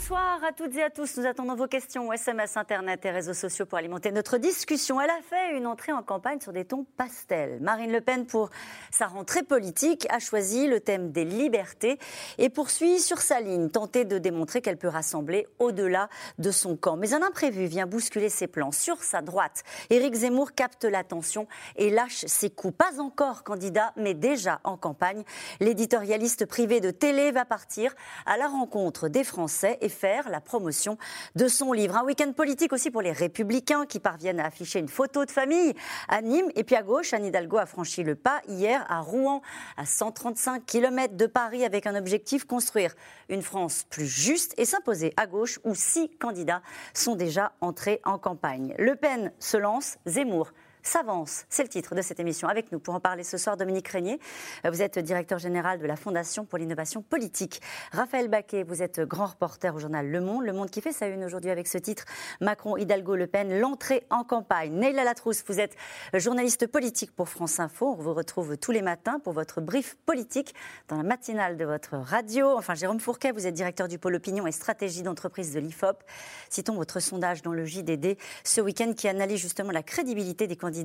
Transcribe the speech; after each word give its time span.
Bonsoir 0.00 0.44
à 0.44 0.52
toutes 0.52 0.76
et 0.76 0.82
à 0.84 0.90
tous. 0.90 1.16
Nous 1.16 1.26
attendons 1.26 1.56
vos 1.56 1.66
questions, 1.66 2.12
SMS, 2.12 2.56
Internet 2.56 3.04
et 3.04 3.10
réseaux 3.10 3.34
sociaux 3.34 3.66
pour 3.66 3.78
alimenter 3.78 4.12
notre 4.12 4.38
discussion. 4.38 5.00
Elle 5.00 5.10
a 5.10 5.20
fait 5.28 5.56
une 5.56 5.66
entrée 5.66 5.92
en 5.92 6.04
campagne 6.04 6.40
sur 6.40 6.52
des 6.52 6.64
tons 6.64 6.86
pastels. 6.96 7.58
Marine 7.60 7.90
Le 7.90 8.00
Pen, 8.00 8.24
pour 8.24 8.48
sa 8.92 9.08
rentrée 9.08 9.42
politique, 9.42 10.06
a 10.08 10.20
choisi 10.20 10.68
le 10.68 10.78
thème 10.78 11.10
des 11.10 11.24
libertés 11.24 11.98
et 12.38 12.48
poursuit 12.48 13.00
sur 13.00 13.18
sa 13.18 13.40
ligne, 13.40 13.70
tenter 13.70 14.04
de 14.04 14.18
démontrer 14.18 14.62
qu'elle 14.62 14.78
peut 14.78 14.88
rassembler 14.88 15.48
au-delà 15.58 16.08
de 16.38 16.52
son 16.52 16.76
camp. 16.76 16.96
Mais 16.96 17.12
un 17.12 17.22
imprévu 17.22 17.66
vient 17.66 17.86
bousculer 17.86 18.28
ses 18.28 18.46
plans. 18.46 18.70
Sur 18.70 19.02
sa 19.02 19.20
droite, 19.20 19.64
Éric 19.90 20.14
Zemmour 20.14 20.52
capte 20.52 20.84
l'attention 20.84 21.48
et 21.76 21.90
lâche 21.90 22.24
ses 22.26 22.50
coups. 22.50 22.76
Pas 22.76 23.00
encore 23.00 23.42
candidat, 23.42 23.92
mais 23.96 24.14
déjà 24.14 24.60
en 24.62 24.76
campagne. 24.76 25.24
L'éditorialiste 25.58 26.46
privé 26.46 26.80
de 26.80 26.92
télé 26.92 27.32
va 27.32 27.44
partir 27.44 27.94
à 28.26 28.36
la 28.36 28.46
rencontre 28.46 29.08
des 29.08 29.24
Français 29.24 29.76
faire 29.88 30.28
la 30.28 30.40
promotion 30.40 30.98
de 31.34 31.48
son 31.48 31.72
livre. 31.72 31.96
Un 31.96 32.04
week-end 32.04 32.32
politique 32.32 32.72
aussi 32.72 32.90
pour 32.90 33.02
les 33.02 33.12
républicains 33.12 33.86
qui 33.86 34.00
parviennent 34.00 34.40
à 34.40 34.46
afficher 34.46 34.78
une 34.78 34.88
photo 34.88 35.24
de 35.24 35.30
famille 35.30 35.74
à 36.08 36.22
Nîmes. 36.22 36.50
Et 36.56 36.64
puis 36.64 36.76
à 36.76 36.82
gauche, 36.82 37.12
Anne 37.12 37.24
Hidalgo 37.24 37.58
a 37.58 37.66
franchi 37.66 38.02
le 38.02 38.14
pas 38.14 38.40
hier 38.48 38.84
à 38.88 39.00
Rouen, 39.00 39.42
à 39.76 39.86
135 39.86 40.64
km 40.66 41.16
de 41.16 41.26
Paris, 41.26 41.64
avec 41.64 41.86
un 41.86 41.94
objectif 41.94 42.44
construire 42.44 42.94
une 43.28 43.42
France 43.42 43.84
plus 43.88 44.06
juste 44.06 44.54
et 44.58 44.64
s'imposer 44.64 45.12
à 45.16 45.26
gauche 45.26 45.58
où 45.64 45.74
six 45.74 46.08
candidats 46.18 46.62
sont 46.94 47.14
déjà 47.14 47.52
entrés 47.60 48.00
en 48.04 48.18
campagne. 48.18 48.74
Le 48.78 48.96
Pen 48.96 49.32
se 49.38 49.56
lance, 49.56 49.98
Zemmour 50.06 50.52
s'avance. 50.88 51.44
C'est 51.50 51.62
le 51.62 51.68
titre 51.68 51.94
de 51.94 52.00
cette 52.00 52.18
émission. 52.18 52.48
Avec 52.48 52.72
nous 52.72 52.80
pour 52.80 52.94
en 52.94 53.00
parler 53.00 53.22
ce 53.22 53.36
soir, 53.36 53.58
Dominique 53.58 53.88
Régnier. 53.88 54.18
Vous 54.64 54.80
êtes 54.80 54.98
directeur 54.98 55.38
général 55.38 55.78
de 55.78 55.86
la 55.86 55.96
Fondation 55.96 56.46
pour 56.46 56.58
l'innovation 56.58 57.02
politique. 57.02 57.60
Raphaël 57.92 58.28
Baquet, 58.28 58.62
vous 58.62 58.82
êtes 58.82 59.00
grand 59.00 59.26
reporter 59.26 59.74
au 59.74 59.78
journal 59.78 60.08
Le 60.08 60.20
Monde. 60.22 60.44
Le 60.44 60.52
Monde 60.54 60.70
qui 60.70 60.80
fait 60.80 60.92
sa 60.92 61.06
une 61.08 61.24
aujourd'hui 61.24 61.50
avec 61.50 61.68
ce 61.68 61.76
titre 61.76 62.06
Macron, 62.40 62.78
Hidalgo, 62.78 63.16
Le 63.16 63.26
Pen, 63.26 63.60
l'entrée 63.60 64.06
en 64.08 64.24
campagne. 64.24 64.72
Neila 64.72 65.04
Latrousse, 65.04 65.44
vous 65.46 65.60
êtes 65.60 65.76
journaliste 66.14 66.66
politique 66.66 67.14
pour 67.14 67.28
France 67.28 67.60
Info. 67.60 67.94
On 67.98 68.02
vous 68.02 68.14
retrouve 68.14 68.56
tous 68.56 68.72
les 68.72 68.82
matins 68.82 69.20
pour 69.20 69.34
votre 69.34 69.60
brief 69.60 69.94
politique 70.06 70.54
dans 70.88 70.96
la 70.96 71.02
matinale 71.02 71.58
de 71.58 71.66
votre 71.66 71.98
radio. 71.98 72.56
Enfin, 72.56 72.74
Jérôme 72.74 73.00
Fourquet, 73.00 73.32
vous 73.32 73.46
êtes 73.46 73.54
directeur 73.54 73.88
du 73.88 73.98
pôle 73.98 74.14
opinion 74.14 74.46
et 74.46 74.52
stratégie 74.52 75.02
d'entreprise 75.02 75.52
de 75.52 75.60
l'IFOP. 75.60 76.02
Citons 76.48 76.76
votre 76.76 76.98
sondage 77.00 77.42
dans 77.42 77.52
le 77.52 77.66
JDD 77.66 78.16
ce 78.42 78.62
week-end 78.62 78.94
qui 78.96 79.06
analyse 79.06 79.40
justement 79.40 79.70
la 79.70 79.82
crédibilité 79.82 80.46
des 80.46 80.56
candidats 80.56 80.77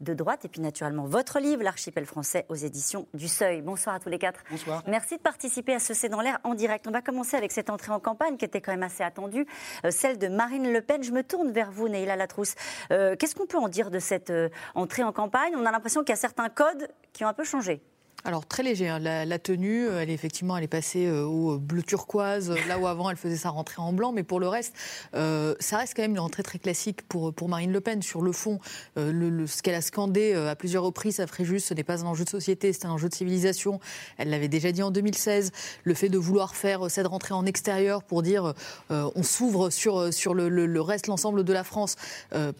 de 0.00 0.14
droite. 0.14 0.44
Et 0.44 0.48
puis 0.48 0.60
naturellement, 0.60 1.04
votre 1.04 1.38
livre, 1.38 1.62
L'archipel 1.62 2.06
français 2.06 2.46
aux 2.48 2.54
éditions 2.54 3.06
du 3.14 3.28
Seuil. 3.28 3.62
Bonsoir 3.62 3.94
à 3.94 4.00
tous 4.00 4.08
les 4.08 4.18
quatre. 4.18 4.40
Bonsoir. 4.50 4.82
Merci 4.86 5.16
de 5.16 5.22
participer 5.22 5.74
à 5.74 5.78
ce 5.78 5.94
C'est 5.94 6.08
dans 6.08 6.20
l'air 6.20 6.38
en 6.44 6.54
direct. 6.54 6.86
On 6.88 6.90
va 6.90 7.02
commencer 7.02 7.36
avec 7.36 7.52
cette 7.52 7.70
entrée 7.70 7.92
en 7.92 8.00
campagne 8.00 8.36
qui 8.36 8.44
était 8.44 8.60
quand 8.60 8.72
même 8.72 8.82
assez 8.82 9.02
attendue, 9.02 9.46
euh, 9.84 9.90
celle 9.90 10.18
de 10.18 10.28
Marine 10.28 10.72
Le 10.72 10.80
Pen. 10.80 11.02
Je 11.02 11.12
me 11.12 11.22
tourne 11.22 11.50
vers 11.52 11.70
vous, 11.70 11.88
Neila 11.88 12.16
Latrousse. 12.16 12.54
Euh, 12.90 13.16
Qu'est-ce 13.16 13.34
qu'on 13.34 13.46
peut 13.46 13.58
en 13.58 13.68
dire 13.68 13.90
de 13.90 13.98
cette 13.98 14.30
euh, 14.30 14.48
entrée 14.74 15.02
en 15.02 15.12
campagne? 15.12 15.54
On 15.56 15.66
a 15.66 15.70
l'impression 15.70 16.02
qu'il 16.02 16.10
y 16.10 16.12
a 16.12 16.16
certains 16.16 16.48
codes 16.48 16.88
qui 17.12 17.24
ont 17.24 17.28
un 17.28 17.34
peu 17.34 17.44
changé. 17.44 17.82
Alors 18.24 18.46
très 18.46 18.62
léger, 18.62 18.88
hein. 18.88 19.00
la, 19.00 19.38
tenue, 19.40 19.88
elle 19.88 20.08
est 20.08 20.12
effectivement, 20.12 20.56
elle 20.56 20.62
est 20.62 20.68
passée 20.68 21.06
euh, 21.06 21.24
au 21.24 21.58
bleu 21.58 21.82
turquoise, 21.82 22.50
euh, 22.52 22.56
là 22.68 22.78
où 22.78 22.86
avant 22.86 23.10
elle 23.10 23.16
faisait 23.16 23.36
sa 23.36 23.50
rentrée 23.50 23.82
en 23.82 23.92
blanc, 23.92 24.12
mais 24.12 24.22
pour 24.22 24.38
le 24.38 24.46
reste, 24.46 24.74
euh, 25.14 25.56
ça 25.58 25.78
reste 25.78 25.94
quand 25.96 26.02
même 26.02 26.12
une 26.12 26.20
rentrée 26.20 26.44
très 26.44 26.60
classique 26.60 27.02
pour, 27.08 27.34
pour 27.34 27.48
Marine 27.48 27.72
Le 27.72 27.80
Pen. 27.80 28.00
Sur 28.00 28.22
le 28.22 28.30
fond, 28.30 28.60
ce 28.96 29.62
qu'elle 29.62 29.74
a 29.74 29.80
scandé 29.80 30.34
à 30.34 30.54
plusieurs 30.54 30.84
reprises 30.84 31.18
à 31.18 31.26
Fréjus, 31.26 31.60
ce 31.60 31.74
n'est 31.74 31.82
pas 31.82 32.04
un 32.04 32.06
enjeu 32.06 32.24
de 32.24 32.28
société, 32.28 32.72
c'est 32.72 32.86
un 32.86 32.90
enjeu 32.90 33.08
de 33.08 33.14
civilisation. 33.14 33.80
Elle 34.18 34.30
l'avait 34.30 34.48
déjà 34.48 34.70
dit 34.70 34.82
en 34.82 34.92
2016. 34.92 35.50
Le 35.82 35.94
fait 35.94 36.08
de 36.08 36.18
vouloir 36.18 36.54
faire 36.54 36.90
cette 36.90 37.06
rentrée 37.06 37.34
en 37.34 37.44
extérieur 37.44 38.02
pour 38.04 38.22
dire 38.22 38.54
on 38.90 39.22
s'ouvre 39.22 39.70
sur, 39.70 40.12
sur 40.12 40.34
le, 40.34 40.48
le 40.48 40.80
reste, 40.80 41.06
l'ensemble 41.06 41.44
de 41.44 41.52
la 41.52 41.64
France. 41.64 41.96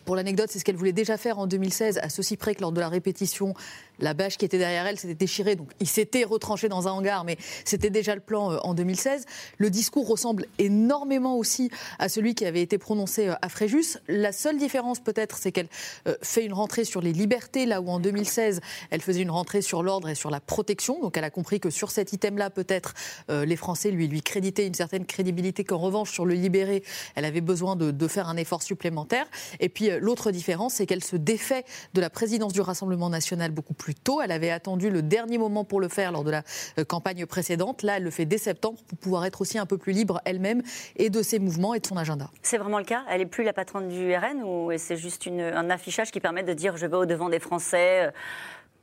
pour 0.05 0.17
l'anecdote, 0.17 0.49
c'est 0.51 0.59
ce 0.59 0.65
qu'elle 0.65 0.77
voulait 0.77 0.93
déjà 0.93 1.17
faire 1.17 1.39
en 1.39 1.47
2016, 1.47 1.99
à 1.99 2.09
ceci 2.09 2.37
près 2.37 2.55
que 2.55 2.63
lors 2.63 2.73
de 2.73 2.81
la 2.81 2.89
répétition, 2.89 3.55
la 4.03 4.15
bâche 4.15 4.37
qui 4.37 4.45
était 4.45 4.59
derrière 4.59 4.87
elle 4.87 4.99
s'était 4.99 5.15
déchirée, 5.15 5.57
donc 5.57 5.71
il 5.81 5.87
s'était 5.87 6.25
retranché 6.25 6.69
dans 6.69 6.89
un 6.89 6.93
hangar, 6.93 7.25
mais 7.25 7.39
c'était 7.65 7.91
déjà 7.91 8.15
le 8.15 8.21
plan 8.21 8.53
euh, 8.53 8.59
en 8.65 8.75
2016. 8.75 9.25
Le 9.59 9.71
discours 9.71 10.07
ressemble 10.09 10.47
énormément 10.59 11.37
aussi 11.37 11.71
à 11.99 12.09
celui 12.09 12.35
qui 12.35 12.45
avait 12.45 12.61
été 12.61 12.79
prononcé 12.79 13.29
euh, 13.29 13.35
à 13.41 13.49
Fréjus. 13.49 13.99
La 14.09 14.33
seule 14.33 14.59
différence 14.59 15.01
peut-être, 15.01 15.39
c'est 15.39 15.53
qu'elle 15.53 15.69
euh, 16.09 16.15
fait 16.21 16.45
une 16.45 16.53
rentrée 16.53 16.85
sur 16.85 17.01
les 17.01 17.13
libertés, 17.13 17.65
là 17.65 17.81
où 17.81 17.89
en 17.89 18.01
2016, 18.01 18.61
elle 18.91 19.01
faisait 19.01 19.23
une 19.23 19.31
rentrée 19.31 19.63
sur 19.63 19.83
l'ordre 19.83 20.09
et 20.09 20.15
sur 20.15 20.31
la 20.31 20.41
protection. 20.41 21.01
Donc 21.01 21.17
elle 21.17 21.25
a 21.25 21.31
compris 21.31 21.61
que 21.61 21.71
sur 21.71 21.91
cet 21.91 22.13
item-là, 22.13 22.51
peut-être, 22.51 22.95
les 23.29 23.57
Français 23.57 23.91
lui, 23.91 24.09
lui 24.09 24.23
créditaient 24.23 24.67
une 24.67 24.75
certaine 24.75 25.07
crédibilité, 25.07 25.65
qu'en 25.65 25.79
revanche, 25.79 26.11
sur 26.11 26.27
le 26.27 26.35
libéré, 26.35 26.83
elle 27.15 27.25
avait 27.25 27.41
besoin 27.41 27.77
de, 27.77 27.91
de 27.91 28.09
faire 28.09 28.29
un 28.29 28.37
effort 28.37 28.63
supplémentaire. 28.63 29.27
Et 29.61 29.69
puis 29.69 29.91
l'autre 30.01 30.31
différence, 30.31 30.75
c'est 30.75 30.87
qu'elle 30.87 31.05
se 31.05 31.17
défait 31.17 31.65
de 31.95 32.01
la 32.01 32.11
présidence 32.11 32.53
du 32.53 32.61
Rassemblement 32.61 33.11
national 33.11 33.53
beaucoup 33.53 33.75
plus 33.75 33.92
tôt. 33.95 34.21
Elle 34.21 34.33
avait 34.33 34.51
attendu 34.51 34.91
le 34.91 35.03
dernier 35.03 35.39
moment 35.39 35.65
pour 35.65 35.81
le 35.81 35.89
faire 35.89 36.13
lors 36.13 36.25
de 36.25 36.31
la 36.31 36.43
euh, 36.79 36.85
campagne 36.85 37.27
précédente. 37.27 37.83
Là, 37.83 37.97
elle 37.97 38.05
le 38.05 38.11
fait 38.11 38.25
dès 38.25 38.39
septembre 38.39 38.79
pour 38.87 38.99
pouvoir 38.99 39.25
être 39.25 39.41
aussi 39.41 39.59
un 39.59 39.67
peu 39.67 39.79
plus 39.79 39.93
libre 39.93 40.21
elle-même 40.25 40.63
et 40.97 41.11
de 41.11 41.23
ses 41.23 41.39
mouvements 41.39 41.75
et 41.75 41.81
de 41.81 41.87
son 41.87 41.97
agenda. 41.97 42.31
C'est 42.43 42.59
vraiment 42.59 42.79
le 42.79 42.85
cas? 42.85 43.03
Elle 43.09 43.21
n'est 43.21 43.27
plus 43.27 43.45
la 43.45 43.53
patronne 43.53 43.89
du 43.89 44.15
RN 44.15 44.43
ou 44.45 44.71
c'est 44.77 44.97
juste 44.97 45.29
un 45.29 45.71
affichage 45.71 46.11
qui 46.11 46.21
permet 46.21 46.43
de 46.43 46.53
dire 46.53 46.77
je 46.77 46.87
vais 46.87 46.97
au-devant 46.97 47.29
des 47.29 47.41
Français 47.41 48.07
euh, 48.07 48.11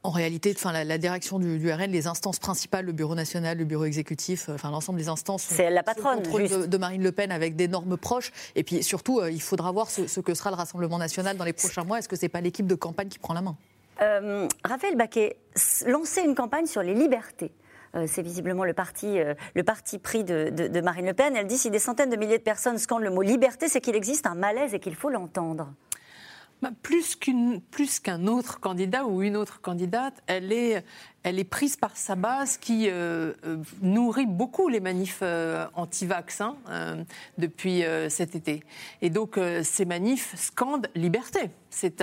en 0.02 0.12
réalité, 0.12 0.54
enfin, 0.56 0.72
la, 0.72 0.98
direction 0.98 1.40
du, 1.40 1.70
RN, 1.70 1.92
les 1.92 2.08
instances 2.08 2.40
principales, 2.40 2.86
le 2.86 2.94
bureau 2.94 3.16
national, 3.16 3.58
le 3.58 3.66
bureau 3.66 3.84
exécutif, 3.84 4.48
euh, 4.48 4.54
enfin 4.54 4.72
l'ensemble 4.72 4.98
des 4.98 5.10
instances, 5.10 5.44
c'est 5.44 5.70
la 5.70 5.84
patronne 5.84 6.22
de, 6.22 6.78
Marine 6.78 7.04
Le 7.04 7.12
Pen 7.12 7.34
avec 7.34 7.58
des 7.58 7.68
normes 7.68 7.98
proches. 7.98 8.32
Et 8.56 8.64
puis 8.64 8.82
surtout, 8.82 9.22
il 9.26 9.42
faudra 9.42 9.74
voir 9.74 9.90
ce, 9.90 10.08
ce, 10.08 10.22
que 10.22 10.34
sera 10.34 10.52
le 10.52 10.56
Rassemblement 10.56 10.98
national 10.98 11.36
dans 11.36 11.44
les 11.44 11.52
prochains 11.52 11.84
mois. 11.84 12.00
Est-ce 12.00 12.08
que 12.08 12.16
c'est 12.16 12.30
pas 12.30 12.40
l'équipe 12.40 12.66
de 12.66 12.76
campagne 12.76 13.10
qui 13.10 13.20
prend 13.20 13.34
la 13.34 13.42
main? 13.42 13.58
Euh, 14.02 14.48
Raphaël 14.64 14.96
Baquet, 14.96 15.38
lancer 15.86 16.22
une 16.22 16.36
campagne 16.36 16.66
sur 16.66 16.82
les 16.84 16.94
libertés. 16.94 17.52
Euh, 17.96 18.06
c'est 18.08 18.22
visiblement 18.22 18.66
le 18.66 18.74
parti, 18.74 19.20
euh, 19.20 19.34
pris 20.04 20.24
de, 20.24 20.82
Marine 20.82 21.08
Le 21.08 21.14
Pen. 21.14 21.36
Elle 21.36 21.48
dit 21.48 21.58
si 21.58 21.70
des 21.72 21.80
centaines 21.80 22.10
de 22.10 22.16
milliers 22.16 22.38
de 22.38 22.44
personnes 22.44 22.78
scandent 22.78 23.04
le 23.04 23.10
mot 23.10 23.22
liberté, 23.22 23.68
c'est 23.68 23.82
qu'il 23.82 23.96
existe 23.96 24.28
un 24.28 24.36
malaise 24.36 24.74
et 24.74 24.80
qu'il 24.80 24.96
faut 24.96 25.10
l'entendre. 25.10 25.74
Bah, 26.62 26.72
plus 26.82 27.16
qu'un 27.16 28.28
autre 28.28 28.60
candidat 28.60 29.06
ou 29.06 29.22
une 29.22 29.38
autre 29.38 29.62
candidate, 29.62 30.22
elle 30.28 30.52
est, 30.52 30.84
elle 31.24 31.40
est 31.40 31.44
prise 31.44 31.76
par 31.76 31.98
sa 31.98 32.16
base 32.16 32.58
qui 32.58 32.90
euh, 32.90 33.34
euh, 33.46 33.58
nourrit 33.82 34.26
beaucoup 34.26 34.70
les 34.70 34.80
manifs 34.80 35.20
euh, 35.22 35.66
anti-vax 35.76 36.42
hein, 36.42 36.56
depuis 37.38 37.84
cet 38.10 38.36
été. 38.36 38.64
Et 39.02 39.10
donc 39.10 39.40
ces 39.64 39.86
manifs 39.86 40.34
scandent 40.36 40.88
liberté. 40.96 41.50
C'est 41.70 42.02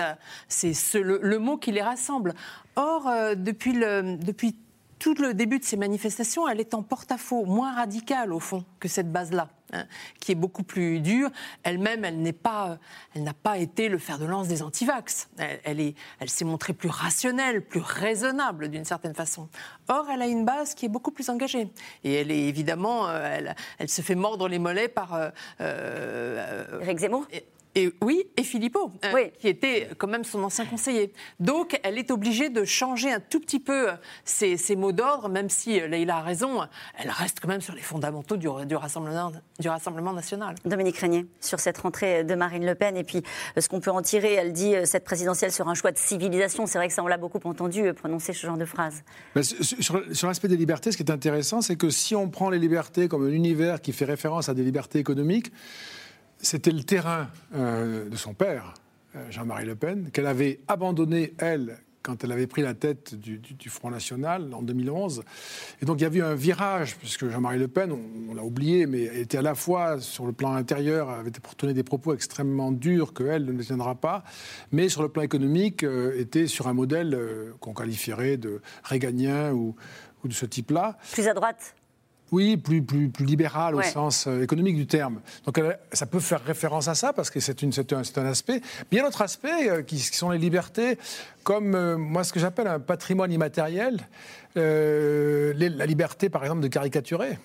le, 0.95 1.19
le, 1.23 1.39
mot 1.39 1.57
qui 1.57 1.73
les 1.73 1.83
rassemble. 1.83 2.35
Or, 2.77 3.11
depuis, 3.37 3.75
depuis 3.75 4.57
tout 4.99 5.15
le 5.15 5.35
début 5.35 5.59
de 5.59 5.65
ces 5.65 5.77
manifestations, 5.77 6.49
elle 6.49 6.61
est 6.61 6.75
en 6.75 6.83
porte-à-faux, 6.83 7.45
moins 7.45 7.75
radicale 7.75 8.33
au 8.33 8.41
fond 8.41 8.65
que 8.81 8.89
cette 8.89 9.11
base-là. 9.11 9.49
Hein, 9.73 9.85
qui 10.21 10.31
est 10.31 10.37
beaucoup 10.37 10.63
plus 10.63 11.01
dure. 11.01 11.29
Elle-même, 11.65 12.05
elle 12.05 12.23
n'est 12.23 12.33
pas, 12.33 12.79
elle 13.15 13.25
n'a 13.25 13.35
pas 13.35 13.59
été 13.59 13.89
le 13.89 13.99
fer 13.99 14.17
de 14.17 14.25
lance 14.25 14.47
des 14.47 14.63
antivax. 14.63 15.29
Elle, 15.39 15.61
elle 15.65 15.81
est, 15.81 15.97
elle 16.21 16.31
s'est 16.31 16.45
montrée 16.45 16.73
plus 16.73 16.89
rationnelle, 16.89 17.63
plus 17.63 17.81
raisonnable 17.81 18.69
d'une 18.69 18.85
certaine 18.85 19.15
façon. 19.15 19.49
Or, 19.89 20.07
elle 20.09 20.23
a 20.23 20.29
une 20.29 20.45
base 20.45 20.75
qui 20.75 20.87
est 20.87 20.89
beaucoup 20.89 21.11
plus 21.11 21.31
engagée. 21.31 21.69
Et 22.05 22.15
elle 22.15 22.31
est 22.31 22.45
évidemment, 22.47 23.09
euh, 23.09 23.29
elle, 23.29 23.57
elle 23.79 23.89
se 23.89 24.03
fait 24.03 24.15
mordre 24.15 24.47
les 24.47 24.61
mollets 24.61 24.87
par. 24.87 25.15
Euh, 25.15 25.31
euh, 25.61 26.81
Eric 26.83 26.99
Zemmour? 26.99 27.27
Et 27.33 27.45
oui, 28.03 28.25
et 28.37 28.43
Philippot, 28.43 28.91
euh, 29.05 29.29
qui 29.39 29.49
était 29.49 29.89
quand 29.99 30.07
même 30.07 30.25
son 30.25 30.43
ancien 30.43 30.65
conseiller. 30.65 31.13
Donc, 31.41 31.79
elle 31.83 31.99
est 31.99 32.11
obligée 32.11 32.49
de 32.49 32.65
changer 32.65 33.13
un 33.13 33.21
tout 33.21 33.41
petit 33.41 33.61
peu 33.61 33.89
ses, 34.25 34.57
mots 34.77 34.93
d'ordre, 34.93 35.29
même 35.29 35.51
si 35.51 35.81
euh, 35.81 35.87
Leïla 35.87 36.17
a 36.17 36.23
raison, 36.23 36.63
elle 36.99 37.11
reste 37.11 37.41
quand 37.41 37.49
même 37.49 37.61
sur 37.61 37.75
les 37.75 37.83
fondamentaux 37.83 38.37
du, 38.37 38.49
rassemblement, 38.49 39.33
du 39.59 39.69
rassemblement 39.69 40.13
national. 40.13 40.55
Dominique 40.65 40.97
Régnier, 40.97 41.27
sur 41.41 41.61
cette 41.61 41.79
rentrée 41.79 42.25
de 42.25 42.35
Marine 42.35 42.65
Le 42.65 42.75
Pen, 42.75 42.97
et 42.97 43.05
puis 43.05 43.23
euh, 43.57 43.61
ce 43.61 43.69
qu'on 43.69 43.81
peut 43.81 43.91
en 43.91 44.03
tirer, 44.03 44.35
elle 44.35 44.53
dit 44.53 44.75
cette 44.85 45.05
présidentielle 45.05 45.53
sera 45.53 45.71
un 45.71 45.75
choix 45.75 45.93
de 45.93 45.99
civilisation. 45.99 46.67
C'est 46.67 46.79
vrai 46.79 46.89
que 46.89 46.95
ça, 46.95 47.03
on 47.03 47.09
l'a 47.09 47.19
beaucoup 47.19 47.41
entendu 47.45 47.93
prononcer 47.93 48.33
ce 48.33 48.47
genre 48.47 48.59
de 48.59 48.65
phrase. 48.65 49.05
sur, 49.43 50.03
sur 50.13 50.29
l'aspect 50.29 50.49
des 50.49 50.57
libertés, 50.57 50.93
ce 50.93 50.97
qui 50.97 51.03
est 51.03 51.11
intéressant, 51.11 51.61
c'est 51.61 51.77
que 51.77 51.91
si 51.91 52.15
on 52.15 52.29
prend 52.29 52.49
les 52.49 52.59
libertés 52.59 53.09
comme 53.09 53.27
un 53.27 53.33
univers 53.33 53.81
qui 53.81 53.93
fait 53.93 54.05
référence 54.07 54.49
à 54.49 54.55
des 54.55 54.63
libertés 54.63 54.99
économiques, 54.99 55.53
c'était 56.39 56.71
le 56.71 56.83
terrain 56.83 57.29
euh, 57.55 58.09
de 58.09 58.17
son 58.17 58.35
père, 58.35 58.75
euh, 59.15 59.31
Jean-Marie 59.31 59.67
Le 59.67 59.77
Pen, 59.77 60.11
qu'elle 60.11 60.27
avait 60.27 60.61
abandonné, 60.69 61.35
elle, 61.39 61.79
quand 62.03 62.23
elle 62.23 62.31
avait 62.31 62.47
pris 62.47 62.63
la 62.63 62.75
tête 62.75 63.15
du, 63.15 63.41
Front 63.69 63.91
National 63.91 64.55
en 64.55 64.63
2011. 64.63 65.25
Et 65.83 65.87
donc 65.87 65.99
il 66.01 66.03
y 66.03 66.07
avait 66.07 66.21
eu 66.21 66.23
un 66.23 66.35
virage, 66.35 66.97
puisque 66.97 67.29
Jean-Marie 67.29 67.59
Le 67.59 67.69
Pen, 67.69 67.91
on, 68.31 68.35
l'a 68.35 68.45
oublié, 68.45 68.87
mais 68.87 69.05
elle 69.05 69.19
était 69.19 69.39
à 69.39 69.43
la 69.43 69.55
fois 69.55 70.01
sur 70.01 70.25
le 70.27 70.33
plan 70.33 70.53
intérieur, 70.53 71.11
avait 71.11 71.33
tenir 71.57 71.75
des 71.75 71.83
propos 71.83 72.15
extrêmement 72.15 72.71
durs 72.71 73.13
qu'elle 73.13 73.45
ne 73.45 73.63
tiendra 73.63 73.97
pas, 73.97 74.23
mais 74.71 74.89
sur 74.89 75.03
le 75.03 75.09
plan 75.09 75.23
économique, 75.23 75.83
euh, 75.83 76.19
était 76.21 76.47
sur 76.47 76.69
un 76.69 76.75
modèle 76.75 77.19
qu'on 77.61 77.75
qualifierait 77.75 78.37
de 78.37 78.61
réganien 78.85 79.53
ou 79.53 79.75
de 80.25 80.33
ce 80.33 80.47
type-là. 80.47 80.97
Plus 81.13 81.29
à 81.29 81.35
droite? 81.35 81.75
Oui, 82.33 82.57
plus, 82.57 82.83
plus, 82.83 83.09
plus 83.09 83.25
libéral 83.25 83.75
au 83.75 83.83
sens 83.83 84.27
euh, 84.27 84.43
économique 84.43 84.77
du 84.77 84.87
terme. 84.87 85.21
Donc 85.45 85.61
ça 85.93 86.07
peut 86.07 86.21
faire 86.21 86.43
référence 86.45 86.89
à 86.89 86.95
ça 86.95 87.13
parce 87.13 87.31
que 87.31 87.41
c'est 87.41 87.63
un, 87.63 87.71
un, 88.17 88.27
aspect. 88.27 88.61
Bien 88.91 89.05
d'autres 89.05 89.23
aspects 89.23 89.47
euh, 89.47 89.83
qui, 89.83 89.99
sont 90.01 90.31
les 90.31 90.39
libertés, 90.39 90.99
comme 91.45 91.75
euh, 91.75 91.97
moi 91.97 92.25
ce 92.25 92.33
que 92.33 92.41
j'appelle 92.41 92.67
un 92.67 92.81
patrimoine 92.81 93.33
immatériel, 93.33 94.01
la 94.55 95.87
liberté 95.87 96.29
par 96.29 96.43
exemple 96.43 96.63
de 96.63 96.69
caricaturer. 96.69 97.39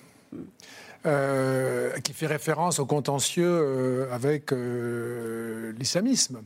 Euh, 1.04 1.98
qui 1.98 2.12
fait 2.12 2.28
référence 2.28 2.78
au 2.78 2.86
contentieux 2.86 3.44
euh, 3.44 4.14
avec 4.14 4.52
euh, 4.52 5.72
l'islamisme. 5.76 6.42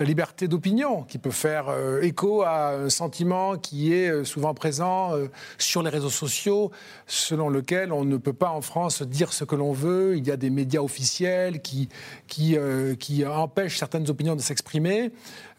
La 0.00 0.04
liberté 0.04 0.48
d'opinion, 0.48 1.04
qui 1.04 1.18
peut 1.18 1.30
faire 1.30 1.72
écho 2.02 2.42
à 2.42 2.70
un 2.70 2.90
sentiment 2.90 3.56
qui 3.56 3.92
est 3.94 4.24
souvent 4.24 4.52
présent 4.52 5.12
sur 5.58 5.84
les 5.84 5.90
réseaux 5.90 6.10
sociaux, 6.10 6.72
selon 7.06 7.48
lequel 7.48 7.92
on 7.92 8.04
ne 8.04 8.16
peut 8.16 8.32
pas 8.32 8.50
en 8.50 8.62
France 8.62 9.02
dire 9.02 9.32
ce 9.32 9.44
que 9.44 9.54
l'on 9.54 9.72
veut. 9.72 10.16
Il 10.16 10.26
y 10.26 10.32
a 10.32 10.36
des 10.36 10.50
médias 10.50 10.80
officiels 10.80 11.60
qui, 11.60 11.88
qui, 12.26 12.56
qui 12.98 13.24
empêchent 13.24 13.78
certaines 13.78 14.10
opinions 14.10 14.34
de 14.34 14.40
s'exprimer. 14.40 15.12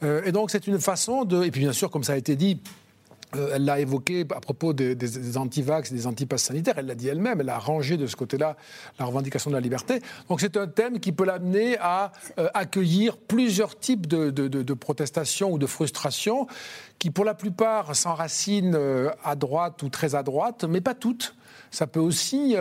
et 0.03 0.31
donc 0.31 0.51
c'est 0.51 0.68
une 0.68 0.80
façon 0.80 1.24
de... 1.24 1.44
Et 1.44 1.51
puis 1.51 1.62
bien 1.62 1.74
sûr, 1.74 1.89
comme 1.89 2.03
ça 2.03 2.13
a 2.13 2.18
été 2.18 2.36
dit, 2.36 2.62
euh, 3.36 3.51
elle 3.54 3.66
l'a 3.66 3.80
évoqué 3.80 4.25
à 4.36 4.39
propos 4.39 4.74
des, 4.74 4.95
des, 4.95 5.38
anti-vax 5.38 5.92
et 5.92 5.95
des 5.95 6.07
anti-passes 6.07 6.44
sanitaires. 6.44 6.75
Elle 6.78 6.88
l'a 6.88 6.95
dit 6.95 7.07
elle-même. 7.07 7.39
Elle 7.42 7.50
a 7.50 7.60
rangé 7.60 7.98
de 7.98 8.07
ce 8.07 8.16
côté-là 8.16 8.57
la 9.00 9.06
revendication 9.06 9.50
de 9.51 9.56
la 9.56 9.62
liberté. 9.62 10.01
Donc 10.30 10.42
c'est 10.42 10.57
un 10.57 10.68
thème 10.68 11.00
qui 11.00 11.12
peut 11.12 11.25
l'amener 11.25 11.78
à 11.80 12.12
euh, 12.39 12.50
accueillir 12.54 13.18
plusieurs 13.18 13.78
types 13.80 14.07
de, 14.07 14.30
de, 14.30 14.74
protestations 14.74 15.51
ou 15.51 15.57
de 15.57 15.66
frustrations 15.66 16.48
qui, 17.00 17.10
pour 17.10 17.25
la 17.25 17.33
plupart, 17.33 17.95
s'enracinent 17.95 18.75
euh, 18.75 19.10
à 19.24 19.36
droite 19.36 19.84
ou 19.84 19.89
très 19.89 20.16
à 20.16 20.24
droite, 20.24 20.66
mais 20.68 20.81
pas 20.81 20.95
toutes 20.95 21.36
ça 21.69 21.88
peut 21.88 22.01
aussi 22.01 22.56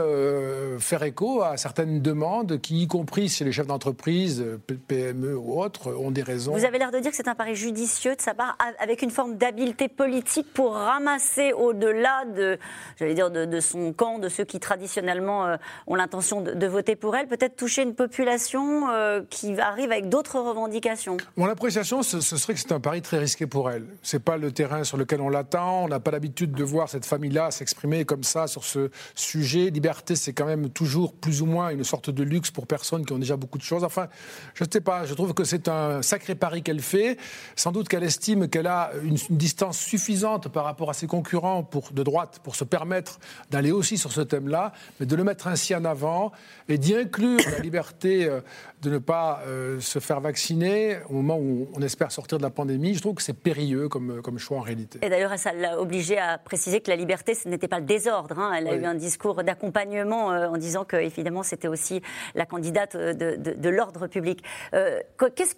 faire 0.79 1.03
écho 1.03 1.43
à 1.43 1.57
certaines 1.57 2.01
demandes 2.01 2.61
qui, 2.61 2.83
y 2.83 2.87
compris 2.87 3.29
si 3.29 3.43
les 3.43 3.51
chefs 3.51 3.67
d'entreprise, 3.67 4.45
PME 4.87 5.37
ou 5.37 5.61
autres, 5.61 5.93
ont 5.93 6.13
des 6.13 6.23
raisons. 6.23 6.53
Vous 6.53 6.65
avez 6.65 6.79
l'air 6.79 6.93
de 6.93 6.99
dire 7.01 7.11
que 7.11 7.17
c'est 7.17 7.27
un 7.27 7.35
pari 7.35 7.57
judicieux 7.57 8.15
de 8.15 8.21
sa 8.21 8.35
part, 8.35 8.57
avec 8.79 9.03
une 9.03 9.11
forme 9.11 9.37
d'habileté 9.37 9.89
politique 9.89 10.53
ramasser 10.69 11.53
au-delà 11.53 12.25
de, 12.25 12.59
j'allais 12.99 13.15
dire, 13.15 13.31
de, 13.31 13.61
son 13.61 13.93
camp, 13.93 14.19
de 14.19 14.29
ceux 14.29 14.45
qui 14.45 14.61
traditionnellement 14.61 15.47
euh, 15.47 15.57
ont 15.87 15.95
l'intention 15.95 16.41
de, 16.41 16.67
voter 16.67 16.95
pour 16.97 17.17
elle, 17.17 17.27
peut-être 17.27 17.57
toucher 17.57 17.83
une 17.83 17.95
population 17.95 18.91
euh, 18.91 19.23
qui 19.29 19.59
arrive 19.59 19.91
avec 19.91 20.09
d'autres 20.09 20.39
revendications. 20.39 21.17
Mon 21.37 21.49
appréciation, 21.49 22.03
ce, 22.03 22.21
serait 22.21 22.55
que 22.55 22.61
c'est 22.61 22.73
un 22.73 22.81
pari 22.81 23.03
très 23.03 23.19
risqué 23.19 23.47
pour 23.47 23.71
elle. 23.71 23.87
C'est 24.03 24.23
pas 24.23 24.37
le 24.37 24.53
terrain 24.53 24.85
sur 24.85 24.97
lequel 24.97 25.21
on 25.21 25.29
l'attend. 25.29 25.85
On 25.85 25.89
n'a 25.89 26.01
pas 26.01 26.11
l'habitude 26.11 26.53
de 26.53 26.65
voir 26.65 26.89
cette 26.89 27.07
famille-là 27.07 27.51
s'exprimer 27.51 28.05
comme 28.05 28.23
ça 28.23 28.47
sur 28.47 28.65
ce 28.65 28.91
sujet. 29.15 29.71
Liberté, 29.71 30.15
c'est 30.15 30.33
quand 30.33 30.47
même 30.47 30.71
toujours 30.71 31.15
plus 31.15 31.43
ou 31.43 31.47
moins 31.47 31.71
une 31.71 31.85
sorte 31.85 32.11
de 32.11 32.23
luxe 32.23 32.51
pour 32.51 32.67
personnes 32.67 33.05
qui 33.05 33.13
ont 33.13 33.19
déjà 33.19 33.37
beaucoup 33.37 33.59
de 33.59 33.63
choses. 33.63 33.85
Enfin, 33.85 34.09
je 34.55 34.65
ne 34.65 34.69
sais 34.71 34.81
pas, 34.81 35.05
je 35.05 35.15
trouve 35.15 35.35
que 35.35 35.45
c'est 35.45 35.69
un 35.69 36.03
sacré 36.03 36.35
pari 36.35 36.63
qu'elle 36.63 36.81
fait. 36.81 37.17
Sans 37.57 37.73
doute 37.73 37.89
qu'elle 37.89 38.05
estime 38.05 38.49
qu'elle 38.49 38.67
a 38.67 38.93
une, 39.03 39.17
distance 39.31 39.79
suffisante 39.79 40.49
par 40.51 40.65
rapport 40.65 40.91
à 40.91 40.95
ses 40.95 41.07
concurrents 41.07 41.63
pour, 41.63 41.93
de 41.93 42.03
droite 42.03 42.41
pour 42.43 42.57
se 42.57 42.65
permettre 42.65 43.19
d'aller 43.51 43.73
aussi 43.73 43.99
sur 43.99 44.13
ce 44.13 44.21
thème-là, 44.21 44.73
mais 44.99 45.07
de 45.07 45.17
le 45.17 45.25
mettre 45.25 45.49
ainsi 45.49 45.75
en 45.75 45.85
avant 45.85 46.33
et 46.69 46.79
d'y 46.79 46.95
inclure 46.95 47.41
la 47.53 47.59
liberté 47.61 48.27
euh, 48.27 48.41
de 48.83 48.91
ne 48.91 48.99
pas 48.99 49.43
euh, 49.47 49.81
se 49.81 49.99
faire 49.99 50.21
vacciner 50.21 50.99
au 51.09 51.15
moment 51.15 51.39
où 51.39 51.69
on 51.75 51.83
espère 51.83 52.13
sortir 52.13 52.39
de 52.39 52.43
la 52.43 52.51
pandémie. 52.51 52.95
Je 52.95 53.01
trouve 53.01 53.15
que 53.15 53.23
c'est 53.23 53.33
périlleux 53.35 53.89
comme, 53.89 54.23
comme 54.23 54.39
choix 54.39 54.59
en 54.59 54.63
réalité. 54.63 54.99
Et 55.03 55.11
d'ailleurs, 55.11 55.39
ça 55.39 55.53
l'a 55.53 55.81
obligé 55.81 56.19
à 56.19 56.39
préciser 56.39 56.81
que 56.81 56.91
la 56.91 56.97
liberté, 56.97 57.35
ce 57.35 57.49
n'était 57.49 57.69
pas 57.69 57.79
le 57.79 57.85
désordre. 57.85 58.39
Hein. 58.39 58.53
Elle 58.57 58.69
a 58.69 58.75
eu 58.75 58.85
un 58.85 58.95
discours 58.95 59.43
d'accompagnement 59.43 60.33
euh, 60.33 60.49
en 60.49 60.57
disant 60.57 60.85
que, 60.85 60.97
évidemment, 60.97 61.43
c'était 61.43 61.69
aussi 61.69 62.01
la 62.35 62.47
candidate 62.47 62.97
de, 62.97 63.37
de, 63.37 63.69
l'ordre 63.69 64.07
public. 64.07 64.43
Euh, 64.75 65.01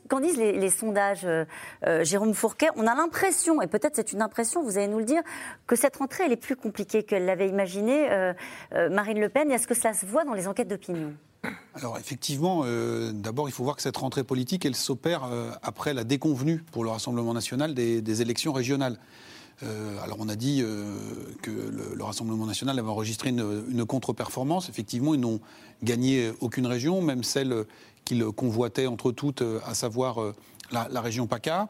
qu'en 0.08 0.20
disent 0.20 0.36
les, 0.36 0.70
sondages, 0.70 1.24
euh, 1.24 1.44
Jérôme 2.04 2.34
Fourquet? 2.34 2.68
On 2.76 2.86
a 2.86 2.94
l'impression, 2.94 3.62
et 3.62 3.66
peut-être 3.66 3.96
c'est 3.96 4.12
une 4.12 4.22
impression, 4.22 4.62
vous 4.62 4.78
allez 4.82 4.92
nous 4.92 4.98
le 4.98 5.04
dire, 5.04 5.22
que 5.66 5.76
cette 5.76 5.96
rentrée, 5.96 6.24
elle 6.26 6.32
est 6.32 6.36
plus 6.36 6.56
compliquée 6.56 7.02
qu'elle 7.02 7.24
l'avait 7.24 7.48
imaginé, 7.48 8.08
Marine 8.90 9.20
Le 9.20 9.28
Pen. 9.28 9.50
Est-ce 9.50 9.66
que 9.66 9.74
cela 9.74 9.94
se 9.94 10.06
voit 10.06 10.24
dans 10.24 10.34
les 10.34 10.48
enquêtes 10.48 10.68
d'opinion? 10.68 11.12
Alors 11.74 11.98
effectivement, 11.98 12.64
d'abord 13.12 13.48
il 13.48 13.52
faut 13.52 13.64
voir 13.64 13.76
que 13.76 13.82
cette 13.82 13.96
rentrée 13.96 14.24
politique, 14.24 14.64
elle 14.64 14.76
s'opère 14.76 15.28
après 15.62 15.92
la 15.94 16.04
déconvenue 16.04 16.62
pour 16.70 16.84
le 16.84 16.90
Rassemblement 16.90 17.34
national 17.34 17.74
des 17.74 18.22
élections 18.22 18.52
régionales. 18.52 18.98
Euh, 19.62 19.96
alors 20.02 20.16
on 20.18 20.28
a 20.28 20.34
dit 20.34 20.60
euh, 20.62 20.96
que 21.40 21.50
le, 21.50 22.02
Rassemblement 22.02 22.46
national 22.46 22.78
avait 22.78 22.88
enregistré 22.88 23.30
une, 23.30 23.84
contre-performance. 23.84 24.68
Effectivement, 24.68 25.14
ils 25.14 25.20
n'ont 25.20 25.40
gagné 25.82 26.32
aucune 26.40 26.66
région, 26.66 27.00
même 27.00 27.22
celle 27.22 27.64
qu'ils 28.04 28.24
convoitaient 28.24 28.86
entre 28.86 29.12
toutes, 29.12 29.44
à 29.64 29.74
savoir 29.74 30.20
euh, 30.20 30.34
la, 30.72 31.00
région 31.00 31.26
PACA. 31.26 31.68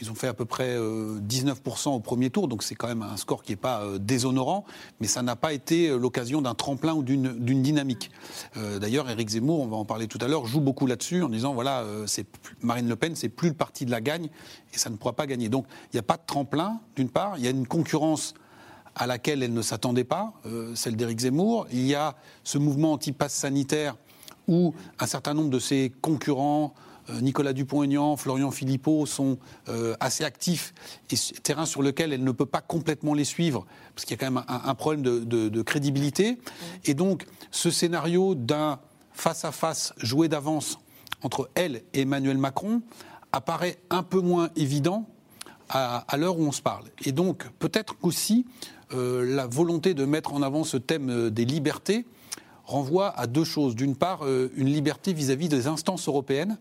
Ils 0.00 0.10
ont 0.10 0.14
fait 0.14 0.28
à 0.28 0.34
peu 0.34 0.44
près 0.44 0.78
19% 0.78 1.88
au 1.90 2.00
premier 2.00 2.30
tour, 2.30 2.46
donc 2.46 2.62
c'est 2.62 2.74
quand 2.74 2.86
même 2.86 3.02
un 3.02 3.16
score 3.16 3.42
qui 3.42 3.52
n'est 3.52 3.56
pas 3.56 3.82
déshonorant, 3.98 4.64
mais 5.00 5.06
ça 5.06 5.22
n'a 5.22 5.34
pas 5.34 5.52
été 5.52 5.88
l'occasion 5.88 6.40
d'un 6.40 6.54
tremplin 6.54 6.94
ou 6.94 7.02
d'une 7.02 7.62
dynamique. 7.62 8.10
D'ailleurs, 8.54 9.10
Éric 9.10 9.30
Zemmour, 9.30 9.60
on 9.60 9.66
va 9.66 9.76
en 9.76 9.84
parler 9.84 10.06
tout 10.06 10.18
à 10.20 10.28
l'heure, 10.28 10.46
joue 10.46 10.60
beaucoup 10.60 10.86
là-dessus 10.86 11.22
en 11.22 11.28
disant 11.28 11.52
voilà, 11.52 11.84
Marine 12.62 12.88
Le 12.88 12.94
Pen, 12.94 13.16
c'est 13.16 13.28
plus 13.28 13.48
le 13.48 13.54
parti 13.54 13.86
de 13.86 13.90
la 13.90 14.00
gagne, 14.00 14.28
et 14.72 14.78
ça 14.78 14.88
ne 14.88 14.96
pourra 14.96 15.14
pas 15.14 15.26
gagner. 15.26 15.48
Donc 15.48 15.66
il 15.92 15.96
n'y 15.96 16.00
a 16.00 16.04
pas 16.04 16.16
de 16.16 16.22
tremplin, 16.26 16.80
d'une 16.94 17.10
part, 17.10 17.36
il 17.36 17.44
y 17.44 17.48
a 17.48 17.50
une 17.50 17.66
concurrence 17.66 18.34
à 18.98 19.06
laquelle 19.06 19.42
elle 19.42 19.52
ne 19.52 19.62
s'attendait 19.62 20.04
pas, 20.04 20.32
euh, 20.46 20.74
celle 20.74 20.96
d'Éric 20.96 21.20
Zemmour. 21.20 21.66
Il 21.72 21.86
y 21.86 21.94
a 21.94 22.16
ce 22.44 22.58
mouvement 22.58 22.92
anti-pass 22.92 23.32
sanitaire 23.32 23.96
où 24.48 24.74
un 24.98 25.06
certain 25.06 25.34
nombre 25.34 25.50
de 25.50 25.58
ses 25.58 25.92
concurrents, 26.02 26.74
euh, 26.74 26.87
Nicolas 27.20 27.52
Dupont-Aignan, 27.52 28.16
Florian 28.16 28.50
Philippot, 28.50 29.06
sont 29.06 29.38
euh, 29.68 29.94
assez 30.00 30.24
actifs, 30.24 30.74
et 31.10 31.16
terrain 31.42 31.66
sur 31.66 31.82
lequel 31.82 32.12
elle 32.12 32.24
ne 32.24 32.32
peut 32.32 32.46
pas 32.46 32.60
complètement 32.60 33.14
les 33.14 33.24
suivre, 33.24 33.66
parce 33.94 34.04
qu'il 34.04 34.16
y 34.16 34.18
a 34.22 34.26
quand 34.26 34.32
même 34.32 34.44
un, 34.48 34.74
problème 34.74 35.02
de, 35.02 35.48
de, 35.48 35.62
crédibilité. 35.62 36.38
Et 36.84 36.94
donc, 36.94 37.26
ce 37.50 37.70
scénario 37.70 38.34
d'un 38.34 38.78
face-à-face 39.12 39.94
joué 39.98 40.28
d'avance 40.28 40.78
entre 41.22 41.50
elle 41.54 41.82
et 41.94 42.02
Emmanuel 42.02 42.38
Macron 42.38 42.82
apparaît 43.32 43.78
un 43.90 44.02
peu 44.02 44.20
moins 44.20 44.50
évident 44.56 45.06
à, 45.70 46.16
l'heure 46.16 46.38
où 46.38 46.42
on 46.42 46.52
se 46.52 46.62
parle. 46.62 46.84
Et 47.04 47.12
donc, 47.12 47.46
peut-être 47.58 47.98
qu'aussi, 47.98 48.46
euh, 48.94 49.24
la 49.34 49.46
volonté 49.46 49.94
de 49.94 50.04
mettre 50.04 50.32
en 50.32 50.42
avant 50.42 50.64
ce 50.64 50.76
thème 50.76 51.10
euh, 51.10 51.30
des 51.30 51.44
libertés 51.44 52.06
renvoie 52.64 53.10
à 53.18 53.26
deux 53.26 53.44
choses. 53.44 53.74
D'une 53.74 53.94
part, 53.94 54.24
euh, 54.24 54.50
une 54.56 54.68
liberté 54.68 55.12
vis-à-vis 55.12 55.48
des 55.48 55.66
instances 55.66 56.08
européennes, 56.08 56.56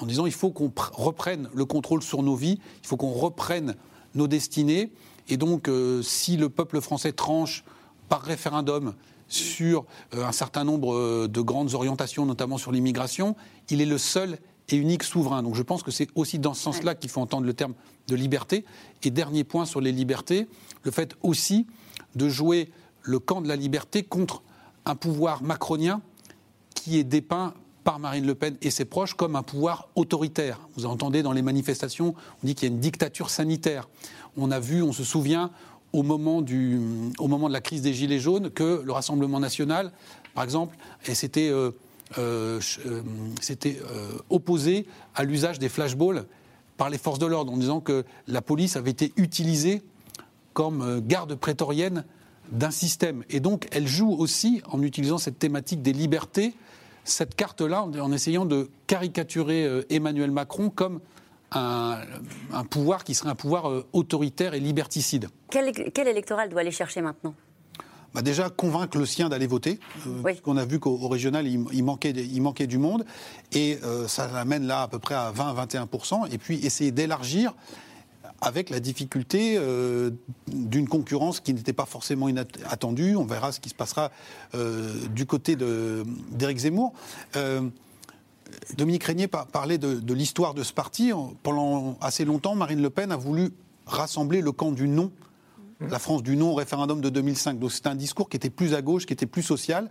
en 0.00 0.06
disant 0.06 0.26
il 0.26 0.32
faut 0.32 0.50
qu'on 0.50 0.72
reprenne 0.92 1.48
le 1.54 1.64
contrôle 1.64 2.02
sur 2.02 2.22
nos 2.22 2.34
vies, 2.34 2.58
il 2.82 2.86
faut 2.86 2.96
qu'on 2.96 3.12
reprenne 3.12 3.76
nos 4.14 4.26
destinées. 4.26 4.90
Et 5.28 5.36
donc, 5.36 5.70
si 6.02 6.36
le 6.36 6.48
peuple 6.48 6.80
français 6.80 7.12
tranche 7.12 7.64
par 8.08 8.22
référendum 8.22 8.94
sur 9.28 9.84
un 10.12 10.32
certain 10.32 10.64
nombre 10.64 11.28
de 11.28 11.40
grandes 11.40 11.74
orientations, 11.74 12.26
notamment 12.26 12.58
sur 12.58 12.72
l'immigration, 12.72 13.36
il 13.68 13.80
est 13.80 13.86
le 13.86 13.98
seul 13.98 14.38
et 14.70 14.76
unique 14.76 15.04
souverain. 15.04 15.42
Donc 15.42 15.54
je 15.54 15.62
pense 15.62 15.82
que 15.82 15.90
c'est 15.90 16.08
aussi 16.14 16.38
dans 16.38 16.54
ce 16.54 16.62
sens-là 16.62 16.94
qu'il 16.94 17.10
faut 17.10 17.20
entendre 17.20 17.46
le 17.46 17.54
terme 17.54 17.74
de 18.08 18.16
liberté. 18.16 18.64
Et 19.02 19.10
dernier 19.10 19.44
point 19.44 19.66
sur 19.66 19.80
les 19.80 19.92
libertés, 19.92 20.48
le 20.82 20.90
fait 20.90 21.14
aussi 21.22 21.66
de 22.16 22.28
jouer 22.28 22.70
le 23.02 23.18
camp 23.18 23.40
de 23.40 23.48
la 23.48 23.56
liberté 23.56 24.02
contre 24.02 24.42
un 24.84 24.96
pouvoir 24.96 25.42
macronien 25.42 26.00
qui 26.74 26.98
est 26.98 27.04
dépeint 27.04 27.54
par 27.84 27.98
Marine 27.98 28.26
Le 28.26 28.34
Pen 28.34 28.56
et 28.62 28.70
ses 28.70 28.84
proches 28.84 29.14
comme 29.14 29.36
un 29.36 29.42
pouvoir 29.42 29.88
autoritaire. 29.94 30.60
Vous 30.76 30.86
entendez 30.86 31.22
dans 31.22 31.32
les 31.32 31.42
manifestations, 31.42 32.14
on 32.42 32.46
dit 32.46 32.54
qu'il 32.54 32.68
y 32.68 32.72
a 32.72 32.74
une 32.74 32.80
dictature 32.80 33.30
sanitaire. 33.30 33.88
On 34.36 34.50
a 34.50 34.60
vu, 34.60 34.82
on 34.82 34.92
se 34.92 35.04
souvient, 35.04 35.50
au 35.92 36.02
moment, 36.02 36.42
de 36.42 37.52
la 37.52 37.60
crise 37.60 37.82
des 37.82 37.94
Gilets 37.94 38.20
jaunes, 38.20 38.50
que 38.50 38.82
le 38.84 38.92
Rassemblement 38.92 39.40
national, 39.40 39.92
par 40.34 40.44
exemple, 40.44 40.76
et 41.06 41.12
euh, 41.38 41.70
euh, 42.18 42.60
euh, 42.86 44.18
opposé 44.30 44.86
à 45.14 45.24
l'usage 45.24 45.58
des 45.58 45.68
flashballs 45.68 46.24
par 46.76 46.90
les 46.90 46.98
forces 46.98 47.18
de 47.18 47.26
l'ordre, 47.26 47.52
en 47.52 47.56
disant 47.56 47.80
que 47.80 48.04
la 48.26 48.42
police 48.42 48.76
avait 48.76 48.90
été 48.90 49.12
utilisée 49.16 49.82
comme 50.52 51.00
garde 51.06 51.34
prétorienne 51.34 52.04
d'un 52.50 52.70
système. 52.70 53.22
Et 53.30 53.40
donc, 53.40 53.68
elle 53.70 53.86
joue 53.86 54.12
aussi, 54.12 54.62
en 54.70 54.82
utilisant 54.82 55.18
cette 55.18 55.38
thématique 55.38 55.82
des 55.82 55.92
libertés, 55.92 56.54
cette 57.10 57.34
carte-là, 57.34 57.82
en 57.82 58.12
essayant 58.12 58.44
de 58.44 58.70
caricaturer 58.86 59.84
Emmanuel 59.90 60.30
Macron 60.30 60.70
comme 60.70 61.00
un, 61.52 62.64
pouvoir 62.68 63.04
qui 63.04 63.14
serait 63.14 63.30
un 63.30 63.34
pouvoir 63.34 63.68
euh, 63.68 63.86
autoritaire 63.92 64.54
et 64.54 64.60
liberticide. 64.60 65.28
Quel, 65.50 65.72
quel 65.92 66.08
électoral 66.08 66.48
doit 66.48 66.60
aller 66.60 66.70
chercher 66.70 67.00
maintenant? 67.00 67.34
Bah 68.12 68.22
déjà 68.22 68.50
convaincre 68.50 68.98
le 68.98 69.06
sien 69.06 69.28
d'aller 69.28 69.46
voter. 69.46 69.78
Euh, 70.06 70.34
qu'on 70.42 70.56
a 70.56 70.64
vu 70.64 70.80
qu'au 70.80 71.08
régional, 71.08 71.46
il, 71.46 71.84
manquait, 71.84 72.10
il 72.10 72.42
manquait 72.42 72.66
du 72.66 72.78
monde. 72.78 73.04
Et 73.52 73.78
euh, 73.84 74.08
ça 74.08 74.28
l'amène 74.32 74.66
là 74.66 74.82
à 74.82 74.88
peu 74.88 74.98
près 74.98 75.14
à 75.14 75.32
20-21%. 75.32 76.32
Et 76.32 76.38
puis 76.38 76.64
essayer 76.66 76.90
d'élargir 76.90 77.54
avec 78.40 78.70
la 78.70 78.80
difficulté 78.80 79.56
euh, 79.58 80.10
d'une 80.48 80.88
concurrence 80.88 81.40
qui 81.40 81.52
n'était 81.54 81.72
pas 81.72 81.86
forcément 81.86 82.28
inattendue. 82.28 83.16
On 83.16 83.24
verra 83.24 83.52
ce 83.52 83.60
qui 83.60 83.68
se 83.68 83.74
passera 83.74 84.10
du 85.14 85.26
côté 85.26 85.56
d'Éric 85.56 86.58
Zemmour. 86.58 86.92
Dominique 88.76 89.04
Régnier 89.04 89.28
parlait 89.28 89.78
de, 89.78 89.94
de 89.94 90.14
l'histoire 90.14 90.54
de 90.54 90.62
ce 90.62 90.72
parti. 90.72 91.12
Pendant 91.42 91.96
assez 92.00 92.24
longtemps, 92.24 92.54
Marine 92.54 92.82
Le 92.82 92.90
Pen 92.90 93.12
a 93.12 93.16
voulu 93.16 93.50
rassembler 93.86 94.40
le 94.40 94.52
camp 94.52 94.72
du 94.72 94.88
non 94.88 95.10
la 95.88 95.98
France 95.98 96.22
du 96.22 96.36
non 96.36 96.50
au 96.50 96.54
référendum 96.54 97.00
de 97.00 97.08
2005. 97.08 97.58
Donc 97.58 97.72
c'est 97.72 97.86
un 97.86 97.94
discours 97.94 98.28
qui 98.28 98.36
était 98.36 98.50
plus 98.50 98.74
à 98.74 98.82
gauche, 98.82 99.06
qui 99.06 99.12
était 99.12 99.26
plus 99.26 99.42
social. 99.42 99.88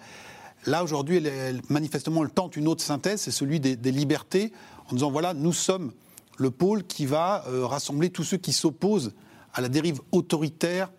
Là, 0.66 0.84
aujourd'hui, 0.84 1.24
manifestement, 1.70 2.24
elle 2.24 2.32
tente 2.32 2.58
une 2.58 2.68
autre 2.68 2.84
synthèse, 2.84 3.22
c'est 3.22 3.32
celui 3.32 3.60
des, 3.60 3.92
libertés, 3.92 4.52
en 4.90 4.94
disant, 4.94 5.10
voilà, 5.10 5.34
nous 5.34 5.54
sommes 5.54 5.94
le 6.40 6.52
pôle 6.52 6.84
qui 6.84 7.06
va 7.06 7.44
euh, 7.48 7.66
rassembler 7.66 8.10
tous 8.10 8.24
ceux 8.24 8.38
qui 8.38 8.54
s'opposent 8.54 9.14
à 9.54 9.62
la 9.62 9.68
dérive 9.68 10.00
autoritaire, 10.12 10.92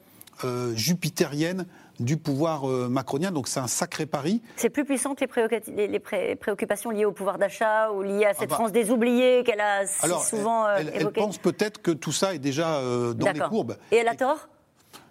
euh, 0.44 0.74
jupitérienne 0.76 1.66
du 1.98 2.16
pouvoir 2.16 2.68
euh, 2.68 2.88
macronien. 2.88 3.30
Donc 3.30 3.48
c'est 3.48 3.60
un 3.60 3.66
sacré 3.66 4.06
pari. 4.06 4.42
C'est 4.56 4.70
plus 4.70 4.84
puissant 4.84 5.14
que 5.14 5.24
les, 5.70 6.36
préoccupations 6.36 6.90
liées 6.90 7.04
au 7.04 7.12
pouvoir 7.12 7.38
d'achat 7.38 7.90
ou 7.90 8.02
liées 8.02 8.26
à 8.26 8.34
cette 8.34 8.44
ah 8.44 8.46
bah. 8.46 8.54
France 8.56 8.72
des 8.72 8.90
oubliés 8.90 9.42
qu'elle 9.44 9.60
a 9.60 9.86
si 9.86 10.08
souvent 10.28 10.68
elle, 10.68 10.92
elle, 10.94 11.10
pense 11.10 11.38
peut-être 11.38 11.82
que 11.82 11.90
tout 11.90 12.12
ça 12.12 12.34
est 12.34 12.38
déjà 12.38 12.80
dans 13.14 13.32
les 13.32 13.40
courbes. 13.40 13.76
Et 13.92 13.96
elle 13.96 14.08
a 14.08 14.14
tort? 14.14 14.48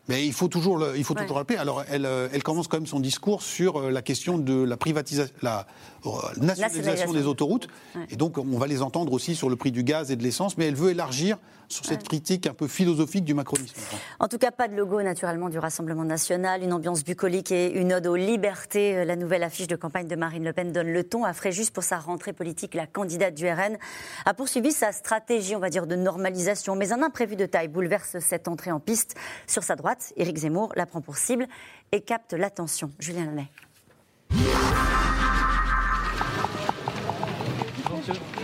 Mais 0.10 0.26
il 0.26 0.34
faut 0.34 0.48
toujours 0.48 0.80
le, 0.80 0.98
il 0.98 1.04
faut 1.04 1.14
toujours 1.14 1.38
rappeler. 1.38 1.58
Alors, 1.58 1.84
elle, 1.88 2.08
euh, 2.08 2.30
elle, 2.34 2.42
commence 2.42 2.68
quand 2.68 2.78
même 2.78 2.88
son 2.88 3.00
discours 3.00 3.44
sur 3.44 3.78
euh, 3.78 3.92
la 3.92 4.02
question 4.02 4.40
de 4.40 4.64
la 4.64 4.76
privatisation, 4.76 5.32
la 5.44 5.60
euh, 5.60 5.99
nationalisation 6.38 7.14
des 7.14 7.26
autoroutes. 7.26 7.68
Et 8.10 8.16
donc, 8.16 8.38
on 8.38 8.58
va 8.58 8.68
les 8.68 8.82
entendre 8.82 9.14
aussi 9.14 9.36
sur 9.36 9.50
le 9.50 9.56
prix 9.56 9.72
du 9.72 9.84
gaz 9.84 10.12
et 10.12 10.16
de 10.16 10.24
l'essence. 10.24 10.58
Mais 10.58 10.66
elle 10.68 10.76
veut 10.76 10.92
élargir 10.92 11.38
sur 11.70 11.86
cette 11.86 12.04
critique 12.04 12.48
un 12.48 12.54
peu 12.54 12.68
philosophique 12.68 13.24
du 13.24 13.34
macronisme. 13.34 13.76
En 14.20 14.28
tout 14.28 14.40
cas, 14.40 14.52
pas 14.52 14.68
de 14.68 14.76
logo 14.76 15.02
naturellement 15.02 15.50
du 15.50 15.60
Rassemblement 15.60 16.04
national, 16.04 16.64
une 16.64 16.74
ambiance 16.74 17.04
bucolique 17.04 17.52
et 17.52 17.72
une 17.80 17.94
ode 17.94 18.08
aux 18.08 18.16
libertés. 18.16 19.06
La 19.06 19.16
nouvelle 19.16 19.44
affiche 19.44 19.68
de 19.68 19.76
campagne 19.76 20.08
de 20.08 20.16
Marine 20.16 20.44
Le 20.44 20.52
Pen 20.52 20.72
donne 20.72 20.92
le 20.92 21.04
ton. 21.04 21.24
À 21.24 21.34
Fréjus, 21.34 21.70
pour 21.72 21.84
sa 21.84 22.00
rentrée 22.00 22.34
politique, 22.34 22.74
la 22.74 22.88
candidate 22.88 23.36
du 23.36 23.48
RN 23.48 23.78
a 24.26 24.34
poursuivi 24.34 24.72
sa 24.72 24.92
stratégie, 24.92 25.56
on 25.56 25.60
va 25.60 25.70
dire, 25.70 25.86
de 25.86 25.96
normalisation. 25.96 26.76
Mais 26.76 26.92
un 26.92 27.04
imprévu 27.04 27.36
de 27.36 27.46
taille 27.46 27.68
bouleverse 27.68 28.18
cette 28.20 28.48
entrée 28.48 28.72
en 28.72 28.80
piste. 28.80 29.16
Sur 29.46 29.64
sa 29.64 29.76
droite, 29.76 30.14
Éric 30.18 30.38
Zemmour 30.38 30.74
la 30.76 30.88
prend 30.88 31.02
pour 31.02 31.18
cible 31.18 31.48
et 31.92 32.02
capte 32.02 32.34
l'attention. 32.34 32.92
Julien 33.00 33.26
Lanet. 33.26 33.50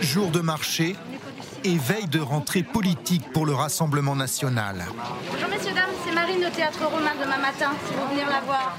Jour 0.00 0.30
de 0.30 0.40
marché, 0.40 0.96
et 1.64 1.76
veille 1.78 2.06
de 2.06 2.20
rentrée 2.20 2.62
politique 2.62 3.32
pour 3.32 3.44
le 3.44 3.52
Rassemblement 3.52 4.14
national. 4.14 4.84
Bonjour 5.32 5.48
messieurs, 5.48 5.74
dames, 5.74 5.90
c'est 6.04 6.14
Marine 6.14 6.44
au 6.44 6.50
Théâtre 6.50 6.84
Romain 6.84 7.12
demain 7.20 7.38
matin, 7.38 7.72
si 7.86 7.94
vous 7.94 8.08
venez 8.08 8.24
la 8.24 8.40
voir, 8.42 8.78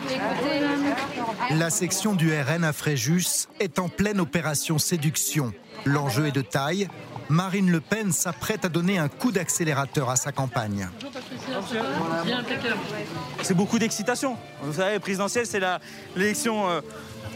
La 1.51 1.69
section 1.69 2.15
du 2.15 2.31
RN 2.31 2.63
à 2.63 2.71
Fréjus 2.71 3.47
est 3.59 3.79
en 3.79 3.89
pleine 3.89 4.21
opération 4.21 4.77
séduction. 4.77 5.51
L'enjeu 5.85 6.27
est 6.27 6.31
de 6.31 6.41
taille. 6.41 6.87
Marine 7.29 7.69
Le 7.69 7.81
Pen 7.81 8.13
s'apprête 8.13 8.63
à 8.63 8.69
donner 8.69 8.97
un 8.97 9.09
coup 9.09 9.33
d'accélérateur 9.33 10.09
à 10.09 10.15
sa 10.15 10.31
campagne. 10.31 10.87
C'est 13.41 13.53
beaucoup 13.53 13.79
d'excitation. 13.79 14.37
Vous 14.63 14.73
savez, 14.73 14.99
présidentielle, 14.99 15.45
c'est 15.45 15.61
l'élection 16.15 16.69
euh, 16.69 16.79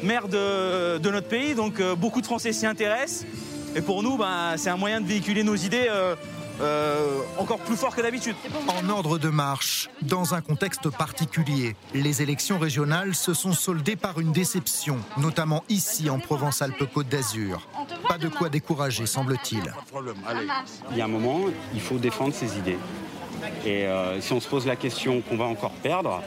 maire 0.03 0.27
de, 0.27 1.09
notre 1.09 1.27
pays, 1.27 1.55
donc 1.55 1.79
euh, 1.79 1.95
beaucoup 1.95 2.21
de 2.21 2.25
Français 2.25 2.53
s'y 2.53 2.65
intéressent. 2.65 3.25
Et 3.75 3.81
pour 3.81 4.03
nous, 4.03 4.17
ben, 4.17 4.55
c'est 4.57 4.69
un 4.69 4.77
moyen 4.77 4.99
de 4.99 5.07
véhiculer 5.07 5.43
nos 5.43 5.55
idées 5.55 5.87
euh, 5.89 6.15
euh, 6.59 7.21
encore 7.37 7.59
plus 7.59 7.77
fort 7.77 7.95
que 7.95 8.01
d'habitude. 8.01 8.35
En 8.67 8.89
ordre 8.89 9.17
de 9.17 9.29
marche, 9.29 9.89
dans 10.01 10.33
un 10.33 10.41
contexte 10.41 10.89
particulier, 10.89 11.75
les 11.93 12.21
élections 12.21 12.59
régionales 12.59 13.15
se 13.15 13.33
sont 13.33 13.53
soldées 13.53 13.95
par 13.95 14.19
une 14.19 14.33
déception, 14.33 14.97
notamment 15.17 15.63
ici 15.69 16.09
en 16.09 16.19
Provence-Alpes-Côte 16.19 17.07
d'Azur. 17.07 17.67
Pas 18.09 18.17
de 18.17 18.27
quoi 18.27 18.49
décourager, 18.49 19.05
semble-t-il. 19.05 19.73
Il 20.91 20.97
y 20.97 21.01
a 21.01 21.05
un 21.05 21.07
moment, 21.07 21.45
il 21.73 21.81
faut 21.81 21.97
défendre 21.97 22.33
ses 22.33 22.57
idées. 22.57 22.77
Et 23.65 23.87
euh, 23.87 24.19
si 24.19 24.33
on 24.33 24.41
se 24.41 24.49
pose 24.49 24.67
la 24.67 24.75
question 24.75 25.21
qu'on 25.21 25.37
va 25.37 25.45
encore 25.45 25.71
perdre, 25.71 26.21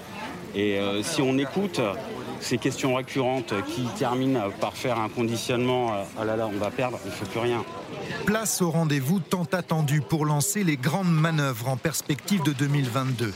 et 0.57 0.79
si 1.03 1.21
on 1.21 1.37
écoute 1.37 1.81
ces 2.45 2.59
questions 2.59 2.95
récurrentes 2.95 3.55
qui 3.67 3.87
terminent 3.99 4.51
par 4.61 4.75
faire 4.75 4.99
un 4.99 5.09
conditionnement 5.09 5.95
euh, 5.95 6.03
ah 6.19 6.25
là 6.25 6.37
là, 6.37 6.47
on 6.47 6.59
va 6.59 6.71
perdre, 6.71 6.99
il 7.05 7.11
ne 7.11 7.15
fait 7.15 7.25
plus 7.25 7.41
rien. 7.41 7.65
Place 8.27 8.61
au 8.61 8.71
rendez-vous 8.71 9.19
tant 9.19 9.49
attendu 9.53 10.03
pour 10.03 10.27
lancer 10.27 10.63
les 10.63 10.77
grandes 10.77 11.13
manœuvres 11.13 11.69
en 11.69 11.77
perspective 11.77 12.43
de 12.43 12.53
2022. 12.53 13.33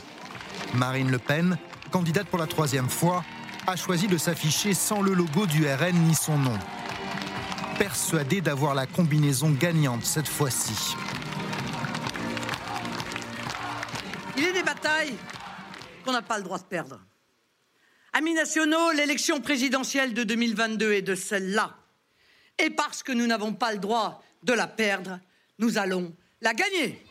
Marine 0.75 1.09
Le 1.09 1.17
Pen, 1.17 1.57
candidate 1.91 2.27
pour 2.27 2.37
la 2.37 2.45
troisième 2.45 2.89
fois, 2.89 3.23
a 3.65 3.75
choisi 3.75 4.07
de 4.07 4.17
s'afficher 4.17 4.73
sans 4.73 5.01
le 5.01 5.13
logo 5.13 5.47
du 5.47 5.65
RN 5.65 5.95
ni 6.07 6.13
son 6.13 6.37
nom. 6.37 6.57
Persuadée 7.79 8.41
d'avoir 8.41 8.75
la 8.75 8.85
combinaison 8.85 9.49
gagnante 9.49 10.05
cette 10.05 10.27
fois-ci. 10.27 10.95
Il 14.37 14.43
est 14.43 14.53
des 14.53 14.63
batailles 14.63 15.15
qu'on 16.05 16.11
n'a 16.11 16.21
pas 16.21 16.37
le 16.37 16.43
droit 16.43 16.59
de 16.59 16.63
perdre. 16.63 16.99
Amis 18.19 18.33
nationaux, 18.33 18.91
l'élection 18.91 19.39
présidentielle 19.39 20.13
de 20.13 20.25
2022 20.25 20.91
est 20.91 21.01
de 21.01 21.15
celle-là. 21.15 21.77
Et 22.61 22.69
parce 22.69 23.01
que 23.01 23.13
nous 23.13 23.25
n'avons 23.25 23.53
pas 23.53 23.71
le 23.71 23.77
droit 23.77 24.21
de 24.43 24.51
la 24.51 24.67
perdre, 24.67 25.21
nous 25.57 25.77
allons 25.77 26.13
la 26.41 26.53
gagner. 26.53 27.01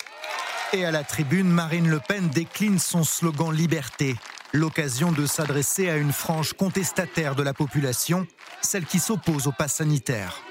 Et 0.74 0.84
à 0.84 0.90
la 0.90 1.04
tribune, 1.04 1.48
Marine 1.48 1.88
Le 1.88 1.98
Pen 1.98 2.28
décline 2.28 2.78
son 2.78 3.04
slogan 3.04 3.50
Liberté, 3.50 4.16
l'occasion 4.52 5.10
de 5.10 5.24
s'adresser 5.24 5.88
à 5.88 5.96
une 5.96 6.12
frange 6.12 6.52
contestataire 6.52 7.34
de 7.34 7.42
la 7.42 7.54
population, 7.54 8.26
celle 8.60 8.84
qui 8.84 8.98
s'oppose 8.98 9.46
au 9.46 9.52
pass 9.52 9.76
sanitaire. 9.76 10.42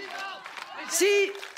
Si 0.90 1.06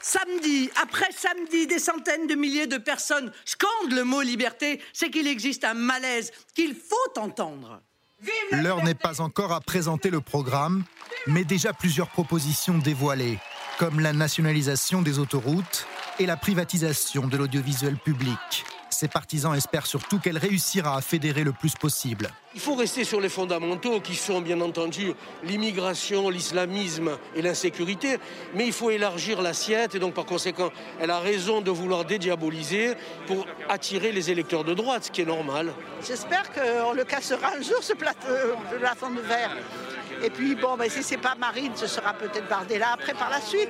samedi 0.01 0.69
après 0.75 1.09
samedi, 1.15 1.67
des 1.67 1.79
centaines 1.79 2.27
de 2.27 2.35
milliers 2.35 2.67
de 2.67 2.77
personnes 2.77 3.31
scandent 3.45 3.93
le 3.93 4.03
mot 4.03 4.21
liberté, 4.21 4.81
c'est 4.91 5.09
qu'il 5.09 5.27
existe 5.27 5.63
un 5.63 5.73
malaise 5.73 6.33
qu'il 6.53 6.75
faut 6.75 7.21
entendre. 7.21 7.81
L'heure 8.51 8.83
n'est 8.83 8.95
pas 8.95 9.21
encore 9.21 9.51
à 9.53 9.61
présenter 9.61 10.09
le 10.09 10.21
programme, 10.21 10.83
mais 11.27 11.43
déjà 11.43 11.73
plusieurs 11.73 12.09
propositions 12.09 12.77
dévoilées, 12.77 13.39
comme 13.77 13.99
la 13.99 14.13
nationalisation 14.13 15.01
des 15.01 15.19
autoroutes 15.19 15.87
et 16.19 16.25
la 16.25 16.37
privatisation 16.37 17.27
de 17.27 17.37
l'audiovisuel 17.37 17.97
public. 17.97 18.65
Ses 18.99 19.07
partisans 19.07 19.55
espèrent 19.55 19.85
surtout 19.85 20.19
qu'elle 20.19 20.37
réussira 20.37 20.97
à 20.97 20.99
fédérer 20.99 21.45
le 21.45 21.53
plus 21.53 21.73
possible. 21.73 22.29
Il 22.53 22.59
faut 22.59 22.75
rester 22.75 23.05
sur 23.05 23.21
les 23.21 23.29
fondamentaux 23.29 24.01
qui 24.01 24.13
sont 24.13 24.41
bien 24.41 24.59
entendu 24.59 25.13
l'immigration, 25.45 26.27
l'islamisme 26.29 27.11
et 27.33 27.41
l'insécurité, 27.41 28.17
mais 28.55 28.67
il 28.67 28.73
faut 28.73 28.89
élargir 28.89 29.41
l'assiette 29.41 29.95
et 29.95 29.99
donc 29.99 30.15
par 30.15 30.25
conséquent, 30.25 30.69
elle 30.99 31.11
a 31.11 31.19
raison 31.19 31.61
de 31.61 31.71
vouloir 31.71 32.03
dédiaboliser 32.03 32.95
pour 33.25 33.45
attirer 33.69 34.11
les 34.11 34.31
électeurs 34.31 34.65
de 34.65 34.73
droite, 34.73 35.05
ce 35.05 35.11
qui 35.11 35.21
est 35.21 35.25
normal. 35.25 35.71
J'espère 36.05 36.51
qu'on 36.51 36.91
le 36.91 37.05
cassera 37.05 37.53
un 37.57 37.61
jour 37.61 37.81
ce 37.81 37.93
plateau, 37.93 38.27
plafond 38.81 39.11
de 39.11 39.21
verre. 39.21 39.55
Et 40.23 40.29
puis, 40.29 40.55
bon, 40.55 40.75
ben, 40.77 40.89
si 40.89 41.03
ce 41.03 41.11
n'est 41.11 41.21
pas 41.21 41.35
Marine, 41.35 41.71
ce 41.75 41.87
sera 41.87 42.13
peut-être 42.13 42.47
Bardella 42.49 42.93
après 42.93 43.13
par 43.13 43.29
la 43.29 43.41
suite. 43.41 43.69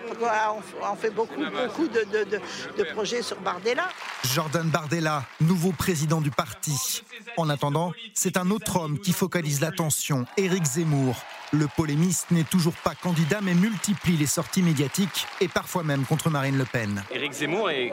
On, 0.81 0.95
fait 0.95 1.11
beaucoup, 1.11 1.43
beaucoup 1.45 1.87
de, 1.87 2.83
projets 2.93 3.21
sur 3.21 3.39
Bardella. 3.41 3.87
Jordan 4.23 4.67
Bardella, 4.69 5.23
nouveau 5.41 5.71
président 5.71 6.21
du 6.21 6.31
parti. 6.31 7.03
En 7.37 7.49
attendant, 7.49 7.91
c'est 8.13 8.37
un 8.37 8.49
autre 8.49 8.77
homme 8.77 8.99
qui 8.99 9.13
focalise 9.13 9.61
l'attention, 9.61 10.25
Éric 10.37 10.65
Zemmour, 10.65 11.15
le 11.51 11.67
polémiste 11.75 12.31
n'est 12.31 12.43
toujours 12.43 12.75
pas 12.75 12.93
candidat 12.95 13.39
mais 13.41 13.53
multiplie 13.53 14.17
les 14.17 14.25
sorties 14.27 14.61
médiatiques 14.61 15.25
et 15.41 15.47
parfois 15.47 15.83
même 15.83 16.05
contre 16.05 16.29
Marine 16.29 16.57
Le 16.57 16.65
Pen. 16.65 17.03
Éric 17.11 17.33
Zemmour 17.33 17.69
est, 17.71 17.91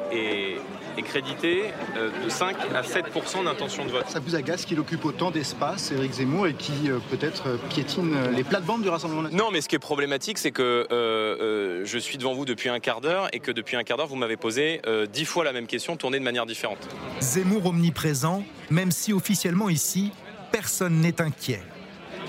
crédité 1.05 1.65
euh, 1.97 2.11
de 2.25 2.29
5 2.29 2.57
à 2.75 2.83
7% 2.83 3.45
d'intention 3.45 3.85
de 3.85 3.91
vote. 3.91 4.07
Ça 4.09 4.19
vous 4.19 4.35
agace 4.35 4.65
qu'il 4.65 4.81
occupe 4.81 5.05
autant 5.05 5.31
d'espace, 5.31 5.93
Éric 5.93 6.15
Zemmour, 6.15 6.49
et 6.49 6.55
qui 6.55 6.91
euh, 6.91 6.99
peut-être 7.11 7.49
euh, 7.49 7.57
piétine 7.69 8.15
les 8.35 8.43
plates-bandes 8.43 8.83
du 8.83 8.89
Rassemblement 8.89 9.23
national 9.23 9.45
Non, 9.45 9.53
mais 9.53 9.61
ce 9.61 9.69
qui 9.69 9.77
est 9.77 9.81
problématique, 9.81 10.39
c'est 10.39 10.51
que 10.51 10.87
je 10.91 11.99
suis 11.99 12.19
devant 12.19 12.35
vous 12.35 12.45
depuis 12.45 12.69
un 12.69 12.81
quart 12.81 13.01
d'heure 13.01 13.29
et 13.33 13.41
que 13.41 13.53
depuis 13.53 13.77
un 13.77 13.85
quart 13.85 13.97
d'heure, 13.97 14.07
vous 14.07 14.17
m'avez 14.17 14.37
posé 14.37 14.81
dix 15.13 15.25
fois 15.25 15.45
la 15.45 15.53
même 15.53 15.67
question 15.67 15.97
tournée 15.97 16.19
de 16.19 16.25
manière 16.25 16.47
différente. 16.47 16.89
Zemmour 17.21 17.67
omniprésent, 17.67 18.45
même 18.71 18.91
si 18.91 19.13
officiellement 19.13 19.69
ici, 19.69 20.11
personne 20.51 21.01
n'est 21.01 21.21
inquiet. 21.21 21.63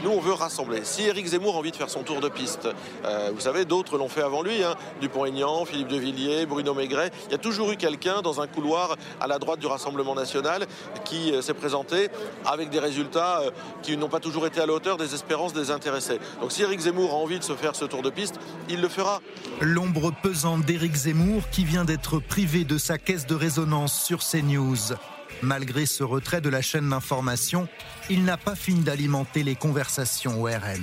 Nous, 0.03 0.11
on 0.11 0.19
veut 0.19 0.33
rassembler. 0.33 0.81
Si 0.83 1.03
Éric 1.03 1.25
Zemmour 1.27 1.55
a 1.55 1.57
envie 1.57 1.71
de 1.71 1.75
faire 1.75 1.89
son 1.89 2.03
tour 2.03 2.19
de 2.19 2.29
piste, 2.29 2.67
euh, 3.05 3.31
vous 3.33 3.41
savez, 3.41 3.65
d'autres 3.65 3.97
l'ont 3.97 4.09
fait 4.09 4.21
avant 4.21 4.43
lui, 4.43 4.63
hein, 4.63 4.75
Dupont-Aignan, 5.01 5.65
Philippe 5.65 5.87
de 5.87 5.97
Villiers, 5.97 6.45
Bruno 6.45 6.73
Maigret, 6.73 7.11
il 7.25 7.31
y 7.31 7.35
a 7.35 7.39
toujours 7.39 7.71
eu 7.71 7.77
quelqu'un 7.77 8.21
dans 8.21 8.39
un 8.39 8.47
couloir 8.47 8.95
à 9.19 9.27
la 9.27 9.39
droite 9.39 9.59
du 9.59 9.65
Rassemblement 9.65 10.13
national 10.13 10.67
qui 11.03 11.31
euh, 11.31 11.41
s'est 11.41 11.55
présenté 11.55 12.09
avec 12.45 12.69
des 12.69 12.79
résultats 12.79 13.41
euh, 13.41 13.51
qui 13.81 13.97
n'ont 13.97 14.09
pas 14.09 14.19
toujours 14.19 14.45
été 14.45 14.61
à 14.61 14.65
la 14.65 14.73
hauteur 14.73 14.97
des 14.97 15.13
espérances 15.13 15.53
des 15.53 15.71
intéressés. 15.71 16.19
Donc 16.41 16.51
si 16.51 16.61
Éric 16.61 16.81
Zemmour 16.81 17.11
a 17.11 17.15
envie 17.15 17.39
de 17.39 17.43
se 17.43 17.53
faire 17.53 17.75
ce 17.75 17.85
tour 17.85 18.03
de 18.03 18.09
piste, 18.09 18.39
il 18.69 18.81
le 18.81 18.89
fera. 18.89 19.21
L'ombre 19.61 20.11
pesante 20.21 20.63
d'Éric 20.63 20.95
Zemmour 20.95 21.41
qui 21.51 21.65
vient 21.65 21.85
d'être 21.85 22.19
privé 22.19 22.65
de 22.65 22.77
sa 22.77 22.97
caisse 22.97 23.25
de 23.25 23.35
résonance 23.35 24.03
sur 24.03 24.19
CNews. 24.19 24.93
Malgré 25.41 25.85
ce 25.85 26.03
retrait 26.03 26.41
de 26.41 26.49
la 26.49 26.61
chaîne 26.61 26.89
d'information, 26.89 27.67
il 28.09 28.23
n'a 28.23 28.37
pas 28.37 28.55
fini 28.55 28.81
d'alimenter 28.81 29.43
les 29.43 29.55
conversations 29.55 30.41
au 30.41 30.45
RN. 30.45 30.81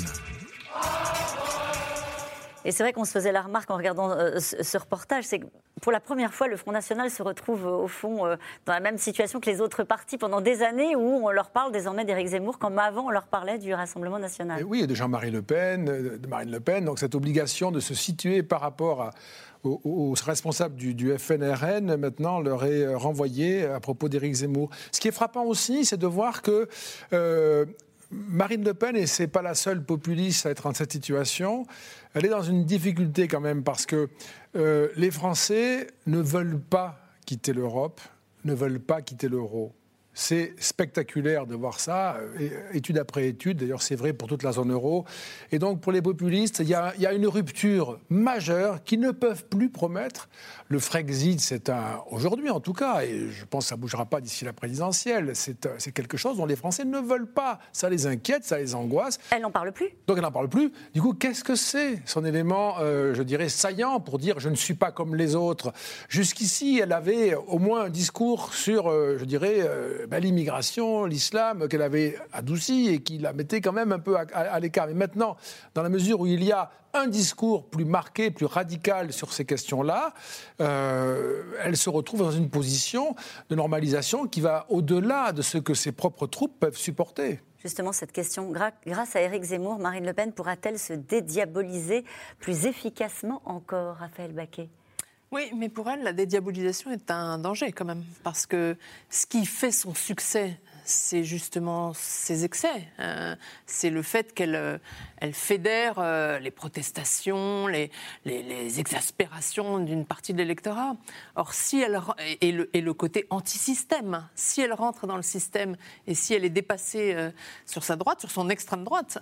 Et 2.65 2.73
c'est 2.73 2.83
vrai 2.83 2.93
qu'on 2.93 3.05
se 3.05 3.13
faisait 3.13 3.33
la 3.33 3.43
remarque 3.43 3.71
en 3.71 3.77
regardant 3.77 4.11
euh, 4.11 4.39
ce, 4.39 4.79
reportage, 4.79 5.25
c'est 5.25 5.39
que 5.39 5.47
pour 5.83 5.93
la 5.93 6.01
première 6.01 6.33
fois, 6.33 6.49
le 6.49 6.57
Front 6.57 6.73
National 6.73 7.11
se 7.11 7.23
retrouve 7.23 7.67
euh, 7.67 7.71
au 7.71 7.89
fond 7.89 8.25
euh, 8.25 8.37
dans 8.65 8.73
la 8.73 8.81
même 8.81 8.97
situation 8.97 9.39
que 9.39 9.51
les 9.51 9.61
autres 9.61 9.85
partis 9.85 10.17
pendant 10.17 10.41
des 10.41 10.63
années 10.63 10.97
où 10.97 11.27
on 11.27 11.31
leur 11.31 11.51
parle 11.51 11.73
désormais 11.73 12.07
d'Éric 12.07 12.29
Zemmour, 12.29 12.59
comme 12.59 12.79
avant 12.79 13.07
on 13.07 13.11
leur 13.11 13.27
parlait 13.27 13.59
du 13.59 13.75
Rassemblement 13.75 14.19
National. 14.19 14.65
oui, 14.65 14.81
et 14.83 14.87
de 14.87 14.95
Jean-Marie 14.95 15.31
Le 15.31 15.43
Pen, 15.43 15.85
de 15.85 16.27
Marine 16.27 16.51
Le 16.51 16.61
Pen, 16.61 16.87
donc 16.87 16.99
cette 16.99 17.15
obligation 17.15 17.71
de 17.71 17.81
se 17.81 17.93
situer 17.93 18.43
par 18.43 18.63
rapport 18.63 19.03
à, 19.03 19.11
aux, 19.65 20.15
responsables 20.25 20.77
du, 20.77 21.17
FNRN, 21.17 21.97
maintenant, 21.97 22.41
leur 22.41 22.65
est 22.65 22.95
renvoyée 22.95 23.65
à 23.65 23.81
propos 23.81 24.09
d'Éric 24.09 24.35
Zemmour. 24.35 24.71
Ce 24.93 25.01
qui 25.01 25.09
est 25.09 25.13
frappant 25.13 25.45
aussi, 25.45 25.85
c'est 25.85 25.97
de 25.97 26.07
voir 26.07 26.43
que 26.43 26.69
Marine 28.11 28.65
Le 28.65 28.75
Pen, 28.75 28.97
et 28.97 29.07
ce 29.07 29.23
n'est 29.23 29.29
pas 29.29 29.43
la 29.43 29.55
seule 29.55 29.83
populiste 29.83 30.47
à 30.47 30.51
être 30.51 30.67
en 30.67 30.75
cette 30.75 30.93
situation, 30.93 31.67
elle 32.15 32.25
est 32.25 32.31
dans 32.31 32.43
une 32.43 32.65
difficulté 32.65 33.29
quand 33.29 33.41
même 33.41 33.63
parce 33.63 33.87
que 33.87 34.09
euh, 34.57 34.89
les 34.97 35.11
Français 35.11 35.89
ne 36.07 36.21
veulent 36.21 36.61
pas 36.61 37.01
quitter 37.27 37.53
l'Europe, 37.53 38.01
ne 38.45 38.55
veulent 38.55 38.81
pas 38.81 39.03
quitter 39.03 39.29
l'euro. 39.29 39.75
C'est 40.15 40.55
spectaculaire 40.59 41.47
de 41.47 41.55
voir 41.55 41.81
ça, 41.81 42.17
euh, 42.17 42.49
étude 42.73 42.99
après 42.99 43.27
étude, 43.27 43.59
d'ailleurs 43.59 43.83
c'est 43.83 43.97
vrai 43.97 44.13
pour 44.13 44.29
toute 44.29 44.43
la 44.43 44.53
zone 44.53 44.73
euro. 44.73 45.05
Et 45.51 45.59
donc 45.59 45.81
pour 45.81 45.93
les 45.93 46.03
populistes, 46.03 46.61
il 46.61 46.69
y, 46.69 46.75
a, 46.75 46.93
il 46.97 47.03
y 47.03 47.07
a 47.07 47.13
une 47.13 47.27
rupture 47.27 47.99
majeure 48.09 48.83
qui 48.85 48.97
ne 48.97 49.11
peuvent 49.11 49.45
plus 49.47 49.71
promettre 49.71 50.29
le 50.69 50.79
Frexit, 50.79 51.41
c'est 51.41 51.69
un. 51.69 52.01
Aujourd'hui, 52.11 52.49
en 52.51 52.61
tout 52.61 52.73
cas, 52.73 53.03
et 53.03 53.29
je 53.31 53.45
pense 53.45 53.65
que 53.65 53.69
ça 53.69 53.77
ne 53.77 53.81
bougera 53.81 54.07
pas 54.07 54.21
d'ici 54.21 54.45
la 54.45 54.53
présidentielle, 54.53 55.33
c'est 55.35 55.93
quelque 55.93 56.17
chose 56.17 56.39
dont 56.39 56.47
les 56.47 56.57
Français 56.57 56.85
ne 56.85 56.99
veulent 56.99 57.31
pas. 57.31 57.59
Ça 57.73 57.91
les 57.91 58.07
inquiète, 58.07 58.45
ça 58.45 58.59
les 58.59 58.75
angoisse. 58.75 59.19
Elle 59.31 59.43
n'en 59.43 59.51
parle 59.51 59.73
plus. 59.73 59.91
Donc 60.07 60.17
elle 60.17 60.23
n'en 60.23 60.33
parle 60.33 60.49
plus. 60.49 60.73
Du 60.95 61.03
coup, 61.03 61.13
qu'est-ce 61.13 61.45
que 61.45 61.55
c'est 61.55 62.01
son 62.07 62.25
élément, 62.25 62.77
euh, 62.81 63.15
je 63.15 63.23
dirais, 63.23 63.49
saillant 63.49 64.01
pour 64.01 64.19
dire 64.19 64.41
je 64.41 64.49
ne 64.49 64.55
suis 64.55 64.75
pas 64.75 64.91
comme 64.91 65.15
les 65.15 65.35
autres 65.35 65.73
Jusqu'ici, 66.09 66.81
elle 66.83 66.93
avait 66.93 67.35
au 67.35 67.59
moins 67.59 67.85
un 67.85 67.91
discours 67.91 68.55
sur, 68.55 68.91
euh, 68.91 69.17
je 69.19 69.25
dirais, 69.25 69.59
euh, 69.59 70.04
ben, 70.09 70.23
l'immigration, 70.23 71.05
l'islam, 71.05 71.69
qu'elle 71.69 71.83
avait 71.83 72.17
adouci 72.33 72.89
et 72.89 73.03
qui 73.03 73.19
la 73.19 73.33
mettait 73.33 73.61
quand 73.61 73.73
même 73.73 73.93
un 73.93 73.99
peu 73.99 74.17
à 74.17 74.61
l'écart. 74.61 74.87
Mais 74.87 74.95
maintenant, 74.95 75.37
dans 75.75 75.83
la 75.83 75.89
mesure 75.89 76.21
où 76.21 76.27
il 76.27 76.45
y 76.45 76.53
a 76.53 76.71
un 76.95 77.09
discours 77.09 77.69
plus 77.69 77.85
marqué, 77.85 78.31
plus 78.31 78.47
radical 78.47 79.13
sur 79.13 79.33
ces 79.33 79.45
questions-là, 79.45 80.15
euh, 80.61 81.43
elle 81.63 81.77
se 81.77 81.91
retrouve 81.91 82.21
dans 82.21 82.31
une 82.31 82.49
position 82.49 83.17
de 83.51 83.55
normalisation 83.57 84.27
qui 84.27 84.41
va 84.41 84.67
au-delà 84.69 85.33
de 85.33 85.43
ce 85.43 85.59
que 85.59 85.75
ses 85.75 85.93
propres 85.93 86.27
troupes 86.27 86.59
peuvent 86.61 86.77
supporter. 86.77 87.41
Justement, 87.63 87.93
cette 87.93 88.13
question, 88.13 88.51
grâce 88.51 89.17
à 89.17 89.23
Éric 89.23 89.43
Zemmour, 89.43 89.79
Marine 89.79 90.05
Le 90.05 90.13
Pen 90.13 90.33
pourra-t-elle 90.33 90.79
se 90.79 90.93
dédiaboliser 90.93 92.05
plus 92.39 92.67
efficacement 92.67 93.41
encore, 93.47 93.97
Raphaël 93.97 94.33
Baquet? 94.33 94.69
Oui, 95.35 95.51
mais 95.57 95.69
pour 95.69 95.91
elle, 95.91 96.05
la 96.05 96.13
dédiabolisation 96.13 96.93
est 96.93 97.11
un 97.11 97.39
danger 97.39 97.73
quand 97.73 97.85
même, 97.85 98.05
parce 98.23 98.47
que 98.47 98.77
ce 99.11 99.27
qui 99.27 99.45
fait 99.45 99.73
son 99.73 99.93
succès, 99.93 100.61
c'est 100.85 101.25
justement 101.25 101.93
ses 101.95 102.45
excès. 102.45 102.89
Hein. 102.99 103.37
c'est 103.67 103.91
le 103.91 104.03
fait 104.03 104.35
qu'elle 104.35 104.55
euh, 104.55 104.79
elle 105.25 105.33
fédère 105.33 105.95
euh, 105.99 106.39
les 106.39 106.51
protestations, 106.51 107.67
les, 107.67 107.91
les, 108.27 108.79
exaspérations 108.79 109.79
d'une 109.79 110.05
partie 110.05 110.35
de 110.35 110.39
l'électorat. 110.39 110.97
Or, 111.37 111.55
si 111.55 111.81
elle 111.81 112.01
et 112.43 112.53
le, 112.53 112.69
et 112.77 112.83
le 112.83 112.93
côté 112.93 113.27
anti-système, 113.31 114.29
si 114.35 114.61
elle 114.61 114.75
rentre 114.75 115.07
dans 115.07 115.17
le 115.17 115.23
système 115.23 115.77
et 116.07 116.15
si 116.15 116.35
elle 116.35 116.45
est 116.45 116.51
dépassée 116.51 117.15
euh, 117.15 117.31
sur 117.65 117.85
sa 117.85 117.97
droite, 117.97 118.21
sur 118.21 118.31
son 118.31 118.51
extrême 118.51 118.85
droite, 118.85 119.19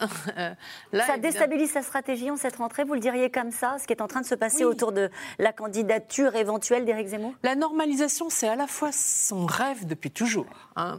là, 0.92 1.06
ça 1.06 1.18
déstabilise 1.18 1.70
sa 1.70 1.82
stratégie 1.82 2.30
en 2.30 2.36
cette 2.36 2.56
rentrée. 2.56 2.82
Vous 2.82 2.94
le 2.94 3.00
diriez 3.00 3.30
comme 3.30 3.52
ça, 3.52 3.76
ce 3.78 3.86
qui 3.86 3.92
est 3.92 4.02
en 4.02 4.08
train 4.08 4.22
de 4.22 4.26
se 4.26 4.34
passer 4.34 4.64
autour 4.64 4.90
de 4.90 5.08
la 5.38 5.52
candidature 5.52 6.34
éventuelle 6.34 6.84
d'Éric 6.84 7.08
Zemmour? 7.08 7.34
La 7.44 7.54
normalisation, 7.54 8.28
c'est 8.28 8.48
à 8.48 8.56
la 8.56 8.66
fois 8.66 8.90
son 8.92 9.46
rêve 9.46 9.86
depuis 9.86 10.10
toujours. 10.10 10.46
Hein. 10.74 10.98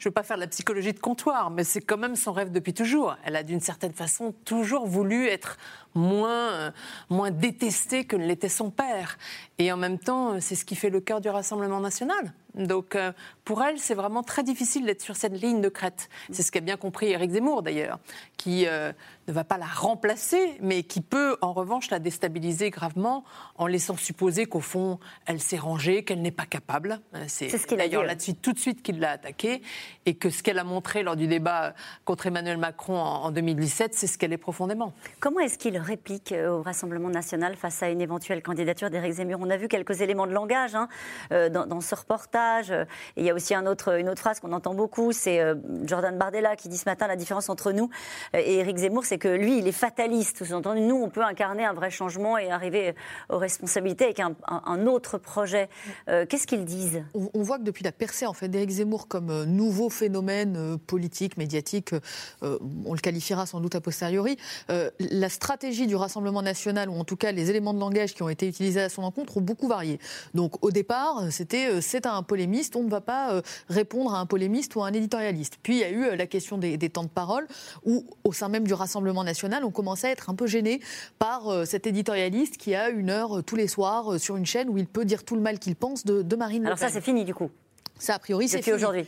Je 0.00 0.06
ne 0.06 0.10
veux 0.10 0.14
pas 0.14 0.22
faire 0.22 0.38
de 0.38 0.40
la 0.40 0.46
psychologie 0.46 0.94
de 0.94 0.98
comptoir, 0.98 1.50
mais 1.50 1.62
c'est 1.62 1.82
quand 1.82 1.98
même 1.98 2.16
son 2.16 2.32
rêve 2.32 2.50
depuis 2.50 2.72
toujours. 2.72 3.16
Elle 3.22 3.36
a 3.36 3.42
d'une 3.42 3.60
certaine 3.60 3.92
façon 3.92 4.32
toujours 4.46 4.86
voulu 4.86 5.26
être 5.26 5.58
moins, 5.94 6.52
euh, 6.52 6.70
moins 7.08 7.30
détestée 7.30 8.04
que 8.04 8.16
ne 8.16 8.26
l'était 8.26 8.48
son 8.48 8.70
père. 8.70 9.18
Et 9.58 9.72
en 9.72 9.76
même 9.76 9.98
temps, 9.98 10.40
c'est 10.40 10.54
ce 10.54 10.64
qui 10.64 10.76
fait 10.76 10.90
le 10.90 11.00
cœur 11.00 11.20
du 11.20 11.28
Rassemblement 11.28 11.80
national. 11.80 12.32
Donc 12.54 12.96
euh, 12.96 13.12
pour 13.44 13.62
elle, 13.62 13.78
c'est 13.78 13.94
vraiment 13.94 14.22
très 14.22 14.42
difficile 14.42 14.84
d'être 14.84 15.02
sur 15.02 15.16
cette 15.16 15.40
ligne 15.40 15.60
de 15.60 15.68
crête. 15.68 16.08
C'est 16.30 16.42
ce 16.42 16.52
qu'a 16.52 16.60
bien 16.60 16.76
compris 16.76 17.10
Éric 17.10 17.30
Zemmour 17.30 17.62
d'ailleurs, 17.62 17.98
qui 18.36 18.66
euh, 18.66 18.92
ne 19.28 19.32
va 19.32 19.44
pas 19.44 19.58
la 19.58 19.66
remplacer, 19.66 20.56
mais 20.60 20.82
qui 20.82 21.00
peut 21.00 21.36
en 21.40 21.52
revanche 21.52 21.90
la 21.90 21.98
déstabiliser 21.98 22.70
gravement 22.70 23.24
en 23.56 23.66
laissant 23.66 23.96
supposer 23.96 24.46
qu'au 24.46 24.60
fond, 24.60 24.98
elle 25.26 25.40
s'est 25.40 25.58
rangée, 25.58 26.04
qu'elle 26.04 26.22
n'est 26.22 26.30
pas 26.30 26.46
capable. 26.46 27.00
Euh, 27.14 27.24
c'est 27.28 27.48
ce 27.48 27.74
d'ailleurs 27.74 28.04
là-dessus 28.04 28.34
tout 28.34 28.52
de 28.52 28.58
suite 28.58 28.82
qu'il 28.82 28.98
l'a 28.98 29.12
attaquée, 29.12 29.62
et 30.06 30.14
que 30.14 30.30
ce 30.30 30.42
qu'elle 30.42 30.58
a 30.58 30.64
montré 30.64 31.02
lors 31.02 31.16
du 31.16 31.26
débat 31.26 31.74
contre 32.04 32.26
Emmanuel 32.26 32.58
Macron 32.58 32.98
en, 32.98 33.30
2017, 33.30 33.94
c'est 33.94 34.06
ce 34.06 34.18
qu'elle 34.18 34.32
est 34.32 34.38
profondément. 34.38 34.92
Comment 35.20 35.40
est-ce 35.40 35.58
qu'il 35.58 35.78
réplique 35.80 36.34
au 36.48 36.62
Rassemblement 36.62 37.10
national 37.10 37.56
face 37.56 37.82
à 37.82 37.90
une 37.90 38.00
éventuelle 38.00 38.42
candidature 38.42 38.90
d'Éric 38.90 39.12
Zemmour 39.12 39.38
On 39.40 39.50
a 39.50 39.56
vu 39.56 39.68
quelques 39.68 40.00
éléments 40.00 40.26
de 40.26 40.32
langage 40.32 40.74
hein, 40.74 40.88
dans, 41.30 41.66
dans 41.66 41.80
ce 41.80 41.94
reportage 41.94 42.70
et 42.70 43.20
il 43.20 43.24
y 43.24 43.30
a 43.30 43.34
aussi 43.34 43.54
une 43.54 43.68
autre 43.68 43.90
phrase 44.16 44.40
qu'on 44.40 44.52
entend 44.52 44.74
beaucoup, 44.74 45.12
c'est 45.12 45.40
euh, 45.40 45.54
Jordan 45.84 46.16
Bardella 46.16 46.56
qui 46.56 46.68
dit 46.68 46.76
ce 46.76 46.84
matin 46.84 47.06
la 47.06 47.16
différence 47.16 47.48
entre 47.48 47.72
nous 47.72 47.90
et 48.34 48.56
Éric 48.56 48.78
Zemmour, 48.78 49.04
c'est 49.04 49.18
que 49.18 49.28
lui, 49.28 49.58
il 49.58 49.66
est 49.66 49.72
fataliste. 49.72 50.42
Nous, 50.50 50.94
on 50.94 51.08
peut 51.08 51.24
incarner 51.24 51.64
un 51.64 51.72
vrai 51.72 51.90
changement 51.90 52.38
et 52.38 52.50
arriver 52.50 52.94
aux 53.28 53.38
responsabilités 53.38 54.04
avec 54.04 54.20
un, 54.20 54.86
autre 54.86 55.18
projet. 55.18 55.68
Euh, 56.08 56.26
qu'est-ce 56.26 56.46
qu'ils 56.46 56.64
disent? 56.64 57.02
On, 57.14 57.42
voit 57.42 57.58
que 57.58 57.64
depuis 57.64 57.84
la 57.84 57.92
percée 57.92 58.26
en 58.26 58.32
fait 58.32 58.48
d'Éric 58.48 58.70
Zemmour 58.70 59.08
comme 59.08 59.30
euh, 59.30 59.44
nouveau 59.44 59.88
phénomène 59.88 60.78
politique, 60.86 61.36
médiatique, 61.36 61.94
on 62.42 62.94
le 62.94 63.00
qualifiera 63.00 63.46
sans 63.46 63.60
doute 63.60 63.74
a 63.74 63.80
posteriori, 63.80 64.36
la 64.68 65.28
stratégie 65.28 65.69
du 65.70 65.96
Rassemblement 65.96 66.42
national, 66.42 66.88
ou 66.88 66.94
en 66.94 67.04
tout 67.04 67.16
cas 67.16 67.32
les 67.32 67.48
éléments 67.50 67.72
de 67.72 67.78
langage 67.78 68.14
qui 68.14 68.22
ont 68.22 68.28
été 68.28 68.48
utilisés 68.48 68.82
à 68.82 68.88
son 68.88 69.02
encontre, 69.02 69.36
ont 69.36 69.40
beaucoup 69.40 69.68
varié. 69.68 69.98
Donc 70.34 70.64
au 70.64 70.70
départ, 70.70 71.24
c'était 71.30 71.80
c'est 71.80 72.06
un 72.06 72.22
polémiste, 72.22 72.76
on 72.76 72.82
ne 72.82 72.90
va 72.90 73.00
pas 73.00 73.32
euh, 73.32 73.42
répondre 73.68 74.14
à 74.14 74.18
un 74.18 74.26
polémiste 74.26 74.74
ou 74.74 74.82
à 74.82 74.88
un 74.88 74.92
éditorialiste. 74.92 75.58
Puis 75.62 75.74
il 75.74 75.80
y 75.80 75.84
a 75.84 75.90
eu 75.90 76.04
euh, 76.04 76.16
la 76.16 76.26
question 76.26 76.58
des, 76.58 76.78
temps 76.90 77.04
de 77.04 77.08
parole, 77.08 77.46
où 77.84 78.04
au 78.24 78.32
sein 78.32 78.48
même 78.48 78.66
du 78.66 78.74
Rassemblement 78.74 79.24
national, 79.24 79.64
on 79.64 79.70
commençait 79.70 80.08
à 80.08 80.10
être 80.10 80.28
un 80.30 80.34
peu 80.34 80.46
gêné 80.46 80.80
par 81.18 81.48
euh, 81.48 81.64
cet 81.64 81.86
éditorialiste 81.86 82.56
qui 82.56 82.74
a 82.74 82.88
une 82.90 83.10
heure 83.10 83.42
tous 83.44 83.56
les 83.56 83.68
soirs 83.68 84.18
sur 84.18 84.36
une 84.36 84.46
chaîne 84.46 84.68
où 84.68 84.78
il 84.78 84.86
peut 84.86 85.04
dire 85.04 85.24
tout 85.24 85.36
le 85.36 85.42
mal 85.42 85.58
qu'il 85.58 85.76
pense 85.76 86.04
de, 86.04 86.36
Marine 86.36 86.62
Le 86.62 86.62
Pen. 86.62 86.66
Alors 86.66 86.78
ça, 86.78 86.88
c'est 86.88 87.00
fini 87.00 87.24
du 87.24 87.34
coup. 87.34 87.50
Ça, 87.98 88.14
a 88.14 88.18
priori, 88.18 88.48
c'est 88.48 88.62
fini. 88.62 88.76
aujourd'hui 88.76 89.06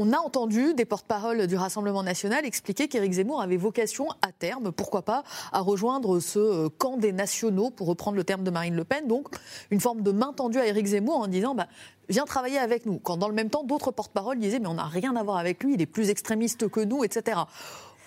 on 0.00 0.14
a 0.14 0.18
entendu 0.18 0.72
des 0.72 0.86
porte-paroles 0.86 1.46
du 1.46 1.56
Rassemblement 1.56 2.02
national 2.02 2.46
expliquer 2.46 2.88
qu'Éric 2.88 3.12
Zemmour 3.12 3.42
avait 3.42 3.58
vocation 3.58 4.08
à 4.22 4.32
terme, 4.32 4.72
pourquoi 4.72 5.02
pas, 5.02 5.24
à 5.52 5.60
rejoindre 5.60 6.20
ce 6.20 6.38
euh, 6.38 6.68
camp 6.70 6.96
des 6.96 7.12
nationaux, 7.12 7.68
pour 7.68 7.86
reprendre 7.86 8.16
le 8.16 8.24
terme 8.24 8.42
de 8.42 8.50
Marine 8.50 8.74
Le 8.74 8.84
Pen. 8.84 9.06
Donc, 9.06 9.28
une 9.70 9.78
forme 9.78 10.00
de 10.00 10.10
main 10.10 10.32
tendue 10.32 10.58
à 10.58 10.66
Éric 10.66 10.86
Zemmour 10.86 11.18
en 11.18 11.26
disant 11.26 11.54
bah, 11.54 11.66
viens 12.08 12.24
travailler 12.24 12.56
avec 12.56 12.86
nous. 12.86 12.98
Quand 12.98 13.18
dans 13.18 13.28
le 13.28 13.34
même 13.34 13.50
temps, 13.50 13.62
d'autres 13.62 13.90
porte-paroles 13.90 14.38
disaient 14.38 14.58
mais 14.58 14.68
on 14.68 14.74
n'a 14.74 14.86
rien 14.86 15.14
à 15.16 15.22
voir 15.22 15.36
avec 15.36 15.62
lui, 15.62 15.74
il 15.74 15.82
est 15.82 15.86
plus 15.86 16.08
extrémiste 16.08 16.68
que 16.68 16.80
nous, 16.80 17.04
etc. 17.04 17.40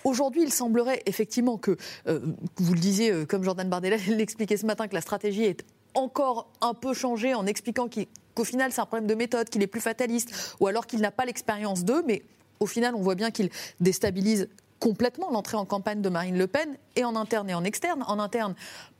Aujourd'hui, 0.02 0.42
il 0.42 0.52
semblerait 0.52 1.00
effectivement 1.06 1.58
que, 1.58 1.76
euh, 2.08 2.18
vous 2.56 2.74
le 2.74 2.80
disiez, 2.80 3.12
euh, 3.12 3.24
comme 3.24 3.44
Jordan 3.44 3.68
Bardella 3.68 3.98
l'expliquait 4.08 4.56
ce 4.56 4.66
matin, 4.66 4.88
que 4.88 4.94
la 4.94 5.00
stratégie 5.00 5.44
est 5.44 5.64
encore 5.94 6.50
un 6.60 6.74
peu 6.74 6.92
changée 6.92 7.34
en 7.34 7.46
expliquant 7.46 7.86
qu'il 7.86 8.08
qu'au 8.34 8.44
final 8.44 8.72
c'est 8.72 8.80
un 8.80 8.86
problème 8.86 9.06
de 9.06 9.14
méthode, 9.14 9.48
qu'il 9.48 9.62
est 9.62 9.66
plus 9.68 9.80
fataliste, 9.80 10.56
ou 10.60 10.66
alors 10.66 10.86
qu'il 10.86 11.00
n'a 11.00 11.10
pas 11.10 11.24
l'expérience 11.24 11.84
d'eux, 11.84 12.02
mais 12.06 12.22
au 12.60 12.66
final 12.66 12.94
on 12.94 13.00
voit 13.00 13.14
bien 13.14 13.30
qu'il 13.30 13.50
déstabilise 13.80 14.48
complètement 14.80 15.30
l'entrée 15.30 15.56
en 15.56 15.64
campagne 15.64 16.02
de 16.02 16.08
Marine 16.08 16.36
Le 16.36 16.46
Pen, 16.46 16.76
et 16.96 17.04
en 17.04 17.16
interne 17.16 17.48
et 17.48 17.54
en 17.54 17.64
externe. 17.64 18.04
En 18.06 18.18
interne, 18.18 18.54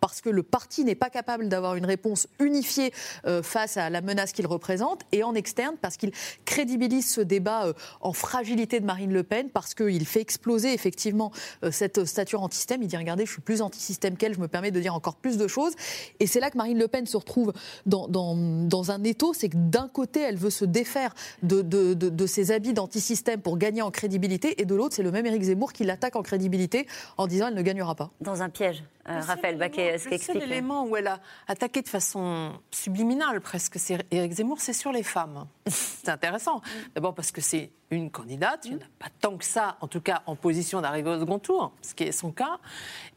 parce 0.05 0.21
que 0.21 0.29
le 0.29 0.43
parti 0.43 0.85
n'est 0.85 0.95
pas 0.95 1.09
capable 1.09 1.49
d'avoir 1.49 1.77
une 1.77 1.87
réponse 1.87 2.29
unifiée 2.39 2.93
euh, 3.25 3.43
face 3.43 3.79
à 3.79 3.89
la 3.89 4.03
menace 4.03 4.33
qu'il 4.33 4.47
représente, 4.47 5.01
et 5.13 5.23
en 5.23 5.35
externe, 5.35 5.77
parce 5.81 5.97
qu'il 5.97 6.13
crédibilise 6.45 7.11
ce 7.11 7.23
débat 7.23 7.69
euh, 7.69 7.73
en 8.03 8.13
fragilité 8.13 8.81
de 8.81 8.85
Marine 8.85 9.15
Le 9.15 9.23
Pen, 9.23 9.49
parce 9.49 9.73
qu'il 9.73 10.05
fait 10.05 10.21
exploser 10.21 10.75
effectivement 10.75 11.33
euh, 11.63 11.71
cette 11.71 12.05
stature 12.05 12.43
anti-système. 12.43 12.83
Il 12.83 12.89
dit 12.89 12.99
regardez, 12.99 13.25
je 13.25 13.33
suis 13.33 13.41
plus 13.41 13.63
anti-système 13.63 14.19
qu'elle, 14.19 14.35
je 14.35 14.41
me 14.41 14.47
permets 14.47 14.71
de 14.73 14.79
dire 14.79 14.95
encore 14.95 15.17
plus 15.17 15.39
de 15.39 15.49
choses. 15.49 15.73
Et 16.21 16.27
c'est 16.27 16.39
là 16.39 16.51
que 16.51 16.59
Marine 16.59 16.79
Le 16.79 16.87
Pen 16.87 17.07
se 17.07 17.17
retrouve 17.17 17.55
dans, 17.87 18.07
dans, 18.07 18.37
dans 18.37 18.91
un 18.91 19.03
étau, 19.05 19.33
c'est 19.33 19.49
que 19.49 19.57
d'un 19.57 19.89
côté, 19.89 20.21
elle 20.21 20.37
veut 20.37 20.51
se 20.51 20.67
défaire 20.67 21.15
de, 21.43 21.63
de, 21.63 21.95
de, 21.95 22.11
de 22.11 22.27
ses 22.27 22.51
habits 22.51 22.75
d'anti-système 22.75 23.41
pour 23.41 23.57
gagner 23.57 23.81
en 23.81 23.91
crédibilité, 23.91 24.61
et 24.61 24.67
de 24.67 24.75
l'autre, 24.75 24.95
c'est 24.95 25.03
le 25.03 25.13
même 25.13 25.25
Éric 25.25 25.45
Zemmour 25.45 25.73
qui 25.73 25.85
l'attaque 25.85 26.17
en 26.17 26.23
crédibilité 26.23 26.87
en 27.17 27.27
disant 27.27 27.49
elle 27.49 27.55
ne 27.55 27.63
gagnera 27.63 27.95
pas. 27.95 28.11
Dans 28.21 28.43
un 28.43 28.51
piège, 28.51 28.85
euh, 29.09 29.21
Raphaël 29.21 29.57
Baquet, 29.57 29.94
ce 29.99 30.09
qui 30.09 30.15
Le 30.15 30.19
seul 30.19 30.43
élément 30.43 30.85
où 30.85 30.97
elle 30.97 31.07
a 31.07 31.21
attaqué 31.49 31.83
de 31.83 31.89
façon 31.89 32.53
subliminale 32.71 33.41
presque, 33.41 33.79
c'est 33.79 34.05
Éric 34.11 34.33
Zemmour, 34.33 34.61
c'est 34.61 34.73
sur 34.73 34.93
les 34.93 35.03
femmes. 35.03 35.47
c'est 35.67 36.09
intéressant. 36.09 36.61
D'abord 36.95 37.15
parce 37.15 37.31
que 37.31 37.41
c'est 37.41 37.71
une 37.91 38.11
candidate, 38.11 38.61
il 38.65 38.77
n'y 38.77 38.83
en 38.83 38.87
a 38.87 38.89
pas 38.99 39.09
tant 39.21 39.37
que 39.37 39.45
ça, 39.45 39.77
en 39.81 39.89
tout 39.89 40.01
cas 40.01 40.23
en 40.27 40.37
position 40.37 40.81
d'arriver 40.81 41.11
au 41.11 41.21
second 41.21 41.39
tour, 41.39 41.73
ce 41.83 41.95
qui 41.95 42.05
est 42.05 42.13
son 42.13 42.33
cas. 42.33 42.59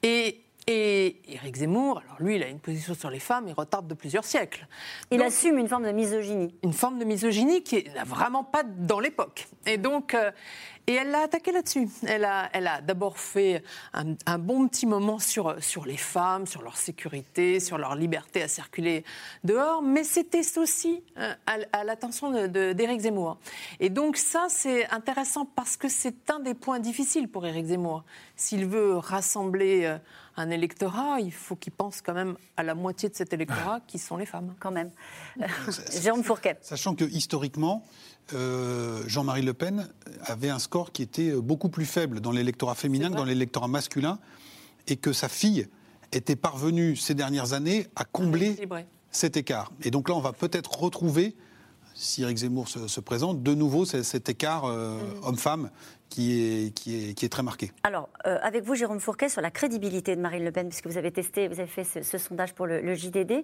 Et, 0.03 0.41
et 0.67 1.21
Éric 1.33 1.55
Zemmour, 1.57 2.01
alors 2.05 2.17
lui, 2.19 2.35
il 2.35 2.43
a 2.43 2.47
une 2.47 2.59
position 2.59 2.93
sur 2.93 3.09
les 3.09 3.19
femmes, 3.19 3.47
il 3.47 3.53
retarde 3.53 3.87
de 3.87 3.93
plusieurs 3.93 4.25
siècles. 4.25 4.67
Il 5.11 5.19
Donc, 5.19 5.27
assume 5.27 5.57
une 5.57 5.67
forme 5.69 5.85
de 5.85 5.91
misogynie. 5.91 6.53
une 6.63 6.73
forme 6.73 6.99
de 6.99 7.05
misogynie 7.05 7.63
qui 7.63 7.85
n'est 7.85 8.03
vraiment 8.05 8.43
pas 8.43 8.63
dans 8.63 8.99
l'époque. 8.99 9.47
Et 9.65 9.77
donc, 9.77 10.13
euh, 10.13 10.31
et 10.87 10.93
elle 10.93 11.11
l'a 11.11 11.21
attaqué 11.23 11.51
là-dessus. 11.51 11.89
Elle 12.05 12.23
a, 12.25 12.49
elle 12.53 12.65
a 12.67 12.81
d'abord 12.81 13.17
fait 13.19 13.61
un, 13.93 14.15
un 14.25 14.37
bon 14.39 14.67
petit 14.67 14.85
moment 14.85 15.19
sur, 15.19 15.61
sur 15.61 15.85
les 15.85 15.97
femmes, 15.97 16.47
sur 16.47 16.61
leur 16.61 16.77
sécurité, 16.77 17.59
sur 17.59 17.77
leur 17.77 17.95
liberté 17.95 18.41
à 18.41 18.47
circuler 18.47 19.03
dehors, 19.43 19.81
mais 19.81 20.03
c'était 20.05 20.41
aussi 20.57 21.03
euh, 21.17 21.33
à, 21.45 21.57
à 21.73 21.83
l'attention 21.83 22.31
de- 22.31 22.47
de- 22.47 22.73
d'Éric 22.73 23.01
Zemmour. 23.01 23.37
Et 23.79 23.89
donc 23.89 24.17
ça, 24.17 24.47
c'est 24.49 24.89
intéressant 24.89 25.45
parce 25.45 25.75
que 25.77 25.89
c'est 25.89 26.29
un 26.31 26.39
des 26.39 26.53
points 26.53 26.79
difficiles 26.79 27.27
pour 27.27 27.45
Éric 27.45 27.65
Zemmour. 27.65 28.03
S'il 28.35 28.65
veut 28.65 28.95
rassembler 28.97 29.83
euh, 29.85 29.97
un 30.37 30.49
électorat, 30.51 31.19
il 31.19 31.33
faut 31.33 31.55
qu'il 31.55 31.73
pense 31.73 32.01
quand 32.01 32.13
même 32.13 32.37
à 32.55 32.63
la 32.63 32.75
moitié 32.75 33.09
de 33.09 33.15
cet 33.15 33.33
électorat 33.33 33.79
qui 33.87 33.97
sont 33.99 34.17
les 34.17 34.25
femmes. 34.27 34.53
Quand 34.59 34.71
même. 34.71 34.91
Jérôme 36.01 36.23
Fourquet. 36.23 36.57
Sachant 36.61 36.95
que 36.95 37.03
historiquement, 37.05 37.83
euh, 38.33 39.01
Jean-Marie 39.07 39.41
Le 39.41 39.53
Pen 39.53 39.87
avait 40.23 40.49
un 40.49 40.59
score 40.59 40.91
qui 40.91 41.01
était 41.01 41.31
beaucoup 41.33 41.69
plus 41.69 41.85
faible 41.85 42.19
dans 42.19 42.31
l'électorat 42.31 42.75
féminin 42.75 43.09
que 43.09 43.15
dans 43.15 43.23
l'électorat 43.25 43.67
masculin, 43.67 44.19
et 44.87 44.95
que 44.97 45.13
sa 45.13 45.29
fille 45.29 45.67
était 46.11 46.35
parvenue 46.35 46.95
ces 46.95 47.13
dernières 47.13 47.53
années 47.53 47.87
à 47.95 48.05
combler 48.05 48.55
cet 49.11 49.37
écart. 49.37 49.71
Et 49.83 49.91
donc 49.91 50.09
là, 50.09 50.15
on 50.15 50.19
va 50.21 50.33
peut-être 50.33 50.79
retrouver, 50.79 51.35
si 51.93 52.21
Eric 52.23 52.37
Zemmour 52.37 52.67
se, 52.69 52.87
se 52.87 52.99
présente, 52.99 53.43
de 53.43 53.53
nouveau 53.53 53.85
ce- 53.85 54.03
cet 54.03 54.29
écart 54.29 54.65
euh, 54.65 54.97
homme-femme 55.23 55.69
qui 56.09 56.41
est, 56.65 56.69
qui, 56.73 57.09
est, 57.09 57.13
qui 57.13 57.25
est 57.25 57.29
très 57.29 57.43
marqué. 57.43 57.71
Alors, 57.83 58.09
euh, 58.25 58.37
avec 58.41 58.63
vous, 58.63 58.75
Jérôme 58.75 58.99
Fourquet, 58.99 59.29
sur 59.29 59.41
la 59.41 59.51
crédibilité 59.51 60.15
de 60.15 60.21
Marine 60.21 60.43
Le 60.43 60.51
Pen, 60.51 60.69
puisque 60.69 60.87
vous 60.87 60.97
avez 60.97 61.11
testé, 61.11 61.47
vous 61.47 61.59
avez 61.59 61.67
fait 61.67 61.83
ce, 61.83 62.01
ce 62.01 62.17
sondage 62.17 62.53
pour 62.53 62.65
le, 62.65 62.81
le 62.81 62.95
JDD, 62.95 63.43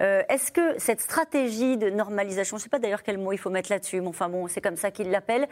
euh, 0.00 0.22
est-ce 0.28 0.52
que 0.52 0.78
cette 0.78 1.00
stratégie 1.00 1.76
de 1.76 1.90
normalisation, 1.90 2.56
je 2.56 2.62
ne 2.62 2.64
sais 2.64 2.68
pas 2.70 2.78
d'ailleurs 2.78 3.02
quel 3.02 3.18
mot 3.18 3.32
il 3.32 3.38
faut 3.38 3.50
mettre 3.50 3.70
là-dessus, 3.70 4.00
mais 4.00 4.06
enfin 4.08 4.28
bon, 4.28 4.46
c'est 4.48 4.60
comme 4.60 4.76
ça 4.76 4.90
qu'il 4.90 5.10
l'appelle, 5.10 5.48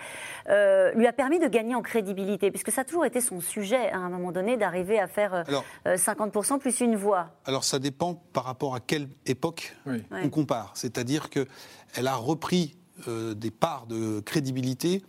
euh, 0.49 0.93
lui 0.93 1.07
a 1.07 1.13
permis 1.13 1.39
de 1.39 1.49
gagner 1.49 1.75
en 1.75 1.83
crédibilité, 1.83 2.51
puisque 2.51 2.71
ça 2.71 2.83
a 2.83 2.85
toujours 2.85 3.05
été 3.05 3.21
son 3.21 3.41
sujet, 3.41 3.91
à 3.91 3.99
un 3.99 4.09
moment 4.09 4.33
donné, 4.33 4.57
d'arriver 4.57 4.99
à 4.99 5.09
faire 5.09 5.35
euh, 5.35 5.43
Alors- 5.49 5.65
euh, 5.87 5.97
50% 5.97 6.59
plus 6.59 6.81
une 6.81 6.97
voix 6.97 7.31
Alors 7.45 7.65
ça 7.65 7.79
dépend 7.79 8.15
par 8.33 8.45
rapport 8.45 8.75
à 8.75 8.81
quelle 8.81 9.09
époque 9.27 9.75
Oui. 9.87 10.03
on 10.11 10.31
compare. 10.31 10.73
C'est-à-dire 10.75 11.29
qu'elle 11.31 12.07
a 12.07 12.15
repris 12.15 12.77
euh, 13.09 13.35
des 13.35 13.51
parts 13.51 13.87
de 13.87 14.21
crédibilité 14.21 15.03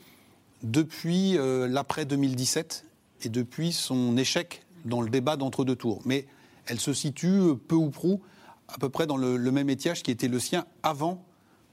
depuis 0.63 1.38
euh, 1.38 1.67
l'après 1.67 2.06
2017 2.06 2.86
et 3.23 3.30
depuis 3.30 3.71
son 3.71 4.17
échec 4.17 4.63
dans 4.86 5.02
le 5.02 5.10
débat 5.10 5.36
d'entre-deux 5.38 5.76
tours. 5.76 6.02
Mais 6.06 6.26
elle 6.65 6.80
se 6.80 6.93
situe 6.93 7.28
euh, 7.39 7.56
peu 7.56 7.76
ou 7.76 7.89
prou 7.89 8.21
à 8.69 8.78
peu 8.78 8.89
près 8.89 9.06
dans 9.08 9.17
le, 9.17 9.38
le 9.38 9.52
même 9.52 9.69
étiage 9.69 10.04
qui 10.04 10.12
était 10.12 10.28
le 10.28 10.39
sien 10.39 10.65
avant 10.84 11.23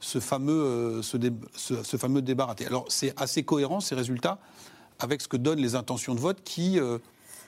ce 0.00 0.18
fameux, 0.18 0.52
euh, 0.52 1.02
ce, 1.02 1.16
dé- 1.16 1.32
ce- 1.54 1.82
ce 1.82 1.96
fameux 1.96 2.22
débat 2.22 2.46
raté. 2.46 2.66
Alors 2.66 2.84
c'est 2.88 3.18
assez 3.20 3.42
cohérent 3.42 3.80
ces 3.80 3.94
résultats 3.94 4.38
avec 4.98 5.20
ce 5.20 5.28
que 5.28 5.36
donnent 5.36 5.60
les 5.60 5.74
intentions 5.76 6.14
de 6.14 6.20
vote 6.20 6.42
qui, 6.42 6.78
euh, 6.78 6.98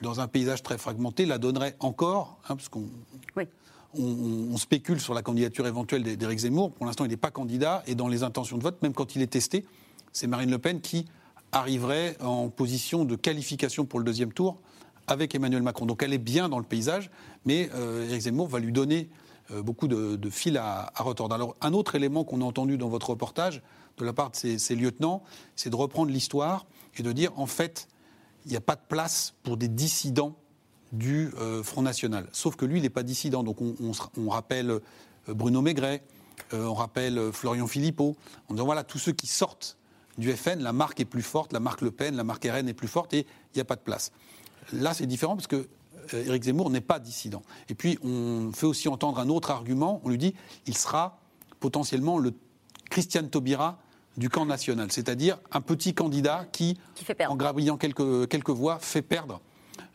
dans 0.01 0.19
un 0.21 0.27
paysage 0.27 0.63
très 0.63 0.77
fragmenté, 0.77 1.25
la 1.25 1.37
donneraient 1.37 1.75
encore, 1.79 2.39
hein, 2.49 2.55
parce 2.55 2.69
qu'on 2.69 2.85
Oui. 3.35 3.43
on, 3.97 4.49
on 4.53 4.57
spécule 4.57 4.99
sur 4.99 5.13
la 5.13 5.21
candidature 5.21 5.67
éventuelle 5.67 6.03
d'É- 6.03 6.15
d'Éric 6.17 6.39
Zemmour. 6.39 6.71
Pour 6.71 6.85
l'instant, 6.85 7.05
il 7.05 7.09
n'est 7.09 7.17
pas 7.17 7.31
candidat. 7.31 7.83
Et 7.85 7.95
dans 7.95 8.07
les 8.07 8.23
intentions 8.23 8.57
de 8.57 8.63
vote, 8.63 8.81
même 8.81 8.93
quand 8.93 9.15
il 9.15 9.21
est 9.21 9.27
testé, 9.27 9.65
c'est 10.11 10.25
Marine 10.27 10.49
Le 10.49 10.57
Pen 10.57 10.81
qui 10.81 11.05
arriverait 11.53 12.17
en 12.21 12.49
position 12.49 13.05
de 13.05 13.15
qualification 13.15 13.85
pour 13.85 13.99
le 13.99 14.05
deuxième 14.05 14.33
tour 14.33 14.59
avec 15.07 15.35
Emmanuel 15.35 15.61
Macron. 15.61 15.85
Donc 15.85 16.03
elle 16.03 16.13
est 16.13 16.17
bien 16.17 16.49
dans 16.49 16.59
le 16.59 16.65
paysage, 16.65 17.11
mais 17.45 17.69
euh, 17.75 18.09
Éric 18.09 18.21
Zemmour 18.23 18.47
va 18.47 18.59
lui 18.59 18.71
donner 18.71 19.09
euh, 19.51 19.61
beaucoup 19.61 19.87
de, 19.87 20.29
fil 20.29 20.57
à, 20.57 20.91
retordre. 20.97 21.35
Alors 21.35 21.55
un 21.61 21.73
autre 21.73 21.95
élément 21.95 22.23
qu'on 22.23 22.41
a 22.41 22.45
entendu 22.45 22.77
dans 22.77 22.89
votre 22.89 23.11
reportage 23.11 23.61
de 23.97 24.05
la 24.05 24.13
part 24.13 24.31
de 24.31 24.57
ces 24.57 24.75
lieutenants, 24.75 25.23
c'est 25.55 25.69
de 25.69 25.75
reprendre 25.75 26.11
l'histoire 26.11 26.65
et 26.97 27.03
de 27.03 27.11
dire 27.11 27.31
en 27.37 27.45
fait, 27.45 27.87
il 28.45 28.51
n'y 28.51 28.57
a 28.57 28.61
pas 28.61 28.75
de 28.75 28.81
place 28.87 29.35
pour 29.43 29.57
des 29.57 29.67
dissidents 29.67 30.35
du 30.91 31.31
euh, 31.39 31.61
Front 31.61 31.81
National. 31.81 32.27
Sauf 32.31 32.55
que 32.55 32.65
lui, 32.65 32.79
il 32.79 32.83
n'est 32.83 32.89
pas 32.89 33.03
dissident. 33.03 33.43
Donc 33.43 33.57
on, 33.61 34.29
rappelle 34.29 34.71
euh, 34.71 34.79
Bruno 35.27 35.61
Maigret, 35.61 36.03
on 36.51 36.73
rappelle 36.73 37.31
Florian 37.31 37.67
Philippot, 37.67 38.15
en 38.49 38.53
disant 38.55 38.65
voilà, 38.65 38.83
tous 38.83 38.97
ceux 38.97 39.11
qui 39.11 39.27
sortent 39.27 39.77
du 40.17 40.31
FN, 40.31 40.59
la 40.59 40.73
marque 40.73 40.99
est 40.99 41.05
plus 41.05 41.21
forte, 41.21 41.53
la 41.53 41.59
marque 41.59 41.81
Le 41.81 41.91
Pen, 41.91 42.15
la 42.15 42.23
marque 42.23 42.45
RN 42.45 42.67
est 42.67 42.73
plus 42.73 42.87
forte 42.87 43.13
et 43.13 43.19
il 43.19 43.55
n'y 43.55 43.61
a 43.61 43.65
pas 43.65 43.75
de 43.75 43.81
place. 43.81 44.11
Là, 44.71 44.93
c'est 44.93 45.05
différent 45.05 45.35
parce 45.35 45.47
que 45.47 45.67
euh, 46.13 46.25
Éric 46.25 46.43
Zemmour 46.43 46.69
n'est 46.69 46.81
pas 46.81 46.99
dissident. 46.99 47.41
Et 47.69 47.75
puis, 47.75 47.97
on 48.03 48.51
fait 48.53 48.65
aussi 48.65 48.87
entendre 48.87 49.19
un 49.19 49.29
autre 49.29 49.51
argument. 49.51 50.01
On 50.03 50.09
lui 50.09 50.17
dit 50.17 50.35
il 50.67 50.77
sera 50.77 51.19
potentiellement 51.59 52.17
le 52.19 52.33
Christiane 52.89 53.29
Taubira 53.29 53.79
du 54.17 54.29
camp 54.29 54.45
national, 54.45 54.91
c'est-à-dire 54.91 55.39
un 55.51 55.61
petit 55.61 55.95
candidat 55.95 56.45
qui, 56.51 56.77
en 57.27 57.35
grabillant 57.35 57.77
quelques, 57.77 58.27
quelques 58.27 58.51
voix, 58.51 58.77
fait 58.79 59.01
perdre 59.01 59.41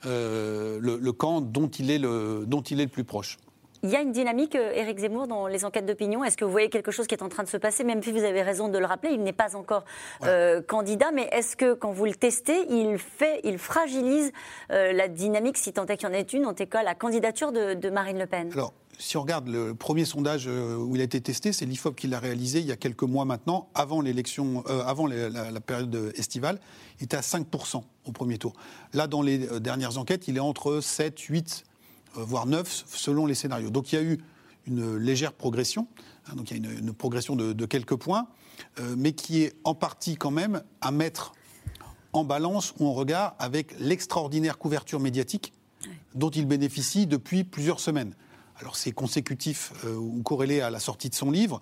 euh, 0.06 0.78
le, 0.80 0.96
le 0.96 1.12
camp 1.12 1.40
dont 1.40 1.68
il, 1.68 1.90
est 1.90 1.98
le, 1.98 2.44
dont 2.46 2.62
il 2.62 2.80
est 2.80 2.84
le 2.84 2.90
plus 2.90 3.04
proche. 3.04 3.36
Il 3.84 3.90
y 3.90 3.96
a 3.96 4.00
une 4.00 4.10
dynamique, 4.10 4.56
euh, 4.56 4.72
Éric 4.74 4.98
Zemmour, 4.98 5.28
dans 5.28 5.46
les 5.46 5.64
enquêtes 5.64 5.86
d'opinion. 5.86 6.24
Est-ce 6.24 6.36
que 6.36 6.44
vous 6.44 6.50
voyez 6.50 6.68
quelque 6.68 6.90
chose 6.90 7.06
qui 7.06 7.14
est 7.14 7.22
en 7.22 7.28
train 7.28 7.44
de 7.44 7.48
se 7.48 7.56
passer? 7.56 7.84
Même 7.84 8.02
si 8.02 8.10
vous 8.10 8.24
avez 8.24 8.42
raison 8.42 8.68
de 8.68 8.76
le 8.76 8.86
rappeler, 8.86 9.12
il 9.12 9.22
n'est 9.22 9.32
pas 9.32 9.54
encore 9.54 9.84
euh, 10.24 10.60
candidat. 10.60 11.12
Mais 11.12 11.28
est-ce 11.32 11.56
que 11.56 11.74
quand 11.74 11.92
vous 11.92 12.04
le 12.04 12.14
testez, 12.14 12.66
il, 12.70 12.98
fait, 12.98 13.40
il 13.44 13.58
fragilise 13.58 14.32
euh, 14.72 14.92
la 14.92 15.06
dynamique, 15.06 15.58
si 15.58 15.72
tant 15.72 15.86
est 15.86 15.96
qu'il 15.96 16.08
y 16.08 16.10
en 16.10 16.14
ait 16.14 16.22
une, 16.22 16.46
en 16.46 16.54
tout 16.54 16.66
cas 16.66 16.82
la 16.82 16.96
candidature 16.96 17.52
de, 17.52 17.74
de 17.74 17.90
Marine 17.90 18.18
Le 18.18 18.26
Pen? 18.26 18.50
Alors, 18.52 18.72
si 18.98 19.16
on 19.16 19.22
regarde 19.22 19.46
le 19.46 19.76
premier 19.76 20.04
sondage 20.04 20.48
où 20.48 20.96
il 20.96 21.00
a 21.00 21.04
été 21.04 21.20
testé, 21.20 21.52
c'est 21.52 21.64
l'IFOP 21.64 21.94
qui 21.94 22.08
l'a 22.08 22.18
réalisé 22.18 22.58
il 22.58 22.66
y 22.66 22.72
a 22.72 22.76
quelques 22.76 23.04
mois 23.04 23.24
maintenant, 23.24 23.68
avant 23.74 24.00
l'élection, 24.00 24.64
euh, 24.68 24.82
avant 24.84 25.06
la, 25.06 25.28
la 25.28 25.60
période 25.60 26.12
estivale. 26.16 26.58
Il 26.98 27.04
était 27.04 27.16
à 27.16 27.20
5% 27.20 27.82
au 28.06 28.12
premier 28.12 28.38
tour. 28.38 28.54
Là, 28.92 29.06
dans 29.06 29.22
les 29.22 29.38
dernières 29.60 29.98
enquêtes, 29.98 30.26
il 30.26 30.36
est 30.36 30.40
entre 30.40 30.80
7, 30.80 31.18
8, 31.20 31.64
euh, 31.64 31.67
voire 32.14 32.46
9, 32.46 32.84
selon 32.88 33.26
les 33.26 33.34
scénarios. 33.34 33.70
Donc 33.70 33.92
il 33.92 33.96
y 33.96 33.98
a 33.98 34.02
eu 34.02 34.18
une 34.66 34.96
légère 34.96 35.32
progression. 35.32 35.86
hein, 36.28 36.34
donc 36.36 36.50
il 36.50 36.62
y 36.62 36.66
a 36.66 36.70
une, 36.70 36.78
une 36.78 36.92
progression 36.92 37.36
de, 37.36 37.52
de 37.52 37.66
quelques 37.66 37.96
points, 37.96 38.26
euh, 38.80 38.94
mais 38.96 39.12
qui 39.12 39.42
est 39.42 39.54
en 39.64 39.74
partie 39.74 40.16
quand 40.16 40.30
même 40.30 40.62
à 40.80 40.90
mettre 40.90 41.32
en 42.12 42.24
balance 42.24 42.74
ou 42.78 42.86
en 42.86 42.92
regard 42.92 43.34
avec 43.38 43.78
l'extraordinaire 43.78 44.58
couverture 44.58 45.00
médiatique 45.00 45.52
dont 46.14 46.30
il 46.30 46.46
bénéficie 46.46 47.06
depuis 47.06 47.44
plusieurs 47.44 47.80
semaines. 47.80 48.14
Alors 48.60 48.76
c'est 48.76 48.92
consécutif 48.92 49.72
euh, 49.84 49.94
ou 49.94 50.22
corrélé 50.22 50.60
à 50.60 50.70
la 50.70 50.80
sortie 50.80 51.08
de 51.08 51.14
son 51.14 51.30
livre, 51.30 51.60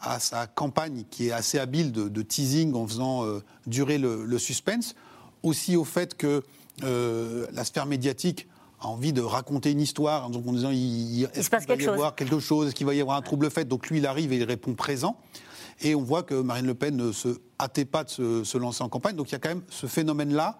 à 0.00 0.18
sa 0.20 0.46
campagne 0.46 1.04
qui 1.10 1.28
est 1.28 1.32
assez 1.32 1.58
habile 1.58 1.92
de, 1.92 2.08
de 2.08 2.22
teasing 2.22 2.74
en 2.74 2.86
faisant 2.86 3.24
euh, 3.24 3.40
durer 3.66 3.98
le, 3.98 4.24
le 4.24 4.38
suspense, 4.38 4.94
aussi 5.42 5.76
au 5.76 5.84
fait 5.84 6.16
que 6.16 6.42
euh, 6.84 7.46
la 7.52 7.64
sphère 7.64 7.86
médiatique 7.86 8.48
a 8.80 8.86
envie 8.86 9.12
de 9.12 9.20
raconter 9.22 9.70
une 9.72 9.80
histoire 9.80 10.26
en 10.26 10.30
disant 10.30 10.70
il, 10.70 10.76
il- 11.20 11.24
est-ce 11.34 11.42
se 11.42 11.50
passe 11.50 11.64
qu'il 11.66 11.68
va 11.68 11.74
quelque 11.74 11.82
y 11.82 11.84
chose. 11.86 11.94
avoir 11.94 12.14
quelque 12.14 12.38
chose, 12.38 12.66
est-ce 12.68 12.74
qu'il 12.74 12.86
va 12.86 12.94
y 12.94 13.00
avoir 13.00 13.16
un 13.16 13.22
trouble 13.22 13.50
fait? 13.50 13.64
Donc 13.64 13.88
lui 13.88 13.98
il 13.98 14.06
arrive 14.06 14.32
et 14.32 14.36
il 14.36 14.44
répond 14.44 14.74
présent. 14.74 15.16
Et 15.80 15.94
on 15.94 16.02
voit 16.02 16.22
que 16.24 16.34
Marine 16.34 16.66
Le 16.66 16.74
Pen 16.74 16.96
ne 16.96 17.12
se 17.12 17.28
hâtait 17.60 17.84
pas 17.84 18.02
de 18.04 18.10
se, 18.10 18.44
se 18.44 18.58
lancer 18.58 18.82
en 18.82 18.88
campagne. 18.88 19.14
Donc 19.16 19.28
il 19.30 19.32
y 19.32 19.36
a 19.36 19.38
quand 19.38 19.48
même 19.48 19.62
ce 19.68 19.86
phénomène-là 19.86 20.58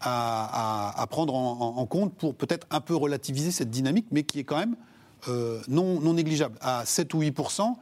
à, 0.00 0.90
à- 0.90 1.00
à 1.02 1.06
prendre 1.06 1.34
en, 1.34 1.86
compte 1.86 2.14
pour 2.14 2.34
peut-être 2.34 2.66
un 2.70 2.80
peu 2.80 2.94
relativiser 2.94 3.50
cette 3.50 3.70
dynamique, 3.70 4.06
mais 4.10 4.22
qui 4.24 4.38
est 4.40 4.44
quand 4.44 4.58
même 4.58 4.76
euh, 5.28 5.60
non, 5.68 6.00
non 6.00 6.12
négligeable. 6.14 6.56
À 6.60 6.84
7 6.84 7.14
ou 7.14 7.20
8% 7.22 7.74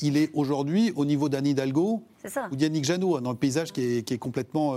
il 0.00 0.16
est 0.16 0.30
aujourd'hui 0.32 0.92
au 0.94 1.04
niveau 1.04 1.28
d'Anne 1.28 1.46
Hidalgo 1.48 2.04
ou 2.52 2.56
d'Yannick 2.56 2.84
Janot, 2.84 3.18
dans 3.20 3.32
le 3.32 3.36
paysage 3.36 3.72
qui 3.72 3.82
est, 3.98 4.18
complètement 4.18 4.76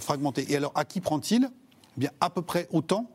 fragmenté. 0.00 0.44
Et 0.52 0.56
alors, 0.56 0.72
à 0.74 0.84
qui 0.84 1.00
prend-il? 1.00 1.48
Eh 1.96 2.00
bien, 2.00 2.10
À 2.20 2.30
peu 2.30 2.42
près 2.42 2.66
autant 2.72 3.08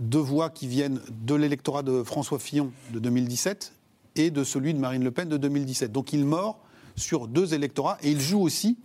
de 0.00 0.18
voix 0.18 0.50
qui 0.50 0.66
viennent 0.66 1.00
de 1.10 1.34
l'électorat 1.34 1.82
de 1.82 2.02
François 2.02 2.38
Fillon 2.38 2.72
de 2.92 2.98
2017 2.98 3.72
et 4.16 4.30
de 4.30 4.44
celui 4.44 4.74
de 4.74 4.78
Marine 4.78 5.04
Le 5.04 5.10
Pen 5.10 5.28
de 5.28 5.36
2017. 5.36 5.92
Donc 5.92 6.12
il 6.12 6.24
mord 6.24 6.58
sur 6.96 7.28
deux 7.28 7.54
électorats 7.54 7.98
et 8.02 8.10
il 8.10 8.20
joue 8.20 8.40
aussi 8.40 8.78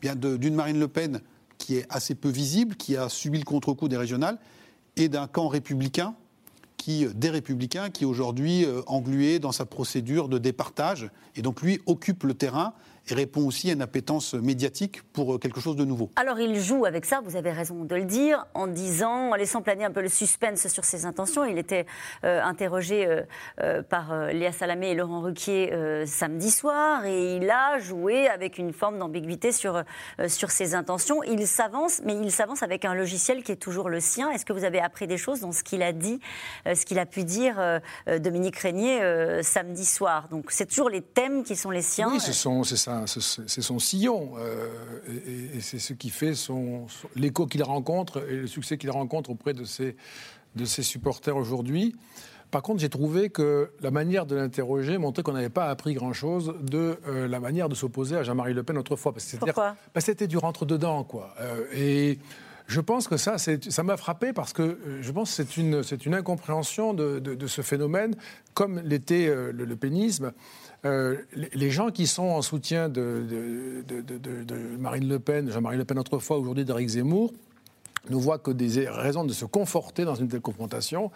bien 0.00 0.14
d'une 0.14 0.54
Marine 0.54 0.78
Le 0.78 0.88
Pen 0.88 1.20
qui 1.58 1.76
est 1.76 1.86
assez 1.88 2.14
peu 2.14 2.28
visible, 2.28 2.76
qui 2.76 2.96
a 2.96 3.08
subi 3.08 3.38
le 3.38 3.44
contre-coup 3.44 3.88
des 3.88 3.96
régionales, 3.96 4.38
et 4.96 5.08
d'un 5.08 5.26
camp 5.26 5.48
républicain 5.48 6.14
qui, 6.76 7.06
des 7.14 7.30
républicains 7.30 7.90
qui 7.90 8.04
aujourd'hui 8.04 8.64
euh, 8.64 8.82
englué 8.86 9.38
dans 9.38 9.52
sa 9.52 9.66
procédure 9.66 10.28
de 10.28 10.38
départage 10.38 11.10
et 11.34 11.42
donc 11.42 11.62
lui 11.62 11.80
occupe 11.86 12.24
le 12.24 12.34
terrain 12.34 12.74
et 13.08 13.14
répond 13.14 13.46
aussi 13.46 13.70
à 13.70 13.72
une 13.74 13.82
appétence 13.82 14.34
médiatique 14.34 15.02
pour 15.12 15.34
euh, 15.34 15.38
quelque 15.38 15.60
chose 15.60 15.76
de 15.76 15.84
nouveau. 15.84 16.10
Alors 16.16 16.40
il 16.40 16.60
joue 16.60 16.84
avec 16.84 17.04
ça, 17.04 17.20
vous 17.24 17.36
avez 17.36 17.52
raison 17.52 17.84
de 17.84 17.94
le 17.94 18.04
dire, 18.04 18.46
en 18.54 18.66
disant, 18.66 19.30
en 19.30 19.34
laissant 19.34 19.62
planer 19.62 19.84
un 19.84 19.90
peu 19.90 20.02
le 20.02 20.08
suspense 20.08 20.66
sur 20.68 20.84
ses 20.84 21.04
intentions. 21.06 21.44
Il 21.44 21.58
était 21.58 21.86
euh, 22.24 22.42
interrogé 22.42 23.06
euh, 23.60 23.82
par 23.82 24.14
Léa 24.28 24.52
Salamé 24.52 24.90
et 24.90 24.94
Laurent 24.94 25.20
Ruquier 25.20 25.72
samedi 26.06 26.50
soir 26.50 27.04
et 27.04 27.36
il 27.36 27.50
a 27.50 27.78
joué 27.78 28.28
avec 28.28 28.58
une 28.58 28.72
forme 28.72 28.98
d'ambiguïté 28.98 29.52
sur, 29.52 29.82
sur 30.28 30.50
ses 30.50 30.74
intentions. 30.74 31.22
Il 31.22 31.46
s'avance, 31.46 32.00
mais 32.04 32.14
il 32.14 32.30
s'avance 32.30 32.62
avec 32.62 32.84
un 32.84 32.94
logiciel 32.94 33.42
qui 33.42 33.52
est 33.52 33.56
toujours 33.56 33.88
le 33.88 34.00
sien. 34.00 34.30
Est-ce 34.30 34.44
que 34.44 34.52
vous 34.52 34.64
avez 34.64 34.80
appris 34.80 35.06
des 35.06 35.16
choses 35.16 35.40
dans 35.40 35.52
ce 35.52 35.62
qu'il 35.62 35.82
a 35.82 35.92
dit, 35.92 36.20
ce 36.66 36.84
qu'il 36.84 36.98
a 36.98 37.06
pu 37.06 37.24
dire 37.24 37.56
Dominique 38.20 38.56
Régnier 38.56 39.42
samedi 39.42 39.84
soir? 39.84 40.28
Donc 40.28 40.50
c'est 40.50 40.66
toujours 40.66 40.90
les 40.90 41.02
thèmes 41.02 41.42
qui 41.42 41.56
sont 41.56 41.70
les 41.70 41.82
siens. 41.82 42.10
Oui, 42.10 42.20
c'est 42.20 42.32
ça 42.76 42.95
c'est 43.06 43.62
son 43.62 43.78
sillon. 43.78 44.32
Euh, 44.38 44.68
et, 45.54 45.60
c'est 45.60 45.78
ce 45.78 45.92
qui 45.92 46.10
fait 46.10 46.34
son, 46.34 46.86
l'écho 47.14 47.46
qu'il 47.46 47.62
rencontre 47.62 48.24
et 48.28 48.36
le 48.36 48.46
succès 48.46 48.78
qu'il 48.78 48.90
rencontre 48.90 49.30
auprès 49.30 49.52
de 49.52 49.64
ses, 49.64 49.96
de 50.54 50.64
ses 50.64 50.82
supporters 50.82 51.36
aujourd'hui. 51.36 51.94
Par 52.50 52.62
contre, 52.62 52.80
j'ai 52.80 52.88
trouvé 52.88 53.28
que 53.28 53.72
la 53.80 53.90
manière 53.90 54.24
de 54.24 54.36
l'interroger 54.36 54.98
montrait 54.98 55.22
qu'on 55.22 55.32
n'avait 55.32 55.48
pas 55.48 55.66
appris 55.66 55.94
grand-chose 55.94 56.54
de 56.62 56.98
euh, 57.08 57.26
la 57.26 57.40
manière 57.40 57.68
de 57.68 57.74
s'opposer 57.74 58.16
à 58.16 58.22
Jean-Marie 58.22 58.54
Le 58.54 58.62
Pen 58.62 58.78
autrefois. 58.78 59.12
Pourquoi? 59.40 59.76
Bah, 59.94 60.00
C'était 60.00 60.28
du 60.28 60.38
rentre-dedans, 60.38 61.02
quoi. 61.02 61.34
Euh, 61.40 61.64
et 61.74 62.18
je 62.68 62.80
pense 62.80 63.08
que 63.08 63.16
ça, 63.16 63.36
ça 63.38 63.82
m'a 63.82 63.96
frappé 63.96 64.32
parce 64.32 64.52
que 64.52 64.78
je 65.00 65.12
pense 65.12 65.30
que 65.30 65.44
c'est 65.44 65.56
une, 65.56 65.82
une 66.04 66.14
incompréhension 66.14 66.94
de, 66.94 67.18
de, 67.18 67.46
ce 67.46 67.62
phénomène, 67.62 68.14
comme 68.54 68.80
l'était 68.80 69.26
le, 69.26 69.52
le 69.52 69.76
pénisme. 69.76 70.32
Euh, 70.86 71.16
les 71.52 71.70
gens 71.70 71.90
qui 71.90 72.06
sont 72.06 72.24
en 72.24 72.42
soutien 72.42 72.88
de, 72.88 73.24
Marine 74.78 75.08
Le 75.08 75.18
Pen, 75.18 75.50
Jean-Marie 75.50 75.76
Le 75.76 75.84
Pen 75.84 75.98
autrefois, 75.98 76.38
aujourd'hui 76.38 76.64
d'Éric 76.64 76.88
Zemmour, 76.88 77.32
ne 78.08 78.14
voient 78.14 78.38
que 78.38 78.52
des 78.52 78.88
raisons 78.88 79.24
de 79.24 79.32
se 79.32 79.44
conforter 79.44 80.04
dans 80.04 80.14
une 80.14 80.28
telle 80.28 80.40
confrontation. 80.40 81.10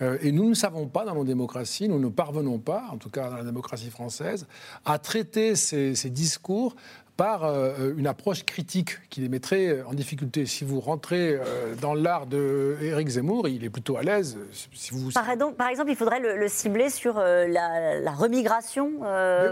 Euh, 0.00 0.16
et 0.22 0.32
nous 0.32 0.48
ne 0.48 0.54
savons 0.54 0.86
pas 0.86 1.04
dans 1.04 1.14
nos 1.14 1.24
démocraties, 1.24 1.86
nous 1.86 1.98
ne 1.98 2.08
parvenons 2.08 2.58
pas, 2.58 2.84
en 2.90 2.96
tout 2.96 3.10
cas 3.10 3.28
dans 3.28 3.36
la 3.36 3.44
démocratie 3.44 3.90
française, 3.90 4.46
à 4.86 4.98
traiter 4.98 5.54
ces 5.54 6.10
discours 6.10 6.74
par 7.20 7.44
euh, 7.44 7.92
une 7.98 8.06
approche 8.06 8.46
critique 8.46 8.92
qui 9.10 9.20
les 9.20 9.28
mettrait 9.28 9.82
en 9.82 9.92
difficulté. 9.92 10.46
Si 10.46 10.64
vous 10.64 10.80
rentrez 10.80 11.34
euh, 11.34 11.74
dans 11.78 11.92
l'art 11.92 12.26
de 12.26 12.78
Éric 12.80 13.08
Zemmour, 13.08 13.46
il 13.46 13.62
est 13.62 13.68
plutôt 13.68 13.98
à 13.98 14.02
l'aise. 14.02 14.38
Si 14.72 14.92
vous... 14.92 15.10
par, 15.12 15.28
exemple, 15.68 15.90
il 15.90 15.96
faudrait 15.96 16.20
le, 16.20 16.48
cibler 16.48 16.88
sur 16.88 17.18
euh, 17.18 17.46
la, 17.46 18.10
remigration, 18.12 19.00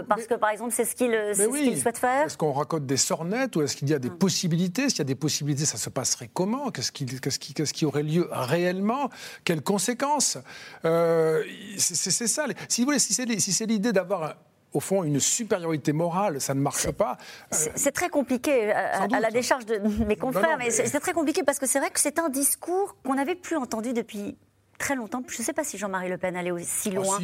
parce 0.07 0.25
que 0.25 0.33
par 0.33 0.49
exemple, 0.49 0.73
c'est 0.73 0.83
ce 0.83 0.95
qu'il 0.95 1.77
souhaite 1.77 1.99
faire. 1.99 2.25
Est-ce 2.25 2.37
qu'on 2.39 2.53
raconte 2.53 2.87
des 2.87 2.97
sornettes 2.97 3.55
ou 3.55 3.61
est-ce 3.61 3.75
qu'il 3.75 3.87
y 3.87 3.93
a 3.93 3.99
des 3.99 4.09
hum. 4.09 4.17
possibilités? 4.17 4.89
S'il 4.89 4.97
y 4.97 5.01
a 5.01 5.05
des 5.05 5.13
possibilités, 5.13 5.65
ça 5.65 5.77
se 5.77 5.91
passerait 5.91 6.31
comment? 6.33 6.71
Qu'est-ce 6.71 6.91
qui, 6.91 7.05
qui, 7.05 7.53
qui, 7.53 7.85
aurait 7.85 8.01
lieu 8.01 8.27
réellement? 8.31 9.11
Quelles 9.43 9.61
conséquences? 9.61 10.39
C'est 11.77 12.27
ça. 12.27 12.45
Si 12.67 12.81
vous 12.81 12.85
voulez, 12.85 12.97
si 12.97 13.13
c'est 13.13 13.65
l'idée 13.67 13.91
d'avoir 13.91 14.37
au 14.73 14.79
fond, 14.79 15.03
une 15.03 15.19
supériorité 15.19 15.93
morale, 15.93 16.39
ça 16.39 16.53
ne 16.53 16.59
marche 16.59 16.91
pas. 16.91 17.17
C'est 17.51 17.91
très 17.91 18.09
compliqué 18.09 18.71
à, 18.71 19.07
la 19.07 19.31
décharge 19.31 19.65
de 19.65 19.77
mes 20.05 20.15
confrères, 20.15 20.57
mais, 20.57 20.65
mais 20.65 20.71
c'est 20.71 20.99
très 20.99 21.13
compliqué 21.13 21.43
parce 21.43 21.59
que 21.59 21.65
c'est 21.65 21.79
vrai 21.79 21.89
que 21.89 21.99
c'est 21.99 22.19
un 22.19 22.29
discours 22.29 22.95
qu'on 23.03 23.15
n'avait 23.15 23.35
plus 23.35 23.57
entendu 23.57 23.93
depuis 23.93 24.37
très 24.79 24.95
longtemps. 24.95 25.21
Je 25.27 25.37
ne 25.37 25.43
sais 25.43 25.53
pas 25.53 25.63
si 25.63 25.77
Jean-Marie 25.77 26.09
Le 26.09 26.17
Pen 26.17 26.35
allait 26.35 26.51
aussi 26.51 26.89
ah, 26.91 26.95
loin 26.95 27.19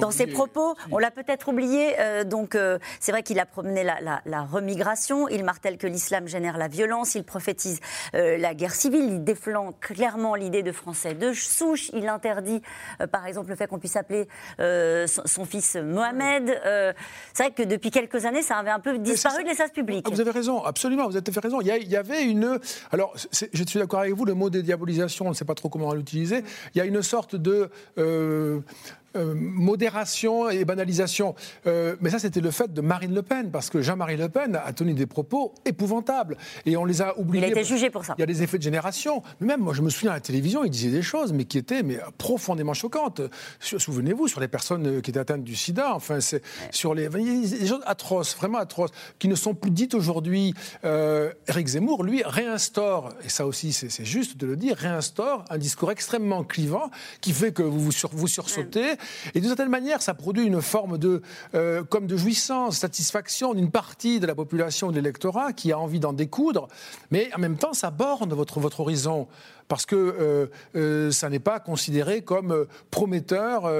dans 0.00 0.10
ses 0.10 0.26
propos. 0.26 0.74
On 0.90 0.98
l'a 0.98 1.10
peut-être 1.10 1.48
oublié. 1.48 1.96
Euh, 1.98 2.24
donc, 2.24 2.54
euh, 2.54 2.78
c'est 3.00 3.12
vrai 3.12 3.22
qu'il 3.22 3.38
a 3.40 3.44
promené 3.44 3.84
la, 3.84 4.42
remigration. 4.42 5.28
Il 5.28 5.44
martèle 5.44 5.76
que 5.76 5.86
l'islam 5.86 6.26
génère 6.28 6.56
la 6.56 6.68
violence. 6.68 7.14
Il 7.14 7.24
prophétise 7.24 7.80
euh, 8.14 8.38
la 8.38 8.54
guerre 8.54 8.74
civile. 8.74 9.04
Il 9.04 9.24
défend 9.24 9.72
clairement 9.80 10.34
l'idée 10.36 10.62
de 10.62 10.72
Français 10.72 11.14
de 11.14 11.32
souche. 11.32 11.90
Il 11.92 12.08
interdit, 12.08 12.62
par 13.10 13.26
exemple, 13.26 13.50
le 13.50 13.56
fait 13.56 13.66
qu'on 13.66 13.80
puisse 13.80 13.96
appeler 13.96 14.28
son, 14.58 15.44
fils 15.44 15.74
Mohamed. 15.74 16.60
c'est 17.34 17.42
vrai 17.42 17.52
que 17.52 17.64
depuis 17.64 17.90
quelques 17.90 18.24
années, 18.24 18.42
ça 18.42 18.56
avait 18.56 18.70
un 18.70 18.78
peu 18.78 18.96
disparu 18.98 19.42
de 19.42 19.48
l'espace 19.48 19.72
public. 19.72 20.08
Vous 20.08 20.20
avez 20.20 20.30
raison, 20.30 20.62
absolument. 20.62 21.08
Vous 21.08 21.16
avez 21.16 21.40
raison. 21.42 21.60
Il 21.60 21.66
y, 21.66 21.96
avait 21.96 22.22
une. 22.22 22.60
Alors, 22.92 23.12
je 23.16 23.64
suis 23.64 23.78
d'accord 23.80 24.00
avec 24.00 24.14
vous. 24.14 24.24
Le 24.24 24.34
mot 24.34 24.48
dédiabolisation, 24.48 25.26
on 25.26 25.30
ne 25.30 25.34
sait 25.34 25.44
pas 25.44 25.54
trop 25.54 25.68
comment 25.68 25.92
l'utiliser. 25.92 26.44
Il 26.74 26.78
y 26.78 26.80
a 26.80 26.84
une 26.84 26.91
une 26.92 27.02
sorte 27.02 27.36
de 27.36 27.70
euh, 27.96 28.60
euh, 29.16 29.34
modération 29.34 30.48
et 30.48 30.64
banalisation. 30.64 31.34
Euh, 31.66 31.96
mais 32.00 32.10
ça, 32.10 32.18
c'était 32.18 32.40
le 32.40 32.50
fait 32.50 32.72
de 32.72 32.80
Marine 32.80 33.14
Le 33.14 33.22
Pen, 33.22 33.50
parce 33.50 33.70
que 33.70 33.82
Jean-Marie 33.82 34.16
Le 34.16 34.28
Pen 34.28 34.58
a 34.62 34.72
tenu 34.72 34.94
des 34.94 35.06
propos 35.06 35.54
épouvantables. 35.64 36.36
Et 36.66 36.76
on 36.76 36.84
les 36.84 37.02
a 37.02 37.18
oubliés. 37.18 37.44
Il 37.44 37.48
a 37.48 37.48
été 37.48 37.64
jugé 37.64 37.90
pour 37.90 38.04
ça. 38.04 38.14
Il 38.16 38.20
y 38.20 38.24
a 38.24 38.26
des 38.26 38.42
effets 38.42 38.58
de 38.58 38.62
génération. 38.62 39.22
Même 39.40 39.60
moi, 39.60 39.74
je 39.74 39.82
me 39.82 39.90
souviens 39.90 40.12
à 40.12 40.14
la 40.14 40.20
télévision, 40.20 40.64
il 40.64 40.70
disait 40.70 40.90
des 40.90 41.02
choses, 41.02 41.32
mais 41.32 41.44
qui 41.44 41.58
étaient 41.58 41.82
mais, 41.82 41.98
profondément 42.18 42.74
choquantes. 42.74 43.20
Souvenez-vous, 43.60 44.28
sur 44.28 44.40
les 44.40 44.48
personnes 44.48 45.02
qui 45.02 45.10
étaient 45.10 45.20
atteintes 45.20 45.44
du 45.44 45.56
sida, 45.56 45.94
enfin, 45.94 46.20
c'est 46.20 46.42
sur 46.70 46.94
les. 46.94 47.08
des 47.08 47.66
choses 47.66 47.82
atroces, 47.86 48.36
vraiment 48.36 48.58
atroces, 48.58 48.90
qui 49.18 49.28
ne 49.28 49.34
sont 49.34 49.54
plus 49.54 49.70
dites 49.70 49.94
aujourd'hui. 49.94 50.54
Euh, 50.84 51.32
Éric 51.48 51.68
Zemmour, 51.68 52.04
lui, 52.04 52.22
réinstaure, 52.24 53.10
et 53.24 53.28
ça 53.28 53.46
aussi, 53.46 53.72
c'est 53.72 54.04
juste 54.04 54.36
de 54.36 54.46
le 54.46 54.56
dire, 54.56 54.76
réinstaure 54.76 55.44
un 55.50 55.58
discours 55.58 55.90
extrêmement 55.90 56.44
clivant 56.44 56.90
qui 57.20 57.32
fait 57.32 57.52
que 57.52 57.62
vous 57.62 57.80
vous, 57.80 57.92
vous 58.12 58.28
sursautez. 58.28 58.96
Et 59.34 59.40
d'une 59.40 59.48
certaine 59.48 59.68
manière, 59.68 60.02
ça 60.02 60.14
produit 60.14 60.44
une 60.44 60.60
forme 60.60 60.98
de, 60.98 61.22
euh, 61.54 61.82
comme 61.84 62.06
de 62.06 62.16
jouissance, 62.16 62.78
satisfaction 62.78 63.54
d'une 63.54 63.70
partie 63.70 64.20
de 64.20 64.26
la 64.26 64.34
population 64.34 64.90
de 64.90 64.96
l'électorat 64.96 65.52
qui 65.52 65.72
a 65.72 65.78
envie 65.78 66.00
d'en 66.00 66.12
découdre, 66.12 66.68
mais 67.10 67.30
en 67.34 67.38
même 67.38 67.56
temps, 67.56 67.72
ça 67.72 67.90
borne 67.90 68.32
votre, 68.34 68.60
votre 68.60 68.80
horizon 68.80 69.28
parce 69.68 69.86
que 69.86 69.96
euh, 69.96 70.46
euh, 70.76 71.10
ça 71.10 71.28
n'est 71.28 71.38
pas 71.38 71.60
considéré 71.60 72.22
comme 72.22 72.52
euh, 72.52 72.68
prometteur 72.90 73.70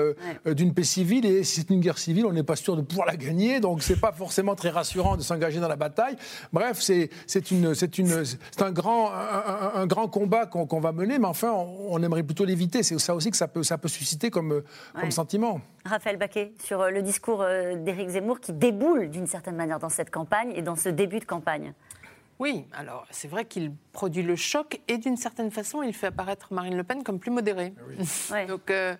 d'une 0.46 0.74
paix 0.74 0.84
civile. 0.84 1.26
Et 1.26 1.44
si 1.44 1.60
c'est 1.60 1.70
une 1.70 1.80
guerre 1.80 1.98
civile, 1.98 2.26
on 2.26 2.32
n'est 2.32 2.42
pas 2.42 2.56
sûr 2.56 2.76
de 2.76 2.82
pouvoir 2.82 3.06
la 3.06 3.16
gagner. 3.16 3.60
Donc 3.60 3.82
c'est 3.82 4.00
pas 4.00 4.12
forcément 4.12 4.54
très 4.54 4.70
rassurant 4.70 5.16
de 5.16 5.22
s'engager 5.22 5.60
dans 5.60 5.68
la 5.68 5.76
bataille. 5.76 6.16
Bref, 6.52 6.80
c'est 6.80 7.50
une, 7.50 7.74
une, 7.98 8.24
un 8.58 8.72
grand, 8.72 9.10
un, 9.12 9.86
grand 9.86 10.08
combat 10.08 10.46
qu'on 10.46 10.80
va 10.80 10.92
mener, 10.92 11.18
mais 11.18 11.26
enfin, 11.26 11.52
on, 11.52 12.02
aimerait 12.02 12.22
plutôt 12.22 12.44
l'éviter. 12.44 12.82
C'est 12.82 12.98
ça 12.98 13.14
aussi 13.14 13.30
que 13.30 13.36
ça 13.36 13.48
peut, 13.48 13.62
ça 13.62 13.78
peut 13.78 13.88
susciter 13.88 14.30
comme, 14.30 14.62
comme 14.98 15.10
sentiment. 15.10 15.60
Raphaël 15.84 16.16
Baquet, 16.16 16.52
sur 16.64 16.90
le 16.90 17.02
discours 17.02 17.44
d'Éric 17.84 18.10
Zemmour 18.10 18.40
qui 18.40 18.52
déboule 18.52 19.10
d'une 19.10 19.26
certaine 19.26 19.56
manière 19.56 19.78
dans 19.78 19.88
cette 19.88 20.10
campagne 20.10 20.52
et 20.54 20.62
dans 20.62 20.76
ce 20.76 20.88
début 20.88 21.18
de 21.18 21.24
campagne. 21.24 21.72
Oui, 22.42 22.64
alors 22.72 23.06
c'est 23.12 23.28
vrai 23.28 23.44
qu'il 23.44 23.70
produit 23.92 24.24
le 24.24 24.34
choc 24.34 24.80
et 24.88 24.98
d'une 24.98 25.16
certaine 25.16 25.52
façon, 25.52 25.80
il 25.84 25.94
fait 25.94 26.08
apparaître 26.08 26.52
Marine 26.52 26.76
Le 26.76 26.82
Pen 26.82 27.04
comme 27.04 27.20
plus 27.20 27.30
modérée. 27.30 27.72
Ah 28.32 28.44
Donc 28.48 28.68
euh, 28.68 28.96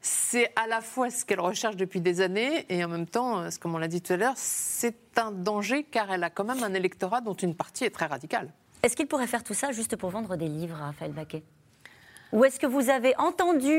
c'est 0.00 0.52
à 0.54 0.68
la 0.68 0.80
fois 0.80 1.10
ce 1.10 1.24
qu'elle 1.24 1.40
recherche 1.40 1.74
depuis 1.74 2.00
des 2.00 2.20
années 2.20 2.66
et 2.68 2.84
en 2.84 2.88
même 2.88 3.06
temps, 3.06 3.40
euh, 3.40 3.48
comme 3.60 3.74
on 3.74 3.78
l'a 3.78 3.88
dit 3.88 4.00
tout 4.00 4.12
à 4.12 4.16
l'heure, 4.16 4.34
c'est 4.36 5.18
un 5.18 5.32
danger 5.32 5.82
car 5.82 6.12
elle 6.12 6.22
a 6.22 6.30
quand 6.30 6.44
même 6.44 6.62
un 6.62 6.72
électorat 6.72 7.20
dont 7.20 7.34
une 7.34 7.56
partie 7.56 7.82
est 7.82 7.90
très 7.90 8.06
radicale. 8.06 8.52
Est-ce 8.84 8.94
qu'il 8.94 9.08
pourrait 9.08 9.26
faire 9.26 9.42
tout 9.42 9.54
ça 9.54 9.72
juste 9.72 9.96
pour 9.96 10.10
vendre 10.10 10.36
des 10.36 10.46
livres, 10.46 10.76
Raphaël 10.76 11.10
Baquet? 11.10 11.42
Ou 12.32 12.44
est-ce 12.44 12.60
que 12.60 12.68
vous 12.68 12.90
avez 12.90 13.12
entendu 13.18 13.76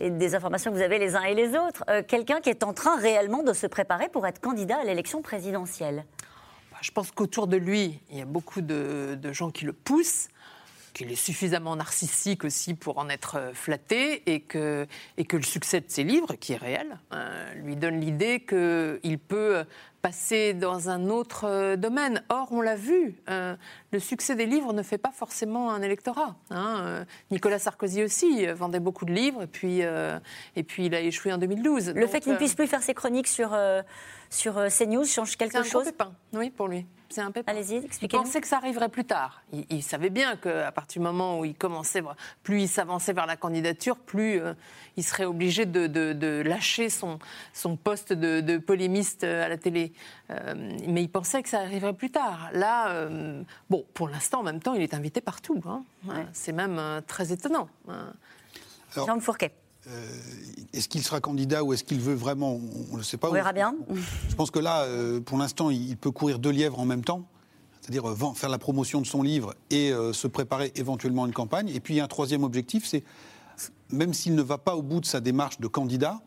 et 0.00 0.10
des 0.10 0.34
informations 0.34 0.72
que 0.72 0.76
vous 0.76 0.82
avez 0.82 0.98
les 0.98 1.14
uns 1.14 1.22
et 1.22 1.34
les 1.34 1.56
autres, 1.56 1.84
euh, 1.88 2.02
quelqu'un 2.02 2.40
qui 2.40 2.50
est 2.50 2.64
en 2.64 2.74
train 2.74 2.98
réellement 2.98 3.44
de 3.44 3.52
se 3.52 3.68
préparer 3.68 4.08
pour 4.08 4.26
être 4.26 4.40
candidat 4.40 4.78
à 4.80 4.84
l'élection 4.84 5.22
présidentielle? 5.22 6.04
Je 6.80 6.90
pense 6.90 7.10
qu'autour 7.10 7.46
de 7.46 7.56
lui, 7.56 7.98
il 8.10 8.18
y 8.18 8.20
a 8.20 8.24
beaucoup 8.26 8.60
de, 8.60 9.18
gens 9.32 9.50
qui 9.50 9.64
le 9.64 9.72
poussent 9.72 10.28
qu'il 10.92 11.12
est 11.12 11.14
suffisamment 11.14 11.76
narcissique 11.76 12.42
aussi 12.42 12.72
pour 12.72 12.96
en 12.96 13.10
être 13.10 13.36
euh, 13.36 13.52
flatté 13.52 14.22
et 14.32 14.40
que, 14.40 14.86
et 15.18 15.26
que 15.26 15.36
le 15.36 15.42
succès 15.42 15.82
de 15.82 15.90
ses 15.90 16.04
livres, 16.04 16.36
qui 16.36 16.54
est 16.54 16.56
réel, 16.56 16.98
euh, 17.12 17.52
lui 17.52 17.76
donne 17.76 18.00
l'idée 18.00 18.40
qu'il 18.40 19.18
peut 19.18 19.66
passer 20.06 20.54
dans 20.54 20.88
un 20.88 21.10
autre 21.10 21.48
euh, 21.48 21.74
domaine. 21.74 22.22
Or, 22.28 22.46
on 22.52 22.60
l'a 22.60 22.76
vu, 22.76 23.16
euh, 23.28 23.56
le 23.90 23.98
succès 23.98 24.36
des 24.36 24.46
livres 24.46 24.72
ne 24.72 24.84
fait 24.84 24.98
pas 24.98 25.10
forcément 25.10 25.72
un 25.72 25.82
électorat. 25.82 26.36
Hein. 26.50 26.76
Euh, 26.82 27.04
Nicolas 27.32 27.58
Sarkozy 27.58 28.04
aussi 28.04 28.46
vendait 28.46 28.78
beaucoup 28.78 29.04
de 29.04 29.12
livres 29.12 29.42
et 29.42 29.48
puis, 29.48 29.80
et 29.80 30.62
puis 30.62 30.86
il 30.86 30.94
a 30.94 31.00
échoué 31.00 31.32
en 31.32 31.38
2012. 31.38 31.90
Le 31.96 32.06
fait 32.06 32.20
qu'il 32.20 32.32
ne 32.32 32.36
puisse 32.36 32.54
plus 32.54 32.68
faire 32.68 32.84
ses 32.84 32.94
chroniques 32.94 33.26
sur, 33.26 33.58
sur 34.30 34.54
CNews 34.54 35.04
change 35.04 35.36
quelque 35.36 35.64
chose 35.64 35.82
C'est 35.84 35.88
un 35.88 35.92
pépin, 35.92 36.12
oui, 36.34 36.50
pour 36.50 36.68
lui. 36.68 36.86
C'est 37.08 37.20
un 37.20 37.30
pépin. 37.30 37.52
Allez-y, 37.52 37.76
expliquez-nous. 37.76 38.22
Il 38.22 38.26
pensait 38.26 38.40
que 38.40 38.48
ça 38.48 38.56
arriverait 38.56 38.88
plus 38.88 39.04
tard. 39.04 39.42
Il, 39.70 39.82
savait 39.82 40.10
bien 40.10 40.36
qu'à 40.36 40.72
partir 40.72 41.00
du 41.00 41.06
moment 41.06 41.40
où 41.40 41.44
il 41.44 41.54
commençait, 41.54 42.02
plus 42.42 42.62
il 42.62 42.68
s'avançait 42.68 43.12
vers 43.12 43.26
la 43.26 43.36
candidature, 43.36 43.96
plus 43.96 44.40
il 44.96 45.04
serait 45.04 45.24
obligé 45.24 45.66
de, 45.66 46.42
lâcher 46.42 46.90
son, 46.90 47.18
son 47.52 47.76
poste 47.76 48.12
de, 48.12 48.58
polémiste 48.58 49.24
à 49.24 49.48
la 49.48 49.56
télé. 49.56 49.92
Euh, 50.30 50.54
mais 50.86 51.02
il 51.02 51.08
pensait 51.08 51.42
que 51.42 51.48
ça 51.48 51.60
arriverait 51.60 51.92
plus 51.92 52.10
tard. 52.10 52.50
Là, 52.52 52.90
euh, 52.90 53.42
bon, 53.70 53.84
pour 53.94 54.08
l'instant, 54.08 54.40
en 54.40 54.42
même 54.42 54.60
temps, 54.60 54.74
il 54.74 54.82
est 54.82 54.94
invité 54.94 55.20
partout. 55.20 55.60
Hein. 55.66 55.84
C'est 56.32 56.52
même 56.52 56.78
euh, 56.78 57.00
très 57.06 57.32
étonnant. 57.32 57.68
Jean 58.94 59.20
Fourquet. 59.20 59.52
est-ce 60.72 60.88
qu'il 60.88 61.02
sera 61.02 61.20
candidat 61.20 61.62
ou 61.62 61.72
est-ce 61.72 61.84
qu'il 61.84 62.00
veut 62.00 62.14
vraiment 62.14 62.58
On 62.90 62.92
ne 62.92 62.98
le 62.98 63.02
sait 63.02 63.16
pas. 63.16 63.28
On 63.28 63.32
verra 63.32 63.52
bien. 63.52 63.74
Je 64.28 64.34
pense 64.34 64.50
que 64.50 64.58
là, 64.58 64.86
pour 65.24 65.38
l'instant, 65.38 65.70
il 65.70 65.96
peut 65.96 66.10
courir 66.10 66.38
deux 66.38 66.50
lièvres 66.50 66.78
en 66.78 66.86
même 66.86 67.04
temps 67.04 67.26
c'est-à-dire 67.82 68.16
faire 68.34 68.48
la 68.48 68.58
promotion 68.58 69.00
de 69.00 69.06
son 69.06 69.22
livre 69.22 69.54
et 69.70 69.92
se 70.12 70.26
préparer 70.26 70.72
éventuellement 70.74 71.22
à 71.22 71.28
une 71.28 71.32
campagne. 71.32 71.68
Et 71.68 71.78
puis 71.78 71.94
il 71.94 71.98
y 71.98 72.00
a 72.00 72.04
un 72.04 72.08
troisième 72.08 72.42
objectif, 72.42 72.84
c'est 72.84 73.04
même 73.90 74.14
s'il 74.14 74.34
ne 74.34 74.42
va 74.42 74.58
pas 74.58 74.76
au 74.76 74.82
bout 74.82 75.00
de 75.00 75.06
sa 75.06 75.20
démarche 75.20 75.60
de 75.60 75.66
candidat, 75.66 76.20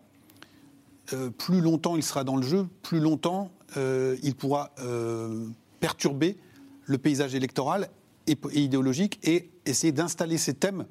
euh, 1.14 1.30
plus 1.30 1.62
longtemps 1.62 1.96
il 1.96 2.04
sera 2.04 2.24
dans 2.24 2.36
le 2.36 2.44
jeu, 2.44 2.68
plus 2.84 3.00
longtemps 3.00 3.50
euh, 3.78 4.18
il 4.24 4.36
pourra 4.36 4.72
euh, 4.80 5.48
perturber 5.80 6.38
le 6.86 6.98
paysage 6.98 7.36
électoral 7.36 7.90
et, 8.28 8.38
idéologique 8.54 9.20
et 9.24 9.50
essayer 9.66 9.92
d'installer 9.92 10.38
ces 10.38 10.54
thèmes 10.54 10.86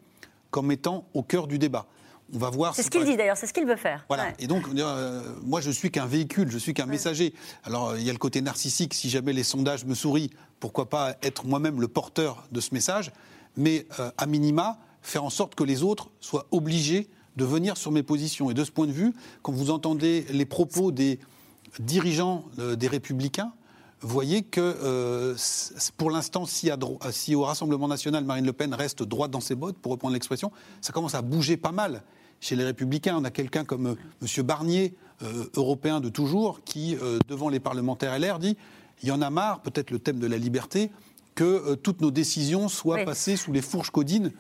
comme 0.50 0.70
étant 0.72 1.08
au 1.14 1.22
cœur 1.22 1.46
du 1.46 1.58
débat. 1.58 1.86
On 2.32 2.38
va 2.38 2.50
voir. 2.50 2.74
C'est 2.74 2.82
ce 2.82 2.90
qu'il 2.90 3.04
dit 3.04 3.16
d'ailleurs, 3.16 3.36
c'est 3.36 3.46
ce 3.46 3.54
qu'il 3.54 3.66
veut 3.66 3.76
faire. 3.76 4.04
Voilà. 4.08 4.32
Et 4.38 4.46
donc, 4.46 4.66
moi, 5.42 5.62
je 5.62 5.70
suis 5.70 5.90
qu'un 5.90 6.04
véhicule, 6.04 6.50
je 6.50 6.58
suis 6.58 6.74
qu'un 6.74 6.84
messager. 6.84 7.32
Alors, 7.64 7.96
il 7.96 8.02
y 8.02 8.10
a 8.10 8.12
le 8.12 8.18
côté 8.18 8.42
narcissique. 8.42 8.92
Si 8.92 9.08
jamais 9.08 9.32
les 9.32 9.44
sondages 9.44 9.86
me 9.86 9.94
sourient, 9.94 10.30
pourquoi 10.60 10.90
pas 10.90 11.16
être 11.22 11.46
moi-même 11.46 11.80
le 11.80 11.88
porteur 11.88 12.46
de 12.52 12.60
ce 12.60 12.74
message 12.74 13.12
Mais 13.56 13.86
à 14.18 14.26
minima, 14.26 14.78
faire 15.00 15.24
en 15.24 15.30
sorte 15.30 15.54
que 15.54 15.64
les 15.64 15.82
autres 15.82 16.10
soient 16.20 16.46
obligés 16.50 17.08
de 17.36 17.44
venir 17.44 17.78
sur 17.78 17.92
mes 17.92 18.02
positions. 18.02 18.50
Et 18.50 18.54
de 18.54 18.64
ce 18.64 18.70
point 18.70 18.86
de 18.86 18.92
vue, 18.92 19.14
quand 19.42 19.52
vous 19.52 19.70
entendez 19.70 20.26
les 20.30 20.44
propos 20.44 20.92
des 20.92 21.18
dirigeants 21.80 22.44
euh, 22.58 22.76
des 22.76 22.88
Républicains, 22.88 23.52
voyez 24.00 24.42
que 24.42 24.60
euh, 24.60 25.34
pour 25.96 26.10
l'instant, 26.10 26.46
si, 26.46 26.70
si, 27.10 27.34
au 27.34 27.42
Rassemblement 27.42 27.88
national, 27.88 28.24
Marine 28.24 28.46
Le 28.46 28.52
Pen 28.52 28.72
reste 28.74 29.02
droite 29.02 29.30
dans 29.30 29.40
ses 29.40 29.54
bottes, 29.54 29.76
pour 29.76 29.92
reprendre 29.92 30.14
l'expression, 30.14 30.52
ça 30.80 30.92
commence 30.92 31.14
à 31.14 31.22
bouger 31.22 31.56
pas 31.56 31.72
mal. 31.72 32.02
Chez 32.40 32.54
les 32.54 32.64
Républicains, 32.64 33.16
on 33.18 33.24
a 33.24 33.30
quelqu'un 33.30 33.64
comme 33.64 33.86
euh, 33.86 33.94
M. 34.22 34.44
Barnier, 34.44 34.94
européen 35.56 35.98
de 35.98 36.08
toujours, 36.08 36.62
qui, 36.62 36.96
devant 37.26 37.48
les 37.48 37.58
parlementaires 37.58 38.16
LR, 38.16 38.38
dit 38.38 38.56
il 39.02 39.08
y 39.08 39.10
en 39.10 39.20
a 39.20 39.30
marre, 39.30 39.62
peut-être 39.62 39.90
le 39.90 39.98
thème 39.98 40.20
de 40.20 40.28
la 40.28 40.38
liberté, 40.38 40.92
que 41.34 41.74
toutes 41.74 42.00
nos 42.02 42.12
décisions 42.12 42.68
soient 42.68 43.04
passées 43.04 43.34
sous 43.34 43.52
les 43.52 43.60
fourches 43.60 43.90
codines 43.90 44.30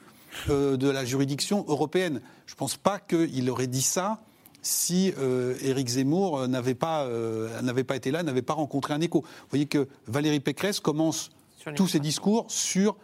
de 0.48 0.88
la 0.88 1.04
juridiction 1.04 1.64
européenne. 1.66 2.20
Je 2.46 2.52
ne 2.52 2.58
pense 2.58 2.76
pas 2.76 3.00
qu'il 3.00 3.50
aurait 3.50 3.66
dit 3.66 3.82
ça 3.82 4.20
si 4.68 5.14
euh, 5.18 5.54
Éric 5.62 5.88
Zemmour 5.88 6.46
n'avait 6.46 6.74
pas, 6.74 7.04
euh, 7.04 7.60
n'avait 7.62 7.84
pas 7.84 7.96
été 7.96 8.10
là, 8.10 8.22
n'avait 8.22 8.42
pas 8.42 8.52
rencontré 8.52 8.92
un 8.92 9.00
écho. 9.00 9.22
Vous 9.22 9.48
voyez 9.50 9.66
que 9.66 9.88
Valérie 10.06 10.40
Pécresse 10.40 10.78
commence 10.80 11.30
tous 11.74 11.88
ses 11.88 12.00
discours 12.00 12.46
sur 12.48 12.96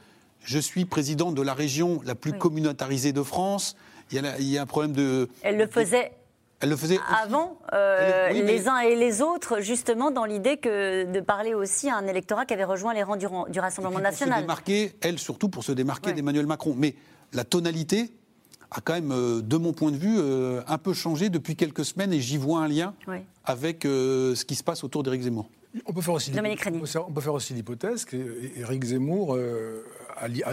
je 0.43 0.59
suis 0.59 0.85
président 0.85 1.33
de 1.33 1.41
la 1.41 1.55
région 1.55 2.01
la 2.05 2.15
plus 2.15 2.35
communautarisée 2.35 3.13
de 3.13 3.23
France. 3.23 3.77
Il 4.11 4.21
y, 4.21 4.27
a, 4.27 4.39
il 4.39 4.49
y, 4.49 4.59
a, 4.59 4.63
un 4.63 4.67
problème 4.67 4.93
de. 4.93 5.29
Elle 5.43 5.57
le 5.57 5.67
faisait 5.67 6.13
elle 6.61 6.69
le 6.71 6.77
faisait 6.77 7.01
avant 7.23 7.59
euh, 7.73 8.31
les 8.31 8.69
uns 8.69 8.79
et 8.79 8.95
les 8.95 9.21
autres, 9.21 9.61
justement 9.61 10.11
dans 10.11 10.25
l'idée 10.25 10.57
que 10.57 11.11
de 11.11 11.21
parler 11.21 11.53
aussi 11.53 11.91
à 11.91 11.97
un 11.97 12.07
électorat 12.07 12.47
qui 12.47 12.55
avait 12.55 12.65
rejoint 12.65 12.95
les 12.95 13.03
rangs 13.03 13.17
du, 13.17 13.27
du 13.49 13.61
Rassemblement 13.61 13.99
national. 13.99 14.37
Se 14.37 14.43
démarquer, 14.43 14.93
elle 15.01 15.19
surtout 15.19 15.49
pour 15.49 15.65
se 15.65 15.73
démarquer 15.73 16.13
d'Emmanuel 16.13 16.47
Macron. 16.47 16.75
Mais 16.77 16.95
la 17.33 17.45
tonalité 17.45 18.13
a 18.75 18.81
quand 18.83 18.95
même, 18.95 19.13
euh, 19.13 19.41
de 19.41 19.57
mon 19.57 19.73
point 19.73 19.91
de 19.91 19.97
vue, 19.97 20.17
euh, 20.19 20.61
un 20.67 20.79
peu 20.79 20.93
changé 20.93 21.31
depuis 21.31 21.57
quelques 21.57 21.85
semaines 21.85 22.13
et 22.13 22.21
j'y 22.21 22.37
vois 22.37 22.61
un 22.61 22.69
lien 22.69 22.95
avec 23.45 23.83
ce 23.85 24.45
qui 24.45 24.55
se 24.55 24.65
passe 24.65 24.85
autour 24.85 25.03
d'Éric 25.03 25.23
Zemmour. 25.23 25.49
On 25.87 25.93
peut 25.93 26.01
faire 27.21 27.35
aussi 27.35 27.55
l'hypothèse 27.55 28.05
qu'Éric 28.05 28.85
Zemmour 28.85 29.37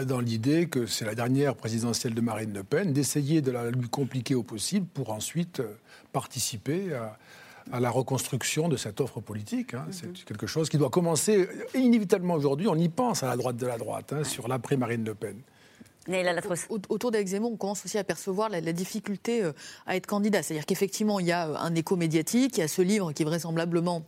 dans 0.06 0.20
l'idée 0.20 0.66
que 0.66 0.86
c'est 0.86 1.04
la 1.04 1.14
dernière 1.14 1.54
présidentielle 1.54 2.14
de 2.14 2.20
Marine 2.20 2.52
Le 2.52 2.64
Pen, 2.64 2.92
d'essayer 2.92 3.40
de 3.40 3.50
la 3.50 3.70
lui 3.70 3.88
compliquer 3.88 4.34
au 4.34 4.42
possible 4.42 4.86
pour 4.92 5.10
ensuite 5.10 5.60
euh, 5.60 5.74
participer 6.12 6.92
à, 6.94 7.80
la 7.80 7.90
reconstruction 7.90 8.68
de 8.68 8.76
cette 8.76 9.00
offre 9.00 9.20
politique. 9.20 9.74
Hein. 9.74 9.86
C'est 9.90 10.06
mhm. 10.06 10.14
quelque 10.26 10.46
chose 10.48 10.68
qui 10.68 10.78
doit 10.78 10.90
commencer 10.90 11.48
inévitablement 11.74 12.34
aujourd'hui. 12.34 12.66
On 12.66 12.74
y 12.74 12.88
pense 12.88 13.22
à 13.22 13.28
la 13.28 13.36
droite 13.36 13.56
de 13.56 13.66
la 13.66 13.78
droite, 13.78 14.12
hein, 14.12 14.24
sur 14.24 14.48
l'après-Marine 14.48 15.04
Le 15.04 15.14
Pen. 15.14 15.36
Autour 16.88 17.10
d'Alex 17.10 17.30
Zemmour, 17.30 17.52
on 17.52 17.56
commence 17.56 17.84
aussi 17.84 17.98
à 17.98 18.04
percevoir 18.04 18.48
la, 18.48 18.60
difficulté 18.72 19.42
euh, 19.42 19.52
à 19.86 19.96
être 19.96 20.06
candidat. 20.06 20.42
C'est-à-dire 20.42 20.66
qu'effectivement, 20.66 21.20
il 21.20 21.26
y 21.26 21.32
a 21.32 21.46
un 21.60 21.74
écho 21.74 21.96
médiatique, 21.96 22.56
il 22.56 22.60
y 22.60 22.64
a 22.64 22.68
ce 22.68 22.82
livre 22.82 23.12
qui 23.12 23.24
vraisemblablement 23.24 24.04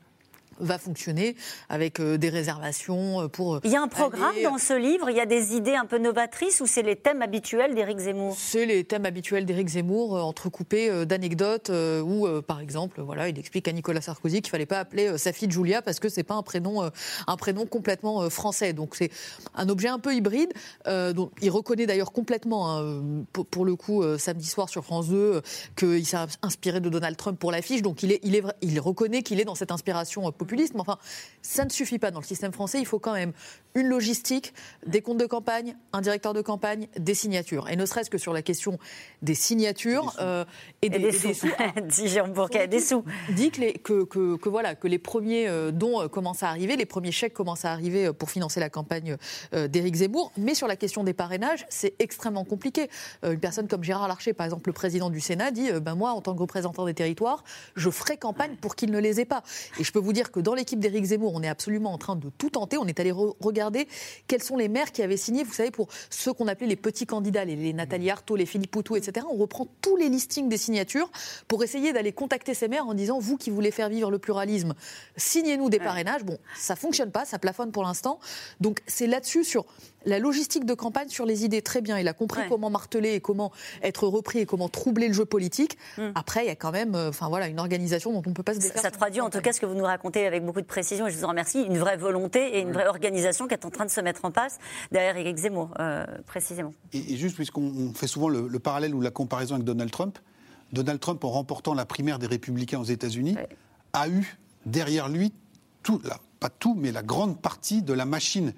va 0.59 0.79
fonctionner 0.79 1.37
avec 1.69 2.01
euh, 2.01 2.17
des 2.19 2.29
réservations 2.29 3.23
euh, 3.23 3.29
pour. 3.29 3.61
Il 3.65 3.71
y 3.71 3.77
a 3.77 3.83
un 3.83 3.89
programme 3.89 4.35
dans 4.43 4.59
ce 4.59 4.75
livre, 4.75 5.11
il 5.11 5.17
y 5.17 5.21
a 5.21 5.27
des 5.27 5.55
idées 5.55 5.75
un 5.75 5.87
peu 5.87 5.99
novatrices 5.99 6.61
ou 6.61 6.67
c'est 6.67 6.83
les 6.83 6.97
thèmes 6.97 7.23
habituels 7.23 7.75
d'Éric 7.75 7.99
Zemmour? 7.99 8.37
C'est 8.39 8.67
les 8.67 8.85
thèmes 8.85 9.07
habituels 9.07 9.45
d'Éric 9.45 9.69
Zemmour, 9.69 10.17
euh, 10.17 10.21
entrecoupés 10.21 11.07
d'anecdotes 11.07 11.71
où, 12.05 12.27
par 12.47 12.61
exemple, 12.61 13.01
voilà, 13.03 13.29
il 13.29 13.39
explique 13.39 13.69
à 13.69 13.73
Nicolas 13.73 14.01
Sarkozy 14.01 14.43
qu'il 14.43 14.51
fallait 14.51 14.67
pas 14.67 14.79
appeler 14.79 15.17
sa 15.19 15.33
fille 15.33 15.51
Julia 15.51 15.83
parce 15.83 16.01
que 16.01 16.09
c'est 16.09 16.23
pas 16.23 16.35
un 16.35 16.43
prénom, 16.43 16.91
un 17.27 17.37
prénom 17.37 17.67
complètement 17.67 18.29
français. 18.31 18.73
Donc 18.73 18.95
c'est 18.97 19.11
un 19.55 19.69
objet 19.69 19.89
un 19.89 19.99
peu 19.99 20.15
hybride. 20.15 20.53
dont 20.87 21.31
il 21.41 21.51
reconnaît 21.51 21.87
d'ailleurs 21.87 22.13
complètement, 22.13 22.79
hein, 22.79 23.25
pour, 23.51 23.65
le 23.65 23.77
coup, 23.77 24.03
samedi 24.19 24.47
soir 24.47 24.69
sur 24.69 24.85
France 24.85 25.09
2, 25.09 25.43
qu'il 25.77 26.07
s'est 26.07 26.17
inspiré 26.43 26.81
de 26.81 26.89
Donald 26.89 27.17
Trump 27.17 27.39
pour 27.39 27.53
l'affiche. 27.53 27.83
Donc 27.83 28.03
il, 28.03 28.13
est, 28.13 28.21
il, 28.23 28.35
est, 28.35 28.45
il 28.63 28.81
reconnaît 28.81 29.23
qu'il 29.23 29.41
est 29.41 29.45
dans 29.45 29.55
cette 29.55 29.73
inspiration 29.73 30.27
populisme. 30.45 30.81
Enfin, 30.81 30.99
ça 31.43 31.65
ne 31.65 31.71
suffit 31.71 31.99
pas 31.99 32.11
dans 32.11 32.21
le 32.21 32.25
système 32.25 32.53
français. 32.53 32.79
Il 32.81 32.87
faut 32.87 32.99
quand 32.99 33.15
même 33.15 33.33
une 33.77 33.89
logistique, 33.89 34.55
des 34.87 35.03
comptes 35.03 35.19
de 35.19 35.27
campagne, 35.27 35.75
un 35.93 36.01
directeur 36.01 36.33
de 36.33 36.41
campagne, 36.41 36.87
des 36.97 37.15
signatures. 37.15 37.69
Et 37.69 37.75
ne 37.75 37.85
serait-ce 37.87 38.09
que 38.09 38.19
sur 38.19 38.33
la 38.33 38.41
question 38.41 38.79
des 39.21 39.35
signatures 39.35 40.15
euh, 40.21 40.45
et, 40.81 40.91
des, 40.91 41.11
sous. 41.11 41.49
Dit 41.89 42.07
Jérôme 42.07 42.33
Bourquet, 42.33 42.69
des 42.69 42.79
sous. 42.79 43.05
Dit 43.31 43.51
que 43.51 43.61
les, 43.61 43.73
que, 43.73 44.05
que, 44.05 44.49
voilà, 44.49 44.77
que 44.77 44.87
les 44.87 45.01
premiers 45.01 45.49
euh, 45.49 45.73
dons 45.73 46.01
euh, 46.01 46.07
commencent 46.07 46.45
à 46.45 46.51
arriver, 46.51 46.77
les 46.77 46.87
premiers 46.87 47.11
chèques 47.11 47.35
commencent 47.35 47.65
à 47.65 47.73
arriver 47.73 48.13
pour 48.13 48.31
financer 48.31 48.61
la 48.61 48.71
campagne 48.71 49.17
d'Éric 49.53 49.97
Zemmour. 49.97 50.31
Mais 50.37 50.55
sur 50.55 50.69
la 50.69 50.77
question 50.77 51.03
des 51.03 51.13
parrainages, 51.13 51.67
c'est 51.69 51.95
extrêmement 51.99 52.45
compliqué. 52.45 52.89
une 53.25 53.41
personne 53.41 53.67
comme 53.67 53.83
Gérard 53.83 54.07
Larcher, 54.07 54.35
par 54.35 54.45
exemple, 54.45 54.69
le 54.69 54.73
président 54.73 55.11
du 55.11 55.21
Sénat, 55.21 55.51
dit 55.51 55.73
ben 55.83 55.97
Moi, 55.97 56.13
en 56.13 56.21
tant 56.21 56.35
que 56.35 56.41
représentant 56.41 56.85
des 56.85 56.95
territoires, 56.95 57.43
je 57.75 57.91
ferai 57.91 58.19
campagne 58.19 58.55
pour 58.61 58.77
qu'il 58.77 58.93
ne 58.93 58.99
les 59.01 59.21
ait 59.21 59.25
pas. 59.25 59.43
Et 59.81 59.85
je 59.85 59.91
peux 59.91 59.99
vous 59.99 60.13
dire 60.13 60.31
que 60.31 60.39
dans 60.39 60.55
l'équipe 60.55 60.79
d'Éric 60.79 61.07
Zemmour, 61.07 61.33
on 61.35 61.43
est 61.43 61.49
absolument 61.49 61.93
en 61.93 61.99
train 61.99 62.15
de 62.15 62.31
tout 62.39 62.51
tenter. 62.51 62.79
On 62.79 62.87
est 62.87 63.01
allé 63.01 63.11
regarder 63.11 63.64
quels 64.27 64.43
sont 64.43 64.57
les 64.57 64.69
maires 64.69 64.93
qui 64.93 65.03
avaient 65.03 65.17
signé, 65.17 65.45
vous 65.45 65.53
savez, 65.53 65.71
pour 65.71 65.89
ceux 66.11 66.33
qu'on 66.33 66.49
appelait 66.49 66.67
les 66.67 66.77
petits 66.77 67.07
candidats, 67.07 67.45
les, 67.45 67.73
Nathalie 67.73 68.11
Arthaud, 68.11 68.37
les 68.37 68.47
Philippe 68.47 68.71
Poutou, 68.71 68.97
etc. 68.97 69.27
On 69.31 69.37
reprend 69.37 69.67
tous 69.81 69.97
les 69.97 70.09
listings 70.09 70.49
des 70.49 70.57
signatures 70.57 71.11
pour 71.49 71.63
essayer 71.65 71.93
d'aller 71.93 72.13
contacter 72.13 72.55
ces 72.55 72.69
maires 72.69 72.87
en 72.87 72.95
disant 72.95 73.19
vous 73.19 73.37
qui 73.37 73.51
voulez 73.51 73.71
faire 73.71 73.89
vivre 73.89 74.11
le 74.11 74.19
pluralisme, 74.19 74.75
signez-nous 75.17 75.71
des 75.71 75.79
parrainages. 75.79 76.25
Bon, 76.25 76.39
ça 76.57 76.77
fonctionne 76.77 77.11
pas, 77.11 77.25
ça 77.25 77.39
plafonne 77.39 77.73
pour 77.73 77.83
l'instant. 77.83 78.19
Donc 78.61 78.81
c'est 78.87 79.07
là-dessus 79.07 79.45
sur 79.45 79.67
la 80.05 80.19
logistique 80.19 80.65
de 80.65 80.75
campagne 80.75 81.09
sur 81.09 81.27
les 81.27 81.45
idées, 81.45 81.63
très 81.63 81.81
bien. 81.81 81.99
Il 81.99 82.09
a 82.09 82.13
compris 82.13 82.43
comment 82.49 82.71
marteler 82.71 83.15
et 83.15 83.21
comment 83.21 83.53
être 83.83 84.07
repris 84.07 84.41
et 84.41 84.47
comment 84.47 84.69
troubler 84.69 85.09
le 85.09 85.15
jeu 85.15 85.25
politique. 85.25 85.79
Hmm. 85.99 86.11
Après, 86.15 86.45
il 86.45 86.49
y 86.49 86.51
a 86.51 86.57
quand 86.57 86.73
même 86.73 86.95
euh, 86.95 87.09
enfin, 87.09 87.29
voilà, 87.29 87.49
une 87.49 87.61
organisation 87.61 88.13
dont 88.13 88.23
on 88.27 88.31
ne 88.31 88.35
peut 88.35 88.43
pas 88.43 88.55
se 88.55 88.61
défaire. 88.61 88.83
Ça, 88.83 88.91
traduit 88.91 89.21
en 89.21 89.31
tout 89.31 89.41
cas 89.41 89.53
ce 89.53 89.61
que 89.61 89.67
vous 89.67 89.75
nous 89.75 89.85
racontez 89.85 90.27
avec 90.27 90.45
beaucoup 90.45 90.61
de 90.61 90.67
précision, 90.67 91.07
et 91.07 91.11
je 91.11 91.17
vous 91.17 91.25
en 91.25 91.29
remercie, 91.29 91.63
une 91.63 91.79
vraie 91.79 91.97
volonté 91.97 92.57
et 92.57 92.61
une 92.61 92.73
vraie 92.73 92.87
organisation 92.87 93.47
qui 93.47 93.55
est 93.55 93.65
en 93.65 93.71
train 93.71 93.85
de 93.85 93.91
se 93.91 94.01
mettre 94.01 94.25
en 94.25 94.31
place 94.31 94.59
derrière 94.93 95.17
Éric 95.17 95.37
Zemmour, 95.37 95.71
euh, 95.81 96.05
précisément. 96.27 96.73
Et, 96.93 97.17
juste 97.17 97.37
puisqu'on 97.37 97.93
fait 97.95 98.07
souvent 98.07 98.29
le, 98.29 98.59
parallèle 98.59 98.95
ou 98.95 99.01
la 99.01 99.11
comparaison 99.11 99.55
avec 99.55 99.67
Donald 99.67 99.91
Trump, 99.91 100.19
Donald 100.73 101.01
Trump, 101.01 101.23
en 101.25 101.31
remportant 101.31 101.75
la 101.75 101.85
primaire 101.85 102.19
des 102.19 102.27
républicains 102.27 102.81
aux 102.81 102.85
États-Unis, 102.85 103.37
a 103.93 104.09
eu 104.09 104.37
derrière 104.67 105.09
lui 105.09 105.33
tout, 105.83 106.01
pas 106.41 106.49
tout, 106.49 106.75
mais 106.75 106.93
la 106.93 107.03
grande 107.03 107.41
partie 107.41 107.83
de 107.83 107.93
la 107.93 108.05
machine 108.05 108.55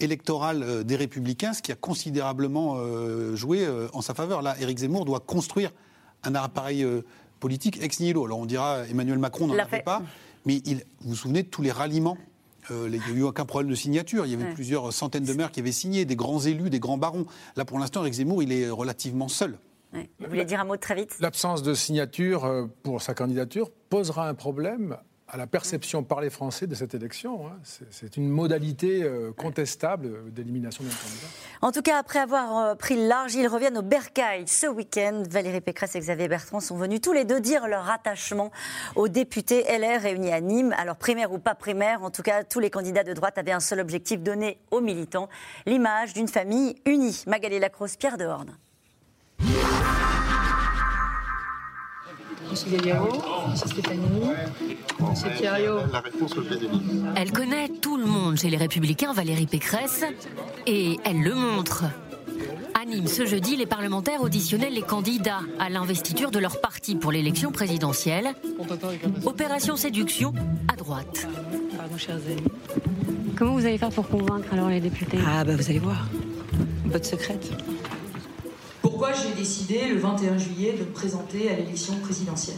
électorale 0.00 0.62
euh, 0.62 0.82
des 0.82 0.96
Républicains, 0.96 1.52
ce 1.52 1.62
qui 1.62 1.72
a 1.72 1.76
considérablement 1.76 2.76
euh, 2.76 3.36
joué 3.36 3.64
euh, 3.64 3.88
en 3.92 4.02
sa 4.02 4.14
faveur. 4.14 4.42
Là, 4.42 4.56
Éric 4.60 4.78
Zemmour 4.78 5.04
doit 5.04 5.20
construire 5.20 5.72
un 6.22 6.34
appareil 6.34 6.86
politique 7.38 7.82
ex 7.82 8.00
nihilo. 8.00 8.24
Alors 8.24 8.38
on 8.38 8.46
dira 8.46 8.86
Emmanuel 8.88 9.18
Macron 9.18 9.46
n'en 9.46 9.58
a 9.58 9.66
fait 9.66 9.82
pas, 9.82 10.02
Mais 10.46 10.62
il, 10.64 10.78
vous 11.02 11.10
vous 11.10 11.16
souvenez 11.16 11.42
de 11.42 11.48
tous 11.48 11.60
les 11.60 11.70
ralliements 11.70 12.16
euh, 12.70 12.88
il 12.90 12.98
n'y 12.98 13.18
a 13.18 13.20
eu 13.20 13.22
aucun 13.24 13.44
problème 13.44 13.70
de 13.70 13.74
signature. 13.74 14.24
Il 14.24 14.32
y 14.32 14.34
avait 14.34 14.54
plusieurs 14.54 14.90
centaines 14.90 15.24
de 15.24 15.32
maires 15.34 15.50
qui 15.50 15.60
avaient 15.60 15.70
signé, 15.70 16.06
des 16.06 16.16
grands 16.16 16.40
élus, 16.40 16.70
des 16.70 16.80
grands 16.80 16.96
barons. 16.96 17.26
Là, 17.56 17.66
pour 17.66 17.78
l'instant, 17.78 18.00
Eric 18.00 18.14
Zemmour, 18.14 18.42
il 18.42 18.52
est 18.52 18.70
relativement 18.70 19.28
seul. 19.28 19.58
Vous 19.92 20.00
voulez 20.26 20.46
dire 20.46 20.60
un 20.60 20.64
mot 20.64 20.78
très 20.78 20.94
vite? 20.94 21.14
L'absence 21.20 21.62
de 21.62 21.74
signature 21.74 22.68
pour 22.82 23.02
sa 23.02 23.12
candidature 23.12 23.70
posera 23.90 24.28
un 24.28 24.34
problème 24.34 24.96
à 25.34 25.36
la 25.36 25.48
perception 25.48 26.04
par 26.04 26.20
les 26.20 26.30
Français 26.30 26.68
de 26.68 26.76
cette 26.76 26.94
élection. 26.94 27.48
Hein. 27.48 27.58
C'est 27.90 28.16
une 28.16 28.28
modalité 28.28 29.02
euh, 29.02 29.32
contestable 29.32 30.32
d'élimination 30.32 30.84
d'un 30.84 30.90
candidat. 30.90 31.26
En 31.60 31.72
tout 31.72 31.82
cas, 31.82 31.98
après 31.98 32.20
avoir 32.20 32.56
euh, 32.58 32.74
pris 32.76 32.94
le 32.94 33.08
large, 33.08 33.34
ils 33.34 33.48
reviennent 33.48 33.76
au 33.76 33.82
Bercail 33.82 34.46
ce 34.46 34.68
week-end. 34.68 35.24
Valérie 35.28 35.60
Pécresse 35.60 35.96
et 35.96 35.98
Xavier 35.98 36.28
Bertrand 36.28 36.60
sont 36.60 36.76
venus 36.76 37.00
tous 37.00 37.12
les 37.12 37.24
deux 37.24 37.40
dire 37.40 37.66
leur 37.66 37.90
attachement 37.90 38.52
aux 38.94 39.08
députés 39.08 39.64
LR 39.76 40.02
réunis 40.02 40.32
à 40.32 40.40
Nîmes. 40.40 40.72
Alors, 40.78 40.94
primaire 40.94 41.32
ou 41.32 41.40
pas 41.40 41.56
primaire, 41.56 42.04
en 42.04 42.10
tout 42.10 42.22
cas, 42.22 42.44
tous 42.44 42.60
les 42.60 42.70
candidats 42.70 43.02
de 43.02 43.12
droite 43.12 43.36
avaient 43.36 43.50
un 43.50 43.58
seul 43.58 43.80
objectif 43.80 44.20
donner 44.20 44.60
aux 44.70 44.80
militants 44.80 45.28
l'image 45.66 46.14
d'une 46.14 46.28
famille 46.28 46.76
unie. 46.86 47.24
Magali 47.26 47.58
Lacrosse, 47.58 47.96
Pierre 47.96 48.18
Dehorne. 48.18 48.56
Elle 57.16 57.32
connaît 57.32 57.68
tout 57.68 57.96
le 57.96 58.06
monde 58.06 58.36
chez 58.36 58.50
les 58.50 58.56
Républicains, 58.56 59.12
Valérie 59.12 59.46
Pécresse, 59.46 60.04
et 60.66 60.98
elle 61.04 61.22
le 61.22 61.34
montre. 61.34 61.84
À 62.74 62.84
Nîmes, 62.84 63.06
ce 63.06 63.24
jeudi, 63.24 63.56
les 63.56 63.66
parlementaires 63.66 64.22
auditionnaient 64.22 64.70
les 64.70 64.82
candidats 64.82 65.40
à 65.58 65.70
l'investiture 65.70 66.30
de 66.30 66.38
leur 66.38 66.60
parti 66.60 66.96
pour 66.96 67.12
l'élection 67.12 67.50
présidentielle. 67.50 68.34
Opération 69.24 69.76
séduction 69.76 70.32
à 70.72 70.76
droite. 70.76 71.26
Comment 73.36 73.54
vous 73.54 73.66
allez 73.66 73.78
faire 73.78 73.90
pour 73.90 74.08
convaincre 74.08 74.48
alors 74.52 74.68
les 74.68 74.80
députés? 74.80 75.18
Ah 75.26 75.44
bah 75.44 75.56
vous 75.56 75.70
allez 75.70 75.78
voir. 75.78 76.06
Votre 76.86 77.06
secrète. 77.06 77.50
Pourquoi 79.04 79.22
j'ai 79.22 79.34
décidé 79.34 79.88
le 79.88 79.98
21 79.98 80.38
juillet 80.38 80.72
de 80.72 80.78
me 80.78 80.90
présenter 80.90 81.50
à 81.50 81.56
l'élection 81.56 81.94
présidentielle 81.98 82.56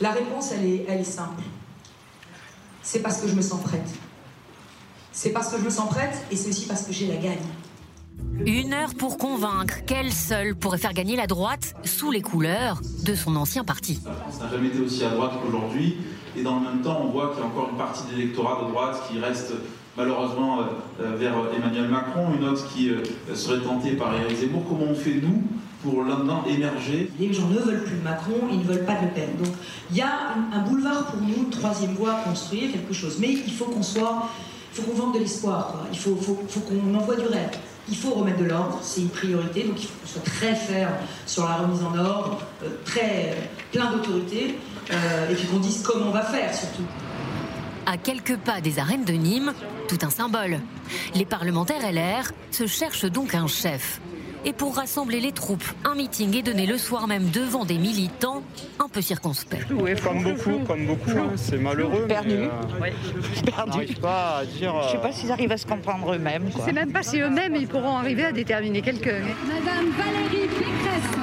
La 0.00 0.12
réponse, 0.12 0.52
elle 0.52 0.64
est, 0.64 0.84
elle 0.86 1.00
est 1.00 1.04
simple. 1.04 1.42
C'est 2.80 3.00
parce 3.00 3.20
que 3.20 3.26
je 3.26 3.34
me 3.34 3.42
sens 3.42 3.60
prête. 3.64 3.90
C'est 5.10 5.30
parce 5.30 5.48
que 5.48 5.58
je 5.58 5.64
me 5.64 5.70
sens 5.70 5.90
prête 5.90 6.24
et 6.30 6.36
c'est 6.36 6.50
aussi 6.50 6.66
parce 6.66 6.82
que 6.82 6.92
j'ai 6.92 7.08
la 7.08 7.16
gagne. 7.16 7.42
Une 8.46 8.72
heure 8.72 8.94
pour 8.94 9.18
convaincre 9.18 9.84
qu'elle 9.86 10.12
seule 10.12 10.54
pourrait 10.54 10.78
faire 10.78 10.94
gagner 10.94 11.16
la 11.16 11.26
droite 11.26 11.74
sous 11.84 12.12
les 12.12 12.22
couleurs 12.22 12.80
de 13.02 13.16
son 13.16 13.34
ancien 13.34 13.64
parti. 13.64 14.00
La 14.06 14.12
France 14.12 14.38
n'a 14.38 14.50
jamais 14.50 14.68
été 14.68 14.78
aussi 14.78 15.02
à 15.04 15.10
droite 15.10 15.32
qu'aujourd'hui. 15.42 15.96
Et 16.36 16.44
dans 16.44 16.60
le 16.60 16.70
même 16.70 16.80
temps, 16.80 17.00
on 17.02 17.10
voit 17.10 17.30
qu'il 17.30 17.40
y 17.40 17.42
a 17.42 17.46
encore 17.46 17.70
une 17.72 17.76
partie 17.76 18.08
de 18.08 18.16
l'électorat 18.16 18.62
de 18.62 18.70
droite 18.70 19.02
qui 19.10 19.18
reste 19.18 19.52
malheureusement 19.96 20.60
euh, 20.60 20.62
euh, 21.02 21.16
vers 21.16 21.34
Emmanuel 21.56 21.88
Macron, 21.88 22.34
une 22.34 22.46
autre 22.48 22.66
qui 22.72 22.90
euh, 22.90 23.02
serait 23.34 23.60
tentée 23.60 23.92
par 23.92 24.14
Éric 24.14 24.38
Zemmour. 24.38 24.64
Comment 24.68 24.90
on 24.90 24.94
fait, 24.94 25.20
nous, 25.22 25.42
pour 25.82 26.04
là-dedans 26.04 26.44
émerger? 26.48 27.10
Les 27.18 27.32
gens 27.32 27.48
ne 27.48 27.58
veulent 27.58 27.84
plus 27.84 27.96
de 27.96 28.02
Macron, 28.02 28.48
ils 28.50 28.58
ne 28.58 28.64
veulent 28.64 28.84
pas 28.84 28.94
de 28.94 29.06
Le 29.06 29.12
Pen. 29.12 29.28
Donc 29.38 29.52
il 29.90 29.96
y 29.96 30.02
a 30.02 30.34
un, 30.52 30.60
boulevard 30.60 31.06
pour 31.06 31.20
nous, 31.20 31.50
troisième 31.50 31.94
voie 31.94 32.14
à 32.14 32.22
construire, 32.22 32.72
quelque 32.72 32.94
chose. 32.94 33.18
Mais 33.20 33.32
il 33.32 33.52
faut 33.52 33.66
qu'on 33.66 33.82
soit, 33.82 34.28
il 34.72 34.80
faut 34.80 34.90
qu'on 34.90 34.96
vende 34.96 35.14
de 35.14 35.20
l'espoir, 35.20 35.86
il 35.92 35.98
faut, 35.98 36.16
faut, 36.16 36.38
faut 36.48 36.60
qu'on 36.60 36.94
envoie 36.94 37.16
du 37.16 37.26
rêve. 37.26 37.50
Il 37.88 37.96
faut 37.96 38.10
remettre 38.10 38.38
de 38.38 38.44
l'ordre, 38.44 38.78
c'est 38.82 39.00
une 39.00 39.08
priorité, 39.08 39.64
donc 39.64 39.82
il 39.82 39.86
faut 39.86 39.94
qu'on 40.00 40.06
soit 40.06 40.22
très 40.22 40.54
ferme 40.54 40.92
sur 41.26 41.44
la 41.44 41.56
remise 41.56 41.82
en 41.82 41.98
ordre, 41.98 42.38
très 42.84 43.50
plein 43.72 43.90
d'autorité, 43.90 44.54
et 44.90 45.34
puis 45.34 45.48
qu'on 45.48 45.58
dise 45.58 45.82
comment 45.82 46.06
on 46.08 46.12
va 46.12 46.22
faire 46.22 46.54
surtout. 46.54 46.84
À 47.86 47.96
quelques 47.96 48.36
pas 48.36 48.60
des 48.60 48.78
arènes 48.78 49.04
de 49.04 49.12
Nîmes, 49.12 49.52
tout 49.88 49.98
un 50.02 50.10
symbole. 50.10 50.60
Les 51.14 51.24
parlementaires 51.24 51.90
LR 51.92 52.32
se 52.50 52.66
cherchent 52.66 53.06
donc 53.06 53.34
un 53.34 53.46
chef. 53.46 54.00
Et 54.44 54.54
pour 54.54 54.76
rassembler 54.76 55.20
les 55.20 55.32
troupes, 55.32 55.64
un 55.84 55.94
meeting 55.94 56.34
est 56.34 56.42
donné 56.42 56.66
le 56.66 56.78
soir 56.78 57.06
même 57.06 57.28
devant 57.28 57.66
des 57.66 57.76
militants 57.76 58.42
un 58.78 58.88
peu 58.88 59.02
circonspects. 59.02 59.58
Oui, 59.70 59.90
comme 60.02 60.22
beaucoup, 60.22 60.58
comme 60.66 60.86
beaucoup, 60.86 61.10
hein. 61.10 61.32
c'est 61.36 61.58
malheureux. 61.58 62.06
Perdu. 62.08 62.48
Mais, 62.80 62.88
euh, 62.88 63.50
Perdu. 63.54 63.94
pas 63.96 64.38
à 64.38 64.44
dire. 64.46 64.74
Je 64.80 64.86
ne 64.86 64.92
sais 64.92 64.98
pas 65.02 65.12
s'ils 65.12 65.30
arrivent 65.30 65.52
à 65.52 65.58
se 65.58 65.66
comprendre 65.66 66.14
eux-mêmes. 66.14 66.48
Je 66.50 66.58
ne 66.58 66.62
sais 66.62 66.72
même 66.72 66.90
pas 66.90 67.02
si 67.02 67.20
eux-mêmes 67.20 67.54
ils 67.54 67.68
pourront 67.68 67.98
arriver 67.98 68.24
à 68.24 68.32
déterminer 68.32 68.80
quelqu'un. 68.80 69.20
Madame 69.46 69.90
Valérie 69.90 70.48
Pécresse, 70.48 71.18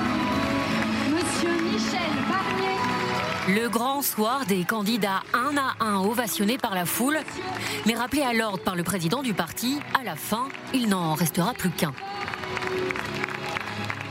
Le 3.48 3.70
grand 3.70 4.02
soir 4.02 4.46
des 4.46 4.66
candidats 4.66 5.24
un 5.34 5.56
à 5.56 5.76
un 5.80 6.02
ovationnés 6.02 6.58
par 6.58 6.76
la 6.76 6.86
foule, 6.86 7.18
mais 7.86 7.96
rappelés 7.96 8.24
à 8.24 8.34
l'ordre 8.34 8.62
par 8.62 8.76
le 8.76 8.84
président 8.84 9.24
du 9.24 9.34
parti, 9.34 9.80
à 9.98 10.04
la 10.04 10.18
fin, 10.18 10.50
il 10.74 10.90
n'en 10.90 11.14
restera 11.14 11.54
plus 11.54 11.70
qu'un. 11.70 11.94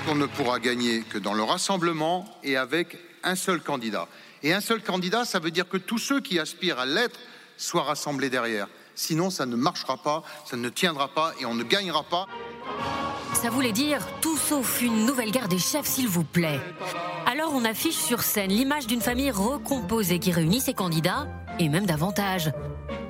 On 0.09 0.15
ne 0.15 0.25
pourra 0.25 0.59
gagner 0.59 1.03
que 1.03 1.19
dans 1.19 1.35
le 1.35 1.43
rassemblement 1.43 2.25
et 2.45 2.57
avec 2.57 2.97
un 3.25 3.35
seul 3.35 3.61
candidat. 3.61 4.09
Et 4.43 4.55
un 4.55 4.63
seul 4.63 4.83
candidat, 4.83 5.27
ça 5.27 5.39
veut 5.39 5.51
dire 5.51 5.69
que 5.69 5.77
tous 5.77 5.99
ceux 5.99 6.21
qui 6.21 6.39
aspirent 6.39 6.79
à 6.79 6.87
l'être 6.87 7.21
soient 7.59 7.83
rassemblés 7.83 8.31
derrière. 8.31 8.69
Sinon, 8.95 9.29
ça 9.29 9.45
ne 9.45 9.57
marchera 9.57 9.99
pas, 9.99 10.23
ça 10.47 10.57
ne 10.57 10.71
tiendra 10.71 11.09
pas 11.09 11.35
et 11.39 11.45
on 11.45 11.55
ne 11.55 11.63
gagnera 11.63 12.05
pas. 12.05 12.27
Ça 13.35 13.51
voulait 13.51 13.73
dire 13.73 14.01
tout 14.23 14.39
sauf 14.39 14.81
une 14.81 15.05
nouvelle 15.05 15.31
guerre 15.31 15.49
des 15.49 15.59
chefs, 15.59 15.85
s'il 15.85 16.09
vous 16.09 16.25
plaît. 16.25 16.61
Alors 17.39 17.53
on 17.55 17.67
affiche 17.67 17.97
sur 17.97 18.23
scène 18.23 18.49
l'image 18.49 18.87
d'une 18.87 19.03
famille 19.03 19.31
recomposée 19.31 20.19
qui 20.19 20.33
réunit 20.33 20.63
ses 20.63 20.73
candidats, 20.73 21.29
et 21.59 21.69
même 21.69 21.85
davantage. 21.85 22.51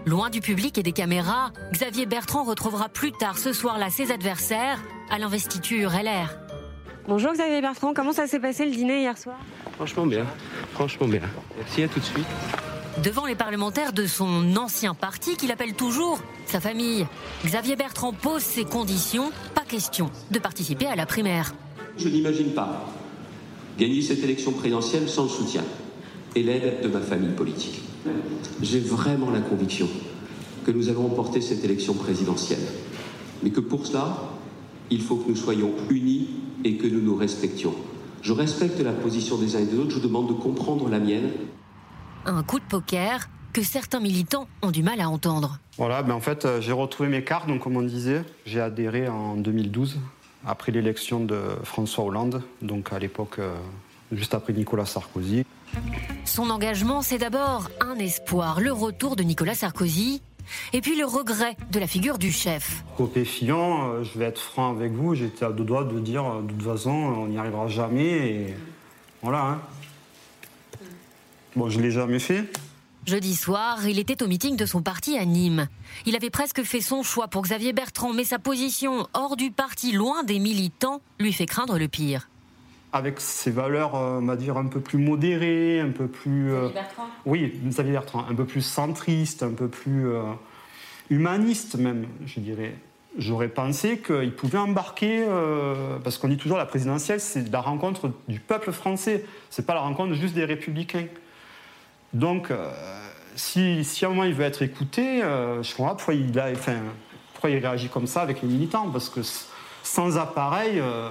Loin 0.04 0.30
du 0.30 0.40
public 0.40 0.78
et 0.78 0.82
des 0.82 0.90
caméras, 0.90 1.52
Xavier 1.70 2.06
Bertrand 2.06 2.42
retrouvera 2.42 2.88
plus 2.88 3.12
tard 3.12 3.38
ce 3.38 3.52
soir-là 3.52 3.88
ses 3.88 4.10
adversaires 4.10 4.82
à 5.10 5.20
l'investiture 5.20 5.92
LR. 5.92 6.36
Bonjour 7.06 7.34
Xavier 7.34 7.60
Bertrand, 7.60 7.94
comment 7.94 8.10
ça 8.10 8.26
s'est 8.26 8.40
passé 8.40 8.64
le 8.64 8.72
dîner 8.72 9.02
hier 9.02 9.16
soir? 9.16 9.36
Franchement 9.76 10.06
bien, 10.06 10.26
franchement 10.72 11.06
bien. 11.06 11.22
Merci, 11.56 11.84
à 11.84 11.88
tout 11.88 12.00
de 12.00 12.04
suite. 12.04 12.26
Devant 13.04 13.26
les 13.26 13.36
parlementaires 13.36 13.92
de 13.92 14.06
son 14.06 14.56
ancien 14.56 14.94
parti 14.94 15.36
qu'il 15.36 15.52
appelle 15.52 15.74
toujours 15.74 16.18
sa 16.46 16.60
famille, 16.60 17.06
Xavier 17.44 17.76
Bertrand 17.76 18.12
pose 18.12 18.42
ses 18.42 18.64
conditions, 18.64 19.30
pas 19.54 19.62
question 19.62 20.10
de 20.32 20.40
participer 20.40 20.86
à 20.86 20.96
la 20.96 21.06
primaire. 21.06 21.54
Je 21.96 22.08
n'imagine 22.08 22.54
pas 22.54 22.86
gagner 23.78 24.02
cette 24.02 24.22
élection 24.22 24.52
présidentielle 24.52 25.08
sans 25.08 25.24
le 25.24 25.28
soutien 25.28 25.64
et 26.34 26.42
l'aide 26.42 26.82
de 26.82 26.88
ma 26.88 27.00
famille 27.00 27.34
politique. 27.34 27.80
J'ai 28.62 28.80
vraiment 28.80 29.30
la 29.30 29.40
conviction 29.40 29.88
que 30.64 30.70
nous 30.70 30.88
allons 30.88 31.02
remporter 31.02 31.40
cette 31.40 31.64
élection 31.64 31.94
présidentielle, 31.94 32.66
mais 33.42 33.50
que 33.50 33.60
pour 33.60 33.86
cela, 33.86 34.16
il 34.90 35.00
faut 35.00 35.16
que 35.16 35.28
nous 35.28 35.36
soyons 35.36 35.72
unis 35.90 36.28
et 36.64 36.76
que 36.76 36.86
nous 36.86 37.00
nous 37.00 37.16
respections. 37.16 37.74
Je 38.22 38.32
respecte 38.32 38.80
la 38.80 38.92
position 38.92 39.36
des 39.36 39.56
uns 39.56 39.60
et 39.60 39.66
des 39.66 39.78
autres, 39.78 39.90
je 39.90 39.96
vous 39.96 40.06
demande 40.06 40.28
de 40.28 40.32
comprendre 40.32 40.88
la 40.88 40.98
mienne. 40.98 41.30
Un 42.24 42.42
coup 42.42 42.58
de 42.58 42.64
poker 42.64 43.28
que 43.52 43.62
certains 43.62 44.00
militants 44.00 44.48
ont 44.62 44.70
du 44.70 44.82
mal 44.82 45.00
à 45.00 45.08
entendre. 45.08 45.58
Voilà, 45.78 46.02
ben 46.02 46.14
en 46.14 46.20
fait, 46.20 46.44
euh, 46.44 46.60
j'ai 46.60 46.72
retrouvé 46.72 47.08
mes 47.08 47.24
cartes, 47.24 47.48
donc 47.48 47.62
comme 47.62 47.76
on 47.76 47.82
disait, 47.82 48.22
j'ai 48.44 48.60
adhéré 48.60 49.08
en 49.08 49.36
2012, 49.36 49.98
après 50.44 50.72
l'élection 50.72 51.20
de 51.20 51.40
François 51.64 52.04
Hollande, 52.04 52.42
donc 52.62 52.92
à 52.92 52.98
l'époque, 52.98 53.38
euh, 53.38 53.54
juste 54.12 54.34
après 54.34 54.52
Nicolas 54.52 54.86
Sarkozy. 54.86 55.44
Son 56.24 56.50
engagement, 56.50 57.02
c'est 57.02 57.18
d'abord 57.18 57.68
un 57.80 57.96
espoir, 57.98 58.60
le 58.60 58.72
retour 58.72 59.16
de 59.16 59.22
Nicolas 59.22 59.54
Sarkozy, 59.54 60.22
et 60.72 60.80
puis 60.80 60.96
le 60.96 61.04
regret 61.04 61.56
de 61.70 61.80
la 61.80 61.86
figure 61.86 62.18
du 62.18 62.30
chef. 62.30 62.84
Côté 62.96 63.24
Fillon, 63.24 63.90
euh, 63.90 64.02
je 64.04 64.18
vais 64.18 64.26
être 64.26 64.40
franc 64.40 64.70
avec 64.70 64.92
vous, 64.92 65.14
j'étais 65.14 65.44
à 65.44 65.50
deux 65.50 65.64
doigts 65.64 65.84
de 65.84 65.98
dire, 65.98 66.24
euh, 66.24 66.42
de 66.42 66.52
toute 66.52 66.62
façon, 66.62 66.90
on 66.90 67.26
n'y 67.26 67.38
arrivera 67.38 67.68
jamais, 67.68 68.28
et 68.28 68.54
voilà. 69.22 69.42
Hein. 69.42 69.60
Bon, 71.56 71.68
je 71.70 71.78
ne 71.78 71.82
l'ai 71.82 71.90
jamais 71.90 72.18
fait. 72.18 72.44
Jeudi 73.06 73.36
soir, 73.36 73.86
il 73.86 74.00
était 74.00 74.20
au 74.24 74.26
meeting 74.26 74.56
de 74.56 74.66
son 74.66 74.82
parti 74.82 75.16
à 75.16 75.24
Nîmes. 75.24 75.68
Il 76.06 76.16
avait 76.16 76.28
presque 76.28 76.64
fait 76.64 76.80
son 76.80 77.04
choix 77.04 77.28
pour 77.28 77.42
Xavier 77.42 77.72
Bertrand, 77.72 78.12
mais 78.12 78.24
sa 78.24 78.40
position 78.40 79.06
hors 79.14 79.36
du 79.36 79.52
parti, 79.52 79.92
loin 79.92 80.24
des 80.24 80.40
militants, 80.40 81.00
lui 81.20 81.32
fait 81.32 81.46
craindre 81.46 81.78
le 81.78 81.86
pire. 81.86 82.28
Avec 82.92 83.20
ses 83.20 83.52
valeurs, 83.52 83.94
euh, 83.94 84.18
on 84.20 84.26
va 84.26 84.34
dire, 84.34 84.56
un 84.56 84.66
peu 84.66 84.80
plus 84.80 84.98
modérées, 84.98 85.78
un 85.78 85.92
peu 85.92 86.08
plus... 86.08 86.50
euh, 86.50 86.62
Xavier 86.62 86.74
Bertrand? 86.74 87.06
Oui, 87.26 87.52
Xavier 87.64 87.92
Bertrand, 87.92 88.26
un 88.28 88.34
peu 88.34 88.44
plus 88.44 88.62
centriste, 88.62 89.44
un 89.44 89.52
peu 89.52 89.68
plus 89.68 90.08
euh, 90.08 90.22
humaniste 91.08 91.76
même, 91.76 92.08
je 92.26 92.40
dirais. 92.40 92.74
J'aurais 93.18 93.48
pensé 93.48 93.98
qu'il 94.00 94.34
pouvait 94.34 94.58
embarquer, 94.58 95.24
euh, 95.28 95.98
parce 96.02 96.18
qu'on 96.18 96.26
dit 96.26 96.38
toujours 96.38 96.58
la 96.58 96.66
présidentielle, 96.66 97.20
c'est 97.20 97.52
la 97.52 97.60
rencontre 97.60 98.10
du 98.26 98.40
peuple 98.40 98.72
français, 98.72 99.24
c'est 99.48 99.64
pas 99.64 99.74
la 99.74 99.80
rencontre 99.82 100.14
juste 100.14 100.34
des 100.34 100.44
républicains. 100.44 101.06
Donc, 102.16 102.50
euh, 102.50 102.70
si, 103.34 103.84
si 103.84 104.06
à 104.06 104.08
un 104.08 104.10
moment 104.12 104.24
il 104.24 104.32
veut 104.32 104.46
être 104.46 104.62
écouté, 104.62 105.22
euh, 105.22 105.62
je 105.62 105.74
comprends 105.74 105.90
pas 105.90 105.96
pourquoi 105.96 106.14
il, 106.14 106.38
a, 106.38 106.50
enfin, 106.50 106.76
pourquoi 107.34 107.50
il 107.50 107.58
réagit 107.58 107.90
comme 107.90 108.06
ça 108.06 108.22
avec 108.22 108.40
les 108.40 108.48
militants, 108.48 108.88
parce 108.90 109.10
que 109.10 109.20
sans 109.82 110.16
appareil, 110.16 110.80
euh, 110.80 111.10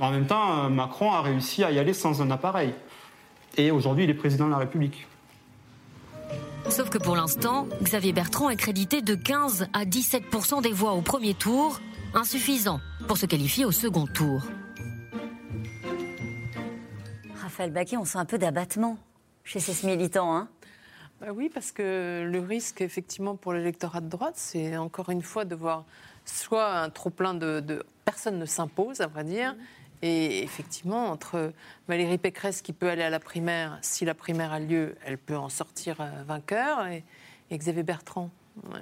en 0.00 0.10
même 0.10 0.26
temps, 0.26 0.68
Macron 0.68 1.12
a 1.12 1.22
réussi 1.22 1.62
à 1.62 1.70
y 1.70 1.78
aller 1.78 1.94
sans 1.94 2.20
un 2.20 2.30
appareil. 2.32 2.74
Et 3.56 3.70
aujourd'hui, 3.70 4.02
il 4.02 4.10
est 4.10 4.14
président 4.14 4.46
de 4.46 4.50
la 4.50 4.58
République. 4.58 5.06
Sauf 6.68 6.90
que 6.90 6.98
pour 6.98 7.14
l'instant, 7.14 7.68
Xavier 7.80 8.12
Bertrand 8.12 8.50
est 8.50 8.56
crédité 8.56 9.00
de 9.00 9.14
15 9.14 9.68
à 9.72 9.84
17% 9.84 10.60
des 10.60 10.72
voix 10.72 10.94
au 10.94 11.02
premier 11.02 11.34
tour, 11.34 11.80
insuffisant 12.14 12.80
pour 13.06 13.16
se 13.16 13.26
qualifier 13.26 13.64
au 13.64 13.70
second 13.70 14.08
tour. 14.08 14.42
Raphaël 17.40 17.70
Baquet, 17.70 17.96
on 17.96 18.04
sent 18.04 18.18
un 18.18 18.24
peu 18.24 18.38
d'abattement 18.38 18.98
chez 19.46 19.60
ces 19.60 19.86
militants. 19.86 20.36
Hein 20.36 20.48
bah 21.20 21.28
oui, 21.34 21.50
parce 21.52 21.72
que 21.72 22.28
le 22.30 22.40
risque, 22.40 22.82
effectivement, 22.82 23.36
pour 23.36 23.54
l'électorat 23.54 24.02
de 24.02 24.08
droite, 24.08 24.34
c'est 24.36 24.76
encore 24.76 25.08
une 25.08 25.22
fois 25.22 25.46
de 25.46 25.54
voir 25.54 25.86
soit 26.26 26.74
un 26.74 26.90
trop-plein 26.90 27.32
de, 27.32 27.60
de, 27.60 27.82
Personne 28.04 28.38
ne 28.38 28.44
s'impose, 28.44 29.00
à 29.00 29.06
vrai 29.06 29.24
dire. 29.24 29.56
Et 30.02 30.42
effectivement, 30.42 31.06
entre 31.06 31.52
Valérie 31.88 32.18
Pécresse 32.18 32.60
qui 32.60 32.72
peut 32.72 32.90
aller 32.90 33.02
à 33.02 33.10
la 33.10 33.18
primaire, 33.18 33.78
si 33.80 34.04
la 34.04 34.14
primaire 34.14 34.52
a 34.52 34.60
lieu, 34.60 34.96
elle 35.04 35.16
peut 35.16 35.36
en 35.36 35.48
sortir 35.48 36.00
euh, 36.00 36.22
vainqueur, 36.26 36.86
et, 36.86 37.02
et 37.50 37.56
Xavier 37.56 37.82
Bertrand. 37.82 38.30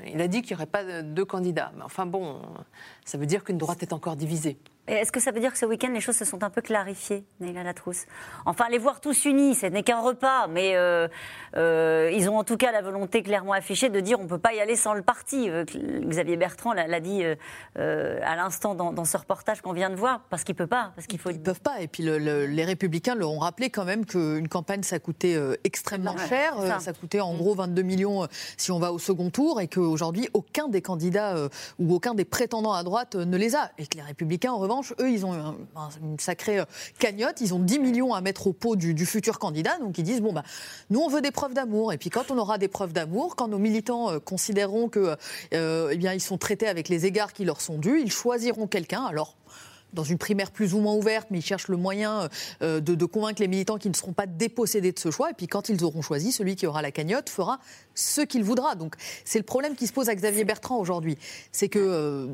Il 0.06 0.20
a 0.20 0.28
dit 0.28 0.42
qu'il 0.42 0.56
n'y 0.56 0.62
aurait 0.62 0.66
pas 0.66 0.84
de 0.84 1.02
deux 1.02 1.24
candidats. 1.24 1.72
Mais 1.76 1.82
enfin 1.82 2.06
bon, 2.06 2.42
ça 3.04 3.18
veut 3.18 3.26
dire 3.26 3.44
qu'une 3.44 3.58
droite 3.58 3.82
est 3.82 3.92
encore 3.92 4.16
divisée. 4.16 4.56
Est-ce 4.86 5.12
que 5.12 5.20
ça 5.20 5.30
veut 5.30 5.40
dire 5.40 5.50
que 5.50 5.58
ce 5.58 5.64
week-end, 5.64 5.88
les 5.94 6.00
choses 6.00 6.16
se 6.16 6.26
sont 6.26 6.44
un 6.44 6.50
peu 6.50 6.60
clarifiées, 6.60 7.24
Neila 7.40 7.62
Latrousse 7.62 8.04
Enfin, 8.44 8.66
les 8.70 8.76
voir 8.76 9.00
tous 9.00 9.24
unis, 9.24 9.54
ce 9.54 9.64
n'est 9.64 9.82
qu'un 9.82 10.00
repas, 10.00 10.46
mais 10.46 10.76
euh, 10.76 11.08
euh, 11.56 12.10
ils 12.12 12.28
ont 12.28 12.36
en 12.36 12.44
tout 12.44 12.58
cas 12.58 12.70
la 12.70 12.82
volonté 12.82 13.22
clairement 13.22 13.54
affichée 13.54 13.88
de 13.88 13.98
dire 14.00 14.20
on 14.20 14.24
ne 14.24 14.28
peut 14.28 14.38
pas 14.38 14.52
y 14.52 14.60
aller 14.60 14.76
sans 14.76 14.92
le 14.92 15.00
parti. 15.00 15.48
Euh, 15.48 15.64
Xavier 16.02 16.36
Bertrand 16.36 16.74
l'a 16.74 17.00
dit 17.00 17.22
à 17.76 18.36
l'instant 18.36 18.74
dans, 18.74 19.04
ce 19.04 19.16
reportage 19.16 19.62
qu'on 19.62 19.72
vient 19.72 19.88
de 19.88 19.96
voir, 19.96 20.20
parce 20.28 20.44
qu'il 20.44 20.54
ne 20.54 20.58
peut 20.58 20.66
pas. 20.66 20.92
Parce 20.94 21.06
qu'il 21.06 21.18
faut... 21.18 21.30
Ils 21.30 21.38
ne 21.38 21.42
peuvent 21.42 21.62
pas. 21.62 21.80
Et 21.80 21.88
puis 21.88 22.02
les 22.02 22.64
Républicains 22.64 23.14
leur 23.14 23.30
ont 23.30 23.38
rappelé 23.38 23.70
quand 23.70 23.84
même 23.84 24.04
qu'une 24.04 24.48
campagne, 24.48 24.82
ça 24.82 24.98
coûtait 24.98 25.38
extrêmement 25.64 26.16
cher. 26.18 26.54
Ça. 26.60 26.80
ça. 26.80 26.92
coûtait 26.92 27.20
en 27.20 27.34
gros 27.34 27.54
22 27.54 27.80
millions 27.82 28.26
si 28.58 28.70
on 28.70 28.78
va 28.78 28.92
au 28.92 28.98
second 28.98 29.30
tour, 29.30 29.62
et 29.62 29.68
qu'aujourd'hui, 29.68 30.28
aucun 30.34 30.68
des 30.68 30.82
candidats 30.82 31.36
ou 31.78 31.94
aucun 31.94 32.12
des 32.12 32.26
prétendants 32.26 32.74
à 32.74 32.82
droite 32.82 33.14
ne 33.14 33.36
les 33.38 33.56
a. 33.56 33.70
Et 33.78 33.86
que 33.86 33.96
les 33.96 34.02
Républicains, 34.02 34.52
en 34.52 34.58
revanche, 34.58 34.73
eux, 35.00 35.10
ils 35.10 35.24
ont 35.24 35.56
une 36.02 36.18
sacrée 36.18 36.60
euh, 36.60 36.64
cagnotte. 36.98 37.40
Ils 37.40 37.54
ont 37.54 37.58
10 37.58 37.78
millions 37.78 38.14
à 38.14 38.20
mettre 38.20 38.46
au 38.46 38.52
pot 38.52 38.76
du, 38.76 39.06
futur 39.06 39.38
candidat. 39.38 39.78
Donc, 39.78 39.98
ils 39.98 40.04
disent 40.04 40.20
bon, 40.20 40.32
bah, 40.32 40.42
nous, 40.90 41.00
on 41.00 41.08
veut 41.08 41.20
des 41.20 41.30
preuves 41.30 41.54
d'amour. 41.54 41.92
Et 41.92 41.98
puis, 41.98 42.10
quand 42.10 42.30
on 42.30 42.38
aura 42.38 42.58
des 42.58 42.68
preuves 42.68 42.92
d'amour, 42.92 43.36
quand 43.36 43.48
nos 43.48 43.58
militants 43.58 44.10
euh, 44.10 44.18
considéreront 44.18 44.88
que, 44.88 45.16
euh, 45.52 45.94
eh 45.98 46.18
sont 46.18 46.38
traités 46.38 46.68
avec 46.68 46.88
les 46.88 47.06
égards 47.06 47.32
qui 47.32 47.44
leur 47.44 47.60
sont 47.60 47.78
dus, 47.78 48.00
ils 48.00 48.12
choisiront 48.12 48.66
quelqu'un. 48.66 49.04
Alors, 49.04 49.36
dans 49.94 50.04
une 50.04 50.18
primaire 50.18 50.50
plus 50.50 50.74
ou 50.74 50.80
moins 50.80 50.94
ouverte, 50.94 51.28
mais 51.30 51.38
ils 51.38 51.44
cherchent 51.44 51.68
le 51.68 51.76
moyen 51.76 52.28
euh, 52.62 52.80
de, 52.80 53.04
convaincre 53.04 53.40
les 53.40 53.48
militants 53.48 53.78
qui 53.78 53.88
ne 53.88 53.94
seront 53.94 54.12
pas 54.12 54.26
dépossédés 54.26 54.92
de 54.92 54.98
ce 54.98 55.10
choix. 55.10 55.30
Et 55.30 55.34
puis 55.34 55.46
quand 55.46 55.68
ils 55.68 55.84
auront 55.84 56.02
choisi, 56.02 56.32
celui 56.32 56.56
qui 56.56 56.66
aura 56.66 56.82
la 56.82 56.90
cagnotte 56.90 57.30
fera 57.30 57.60
ce 57.94 58.20
qu'il 58.20 58.44
voudra. 58.44 58.74
Donc 58.74 58.94
c'est 59.24 59.38
le 59.38 59.44
problème 59.44 59.76
qui 59.76 59.86
se 59.86 59.92
pose 59.92 60.08
à 60.08 60.14
Xavier 60.14 60.44
Bertrand 60.44 60.78
aujourd'hui. 60.78 61.16
C'est 61.52 61.68
que, 61.68 61.78
euh, 61.78 62.26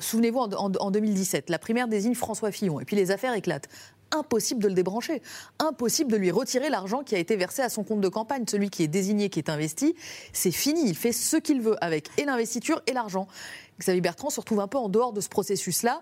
souvenez-vous, 0.00 0.38
en, 0.38 0.90
2017, 0.90 1.50
la 1.50 1.58
primaire 1.58 1.88
désigne 1.88 2.14
François 2.14 2.52
Fillon, 2.52 2.80
et 2.80 2.84
puis 2.84 2.96
les 2.96 3.10
affaires 3.10 3.34
éclatent 3.34 3.68
impossible 4.12 4.62
de 4.62 4.68
le 4.68 4.74
débrancher, 4.74 5.20
impossible 5.58 6.10
de 6.12 6.16
lui 6.16 6.30
retirer 6.30 6.70
l'argent 6.70 7.02
qui 7.02 7.14
a 7.14 7.18
été 7.18 7.36
versé 7.36 7.62
à 7.62 7.68
son 7.68 7.82
compte 7.82 8.00
de 8.00 8.08
campagne. 8.08 8.44
Celui 8.48 8.70
qui 8.70 8.82
est 8.84 8.88
désigné, 8.88 9.30
qui 9.30 9.38
est 9.38 9.50
investi, 9.50 9.96
c'est 10.32 10.52
fini. 10.52 10.88
Il 10.88 10.96
fait 10.96 11.12
ce 11.12 11.36
qu'il 11.36 11.60
veut 11.60 11.76
avec 11.82 12.08
et 12.16 12.24
l'investiture 12.24 12.82
et 12.86 12.92
l'argent. 12.92 13.26
Xavier 13.80 14.00
Bertrand 14.00 14.30
se 14.30 14.40
retrouve 14.40 14.60
un 14.60 14.68
peu 14.68 14.78
en 14.78 14.88
dehors 14.88 15.12
de 15.12 15.20
ce 15.20 15.28
processus-là 15.28 16.00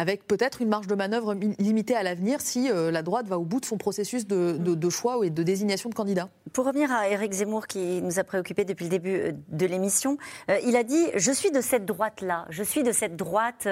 avec 0.00 0.26
peut-être 0.26 0.62
une 0.62 0.70
marge 0.70 0.86
de 0.86 0.94
manœuvre 0.94 1.34
limitée 1.58 1.94
à 1.94 2.02
l'avenir 2.02 2.40
si 2.40 2.70
euh, 2.70 2.90
la 2.90 3.02
droite 3.02 3.26
va 3.26 3.38
au 3.38 3.44
bout 3.44 3.60
de 3.60 3.66
son 3.66 3.76
processus 3.76 4.26
de, 4.26 4.88
choix 4.88 5.18
et 5.26 5.28
de 5.28 5.42
désignation 5.42 5.90
de 5.90 5.94
candidats. 5.94 6.30
Pour 6.54 6.64
revenir 6.64 6.90
à 6.90 7.10
Éric 7.10 7.32
Zemmour 7.32 7.66
qui 7.66 8.00
nous 8.00 8.18
a 8.18 8.24
préoccupés 8.24 8.64
depuis 8.64 8.84
le 8.84 8.90
début 8.90 9.16
euh, 9.16 9.32
de 9.48 9.66
l'émission, 9.66 10.16
euh, 10.50 10.56
il 10.64 10.74
a 10.76 10.84
dit 10.84 11.04
Je 11.16 11.30
suis 11.30 11.50
de 11.50 11.60
cette 11.60 11.84
droite-là, 11.84 12.46
je 12.48 12.62
suis 12.62 12.82
de 12.82 12.92
cette 12.92 13.16
droite 13.16 13.68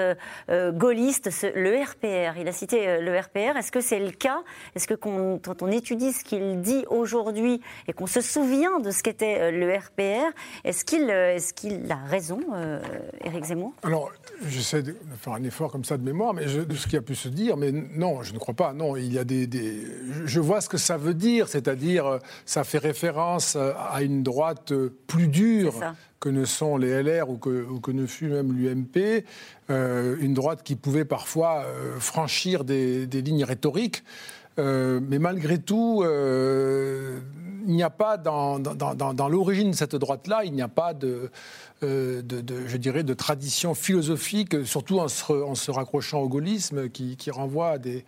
gaulliste, 0.49 1.29
le 1.55 1.81
RPR. 1.83 2.37
Il 2.39 2.47
a 2.47 2.51
cité 2.51 3.01
le 3.01 3.17
RPR. 3.17 3.57
Est-ce 3.57 3.71
que 3.71 3.81
c'est 3.81 3.99
le 3.99 4.11
cas? 4.11 4.41
Est-ce 4.75 4.87
que 4.87 4.93
quand 4.93 5.63
on 5.63 5.71
étudie 5.71 6.13
ce 6.13 6.23
qu'il 6.23 6.61
dit 6.61 6.85
aujourd'hui 6.89 7.59
et 7.87 7.93
qu'on 7.93 8.05
se 8.05 8.21
souvient 8.21 8.79
de 8.79 8.91
ce 8.91 9.01
qu'était 9.01 9.51
le 9.51 9.75
RPR, 9.75 10.31
est-ce 10.63 10.85
qu'il 10.85 11.09
est 11.09 11.53
qu'il 11.55 11.91
a 11.91 11.97
raison, 12.05 12.39
Éric 13.23 13.45
Zemmour? 13.45 13.73
Alors, 13.83 14.11
j'essaie 14.47 14.83
de 14.83 14.95
faire 15.19 15.33
un 15.33 15.43
effort 15.43 15.71
comme 15.71 15.83
ça 15.83 15.97
de 15.97 16.03
mémoire, 16.03 16.18
mais 16.33 16.45
de 16.45 16.75
ce 16.75 16.87
qui 16.87 16.97
a 16.97 17.01
pu 17.01 17.15
se 17.15 17.29
dire, 17.29 17.57
mais 17.57 17.71
non, 17.71 18.23
je 18.23 18.33
ne 18.33 18.39
crois 18.39 18.53
pas. 18.53 18.73
Non, 18.73 18.95
il 18.95 19.13
y 19.13 19.17
a 19.17 19.23
des, 19.23 19.47
je 20.25 20.39
vois 20.39 20.61
ce 20.61 20.69
que 20.69 20.77
ça 20.77 20.97
veut 20.97 21.13
dire, 21.13 21.47
c'est-à-dire 21.47 22.05
euh, 22.05 22.19
ça 22.45 22.63
fait 22.63 22.77
référence 22.77 23.55
euh, 23.55 23.71
à 23.91 24.01
une 24.01 24.23
droite 24.23 24.71
euh, 24.71 24.93
plus 25.07 25.27
dure 25.27 25.73
que 26.19 26.29
ne 26.29 26.43
sont 26.43 26.77
les 26.77 27.01
LR 27.01 27.29
ou 27.29 27.37
que, 27.37 27.65
que 27.81 27.91
ne 27.91 28.05
fut 28.05 28.27
même 28.27 28.51
l'UMP, 28.51 29.23
une 29.69 30.33
droite 30.33 30.63
qui 30.63 30.75
pouvait 30.75 31.05
parfois 31.05 31.63
franchir 31.97 32.65
des, 32.65 33.05
lignes 33.05 33.45
rhétoriques. 33.45 34.03
Mais 34.57 35.19
malgré 35.19 35.57
tout, 35.59 36.03
il 36.03 37.75
n'y 37.75 37.83
a 37.83 37.89
pas 37.89 38.17
dans, 38.17 38.57
l'origine 39.29 39.71
de 39.71 39.75
cette 39.75 39.95
droite-là, 39.95 40.41
il 40.43 40.53
n'y 40.53 40.61
a 40.61 40.67
pas 40.67 40.93
de, 40.93 41.29
euh, 41.83 42.21
tradition 43.15 43.73
philosophique, 43.73 44.65
surtout 44.65 44.99
en 44.99 45.07
se, 45.07 45.71
raccrochant 45.71 46.21
au 46.21 46.27
gaullisme, 46.27 46.89
qui 46.89 47.31
renvoie 47.31 47.71
à 47.71 47.77
des, 47.77 48.05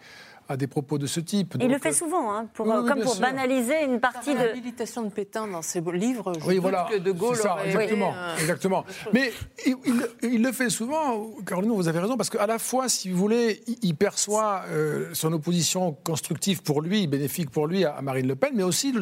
à 0.51 0.57
des 0.57 0.67
propos 0.67 0.97
de 0.97 1.07
ce 1.07 1.19
type. 1.19 1.55
il 1.59 1.69
le 1.69 1.79
fait 1.79 1.93
souvent, 1.93 2.33
hein, 2.33 2.47
pour, 2.53 2.65
comme 2.65 3.01
pour 3.01 3.15
banaliser 3.17 3.83
une 3.85 3.99
partie 3.99 4.33
de. 4.33 4.39
L'habilitation 4.39 5.03
de 5.03 5.09
Pétain 5.09 5.47
dans 5.47 5.61
ses 5.61 5.81
livres, 5.93 6.33
je 6.39 6.45
oui, 6.45 6.57
voilà, 6.57 6.87
que 6.91 6.97
De 6.97 7.11
Gaulle 7.11 7.35
ça, 7.35 7.57
exactement, 7.65 8.13
euh, 8.15 8.37
exactement. 8.37 8.85
Mais 9.13 9.31
il, 9.65 9.75
il, 10.23 10.43
le 10.43 10.51
fait 10.51 10.69
souvent, 10.69 11.31
Caroline, 11.45 11.71
vous 11.71 11.87
avez 11.87 11.99
raison, 11.99 12.17
parce 12.17 12.29
qu'à 12.29 12.47
la 12.47 12.59
fois, 12.59 12.89
si 12.89 13.09
vous 13.09 13.17
voulez, 13.17 13.61
il, 13.81 13.95
perçoit 13.95 14.63
euh, 14.69 15.09
son 15.13 15.31
opposition 15.33 15.95
constructive 16.03 16.61
pour 16.61 16.81
lui, 16.81 17.07
bénéfique 17.07 17.49
pour 17.49 17.67
lui 17.67 17.85
à, 17.85 18.01
Marine 18.01 18.27
Le 18.27 18.35
Pen, 18.35 18.51
mais 18.55 18.63
aussi 18.63 18.93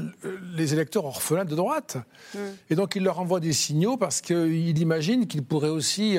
les 0.55 0.73
électeurs 0.73 1.05
orphelins 1.05 1.45
de 1.45 1.55
droite. 1.55 1.97
Mm. 2.33 2.37
Et 2.69 2.75
donc 2.75 2.95
il 2.95 3.03
leur 3.03 3.19
envoie 3.19 3.39
des 3.39 3.53
signaux 3.53 3.97
parce 3.97 4.21
qu'il 4.21 4.77
imagine 4.77 5.27
qu'il 5.27 5.43
pourrait 5.43 5.69
aussi 5.69 6.17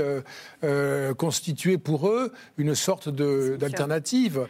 euh, 0.62 1.14
constituer 1.14 1.78
pour 1.78 2.08
eux 2.08 2.32
une 2.58 2.74
sorte 2.74 3.08
d'alternative. 3.08 4.46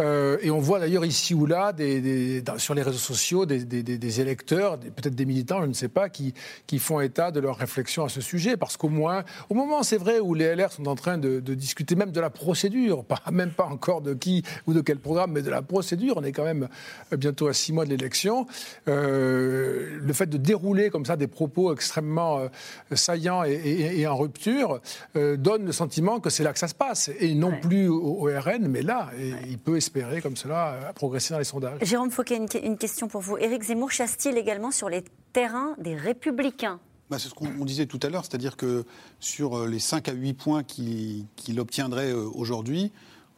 Euh, 0.00 0.38
et 0.42 0.50
on 0.50 0.58
voit 0.58 0.80
d'ailleurs 0.80 1.04
ici 1.04 1.34
ou 1.34 1.46
là, 1.46 1.72
des, 1.72 2.42
sur 2.58 2.74
les 2.74 2.82
réseaux 2.82 2.98
sociaux, 2.98 3.46
des, 3.46 4.20
électeurs, 4.20 4.78
peut-être 4.78 5.14
des 5.14 5.24
militants, 5.24 5.60
je 5.62 5.66
ne 5.66 5.72
sais 5.72 5.88
pas, 5.88 6.08
qui, 6.08 6.34
qui 6.66 6.78
font 6.78 7.00
état 7.00 7.30
de 7.30 7.40
leur 7.40 7.56
réflexion 7.56 8.04
à 8.04 8.08
ce 8.08 8.20
sujet. 8.20 8.56
Parce 8.56 8.76
qu'au 8.76 8.88
moins, 8.88 9.24
au 9.50 9.54
moment, 9.54 9.82
c'est 9.82 9.96
vrai, 9.96 10.20
où 10.20 10.34
les 10.34 10.54
LR 10.54 10.72
sont 10.72 10.86
en 10.86 10.94
train 10.94 11.18
de, 11.18 11.40
discuter 11.40 11.94
même 11.94 12.10
de 12.10 12.20
la 12.20 12.30
procédure, 12.30 13.04
pas, 13.04 13.20
même 13.30 13.50
pas 13.50 13.64
encore 13.64 14.00
de 14.00 14.14
qui 14.14 14.42
ou 14.66 14.72
de 14.72 14.80
quel 14.80 14.98
programme, 14.98 15.32
mais 15.32 15.42
de 15.42 15.50
la 15.50 15.62
procédure, 15.62 16.14
on 16.16 16.24
est 16.24 16.32
quand 16.32 16.44
même 16.44 16.68
bientôt 17.16 17.46
à 17.46 17.52
six 17.52 17.72
mois 17.72 17.84
de 17.84 17.90
l'élection, 17.90 18.46
euh, 18.88 19.98
le 20.00 20.12
fait 20.12 20.26
de 20.26 20.36
dérouler 20.36 20.90
comme 20.90 21.04
ça 21.04 21.16
des 21.16 21.26
propos 21.26 21.72
extrêmement 21.72 22.38
euh, 22.38 22.48
saillants 22.94 23.44
et, 23.44 24.06
en 24.06 24.16
rupture 24.16 24.80
donne 25.14 25.64
le 25.64 25.72
sentiment 25.72 26.20
que 26.20 26.28
c'est 26.28 26.44
là 26.44 26.52
que 26.52 26.58
ça 26.58 26.68
se 26.68 26.74
passe. 26.74 27.10
Et 27.20 27.34
non 27.34 27.52
plus 27.60 27.88
au, 27.88 28.24
RN, 28.24 28.68
mais 28.68 28.82
là. 28.82 29.10
Et 29.18 29.32
il 29.48 29.58
peut 29.58 29.76
espérer 29.84 30.20
comme 30.20 30.36
cela 30.36 30.92
progresser 30.94 31.34
dans 31.34 31.38
les 31.38 31.44
sondages. 31.44 31.78
Jérôme 31.82 32.10
Fauquet, 32.10 32.36
une, 32.36 32.48
une 32.62 32.78
question 32.78 33.08
pour 33.08 33.20
vous. 33.20 33.36
Éric 33.36 33.62
Zemmour 33.62 33.90
chasse-t-il 33.90 34.36
également 34.38 34.70
sur 34.70 34.88
les 34.88 35.04
terrains 35.32 35.74
des 35.78 35.94
Républicains? 35.94 36.80
Bah, 37.10 37.18
c'est 37.18 37.28
ce 37.28 37.34
qu'on 37.34 37.64
disait 37.66 37.86
tout 37.86 38.00
à 38.02 38.08
l'heure, 38.08 38.24
c'est-à-dire 38.24 38.56
que 38.56 38.84
sur 39.20 39.58
euh, 39.58 39.68
les 39.68 39.78
5 39.78 40.08
à 40.08 40.12
8 40.12 40.32
points 40.32 40.64
qu'il 40.64 41.26
obtiendrait 41.58 42.10
euh, 42.10 42.28
aujourd'hui, 42.34 42.92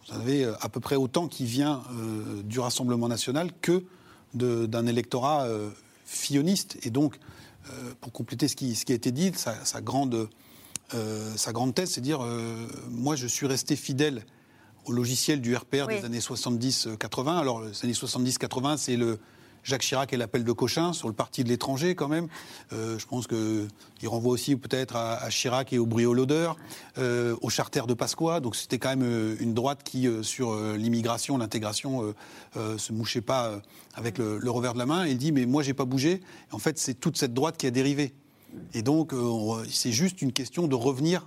vous 0.07 0.15
avez 0.15 0.45
euh, 0.45 0.55
à 0.61 0.69
peu 0.69 0.79
près 0.79 0.95
autant 0.95 1.27
qui 1.27 1.47
vient 1.47 1.83
du 2.45 2.61
Rassemblement 2.61 3.09
national 3.09 3.51
que 3.61 3.85
d'un 4.35 4.87
électorat 4.87 5.49
filloniste. 6.05 6.79
Et 6.83 6.91
donc, 6.91 7.19
pour 8.01 8.13
compléter 8.13 8.49
ce 8.49 8.55
qui, 8.55 8.75
ce 8.75 8.85
qui, 8.85 8.93
a 8.93 8.95
été 8.95 9.11
dit, 9.11 9.33
sa, 9.35 9.81
grande, 9.81 10.29
sa 11.37 11.53
grande 11.53 11.75
thèse, 11.75 11.91
c'est 11.91 12.03
dire 12.03 12.21
moi, 12.91 13.17
je 13.17 13.27
suis 13.27 13.47
resté 13.47 13.77
fidèle 13.77 14.25
au 14.87 14.93
logiciel 14.93 15.41
du 15.41 15.55
RPR 15.55 15.87
des 15.89 16.05
années 16.05 16.20
70-80. 16.20 17.39
Alors, 17.39 17.62
les 17.62 17.84
années 17.84 17.93
70-80, 17.93 18.76
c'est 18.76 18.97
le 18.97 19.18
Jacques 19.66 19.82
Chirac 19.82 20.12
et 20.12 20.16
l'appel 20.16 20.45
de 20.45 20.53
Cochin 20.53 20.93
sur 20.93 21.09
le 21.09 21.14
parti 21.14 21.43
de 21.43 21.49
l'étranger, 21.49 21.97
quand 21.97 22.07
même. 22.07 22.28
Euh, 22.72 23.01
je 23.01 23.07
pense 23.07 23.26
qu'il 23.26 24.09
renvoie 24.09 24.32
aussi 24.32 24.55
peut-être 24.55 24.95
à, 24.95 25.28
Chirac 25.28 25.72
et 25.72 25.78
au 25.78 25.87
brio 25.87 26.14
l'odeur, 26.14 26.57
euh, 26.99 27.34
au 27.43 27.51
charter 27.51 27.82
de 27.89 27.95
Pasqua. 27.95 28.39
Donc, 28.39 28.55
c'était 28.55 28.78
quand 28.78 28.91
même 28.91 29.03
euh, 29.03 29.37
une 29.41 29.55
droite 29.55 29.82
qui, 29.82 30.09
sur 30.22 30.55
l'immigration, 30.76 31.37
l'intégration, 31.37 32.14
se 32.55 32.93
mouchait 32.93 33.20
pas 33.20 33.61
avec 33.95 34.18
le, 34.18 34.51
revers 34.51 34.74
de 34.74 34.78
la 34.78 34.87
main. 34.87 35.05
Et 35.05 35.11
il 35.11 35.18
dit 35.18 35.32
Mais 35.32 35.47
moi, 35.47 35.64
j'ai 35.64 35.74
pas 35.74 35.84
bougé. 35.84 36.20
En 36.53 36.59
fait, 36.59 36.78
c'est 36.78 36.95
toute 36.95 37.16
cette 37.16 37.34
droite 37.34 37.57
qui 37.57 37.66
a 37.66 37.72
dérivé. 37.72 38.14
Et 38.72 38.82
donc, 38.82 39.12
c'est 39.68 39.93
juste 39.93 40.22
une 40.22 40.32
question 40.32 40.68
de 40.68 40.76
revenir 40.76 41.26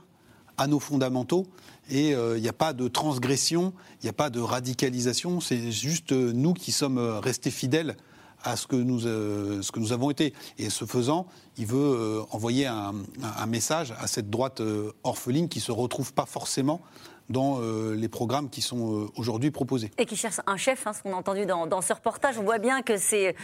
à 0.59 0.67
nos 0.67 0.79
fondamentaux 0.79 1.47
et 1.89 2.13
euh, 2.13 2.37
il 2.37 2.41
n'y 2.41 2.49
a 2.49 2.53
pas 2.53 2.73
de 2.73 2.87
transgression, 2.87 3.73
il 4.01 4.05
n'y 4.05 4.09
a 4.09 4.13
pas 4.13 4.29
de 4.29 4.39
radicalisation, 4.39 5.39
c'est 5.41 5.71
juste 5.71 6.11
euh, 6.11 6.31
nous 6.33 6.53
qui 6.53 6.71
sommes 6.71 6.99
euh, 6.99 7.19
restés 7.19 7.49
fidèles 7.49 7.97
à 8.43 8.55
ce 8.55 8.67
que 8.67 8.75
nous, 8.77 9.91
avons 9.91 10.09
été. 10.11 10.33
Et 10.57 10.69
ce 10.69 10.85
faisant, 10.85 11.27
il 11.57 11.65
veut 11.65 12.21
envoyer 12.31 12.67
un, 12.67 12.93
message 13.47 13.93
à 13.99 14.07
cette 14.07 14.29
droite 14.29 14.61
orpheline 15.03 15.49
qui 15.49 15.59
ne 15.59 15.63
se 15.63 15.73
retrouve 15.73 16.13
pas 16.13 16.25
forcément 16.25 16.79
dans 17.29 17.59
les 17.61 18.09
programmes 18.09 18.49
qui 18.49 18.61
sont 18.61 19.09
aujourd'hui 19.15 19.51
proposés. 19.51 19.91
Et 19.97 20.05
qui 20.05 20.15
cherche 20.15 20.37
un 20.47 20.57
chef, 20.57 20.87
hein, 20.87 20.93
ce 20.93 21.03
qu'on 21.03 21.13
a 21.13 21.15
entendu 21.15 21.45
dans, 21.45 21.67
dans, 21.67 21.81
ce 21.81 21.93
reportage. 21.93 22.37
On 22.39 22.43
voit 22.43 22.57
bien 22.57 22.81
que 22.81 22.97
c'est 22.97 23.35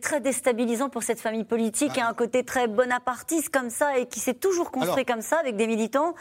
très 0.00 0.20
déstabilisant 0.20 0.88
pour 0.88 1.02
cette 1.02 1.20
famille 1.20 1.44
politique, 1.44 1.92
qui 1.92 2.00
a 2.00 2.08
un 2.08 2.14
côté 2.14 2.44
très 2.44 2.68
bonapartiste 2.68 3.50
comme 3.50 3.70
ça, 3.70 3.98
et 3.98 4.06
qui 4.06 4.20
s'est 4.20 4.34
toujours 4.34 4.70
construit 4.70 5.04
comme 5.04 5.22
ça, 5.22 5.38
avec 5.38 5.56
des 5.56 5.66
militants 5.66 6.14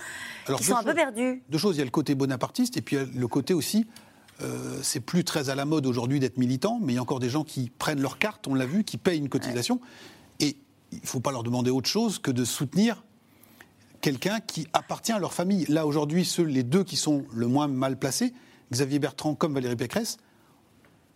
qui 0.58 0.64
sont 0.64 0.76
un 0.76 0.84
peu 0.84 0.94
perdus. 0.94 1.44
Deux 1.50 1.58
choses, 1.58 1.76
il 1.76 1.80
y 1.80 1.82
a 1.82 1.86
le 1.86 1.92
côté 1.92 2.16
bonapartiste, 2.16 2.78
et 2.78 2.82
puis 2.82 2.96
il 2.96 3.00
y 3.00 3.02
a 3.02 3.20
le 3.20 3.28
côté 3.28 3.54
aussi 3.54 3.88
euh, 4.42 4.80
c'est 4.84 5.00
plus 5.00 5.24
très 5.24 5.50
à 5.50 5.56
la 5.56 5.66
mode 5.66 5.86
aujourd'hui 5.86 6.20
d'être 6.20 6.38
militant, 6.38 6.80
mais 6.82 6.94
il 6.94 6.96
y 6.96 7.00
a 7.00 7.02
encore 7.02 7.20
des 7.20 7.30
gens 7.30 7.44
qui 7.44 7.72
prennent 7.72 8.02
leur 8.02 8.20
carte, 8.20 8.48
on 8.48 8.54
l'a 8.54 8.66
vu, 8.66 8.84
qui 8.84 8.98
payent 8.98 9.18
une 9.18 9.30
cotisation. 9.30 9.82
Et 10.40 10.58
il 10.92 11.02
ne 11.02 11.08
faut 11.08 11.20
pas 11.20 11.32
leur 11.32 11.44
demander 11.44 11.72
autre 11.72 11.90
chose 11.90 12.20
que 12.20 12.32
de 12.32 12.46
soutenir 12.46 13.04
quelqu'un 14.02 14.40
qui 14.40 14.68
appartient 14.74 15.12
à 15.12 15.20
leur 15.20 15.34
famille. 15.34 15.66
Là, 15.68 15.86
aujourd'hui, 15.86 16.30
les 16.46 16.64
deux 16.64 16.84
qui 16.84 16.96
sont 16.96 17.26
le 17.34 17.48
moins 17.48 17.68
mal 17.68 17.98
placés, 17.98 18.34
Xavier 18.72 19.00
Bertrand 19.00 19.36
comme 19.36 19.54
Valérie 19.54 19.76
Pécresse, 19.76 20.18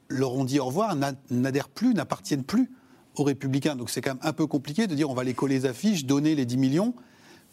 leur 0.09 0.34
ont 0.34 0.43
dit 0.43 0.59
au 0.59 0.65
revoir, 0.65 0.95
n'adhèrent 1.29 1.69
plus, 1.69 1.93
n'appartiennent 1.93 2.43
plus 2.43 2.69
aux 3.15 3.23
Républicains. 3.23 3.75
Donc 3.75 3.89
c'est 3.89 4.01
quand 4.01 4.11
même 4.11 4.23
un 4.23 4.34
peu 4.34 4.47
compliqué 4.47 4.88
de 4.88 4.95
dire 4.95 5.09
on 5.09 5.13
va 5.13 5.23
les 5.23 5.34
coller 5.34 5.59
les 5.59 5.65
affiches, 5.65 6.05
donner 6.05 6.36
les 6.36 6.45
10 6.45 6.57
millions 6.57 6.93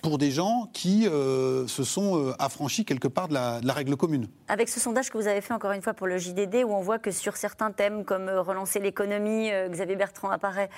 pour 0.03 0.19
des 0.19 0.31
gens 0.31 0.71
qui 0.73 1.09
euh, 1.09 1.67
se 1.67 1.83
sont 1.83 2.17
euh, 2.17 2.33
affranchis 2.39 2.85
quelque 2.85 3.09
part 3.09 3.27
de 3.27 3.35
la, 3.35 3.61
règle 3.73 3.97
commune. 3.97 4.29
Avec 4.47 4.69
ce 4.69 4.79
sondage 4.79 5.11
que 5.11 5.19
vous 5.19 5.27
avez 5.27 5.41
fait 5.41 5.53
encore 5.53 5.73
une 5.73 5.83
fois 5.83 5.95
pour 5.95 6.07
le 6.07 6.19
JDD, 6.19 6.63
où 6.65 6.73
on 6.73 6.81
voit 6.81 7.01
que 7.01 7.11
sur 7.11 7.37
certains 7.37 7.73
thèmes 7.73 8.05
comme 8.05 8.29
euh, 8.29 8.41
relancer 8.41 8.79
l'économie, 8.79 9.51
Xavier 9.71 9.97
Bertrand 9.97 10.31
apparaît 10.31 10.71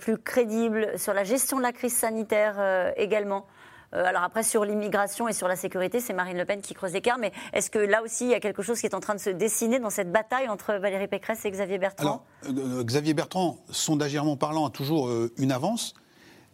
plus 0.00 0.18
crédible, 0.18 0.98
sur 0.98 1.14
la 1.14 1.22
gestion 1.22 1.58
de 1.58 1.62
la 1.62 1.72
crise 1.72 1.94
sanitaire 1.94 2.92
également. 2.96 3.46
Alors 3.94 4.22
après, 4.22 4.42
sur 4.42 4.64
l'immigration 4.64 5.28
et 5.28 5.32
sur 5.32 5.48
la 5.48 5.56
sécurité, 5.56 6.00
c'est 6.00 6.12
Marine 6.12 6.36
Le 6.36 6.44
Pen 6.44 6.60
qui 6.60 6.74
creuse 6.74 6.92
l'écart, 6.92 7.18
mais 7.18 7.32
est-ce 7.52 7.70
que 7.70 7.78
là 7.78 8.02
aussi, 8.02 8.24
il 8.24 8.30
y 8.30 8.34
a 8.34 8.40
quelque 8.40 8.62
chose 8.62 8.80
qui 8.80 8.86
est 8.86 8.94
en 8.94 9.00
train 9.00 9.14
de 9.14 9.20
se 9.20 9.30
dessiner 9.30 9.78
dans 9.78 9.90
cette 9.90 10.10
bataille 10.10 10.48
entre 10.48 10.74
Valérie 10.74 11.08
Pécresse 11.08 11.44
et 11.44 11.50
Xavier 11.50 11.78
Bertrand? 11.78 12.24
Alors, 12.42 12.84
Xavier 12.84 13.14
Bertrand, 13.14 13.58
sondagèrement 13.70 14.36
parlant, 14.36 14.66
a 14.66 14.70
toujours 14.70 15.10
une 15.38 15.52
avance 15.52 15.94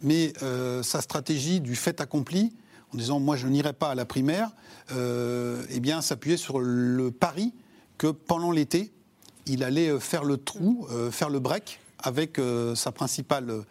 mais 0.01 0.33
euh, 0.41 0.83
sa 0.83 1.01
stratégie 1.01 1.59
du 1.59 1.75
fait 1.75 2.01
accompli, 2.01 2.53
en 2.93 2.97
disant 2.97 3.19
moi 3.19 3.35
je 3.35 3.47
n'irai 3.47 3.73
pas 3.73 3.89
à 3.89 3.95
la 3.95 4.05
primaire, 4.05 4.49
euh, 4.91 5.63
eh 5.69 5.79
bien 5.79 6.01
s'appuyait 6.01 6.37
sur 6.37 6.59
le 6.59 7.11
pari 7.11 7.53
que 7.97 8.07
pendant 8.07 8.51
l'été, 8.51 8.91
il 9.45 9.63
allait 9.63 9.89
euh, 9.89 9.99
faire 9.99 10.23
le 10.23 10.37
trou, 10.37 10.87
faire 11.11 11.29
le 11.29 11.39
break 11.39 11.79
avec 12.03 12.41
sa 12.73 12.91
principale 12.91 13.63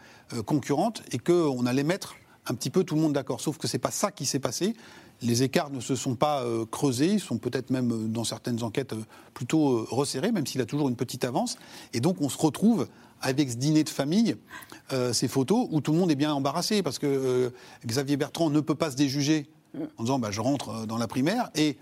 concurrente 0.46 1.02
et 1.10 1.18
qu'on 1.18 1.66
allait 1.66 1.82
mettre 1.82 2.14
un 2.51 2.55
petit 2.55 2.70
peu 2.70 2.84
tout 2.84 2.94
le 2.94 3.01
monde 3.01 3.12
d'accord. 3.12 3.40
Sauf 3.40 3.59
que 3.59 3.66
ce 3.66 3.76
n'est 3.76 3.80
pas 3.80 3.90
ça 3.90 4.11
qui 4.11 4.26
s'est 4.26 4.38
passé. 4.38 4.74
Les 5.22 5.42
écarts 5.42 5.70
ne 5.70 5.80
se 5.80 5.94
sont 5.96 6.14
pas 6.14 6.44
creusés, 6.70 7.14
ils 7.14 7.20
sont 7.20 7.36
peut-être 7.36 7.68
même 7.68 8.11
dans 8.11 8.24
certaines 8.24 8.62
enquêtes 8.62 8.94
plutôt 9.34 9.84
resserrés, 9.90 10.32
même 10.32 10.46
s'il 10.46 10.62
a 10.62 10.64
toujours 10.64 10.88
une 10.88 10.96
petite 10.96 11.24
avance. 11.24 11.59
Et 11.92 12.01
donc 12.01 12.22
on 12.22 12.30
se 12.30 12.38
retrouve 12.38 12.88
avec 13.20 13.51
ce 13.51 13.57
dîner 13.57 13.84
de 13.84 13.88
famille, 13.88 14.36
euh, 14.92 15.12
ces 15.12 15.28
photos, 15.28 15.68
où 15.70 15.80
tout 15.80 15.92
le 15.92 15.98
monde 15.98 16.11
est 16.11 16.16
bien 16.16 16.32
embarrassé, 16.32 16.82
parce 16.82 16.98
que 16.98 17.07
euh, 17.07 17.51
Xavier 17.86 18.16
Bertrand 18.16 18.51
ne 18.51 18.61
peut 18.61 18.74
pas 18.74 18.90
se 18.90 18.96
déjuger 18.96 19.48
en 19.98 20.03
disant 20.03 20.18
bah, 20.18 20.30
je 20.30 20.40
rentre 20.40 20.70
euh, 20.70 20.86
dans 20.86 20.98
la 20.98 21.07
primaire, 21.07 21.51
et 21.55 21.76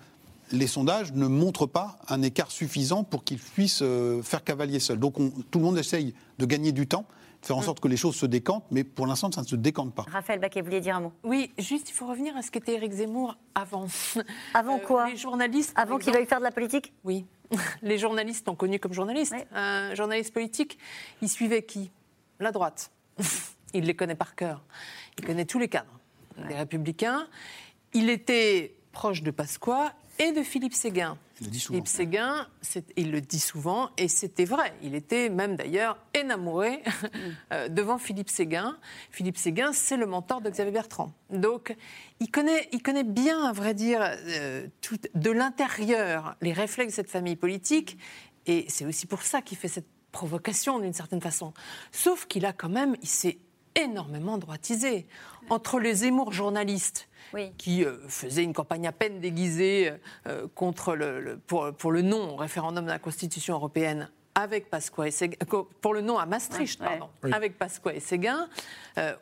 les 0.50 0.66
sondages 0.66 1.12
ne 1.12 1.26
montrent 1.26 1.66
pas 1.66 1.98
un 2.08 2.22
écart 2.22 2.50
suffisant 2.50 3.04
pour 3.04 3.22
qu'il 3.22 3.38
puisse 3.38 3.82
faire 4.22 4.42
cavalier 4.42 4.80
seul. 4.80 4.98
Donc 4.98 5.16
tout 5.50 5.58
le 5.58 5.64
monde 5.66 5.76
essaye 5.76 6.14
de 6.38 6.46
gagner 6.46 6.72
du 6.72 6.86
temps, 6.86 7.04
faire 7.42 7.56
en 7.56 7.60
mm. 7.60 7.64
sorte 7.64 7.80
que 7.80 7.88
les 7.88 7.96
choses 7.96 8.16
se 8.16 8.26
décantent, 8.26 8.64
mais 8.70 8.84
pour 8.84 9.06
l'instant, 9.06 9.30
ça 9.30 9.42
ne 9.42 9.46
se 9.46 9.56
décante 9.56 9.94
pas. 9.94 10.04
Raphaël 10.10 10.40
Baquet, 10.40 10.60
vous 10.60 10.66
vouliez 10.66 10.80
dire 10.80 10.96
un 10.96 11.00
mot? 11.00 11.12
Oui, 11.24 11.52
juste, 11.58 11.90
il 11.90 11.92
faut 11.92 12.06
revenir 12.06 12.36
à 12.36 12.42
ce 12.42 12.50
qu'était 12.50 12.74
Éric 12.74 12.92
Zemmour 12.92 13.36
avant. 13.54 13.86
Avant 14.54 14.78
quoi? 14.78 15.10
Les 15.10 15.16
journalistes. 15.16 15.72
Avant 15.76 15.98
qu'il 15.98 16.12
veuille 16.12 16.26
faire 16.26 16.38
de 16.38 16.44
la 16.44 16.50
politique? 16.50 16.92
Oui. 17.04 17.26
les 17.82 17.98
journalistes 17.98 18.46
l'ont 18.46 18.54
connu 18.54 18.78
comme 18.78 18.92
journaliste. 18.92 19.34
Un 19.52 19.94
journaliste 19.94 20.32
politique, 20.32 20.78
il 21.22 21.28
suivait 21.28 21.62
qui? 21.62 21.90
La 22.40 22.52
droite. 22.52 22.90
il 23.74 23.84
les 23.84 23.94
connaît 23.94 24.14
par 24.14 24.34
cœur. 24.34 24.62
Il 25.18 25.24
connaît 25.24 25.44
tous 25.44 25.58
les 25.58 25.68
cadres 25.68 25.98
des 26.48 26.54
Républicains. 26.54 27.26
Il 27.94 28.10
était 28.10 28.76
proche 28.92 29.22
de 29.22 29.30
Pasqua 29.30 29.92
et 30.18 30.32
de 30.32 30.42
Philippe 30.42 30.74
Séguin. 30.74 31.16
Il 31.40 31.46
le 31.46 31.50
dit 31.50 31.60
souvent. 31.60 31.74
Philippe 31.74 31.88
Séguin, 31.88 32.46
il 32.96 33.10
le 33.10 33.20
dit 33.20 33.40
souvent, 33.40 33.90
et 33.96 34.08
c'était 34.08 34.44
vrai. 34.44 34.74
Il 34.82 34.94
était 34.94 35.28
même 35.28 35.56
d'ailleurs 35.56 35.98
énamouré 36.14 36.82
euh, 37.52 37.68
devant 37.68 37.98
Philippe 37.98 38.28
Séguin. 38.28 38.76
Philippe 39.10 39.36
Séguin, 39.36 39.72
c'est 39.72 39.96
le 39.96 40.06
mentor 40.06 40.40
de 40.40 40.50
Xavier 40.50 40.72
Bertrand. 40.72 41.12
Donc, 41.30 41.76
il 42.20 42.30
connaît, 42.30 42.68
il 42.72 42.82
connaît 42.82 43.04
bien, 43.04 43.44
à 43.44 43.52
vrai 43.52 43.74
dire, 43.74 44.00
euh, 44.02 44.66
tout, 44.80 44.98
de 45.14 45.30
l'intérieur 45.30 46.36
les 46.40 46.52
réflexes 46.52 46.94
de 46.94 46.96
cette 46.96 47.10
famille 47.10 47.36
politique, 47.36 47.98
et 48.46 48.64
c'est 48.68 48.86
aussi 48.86 49.06
pour 49.06 49.22
ça 49.22 49.42
qu'il 49.42 49.58
fait 49.58 49.68
cette 49.68 49.88
provocation 50.10 50.78
d'une 50.80 50.92
certaine 50.94 51.20
façon. 51.20 51.52
Sauf 51.92 52.26
qu'il 52.26 52.46
a 52.46 52.52
quand 52.52 52.70
même, 52.70 52.96
il 53.02 53.08
s'est 53.08 53.38
énormément 53.74 54.38
droitisé. 54.38 55.06
Entre 55.50 55.78
les 55.78 55.94
Zemmour 55.94 56.32
journalistes, 56.32 57.07
qui 57.56 57.84
euh, 57.84 57.96
faisaient 58.08 58.44
une 58.44 58.52
campagne 58.52 58.86
à 58.86 58.92
peine 58.92 59.20
déguisée 59.20 59.92
euh, 60.26 60.46
contre 60.54 60.94
le, 60.94 61.38
pour, 61.46 61.72
pour, 61.74 61.92
le 61.92 62.02
non 62.02 62.34
au 62.34 62.36
référendum 62.36 62.84
de 62.84 62.90
la 62.90 62.98
Constitution 62.98 63.54
européenne, 63.54 64.10
avec 64.34 64.70
Pasqua 64.70 65.08
et 65.08 65.10
Séguin, 65.10 65.36
euh, 65.52 65.62
pour 65.80 65.94
le 65.94 66.00
non 66.00 66.16
à 66.16 66.26
Maastricht, 66.26 66.78
pardon, 66.78 67.08
avec 67.32 67.58
Pasqua 67.58 67.92
et 67.92 68.00
Séguin, 68.00 68.48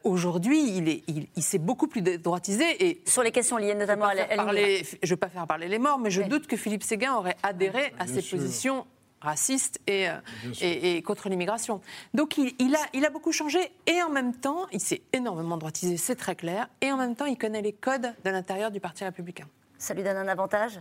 aujourd'hui, 0.04 0.76
il, 0.76 0.88
est, 0.88 1.02
il, 1.08 1.42
s'est 1.42 1.58
beaucoup 1.58 1.86
plus 1.86 2.02
droitisé. 2.02 2.64
Et 2.86 3.02
Sur 3.06 3.22
les 3.22 3.32
questions 3.32 3.56
liées 3.56 3.74
notamment 3.74 4.06
à 4.06 4.14
la... 4.14 4.26
Je 4.28 4.84
ne 5.02 5.08
veux 5.08 5.16
pas 5.16 5.28
faire 5.28 5.46
parler 5.46 5.68
les 5.68 5.78
morts, 5.78 5.98
mais 5.98 6.10
je 6.10 6.22
doute 6.22 6.46
que 6.46 6.56
Philippe 6.56 6.82
Séguin 6.82 7.14
aurait 7.14 7.36
adhéré 7.42 7.94
à 7.98 8.06
ces 8.06 8.22
positions 8.22 8.86
raciste 9.20 9.80
et, 9.86 10.08
euh, 10.08 10.20
et, 10.60 11.02
contre 11.02 11.28
l'immigration. 11.28 11.80
Donc 12.14 12.38
il, 12.38 12.54
il, 12.58 12.74
a, 12.74 12.80
il 12.92 13.04
a 13.04 13.10
beaucoup 13.10 13.32
changé 13.32 13.72
et 13.86 14.02
en 14.02 14.10
même 14.10 14.34
temps, 14.34 14.66
il 14.72 14.80
s'est 14.80 15.02
énormément 15.12 15.56
droitisé, 15.56 15.96
c'est 15.96 16.16
très 16.16 16.36
clair, 16.36 16.68
et 16.80 16.92
en 16.92 16.96
même 16.96 17.16
temps, 17.16 17.26
il 17.26 17.38
connaît 17.38 17.62
les 17.62 17.72
codes 17.72 18.14
de 18.24 18.30
l'intérieur 18.30 18.70
du 18.70 18.80
Parti 18.80 19.04
républicain. 19.04 19.48
Ça 19.78 19.94
lui 19.94 20.02
donne 20.02 20.16
un 20.16 20.28
avantage? 20.28 20.80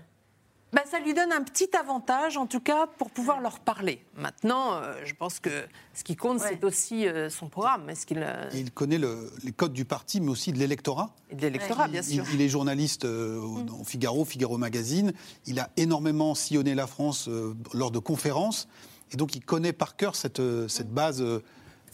Bah, 0.76 0.84
ça 0.92 1.00
lui 1.00 1.14
donne 1.14 1.32
un 1.32 1.42
petit 1.42 1.70
avantage, 1.80 2.36
en 2.36 2.48
tout 2.48 2.60
cas, 2.60 2.86
pour 2.86 3.10
pouvoir 3.10 3.40
leur 3.40 3.60
parler. 3.60 4.02
Maintenant, 4.18 4.74
euh, 4.74 4.94
je 5.06 5.14
pense 5.14 5.40
que 5.40 5.50
ce 5.94 6.04
qui 6.04 6.18
compte, 6.18 6.42
c'est 6.42 6.66
aussi 6.66 7.08
euh, 7.08 7.30
son 7.30 7.48
programme. 7.48 7.90
Est-ce 7.90 8.06
qu'il, 8.06 8.28
Il 8.54 8.72
connaît 8.72 9.00
les 9.00 9.54
codes 9.54 9.72
du 9.72 9.86
parti, 9.86 10.20
mais 10.20 10.30
aussi 10.30 10.52
de 10.52 10.60
l'électorat. 10.60 11.16
Et 11.30 11.36
de 11.36 11.42
l'électorat, 11.42 11.88
bien 11.88 12.02
sûr. 12.02 12.26
Il, 12.34 12.42
est 12.42 12.50
journaliste 12.50 13.06
au, 13.06 13.64
mm. 13.64 13.86
Figaro, 13.86 14.26
Figaro 14.26 14.58
Magazine. 14.58 15.14
Il 15.46 15.62
a 15.62 15.70
énormément 15.78 16.36
sillonné 16.36 16.76
la 16.76 16.88
France 16.88 17.30
lors 17.74 17.92
de 17.92 18.00
conférences. 18.00 18.68
Et 19.14 19.16
donc, 19.16 19.34
il 19.38 19.46
connaît 19.46 19.72
par 19.72 19.96
cœur 19.96 20.18
cette, 20.18 20.42
cette 20.68 20.90
base 20.94 21.24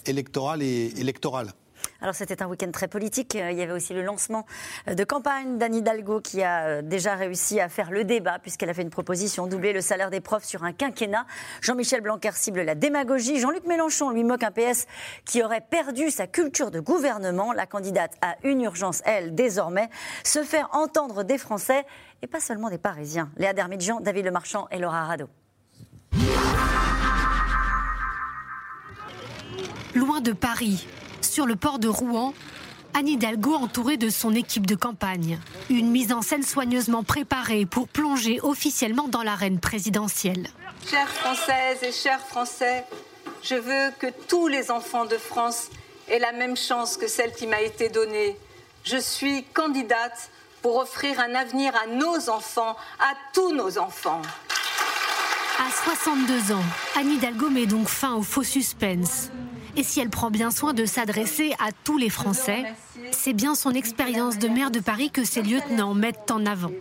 électorale 0.08 0.64
et 0.64 0.92
électorale. 0.98 1.54
Alors 2.02 2.16
c'était 2.16 2.42
un 2.42 2.48
week-end 2.48 2.72
très 2.72 2.88
politique. 2.88 3.36
Il 3.36 3.58
y 3.58 3.62
avait 3.62 3.72
aussi 3.72 3.94
le 3.94 4.02
lancement 4.02 4.46
de 4.88 5.04
campagne 5.04 5.58
d'Anne 5.58 5.76
Hidalgo 5.76 6.20
qui 6.20 6.42
a 6.42 6.66
euh, 6.66 6.82
déjà 6.82 7.16
réussi 7.16 7.60
à 7.60 7.70
faire 7.70 7.92
le 7.92 8.04
débat 8.04 8.40
puisqu'elle 8.40 8.70
a 8.70 8.74
fait 8.74 8.82
une 8.82 8.90
proposition 8.90 9.46
doubler 9.46 9.72
le 9.72 9.82
salaire 9.82 10.10
des 10.10 10.20
profs 10.20 10.46
sur 10.46 10.64
un 10.64 10.74
quinquennat. 10.74 11.26
Jean-Michel 11.62 12.02
Blanquer 12.02 12.32
cible 12.34 12.62
la 12.62 12.74
démagogie. 12.74 13.40
Jean-Luc 13.40 13.66
Mélenchon 13.66 14.10
lui 14.10 14.24
moque 14.24 14.44
un 14.44 14.52
PS 14.52 14.88
qui 15.26 15.44
aurait 15.44 15.62
perdu 15.62 16.10
sa 16.10 16.26
culture 16.26 16.72
de 16.72 16.80
gouvernement. 16.80 17.54
La 17.54 17.68
candidate 17.68 18.14
a 18.22 18.36
une 18.44 18.62
urgence, 18.62 19.02
elle, 19.06 19.36
désormais, 19.36 19.90
se 20.24 20.44
faire 20.44 20.70
entendre 20.74 21.24
des 21.24 21.38
Français 21.38 21.86
et 22.24 22.28
pas 22.28 22.40
seulement 22.40 22.70
des 22.70 22.78
Parisiens. 22.80 23.30
Léa 23.38 23.54
Dermidjian, 23.54 24.00
David 24.00 24.26
Lemarchand 24.26 24.68
et 24.72 24.80
Laura 24.80 25.06
Rado. 25.06 25.28
Loin 29.94 30.22
de 30.22 30.32
Paris, 30.32 30.88
sur 31.32 31.46
le 31.46 31.56
port 31.56 31.80
de 31.80 31.88
Rouen, 31.88 32.34
Anne 32.94 33.08
Hidalgo 33.08 33.54
entourée 33.54 33.96
de 33.96 34.10
son 34.10 34.36
équipe 34.36 34.68
de 34.68 34.76
campagne. 34.76 35.40
Une 35.70 35.90
mise 35.90 36.12
en 36.12 36.22
scène 36.22 36.44
soigneusement 36.44 37.04
préparée 37.04 37.66
pour 37.66 37.88
plonger 37.88 38.42
officiellement 38.44 39.08
dans 39.08 39.24
l'arène 39.24 39.58
présidentielle. 39.58 40.50
Chères 40.90 41.08
Françaises 41.08 41.84
et 41.84 41.94
chers 41.94 42.20
Français, 42.20 42.84
je 43.44 43.56
veux 43.56 43.92
que 43.98 44.08
tous 44.28 44.50
les 44.50 44.72
enfants 44.72 45.06
de 45.06 45.18
France 45.18 45.70
aient 46.10 46.20
la 46.20 46.34
même 46.34 46.58
chance 46.58 46.98
que 46.98 47.08
celle 47.08 47.32
qui 47.32 47.48
m'a 47.48 47.62
été 47.62 47.88
donnée. 47.88 48.36
Je 48.84 48.98
suis 48.98 49.46
candidate 49.54 50.30
pour 50.62 50.76
offrir 50.76 51.18
un 51.22 51.34
avenir 51.34 51.72
à 51.82 51.88
nos 51.88 52.30
enfants, 52.30 52.76
à 53.00 53.14
tous 53.34 53.54
nos 53.56 53.78
enfants. 53.78 54.22
À 55.60 55.72
62 55.72 56.52
ans, 56.52 56.64
Anne 56.98 57.12
Hidalgo 57.12 57.50
met 57.50 57.68
donc 57.68 57.88
fin 57.88 58.16
au 58.16 58.22
faux 58.22 58.44
suspense. 58.44 59.30
Et 59.76 59.84
si 59.84 60.00
elle 60.00 60.10
prend 60.10 60.32
bien 60.32 60.52
soin 60.52 60.74
de 60.74 60.86
s'adresser 60.86 61.54
à 61.60 61.70
tous 61.84 61.98
les 61.98 62.10
Français, 62.10 62.64
c'est 63.12 63.34
bien 63.34 63.56
son 63.56 63.72
expérience 63.72 64.38
de 64.38 64.48
maire 64.48 64.72
de 64.72 64.80
Paris 64.80 65.12
que 65.12 65.24
ses 65.24 65.42
lieutenants 65.42 65.94
mettent 65.94 66.32
en 66.32 66.46
avant. 66.46 66.72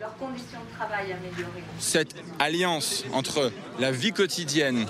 Cette 1.79 2.15
alliance 2.39 3.05
entre 3.13 3.53
la 3.79 3.93
vie 3.93 4.13
quotidienne 4.13 4.87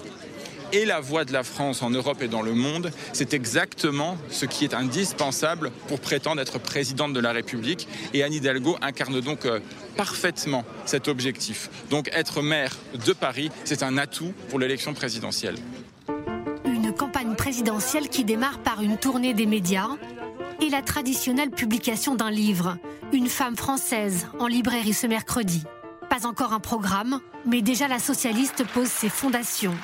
et 0.72 0.84
la 0.84 1.01
voix 1.01 1.24
de 1.24 1.32
la 1.32 1.42
France 1.42 1.82
en 1.82 1.90
Europe 1.90 2.22
et 2.22 2.28
dans 2.28 2.42
le 2.42 2.55
monde, 2.55 2.92
c'est 3.12 3.34
exactement 3.34 4.16
ce 4.30 4.46
qui 4.46 4.64
est 4.64 4.74
indispensable 4.74 5.70
pour 5.88 6.01
prétendre 6.01 6.40
être 6.40 6.59
présidente 6.59 7.12
de 7.12 7.20
la 7.20 7.32
République. 7.32 7.88
Et 8.14 8.22
Anne 8.22 8.32
Hidalgo 8.32 8.76
incarne 8.80 9.20
donc 9.20 9.46
euh, 9.46 9.61
parfaitement 9.96 10.64
cet 10.84 11.09
objectif. 11.09 11.70
Donc 11.90 12.09
être 12.12 12.42
maire 12.42 12.76
de 13.05 13.12
Paris, 13.12 13.51
c'est 13.64 13.82
un 13.82 13.98
atout 13.98 14.32
pour 14.48 14.59
l'élection 14.59 14.94
présidentielle. 14.94 15.57
Qui 18.12 18.22
démarre 18.22 18.61
par 18.61 18.80
une 18.80 18.96
tournée 18.96 19.34
des 19.34 19.44
médias 19.44 19.88
et 20.61 20.68
la 20.70 20.82
traditionnelle 20.82 21.51
publication 21.51 22.14
d'un 22.14 22.30
livre, 22.30 22.78
Une 23.12 23.26
femme 23.26 23.57
française, 23.57 24.28
en 24.38 24.46
librairie 24.46 24.92
ce 24.92 25.09
mercredi. 25.09 25.64
Pas 26.09 26.28
encore 26.28 26.53
un 26.53 26.61
programme, 26.61 27.18
mais 27.46 27.61
déjà 27.61 27.88
la 27.88 27.98
socialiste 27.98 28.64
pose 28.72 28.86
ses 28.86 29.09
fondations. 29.09 29.74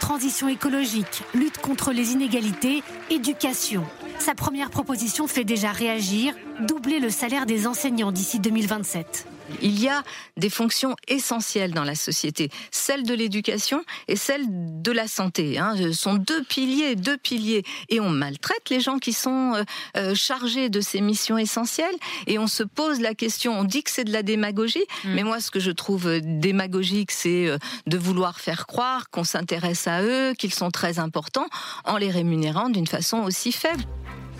Transition 0.00 0.48
écologique, 0.48 1.22
lutte 1.32 1.56
contre 1.56 1.92
les 1.92 2.12
inégalités, 2.12 2.82
éducation. 3.08 3.84
Sa 4.18 4.34
première 4.34 4.68
proposition 4.68 5.26
fait 5.26 5.44
déjà 5.44 5.72
réagir, 5.72 6.34
doubler 6.60 7.00
le 7.00 7.08
salaire 7.08 7.46
des 7.46 7.66
enseignants 7.66 8.12
d'ici 8.12 8.38
2027. 8.38 9.26
Il 9.62 9.80
y 9.80 9.88
a 9.88 10.02
des 10.36 10.50
fonctions 10.50 10.96
essentielles 11.08 11.72
dans 11.72 11.84
la 11.84 11.94
société, 11.94 12.50
celle 12.70 13.04
de 13.04 13.14
l'éducation 13.14 13.84
et 14.08 14.16
celle 14.16 14.44
de 14.48 14.92
la 14.92 15.06
santé. 15.06 15.58
Hein. 15.58 15.74
Ce 15.76 15.92
sont 15.92 16.14
deux 16.14 16.42
piliers, 16.44 16.96
deux 16.96 17.16
piliers. 17.16 17.62
Et 17.88 18.00
on 18.00 18.08
maltraite 18.08 18.70
les 18.70 18.80
gens 18.80 18.98
qui 18.98 19.12
sont 19.12 19.54
euh, 19.54 19.64
euh, 19.96 20.14
chargés 20.14 20.68
de 20.68 20.80
ces 20.80 21.00
missions 21.00 21.38
essentielles. 21.38 21.94
Et 22.26 22.38
on 22.38 22.46
se 22.46 22.62
pose 22.62 23.00
la 23.00 23.14
question, 23.14 23.58
on 23.58 23.64
dit 23.64 23.82
que 23.82 23.90
c'est 23.90 24.04
de 24.04 24.12
la 24.12 24.22
démagogie, 24.22 24.84
mm. 25.04 25.14
mais 25.14 25.22
moi 25.22 25.40
ce 25.40 25.50
que 25.50 25.60
je 25.60 25.70
trouve 25.70 26.06
euh, 26.08 26.20
démagogique, 26.22 27.10
c'est 27.10 27.48
de 27.86 27.98
vouloir 27.98 28.40
faire 28.40 28.66
croire 28.66 29.10
qu'on 29.10 29.24
s'intéresse 29.24 29.86
à 29.86 30.02
eux, 30.02 30.34
qu'ils 30.34 30.54
sont 30.54 30.70
très 30.70 30.98
importants, 30.98 31.46
en 31.84 31.96
les 31.96 32.10
rémunérant 32.10 32.68
d'une 32.68 32.86
façon 32.86 33.18
aussi 33.18 33.52
faible. 33.52 33.84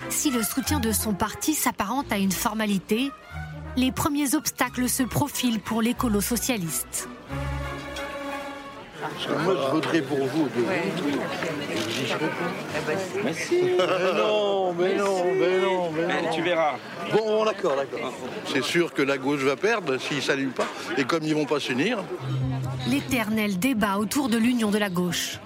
Si 0.09 0.31
le 0.31 0.43
soutien 0.43 0.79
de 0.79 0.91
son 0.91 1.13
parti 1.13 1.53
s'apparente 1.53 2.11
à 2.11 2.17
une 2.17 2.31
formalité, 2.31 3.11
les 3.77 3.91
premiers 3.91 4.35
obstacles 4.35 4.87
se 4.89 5.03
profilent 5.03 5.59
pour 5.59 5.81
l'écolo 5.81 6.21
socialiste. 6.21 7.09
moi, 9.43 9.55
je 9.55 9.71
voterai 9.71 10.01
pour 10.01 10.25
vous. 10.25 10.47
De 10.49 10.61
ouais. 10.61 10.91
vous. 10.97 11.09
mais 13.23 14.13
non, 14.13 14.73
mais 14.73 14.95
non, 14.95 15.25
mais 15.33 15.59
non, 15.59 15.91
mais 15.91 16.21
non. 16.21 16.31
tu 16.33 16.41
verras. 16.41 16.75
Bon, 17.11 17.45
d'accord, 17.45 17.75
d'accord. 17.75 18.13
C'est 18.45 18.63
sûr 18.63 18.93
que 18.93 19.01
la 19.01 19.17
gauche 19.17 19.41
va 19.41 19.55
perdre 19.55 19.97
s'ils 19.97 20.17
ne 20.17 20.21
s'allument 20.21 20.53
pas. 20.53 20.67
Et 20.97 21.03
comme 21.03 21.23
ils 21.23 21.29
ne 21.29 21.35
vont 21.35 21.45
pas 21.45 21.59
s'unir. 21.59 22.03
L'éternel 22.87 23.59
débat 23.59 23.97
autour 23.97 24.29
de 24.29 24.37
l'union 24.37 24.71
de 24.71 24.77
la 24.77 24.89
gauche. 24.89 25.39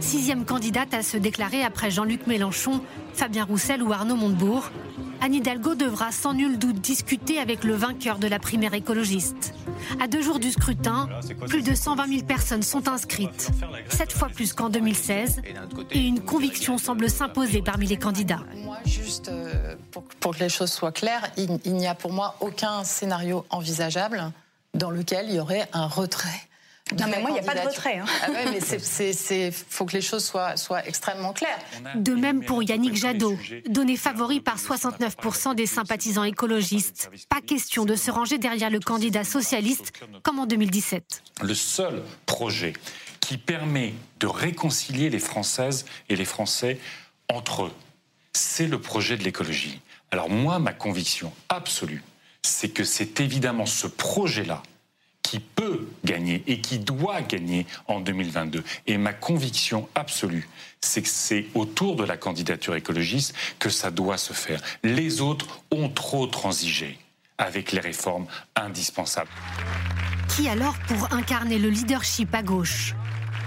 Sixième 0.00 0.44
candidate 0.44 0.92
à 0.94 1.02
se 1.02 1.16
déclarer 1.16 1.62
après 1.62 1.90
Jean-Luc 1.90 2.26
Mélenchon, 2.26 2.80
Fabien 3.14 3.44
Roussel 3.44 3.82
ou 3.82 3.92
Arnaud 3.92 4.16
Montebourg, 4.16 4.70
Anne 5.22 5.34
Hidalgo 5.34 5.74
devra 5.74 6.12
sans 6.12 6.32
nul 6.32 6.58
doute 6.58 6.80
discuter 6.80 7.38
avec 7.38 7.64
le 7.64 7.74
vainqueur 7.74 8.18
de 8.18 8.26
la 8.26 8.38
primaire 8.38 8.72
écologiste. 8.72 9.54
À 10.00 10.08
deux 10.08 10.22
jours 10.22 10.38
du 10.38 10.50
scrutin, 10.50 11.08
plus 11.46 11.62
de 11.62 11.74
120 11.74 12.06
000 12.06 12.22
personnes 12.22 12.62
sont 12.62 12.88
inscrites, 12.88 13.50
sept 13.88 14.12
fois 14.12 14.28
plus 14.28 14.54
qu'en 14.54 14.70
2016, 14.70 15.42
et 15.90 15.98
une 15.98 16.20
conviction 16.20 16.78
semble 16.78 17.10
s'imposer 17.10 17.60
parmi 17.60 17.86
les 17.86 17.98
candidats. 17.98 18.44
Moi, 18.56 18.78
juste 18.86 19.28
euh, 19.28 19.76
pour, 19.90 20.34
que 20.34 20.40
les 20.40 20.48
choses 20.48 20.72
soient 20.72 20.92
claires, 20.92 21.30
il 21.36 21.74
n'y 21.74 21.86
a 21.86 21.94
pour 21.94 22.12
moi 22.12 22.36
aucun 22.40 22.84
scénario 22.84 23.44
envisageable 23.50 24.32
dans 24.74 24.90
lequel 24.90 25.26
il 25.28 25.34
y 25.34 25.40
aurait 25.40 25.68
un 25.72 25.86
retrait 25.86 26.48
non, 26.98 27.06
mais 27.08 27.20
moi, 27.20 27.30
il 27.30 27.34
n'y 27.34 27.38
a 27.38 27.42
pas 27.42 27.54
de 27.54 27.66
retrait. 27.66 27.98
Hein. 27.98 28.04
Ah 28.22 28.30
ouais, 28.30 28.44
mais 28.50 28.58
il 28.58 29.52
faut 29.52 29.84
que 29.84 29.92
les 29.92 30.00
choses 30.00 30.24
soient, 30.24 30.56
soient 30.56 30.86
extrêmement 30.86 31.32
claires. 31.32 31.58
De 31.94 32.14
même 32.14 32.44
pour 32.44 32.62
Yannick 32.62 32.96
Jadot, 32.96 33.38
donné 33.66 33.96
favori 33.96 34.40
par 34.40 34.58
69% 34.58 35.54
des 35.54 35.66
sympathisants 35.66 36.24
écologistes. 36.24 37.10
Pas 37.28 37.40
question 37.40 37.84
de 37.84 37.94
se 37.94 38.10
ranger 38.10 38.38
derrière 38.38 38.70
le 38.70 38.80
candidat 38.80 39.24
socialiste 39.24 39.92
comme 40.22 40.38
en 40.38 40.46
2017. 40.46 41.22
Le 41.42 41.54
seul 41.54 42.02
projet 42.26 42.72
qui 43.20 43.38
permet 43.38 43.94
de 44.18 44.26
réconcilier 44.26 45.10
les 45.10 45.18
Françaises 45.18 45.84
et 46.08 46.16
les 46.16 46.24
Français 46.24 46.78
entre 47.28 47.64
eux, 47.64 47.72
c'est 48.32 48.66
le 48.66 48.80
projet 48.80 49.16
de 49.16 49.22
l'écologie. 49.22 49.80
Alors 50.10 50.28
moi, 50.28 50.58
ma 50.58 50.72
conviction 50.72 51.32
absolue, 51.48 52.02
c'est 52.42 52.70
que 52.70 52.84
c'est 52.84 53.20
évidemment 53.20 53.66
ce 53.66 53.86
projet-là 53.86 54.62
qui 55.30 55.38
peut 55.38 55.86
gagner 56.04 56.42
et 56.48 56.60
qui 56.60 56.80
doit 56.80 57.22
gagner 57.22 57.64
en 57.86 58.00
2022. 58.00 58.64
Et 58.88 58.98
ma 58.98 59.12
conviction 59.12 59.88
absolue, 59.94 60.48
c'est 60.80 61.02
que 61.02 61.08
c'est 61.08 61.46
autour 61.54 61.94
de 61.94 62.02
la 62.02 62.16
candidature 62.16 62.74
écologiste 62.74 63.32
que 63.60 63.70
ça 63.70 63.92
doit 63.92 64.18
se 64.18 64.32
faire. 64.32 64.60
Les 64.82 65.20
autres 65.20 65.60
ont 65.70 65.88
trop 65.88 66.26
transigé 66.26 66.98
avec 67.38 67.70
les 67.70 67.78
réformes 67.78 68.26
indispensables. 68.56 69.30
Qui 70.34 70.48
alors 70.48 70.74
pour 70.88 71.12
incarner 71.12 71.60
le 71.60 71.68
leadership 71.68 72.34
à 72.34 72.42
gauche? 72.42 72.96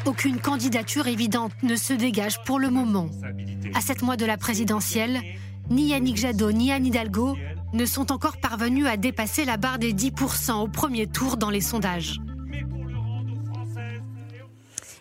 Aucune 0.05 0.39
candidature 0.39 1.07
évidente 1.07 1.51
ne 1.63 1.75
se 1.75 1.91
dégage 1.91 2.41
pour 2.45 2.59
le 2.59 2.69
moment. 2.69 3.09
À 3.73 3.81
sept 3.81 4.03
mois 4.03 4.15
de 4.15 4.25
la 4.25 4.37
présidentielle, 4.37 5.21
ni 5.69 5.87
Yannick 5.89 6.17
Jadot 6.17 6.51
ni 6.51 6.71
Anne 6.71 6.85
Hidalgo 6.85 7.35
ne 7.73 7.85
sont 7.85 8.11
encore 8.11 8.37
parvenus 8.37 8.85
à 8.87 8.97
dépasser 8.97 9.45
la 9.45 9.57
barre 9.57 9.79
des 9.79 9.93
10% 9.93 10.61
au 10.61 10.67
premier 10.67 11.07
tour 11.07 11.37
dans 11.37 11.49
les 11.49 11.61
sondages. 11.61 12.19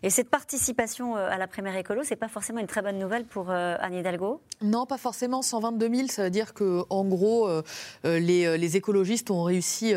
Et 0.05 0.11
cette 0.11 0.29
participation 0.29 1.17
euh, 1.17 1.29
à 1.31 1.39
la 1.39 1.47
primaire 1.47 1.77
écolo, 1.77 2.03
c'est 2.05 2.17
pas 2.17 2.29
forcément 2.29 2.59
une 2.59 2.67
très 2.67 2.83
bonne 2.83 2.99
nouvelle 2.99 3.25
pour 3.25 3.51
euh, 3.51 3.77
Anne 3.79 3.95
Hidalgo? 3.95 4.41
Non, 4.61 4.85
pas 4.85 4.99
forcément. 4.99 5.43
122 5.43 5.95
000, 5.95 6.09
ça 6.09 6.25
veut 6.25 6.31
dire 6.31 6.55
que, 6.55 6.83
en 6.91 7.05
gros, 7.05 7.49
euh, 7.49 7.63
les, 8.05 8.77
écologistes 8.77 9.31
ont 9.31 9.45
réussi. 9.45 9.95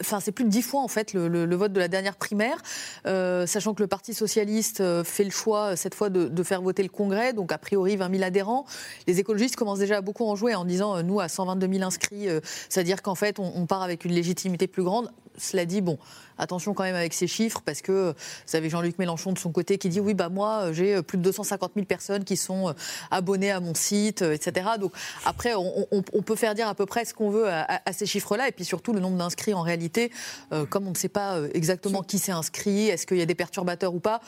enfin, 0.00 0.20
c'est 0.20 0.32
plus 0.32 0.44
de 0.44 0.50
10 0.50 0.62
fois 0.62 0.82
en 0.82 0.88
fait 0.88 1.14
le, 1.14 1.56
vote 1.56 1.72
de 1.72 1.80
la 1.80 1.88
dernière 1.88 2.16
primaire, 2.16 2.58
sachant 3.04 3.74
que 3.74 3.82
le 3.82 3.88
Parti 3.88 4.14
socialiste 4.14 4.82
fait 5.04 5.24
le 5.24 5.30
choix 5.30 5.76
cette 5.76 5.94
fois 5.94 6.10
de, 6.10 6.42
faire 6.42 6.60
voter 6.60 6.82
le 6.82 6.88
Congrès, 6.88 7.32
donc 7.32 7.52
a 7.52 7.58
priori 7.58 7.96
20 7.96 8.10
000 8.10 8.22
adhérents. 8.22 8.66
Les 9.06 9.20
écologistes 9.20 9.56
commencent 9.56 9.78
déjà 9.78 9.98
à 9.98 10.00
beaucoup 10.00 10.26
en 10.26 10.36
jouer 10.36 10.54
en 10.54 10.64
disant 10.64 11.02
nous 11.02 11.20
à 11.20 11.28
122 11.28 11.72
000 11.72 11.82
inscrits, 11.84 12.28
c'est-à-dire 12.68 13.02
qu'en 13.02 13.14
fait 13.14 13.38
on 13.38 13.66
part 13.66 13.82
avec 13.82 14.04
une 14.04 14.12
légitimité 14.12 14.66
plus 14.66 14.82
grande. 14.82 15.10
Cela 15.40 15.64
dit, 15.64 15.80
bon, 15.80 15.98
attention 16.40 16.74
quand 16.74 16.84
même 16.84 16.96
avec 16.96 17.14
ces 17.14 17.26
chiffres, 17.26 17.62
parce 17.64 17.82
que 17.82 18.14
vous 18.48 18.56
avez 18.56 18.68
Jean-Luc 18.68 18.98
Mélenchon 18.98 19.32
de 19.32 19.38
son 19.38 19.52
côté 19.52 19.78
qui 19.78 19.88
dit 19.88 20.00
oui, 20.00 20.14
bah 20.14 20.28
moi 20.28 20.72
j'ai 20.72 21.02
plus 21.02 21.18
de 21.18 21.22
250 21.22 21.72
000 21.74 21.86
personnes 21.86 22.24
qui 22.24 22.36
sont 22.36 22.68
euh, 22.68 22.72
abonnées 23.10 23.50
à 23.50 23.60
mon 23.60 23.74
site, 23.74 24.22
euh, 24.22 24.34
etc. 24.34 24.70
Donc 24.78 24.92
après, 25.24 25.54
on, 25.54 26.22
peut 26.22 26.36
faire 26.36 26.54
dire 26.54 26.68
à 26.68 26.74
peu 26.74 26.86
près 26.86 27.04
ce 27.04 27.14
qu'on 27.14 27.30
veut 27.30 27.48
à, 27.48 27.80
ces 27.92 28.06
chiffres-là, 28.06 28.48
et 28.48 28.52
puis 28.52 28.64
surtout 28.64 28.92
le 28.92 29.00
nombre 29.00 29.16
d'inscrits 29.16 29.54
en 29.54 29.62
réalité, 29.62 30.12
euh, 30.52 30.66
comme 30.66 30.86
on 30.86 30.90
ne 30.90 30.96
sait 30.96 31.08
pas 31.08 31.40
exactement 31.54 32.02
qui 32.02 32.18
s'est 32.18 32.32
inscrit, 32.32 32.88
est-ce 32.88 33.06
qu'il 33.06 33.16
y 33.16 33.22
a 33.22 33.26
des 33.26 33.34
perturbateurs 33.34 33.94
ou 33.94 34.00
pas, 34.00 34.20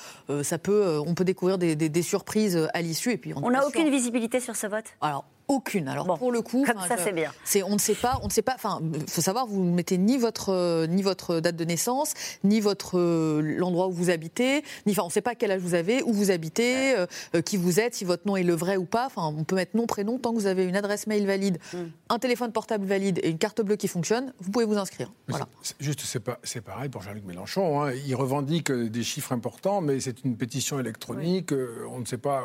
ça 0.43 0.59
peut, 0.59 0.99
on 1.07 1.15
peut 1.15 1.25
découvrir 1.25 1.59
des, 1.59 2.03
surprises 2.03 2.69
à 2.75 2.83
l'issue. 2.83 3.13
Et 3.13 3.17
puis 3.19 3.33
on 3.37 3.51
n'a 3.51 3.67
aucune 3.67 3.91
visibilité 3.91 4.41
sur 4.41 4.57
ce 4.57 4.67
vote? 4.67 4.87
Alors 5.01 5.25
aucune. 5.49 5.89
Alors 5.89 6.19
pour 6.19 6.33
le 6.33 6.43
coup, 6.43 6.65
ça 6.67 6.97
c'est 6.97 7.13
bien. 7.13 7.33
C'est 7.45 7.63
on 7.63 7.75
ne 7.75 7.79
sait 7.79 7.95
pas, 7.95 8.19
on 8.23 8.27
ne 8.27 8.33
sait 8.33 8.43
pas. 8.43 8.55
Enfin, 8.55 8.81
faut 9.09 9.21
savoir, 9.21 9.47
vous 9.47 9.63
ne 9.63 9.75
mettez 9.75 9.99
ni 9.99 10.19
votre 10.19 10.51
euh, 10.51 10.87
ni 10.87 11.03
votre 11.03 11.41
date 11.41 11.57
de 11.57 11.65
naissance, 11.65 12.15
ni 12.45 12.61
votre 12.61 12.99
euh, 12.99 13.41
l'endroit 13.41 13.89
où 13.89 13.93
vous 13.93 14.11
habitez, 14.11 14.63
ni 14.87 14.93
enfin 14.93 15.03
on 15.03 15.07
ne 15.07 15.13
sait 15.13 15.21
pas 15.21 15.35
quel 15.35 15.51
âge 15.51 15.61
vous 15.61 15.75
avez, 15.75 16.03
où 16.03 16.13
vous 16.13 16.31
habitez, 16.31 16.95
euh, 16.97 17.43
qui 17.43 17.57
vous 17.57 17.81
êtes, 17.81 17.95
si 17.95 18.05
votre 18.05 18.27
nom 18.27 18.37
est 18.37 18.43
le 18.43 18.55
vrai 18.55 18.77
ou 18.77 18.85
pas. 18.85 19.07
Enfin, 19.07 19.35
on 19.37 19.45
peut 19.45 19.57
mettre 19.57 19.77
nom 19.77 19.87
prénom 19.87 20.19
tant 20.19 20.31
que 20.31 20.37
vous 20.37 20.47
avez 20.47 20.65
une 20.65 20.77
adresse 20.77 21.07
mail 21.07 21.27
valide, 21.27 21.59
hmm. 21.73 21.85
un 22.09 22.19
téléphone 22.19 22.53
portable 22.53 22.87
valide 22.87 23.21
et 23.23 23.31
une 23.31 23.39
carte 23.39 23.61
bleue 23.63 23.77
qui 23.77 23.89
fonctionne, 23.89 24.33
vous 24.41 24.51
pouvez 24.51 24.65
vous 24.65 24.79
inscrire. 24.79 25.11
Voilà. 25.29 25.47
Juste, 25.81 26.01
c'est 26.01 26.21
pas 26.21 26.39
c'est 26.43 26.61
pareil 26.61 26.89
pour 26.89 27.03
Jean-Luc 27.03 27.25
Mélenchon. 27.25 27.83
Hein. 27.83 27.93
Il 28.07 28.15
revendique 28.15 28.71
des 28.73 29.03
chiffres 29.03 29.33
importants, 29.33 29.81
mais 29.81 30.01
c'est 30.01 30.25
une 30.25 30.37
pétition 30.37 30.79
électronique. 30.79 31.53
On 31.91 31.99
ne 31.99 32.05
sait 32.05 32.19
pas 32.19 32.45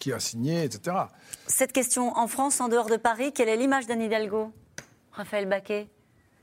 qui 0.00 0.12
a 0.12 0.18
signé, 0.18 0.64
etc. 0.64 0.96
Cette 1.46 1.72
question, 1.72 2.16
en 2.18 2.26
France, 2.26 2.60
en 2.60 2.68
dehors 2.68 2.88
de 2.88 2.96
Paris, 2.96 3.32
quelle 3.32 3.48
est 3.48 3.56
l'image 3.56 3.86
d'Anne 3.86 4.02
Hidalgo 4.02 4.52
Raphaël 5.12 5.46
Baquet? 5.46 5.88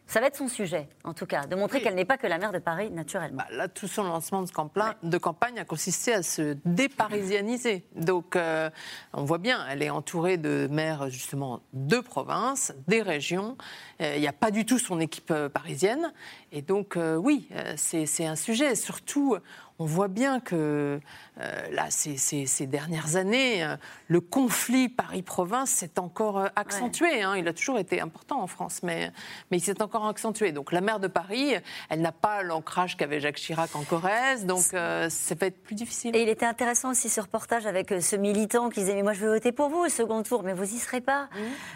Ça 0.09 0.21
va 0.21 0.27
être 0.27 0.37
son 0.37 0.47
sujet, 0.47 0.87
en 1.03 1.13
tout 1.13 1.25
cas, 1.25 1.47
de 1.47 1.55
montrer 1.57 1.81
qu'elle 1.81 1.95
n'est 1.95 2.05
pas 2.05 2.17
que 2.17 2.27
la 2.27 2.37
maire 2.37 2.53
de 2.53 2.59
Paris, 2.59 2.89
naturellement. 2.89 3.39
Bah, 3.39 3.47
là, 3.51 3.67
tout 3.67 3.89
son 3.89 4.03
lancement 4.03 4.41
de 4.41 4.49
campagne, 4.49 4.93
de 5.03 5.17
campagne, 5.17 5.59
a 5.59 5.65
consisté 5.65 6.13
à 6.13 6.23
se 6.23 6.55
déparisianiser. 6.63 7.85
Donc, 7.93 8.37
euh, 8.37 8.69
on 9.11 9.25
voit 9.25 9.37
bien, 9.37 9.65
elle 9.69 9.83
est 9.83 9.89
entourée 9.89 10.37
de 10.37 10.69
maires, 10.71 11.09
justement, 11.09 11.59
de 11.73 11.99
province, 11.99 12.73
des 12.87 13.01
régions. 13.01 13.57
Euh, 14.01 14.13
il 14.15 14.21
n'y 14.21 14.29
a 14.29 14.33
pas 14.33 14.49
du 14.49 14.65
tout 14.65 14.79
son 14.79 15.01
équipe 15.01 15.31
euh, 15.31 15.49
parisienne. 15.49 16.13
Et 16.53 16.61
donc, 16.61 16.97
oui, 17.17 17.49
c'est 17.75 18.25
un 18.25 18.37
sujet. 18.37 18.75
Surtout, 18.75 19.35
on 19.79 19.85
voit 19.85 20.07
bien 20.07 20.39
que 20.39 20.99
euh, 21.39 21.69
là, 21.71 21.85
ces, 21.89 22.17
ces, 22.17 22.65
dernières 22.65 23.15
années, 23.15 23.63
euh, 23.63 23.75
le 24.07 24.21
conflit 24.21 24.89
Paris-Province 24.89 25.69
s'est 25.69 25.99
encore 25.99 26.39
euh, 26.39 26.47
accentué. 26.55 27.21
Hein. 27.21 27.35
Il 27.37 27.47
a 27.47 27.53
toujours 27.53 27.77
été 27.77 28.01
important 28.01 28.41
en 28.41 28.47
France, 28.47 28.79
mais, 28.81 29.11
mais 29.51 29.57
il 29.57 29.61
s'est 29.61 29.81
encore 29.83 30.07
accentué. 30.07 30.51
Donc 30.51 30.71
la 30.71 30.81
maire 30.81 30.99
de 30.99 31.07
Paris, 31.07 31.53
elle 31.89 32.01
n'a 32.01 32.11
pas 32.11 32.41
l'ancrage 32.41 32.97
qu'avait 32.97 33.19
Jacques 33.19 33.35
Chirac 33.35 33.75
en 33.75 33.83
Corrèze, 33.83 34.45
donc 34.45 34.61
ça 34.61 35.35
va 35.39 35.45
être 35.47 35.61
plus 35.61 35.75
difficile. 35.75 36.15
Et 36.15 36.23
il 36.23 36.29
était 36.29 36.45
intéressant 36.45 36.91
aussi 36.91 37.09
ce 37.09 37.21
reportage 37.21 37.67
avec 37.67 37.93
ce 38.01 38.15
militant 38.15 38.69
qui 38.69 38.79
disait 38.79 38.95
Mais 38.95 39.03
moi 39.03 39.13
je 39.13 39.19
veux 39.19 39.33
voter 39.33 39.51
pour 39.51 39.69
vous 39.69 39.85
au 39.85 39.89
second 39.89 40.23
tour, 40.23 40.41
mais 40.43 40.53
vous 40.53 40.73
y 40.73 40.79
serez 40.79 41.01
pas. 41.01 41.29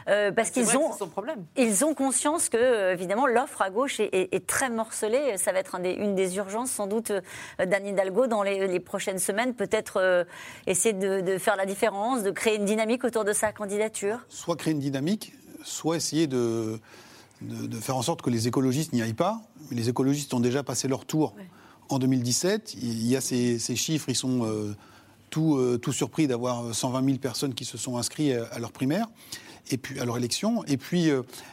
Mmh. 0.08 0.32
parce 0.36 0.50
qu'ils 0.50 0.78
ont, 0.78 0.92
ils 1.56 1.86
ont 1.86 1.94
conscience 1.94 2.50
que, 2.50 2.94
évidemment, 2.94 3.28
l'offre 3.28 3.62
à 3.62 3.70
gauche 3.70 4.00
est, 4.00 4.48
très 4.48 4.70
morcelée. 4.70 5.38
Ça 5.38 5.52
va 5.52 5.60
être 5.60 5.76
une 5.76 6.16
des 6.16 6.38
urgences, 6.38 6.72
sans 6.72 6.88
doute, 6.88 7.12
d'Anne 7.60 7.91
Hidalgo 7.92 8.28
dans 8.28 8.44
les 8.44 8.80
prochaines 8.80 9.20
semaines 9.20 9.54
peut-être 9.54 9.98
euh, 9.98 10.24
essayer 10.68 10.94
de, 10.94 11.38
faire 11.38 11.56
la 11.56 11.66
différence, 11.66 12.24
de 12.24 12.32
créer 12.32 12.58
une 12.58 12.66
dynamique 12.66 13.04
autour 13.04 13.24
de 13.24 13.34
sa 13.34 13.52
candidature? 13.52 14.20
Soit 14.30 14.56
créer 14.56 14.74
une 14.74 14.80
dynamique, 14.80 15.34
soit 15.64 15.96
essayer 15.96 16.28
de, 16.28 16.80
de, 17.42 17.78
faire 17.78 17.98
en 17.98 18.02
sorte 18.02 18.22
que 18.22 18.30
les 18.30 18.48
écologistes 18.48 18.94
n'y 18.94 19.02
aillent 19.02 19.14
pas. 19.14 19.42
Les 19.72 19.90
écologistes 19.90 20.34
ont 20.34 20.40
déjà 20.40 20.64
passé 20.64 20.88
leur 20.88 21.06
tour 21.06 21.36
en 21.90 22.00
2017. 22.00 22.76
Il 22.82 23.08
y 23.08 23.16
a 23.16 23.22
ces, 23.22 23.60
chiffres, 23.76 24.10
ils 24.10 24.16
sont 24.16 24.46
euh, 24.46 24.76
tout, 25.30 25.58
euh, 25.58 25.78
tout, 25.78 25.92
surpris 25.92 26.28
d'avoir 26.28 26.74
120 26.74 27.06
000 27.06 27.18
personnes 27.18 27.54
qui 27.54 27.66
se 27.66 27.78
sont 27.78 27.98
inscrites 27.98 28.36
à, 28.52 28.60
leur 28.60 28.72
primaire 28.72 29.08
et 29.70 29.78
puis 29.78 30.00
à 30.00 30.06
leur 30.06 30.18
élection. 30.18 30.64
Et 30.66 30.78
puis 30.78 31.10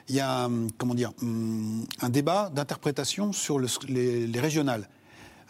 il 0.08 0.14
y 0.14 0.20
a 0.20 0.48
comment 0.78 0.94
dire 0.94 1.12
un 2.00 2.08
débat 2.08 2.50
d'interprétation 2.54 3.32
sur 3.32 3.58
les, 3.58 4.26
les, 4.26 4.40
régionales. 4.40 4.88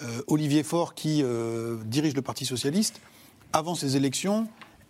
Euh, 0.03 0.23
Olivier 0.27 0.63
Faure, 0.63 0.95
qui 0.95 1.23
euh, 1.23 1.77
dirige 1.85 2.15
le 2.15 2.23
Parti 2.23 2.45
socialiste, 2.45 3.01
avant 3.53 3.75
ces 3.75 3.97
élections, 3.97 4.47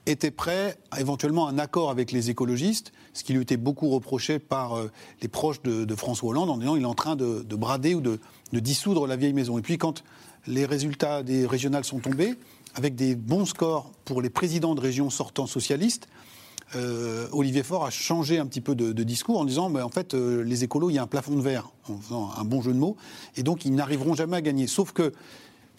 était 0.07 0.31
prêt 0.31 0.77
à 0.91 1.01
éventuellement 1.01 1.49
un 1.49 1.59
accord 1.59 1.91
avec 1.91 2.13
les 2.13 2.31
écologistes, 2.31 2.93
ce 3.13 3.25
qui 3.25 3.33
lui 3.33 3.43
était 3.43 3.57
beaucoup 3.57 3.89
reproché 3.89 4.39
par 4.39 4.77
euh, 4.77 4.91
les 5.23 5.29
proches 5.29 5.63
de, 5.63 5.95
François 5.95 6.31
Hollande 6.31 6.51
en 6.51 6.59
disant 6.59 6.75
qu'il 6.75 6.83
est 6.83 6.87
en 6.87 6.95
train 6.95 7.17
de, 7.17 7.43
brader 7.55 7.95
ou 7.95 8.01
de, 8.01 8.21
dissoudre 8.53 9.07
la 9.07 9.17
vieille 9.17 9.33
maison. 9.33 9.59
Et 9.59 9.63
puis 9.63 9.79
quand 9.79 10.05
les 10.47 10.65
résultats 10.65 11.23
des 11.23 11.47
régionales 11.47 11.85
sont 11.85 12.01
tombés, 12.01 12.35
avec 12.75 12.95
des 12.95 13.15
bons 13.17 13.47
scores 13.47 13.91
pour 14.05 14.23
les 14.23 14.31
présidents 14.31 14.75
de 14.75 14.81
régions 14.81 15.11
sortants 15.11 15.47
socialistes, 15.47 16.09
euh, 16.77 17.29
Olivier 17.33 17.63
Faure 17.63 17.85
a 17.85 17.91
changé 17.91 18.39
un 18.39 18.47
petit 18.47 18.61
peu 18.61 18.75
de, 18.75 19.03
discours 19.03 19.39
en 19.39 19.45
disant 19.45 19.71
mais 19.71 19.81
en 19.81 19.89
fait, 19.89 20.15
euh, 20.15 20.43
les 20.43 20.65
écolos, 20.65 20.91
il 20.91 20.95
y 20.95 20.99
a 20.99 21.03
un 21.03 21.07
plafond 21.07 21.35
de 21.35 21.41
verre, 21.41 21.71
en 21.89 21.97
faisant 21.97 22.31
un 22.37 22.45
bon 22.45 22.61
jeu 22.61 22.73
de 22.73 22.79
mots, 22.79 22.97
et 23.37 23.43
donc 23.43 23.65
ils 23.65 23.75
n'arriveront 23.75 24.15
jamais 24.15 24.37
à 24.37 24.43
gagner. 24.43 24.67
Sauf 24.67 24.93
que 24.93 25.13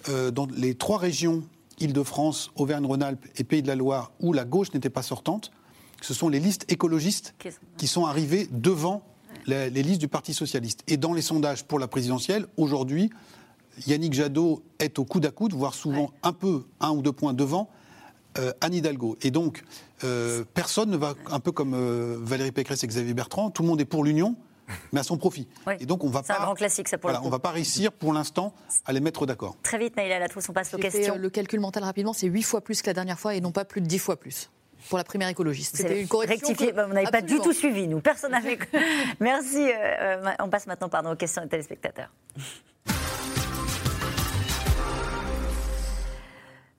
euh, 0.09 0.31
dans 0.31 0.47
les 0.55 0.75
trois 0.75 0.97
régions, 0.97 1.43
Île-de-France, 1.79 2.51
Auvergne-Rhône-Alpes 2.55 3.25
et 3.37 3.43
Pays 3.43 3.61
de 3.61 3.67
la 3.67 3.75
Loire, 3.75 4.11
où 4.19 4.33
la 4.33 4.45
gauche 4.45 4.73
n'était 4.73 4.89
pas 4.89 5.03
sortante, 5.03 5.51
ce 6.01 6.13
sont 6.13 6.29
les 6.29 6.39
listes 6.39 6.65
écologistes 6.71 7.35
qui 7.77 7.87
sont 7.87 8.05
arrivées 8.05 8.47
devant 8.51 9.03
les, 9.45 9.69
les 9.69 9.83
listes 9.83 10.01
du 10.01 10.07
Parti 10.07 10.33
socialiste. 10.33 10.83
Et 10.87 10.97
dans 10.97 11.13
les 11.13 11.21
sondages 11.21 11.63
pour 11.63 11.77
la 11.77 11.87
présidentielle, 11.87 12.47
aujourd'hui, 12.57 13.09
Yannick 13.85 14.13
Jadot 14.13 14.63
est 14.79 14.97
au 14.99 15.05
coude 15.05 15.25
à 15.25 15.31
coude, 15.31 15.53
voire 15.53 15.73
souvent 15.73 16.11
un 16.23 16.33
peu, 16.33 16.65
un 16.79 16.91
ou 16.91 17.01
deux 17.01 17.11
points 17.11 17.33
devant 17.33 17.69
euh, 18.39 18.53
Anne 18.61 18.73
Hidalgo. 18.73 19.17
Et 19.21 19.31
donc, 19.31 19.63
euh, 20.03 20.43
personne 20.53 20.89
ne 20.89 20.97
va, 20.97 21.13
un 21.29 21.39
peu 21.39 21.51
comme 21.51 21.73
euh, 21.73 22.17
Valérie 22.21 22.51
Pécresse 22.51 22.83
et 22.83 22.87
Xavier 22.87 23.13
Bertrand, 23.13 23.51
tout 23.51 23.63
le 23.63 23.67
monde 23.67 23.81
est 23.81 23.85
pour 23.85 24.03
l'union, 24.03 24.35
mais 24.93 25.01
à 25.01 25.03
son 25.03 25.17
profit. 25.17 25.47
Et 25.79 25.85
donc, 25.85 26.03
on 26.03 26.09
va 26.09 26.23
pas. 26.23 26.39
un 26.39 26.43
grand 26.43 26.55
classique, 26.55 26.87
ça 26.87 26.97
pour 26.97 27.11
On 27.23 27.29
va 27.29 27.39
pas 27.39 27.51
réussir, 27.51 27.91
pour 27.91 28.13
l'instant, 28.13 28.53
à 28.85 28.93
les 28.93 29.01
mettre 29.01 29.25
d'accord. 29.25 29.57
Très 29.61 29.77
vite, 29.77 29.97
Naïla 29.97 30.19
Latrousse, 30.19 30.47
on 30.49 30.53
passe 30.53 30.73
aux 30.73 30.77
questions. 30.77 31.17
le 31.17 31.29
calcul 31.29 31.59
mental 31.59 31.83
rapidement, 31.83 32.13
c'est 32.13 32.27
8 32.27 32.43
fois 32.43 32.61
plus 32.61 32.81
que 32.81 32.87
la 32.87 32.93
dernière 32.93 33.19
fois 33.19 33.35
et 33.35 33.41
non 33.41 33.51
pas 33.51 33.65
plus 33.65 33.81
de 33.81 33.87
10 33.87 33.99
fois 33.99 34.17
plus 34.17 34.49
pour 34.87 34.97
la 34.97 35.03
primaire 35.03 35.27
écologiste. 35.27 35.75
C'était 35.75 35.99
une 35.99 36.07
correction. 36.07 36.55
Bah, 36.73 36.87
on 36.89 36.93
n'avait 36.93 37.11
pas 37.11 37.21
du 37.21 37.37
tout 37.39 37.51
suivi, 37.51 37.87
nous. 37.87 37.99
Personne 37.99 38.31
n'avait. 38.31 38.57
Merci. 39.19 39.69
on 40.39 40.49
passe 40.49 40.67
maintenant 40.67 40.87
pardon, 40.87 41.11
aux 41.11 41.17
questions 41.17 41.41
des 41.41 41.49
téléspectateurs. 41.49 42.09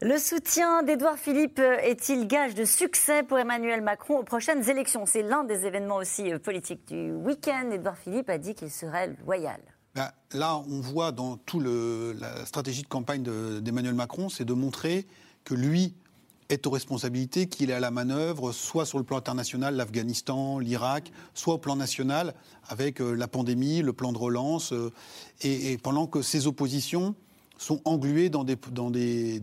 Le 0.03 0.16
soutien 0.16 0.82
d'Édouard 0.82 1.18
Philippe 1.18 1.59
est-il 1.59 2.26
gage 2.26 2.55
de 2.55 2.64
succès 2.64 3.22
pour 3.22 3.38
Emmanuel 3.38 3.82
Macron 3.82 4.20
aux 4.20 4.22
prochaines 4.22 4.66
élections? 4.70 5.05
C'est 5.05 5.22
l'un 5.22 5.44
des 5.44 5.66
événements 5.66 5.96
aussi 5.96 6.32
euh, 6.32 6.38
politiques 6.38 6.88
du 6.88 7.12
week-end. 7.12 7.70
Édouard 7.70 7.98
Philippe 7.98 8.30
a 8.30 8.38
dit 8.38 8.55
qu'il 8.55 8.70
serait 8.70 9.14
loyal. 9.26 9.61
Ben, 9.94 10.11
là, 10.32 10.57
on 10.57 10.80
voit 10.80 11.12
dans 11.12 11.36
toute 11.36 11.66
la 11.66 12.46
stratégie 12.46 12.80
de 12.80 12.88
campagne 12.88 13.22
d'Emmanuel 13.61 13.92
Macron, 13.92 14.30
c'est 14.30 14.46
de 14.46 14.55
montrer 14.55 15.07
que 15.44 15.53
lui 15.53 15.94
est 16.48 16.66
aux 16.66 16.70
responsabilités, 16.70 17.46
qu'il 17.46 17.68
est 17.68 17.74
à 17.74 17.80
la 17.80 17.90
manœuvre, 17.90 18.53
soit 18.53 18.86
sur 18.86 18.96
le 18.96 19.05
plan 19.05 19.18
international, 19.18 19.76
l'Afghanistan, 19.76 20.61
l'Irak, 20.61 21.12
soit 21.34 21.55
au 21.55 21.59
plan 21.59 21.76
national, 21.76 22.32
avec 22.70 23.03
euh, 23.03 23.12
la 23.12 23.28
pandémie, 23.28 23.82
le 23.82 23.92
plan 23.92 24.12
de 24.12 24.18
relance, 24.18 24.72
euh, 24.72 24.90
et 25.42 25.76
pendant 25.76 26.07
que 26.07 26.22
ses 26.22 26.46
oppositions 26.46 27.14
sont 27.61 27.80
englués 27.84 28.30
dans 28.30 28.44
des, 28.44 28.56
dans 28.72 28.90
des 28.90 29.40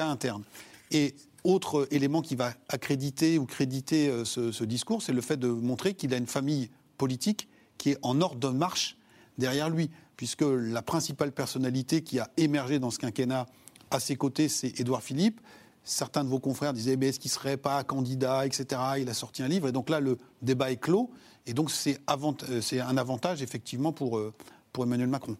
internes. 0.00 0.42
Et 0.90 1.14
autre 1.44 1.86
élément 1.90 2.20
qui 2.20 2.34
va 2.34 2.52
accréditer 2.68 3.38
ou 3.38 3.46
créditer 3.46 4.08
euh, 4.08 4.24
ce, 4.24 4.64
discours, 4.64 5.02
c'est 5.02 5.12
le 5.12 5.20
fait 5.20 5.36
de 5.36 5.48
montrer 5.48 5.94
qu'il 5.94 6.12
a 6.12 6.16
une 6.16 6.26
famille 6.26 6.70
politique 6.98 7.48
qui 7.78 7.90
est 7.90 7.98
en 8.02 8.20
ordre 8.20 8.38
de 8.38 8.48
marche 8.48 8.96
derrière 9.38 9.70
lui, 9.70 9.90
puisque 10.16 10.44
la 10.44 10.82
principale 10.82 11.32
personnalité 11.32 12.02
qui 12.02 12.18
a 12.18 12.28
émergé 12.36 12.78
dans 12.78 12.90
ce 12.90 12.98
quinquennat 12.98 13.46
à 13.90 14.00
ses 14.00 14.16
côtés, 14.16 14.48
c'est 14.48 14.78
Édouard 14.80 15.02
Philippe. 15.02 15.40
Certains 15.84 16.22
de 16.22 16.28
vos 16.28 16.38
confrères 16.38 16.72
disaient 16.72 16.96
mais 16.96 17.08
est-ce 17.08 17.18
qu'il 17.18 17.30
ne 17.30 17.34
serait 17.34 17.56
pas 17.56 17.82
candidat, 17.82 18.46
etc. 18.46 18.80
Il 18.98 19.08
a 19.08 19.14
sorti 19.14 19.42
un 19.42 19.48
livre, 19.48 19.68
et 19.68 19.72
donc 19.72 19.88
là, 19.88 20.00
le 20.00 20.18
débat 20.42 20.70
est 20.70 20.76
clos. 20.76 21.10
Et 21.46 21.54
donc, 21.54 21.70
c'est 21.70 21.98
euh, 22.08 22.84
un 22.86 22.96
avantage, 22.96 23.42
effectivement, 23.42 23.92
pour, 23.92 24.18
euh, 24.18 24.32
pour 24.72 24.84
Emmanuel 24.84 25.08
Macron. 25.08 25.36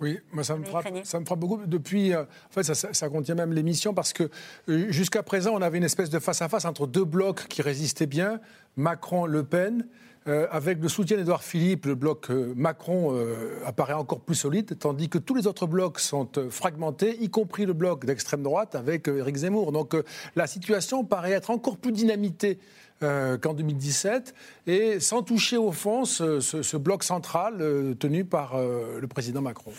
Oui, 0.00 0.18
moi 0.32 0.44
ça 0.44 0.56
me, 0.56 0.64
frappe, 0.64 0.88
ça 1.04 1.18
me 1.20 1.24
frappe 1.24 1.38
beaucoup. 1.38 1.58
Depuis, 1.66 2.12
euh, 2.12 2.22
en 2.22 2.50
fait, 2.50 2.62
ça, 2.74 3.08
contient 3.08 3.34
même 3.34 3.52
l'émission 3.52 3.94
parce 3.94 4.12
que 4.12 4.24
euh, 4.68 4.90
jusqu'à 4.90 5.22
présent, 5.22 5.52
on 5.54 5.62
avait 5.62 5.78
une 5.78 5.84
espèce 5.84 6.10
de 6.10 6.18
face-à-face 6.18 6.66
entre 6.66 6.86
deux 6.86 7.04
blocs 7.04 7.46
qui 7.48 7.62
résistaient 7.62 8.06
bien, 8.06 8.40
Macron-Le 8.76 9.42
Pen. 9.44 9.86
Euh, 10.28 10.48
avec 10.50 10.82
le 10.82 10.88
soutien 10.88 11.16
d'Edouard 11.16 11.44
Philippe, 11.44 11.86
le 11.86 11.94
bloc 11.94 12.30
Macron 12.30 13.16
apparaît 13.64 13.92
encore 13.92 14.20
plus 14.20 14.34
solide, 14.34 14.76
tandis 14.76 15.08
que 15.08 15.18
tous 15.18 15.36
les 15.36 15.46
autres 15.46 15.68
blocs 15.68 16.00
sont 16.00 16.28
fragmentés, 16.50 17.16
y 17.22 17.30
compris 17.30 17.64
le 17.64 17.74
bloc 17.74 18.04
d'extrême 18.04 18.42
droite 18.42 18.74
avec 18.74 19.06
Éric 19.06 19.36
Zemmour. 19.36 19.70
Donc 19.70 19.94
la 20.34 20.48
situation 20.48 21.04
paraît 21.04 21.30
être 21.30 21.50
encore 21.50 21.76
plus 21.76 21.92
dynamitée 21.92 22.58
euh, 23.02 23.36
qu'en 23.36 23.52
2017, 23.52 24.34
et 24.66 25.00
sans 25.00 25.22
toucher 25.22 25.58
au 25.58 25.70
fond 25.70 26.06
ce, 26.06 26.76
bloc 26.78 27.04
central 27.04 27.60
euh, 27.60 27.94
tenu 27.94 28.24
par 28.24 28.54
euh, 28.54 28.98
le 28.98 29.06
président 29.06 29.42
Macron. 29.42 29.70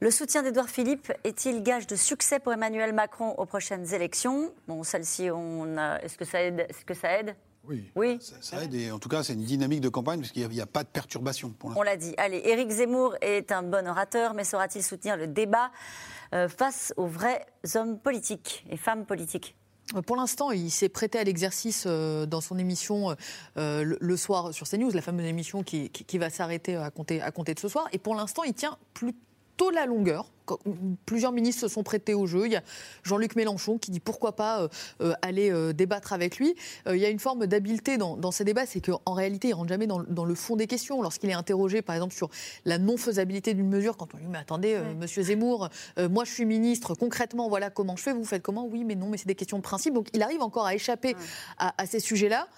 Le 0.00 0.10
soutien 0.10 0.42
d'Edouard 0.42 0.68
Philippe 0.68 1.10
est-il 1.24 1.62
gage 1.62 1.86
de 1.86 1.96
succès 1.96 2.38
pour 2.38 2.52
Emmanuel 2.52 2.92
Macron 2.92 3.30
aux 3.38 3.46
prochaines 3.46 3.94
élections? 3.94 4.52
Bon, 4.66 4.82
celle-ci, 4.82 5.30
on 5.30 5.78
a... 5.78 5.96
est-ce 6.02 6.18
que 6.18 6.26
ça 6.26 6.42
aide? 6.42 6.66
Est-ce 6.68 6.84
que 6.84 6.92
ça 6.92 7.18
aide? 7.18 7.36
Oui. 7.66 7.90
oui. 7.96 8.18
Ça, 8.20 8.62
aide 8.62 8.74
et 8.74 8.90
en 8.90 8.98
tout 8.98 9.08
cas, 9.08 9.22
c'est 9.22 9.32
une 9.32 9.44
dynamique 9.44 9.80
de 9.80 9.88
campagne 9.88 10.20
parce 10.20 10.32
qu'il 10.32 10.46
n'y 10.46 10.60
a, 10.60 10.66
pas 10.66 10.82
de 10.82 10.88
perturbation 10.88 11.48
pour 11.48 11.74
On 11.74 11.82
l'a 11.82 11.96
dit. 11.96 12.12
Allez, 12.18 12.42
Éric 12.44 12.70
Zemmour 12.70 13.16
est 13.22 13.50
un 13.50 13.62
bon 13.62 13.88
orateur, 13.88 14.34
mais 14.34 14.44
saura-t-il 14.44 14.84
soutenir 14.84 15.16
le 15.16 15.26
débat 15.26 15.70
face 16.48 16.92
aux 16.98 17.06
vrais 17.06 17.46
hommes 17.74 17.98
politiques 17.98 18.66
et 18.68 18.76
femmes 18.76 19.06
politiques? 19.06 19.57
Pour 20.06 20.16
l'instant, 20.16 20.50
il 20.50 20.70
s'est 20.70 20.88
prêté 20.88 21.18
à 21.18 21.24
l'exercice 21.24 21.84
euh, 21.86 22.26
dans 22.26 22.40
son 22.40 22.58
émission 22.58 23.16
euh, 23.56 23.96
le 23.98 24.16
soir 24.16 24.52
sur 24.52 24.68
CNews, 24.68 24.90
la 24.90 25.02
fameuse 25.02 25.26
émission 25.26 25.62
qui, 25.62 25.90
va 26.18 26.30
s'arrêter 26.30 26.76
à 26.76 26.90
compter, 26.90 27.20
à 27.22 27.30
compter 27.30 27.54
de 27.54 27.60
ce 27.60 27.68
soir. 27.68 27.88
Et 27.92 27.98
pour 27.98 28.14
l'instant, 28.14 28.42
il 28.42 28.54
tient 28.54 28.76
plutôt 29.58 29.70
la 29.70 29.86
longueur. 29.86 30.30
Plusieurs 31.04 31.32
ministres 31.32 31.62
se 31.62 31.68
sont 31.68 31.82
prêtés 31.82 32.14
au 32.14 32.26
jeu. 32.26 32.46
Il 32.46 32.52
y 32.52 32.56
a 32.56 32.62
Jean-Luc 33.02 33.36
Mélenchon 33.36 33.76
qui 33.76 33.90
dit 33.90 34.00
pourquoi 34.00 34.34
pas 34.34 34.62
euh, 34.62 34.68
euh, 35.02 35.12
aller 35.20 35.50
euh, 35.50 35.74
débattre 35.74 36.14
avec 36.14 36.38
lui. 36.38 36.54
il 36.88 36.96
y 36.96 37.04
a 37.04 37.10
une 37.10 37.18
forme 37.18 37.46
d'habileté 37.46 37.98
dans, 37.98 38.30
ces 38.30 38.44
débats, 38.44 38.64
c'est 38.64 38.80
qu'en 38.80 39.12
réalité, 39.12 39.48
il 39.48 39.54
rentre 39.54 39.68
jamais 39.68 39.86
dans, 39.86 40.24
le 40.24 40.34
fond 40.34 40.56
des 40.56 40.66
questions. 40.66 41.02
Lorsqu'il 41.02 41.28
est 41.28 41.34
interrogé, 41.34 41.82
par 41.82 41.96
exemple, 41.96 42.14
sur 42.14 42.30
la 42.64 42.78
non-faisabilité 42.78 43.52
d'une 43.52 43.68
mesure, 43.68 43.96
quand 43.96 44.14
on 44.14 44.16
lui 44.16 44.24
dit 44.24 44.30
mais 44.30 44.38
attendez, 44.38 44.78
Monsieur 44.96 45.22
Zemmour, 45.22 45.68
moi 46.08 46.24
je 46.24 46.30
suis 46.30 46.44
ministre, 46.46 46.94
concrètement, 46.94 47.48
voilà 47.48 47.68
comment 47.68 47.96
je 47.96 48.02
fais, 48.02 48.12
vous 48.12 48.24
faites 48.24 48.42
comment? 48.42 48.66
Oui, 48.66 48.84
mais 48.84 48.94
non, 48.94 49.08
mais 49.08 49.18
c'est 49.18 49.26
des 49.26 49.34
questions 49.34 49.58
de 49.58 49.62
principe. 49.62 49.92
Donc 49.92 50.08
il 50.14 50.22
arrive 50.22 50.40
encore 50.40 50.66
à 50.66 50.74
échapper 50.74 51.16
à, 51.58 51.86
ces 51.86 52.00
sujets-là. 52.00 52.48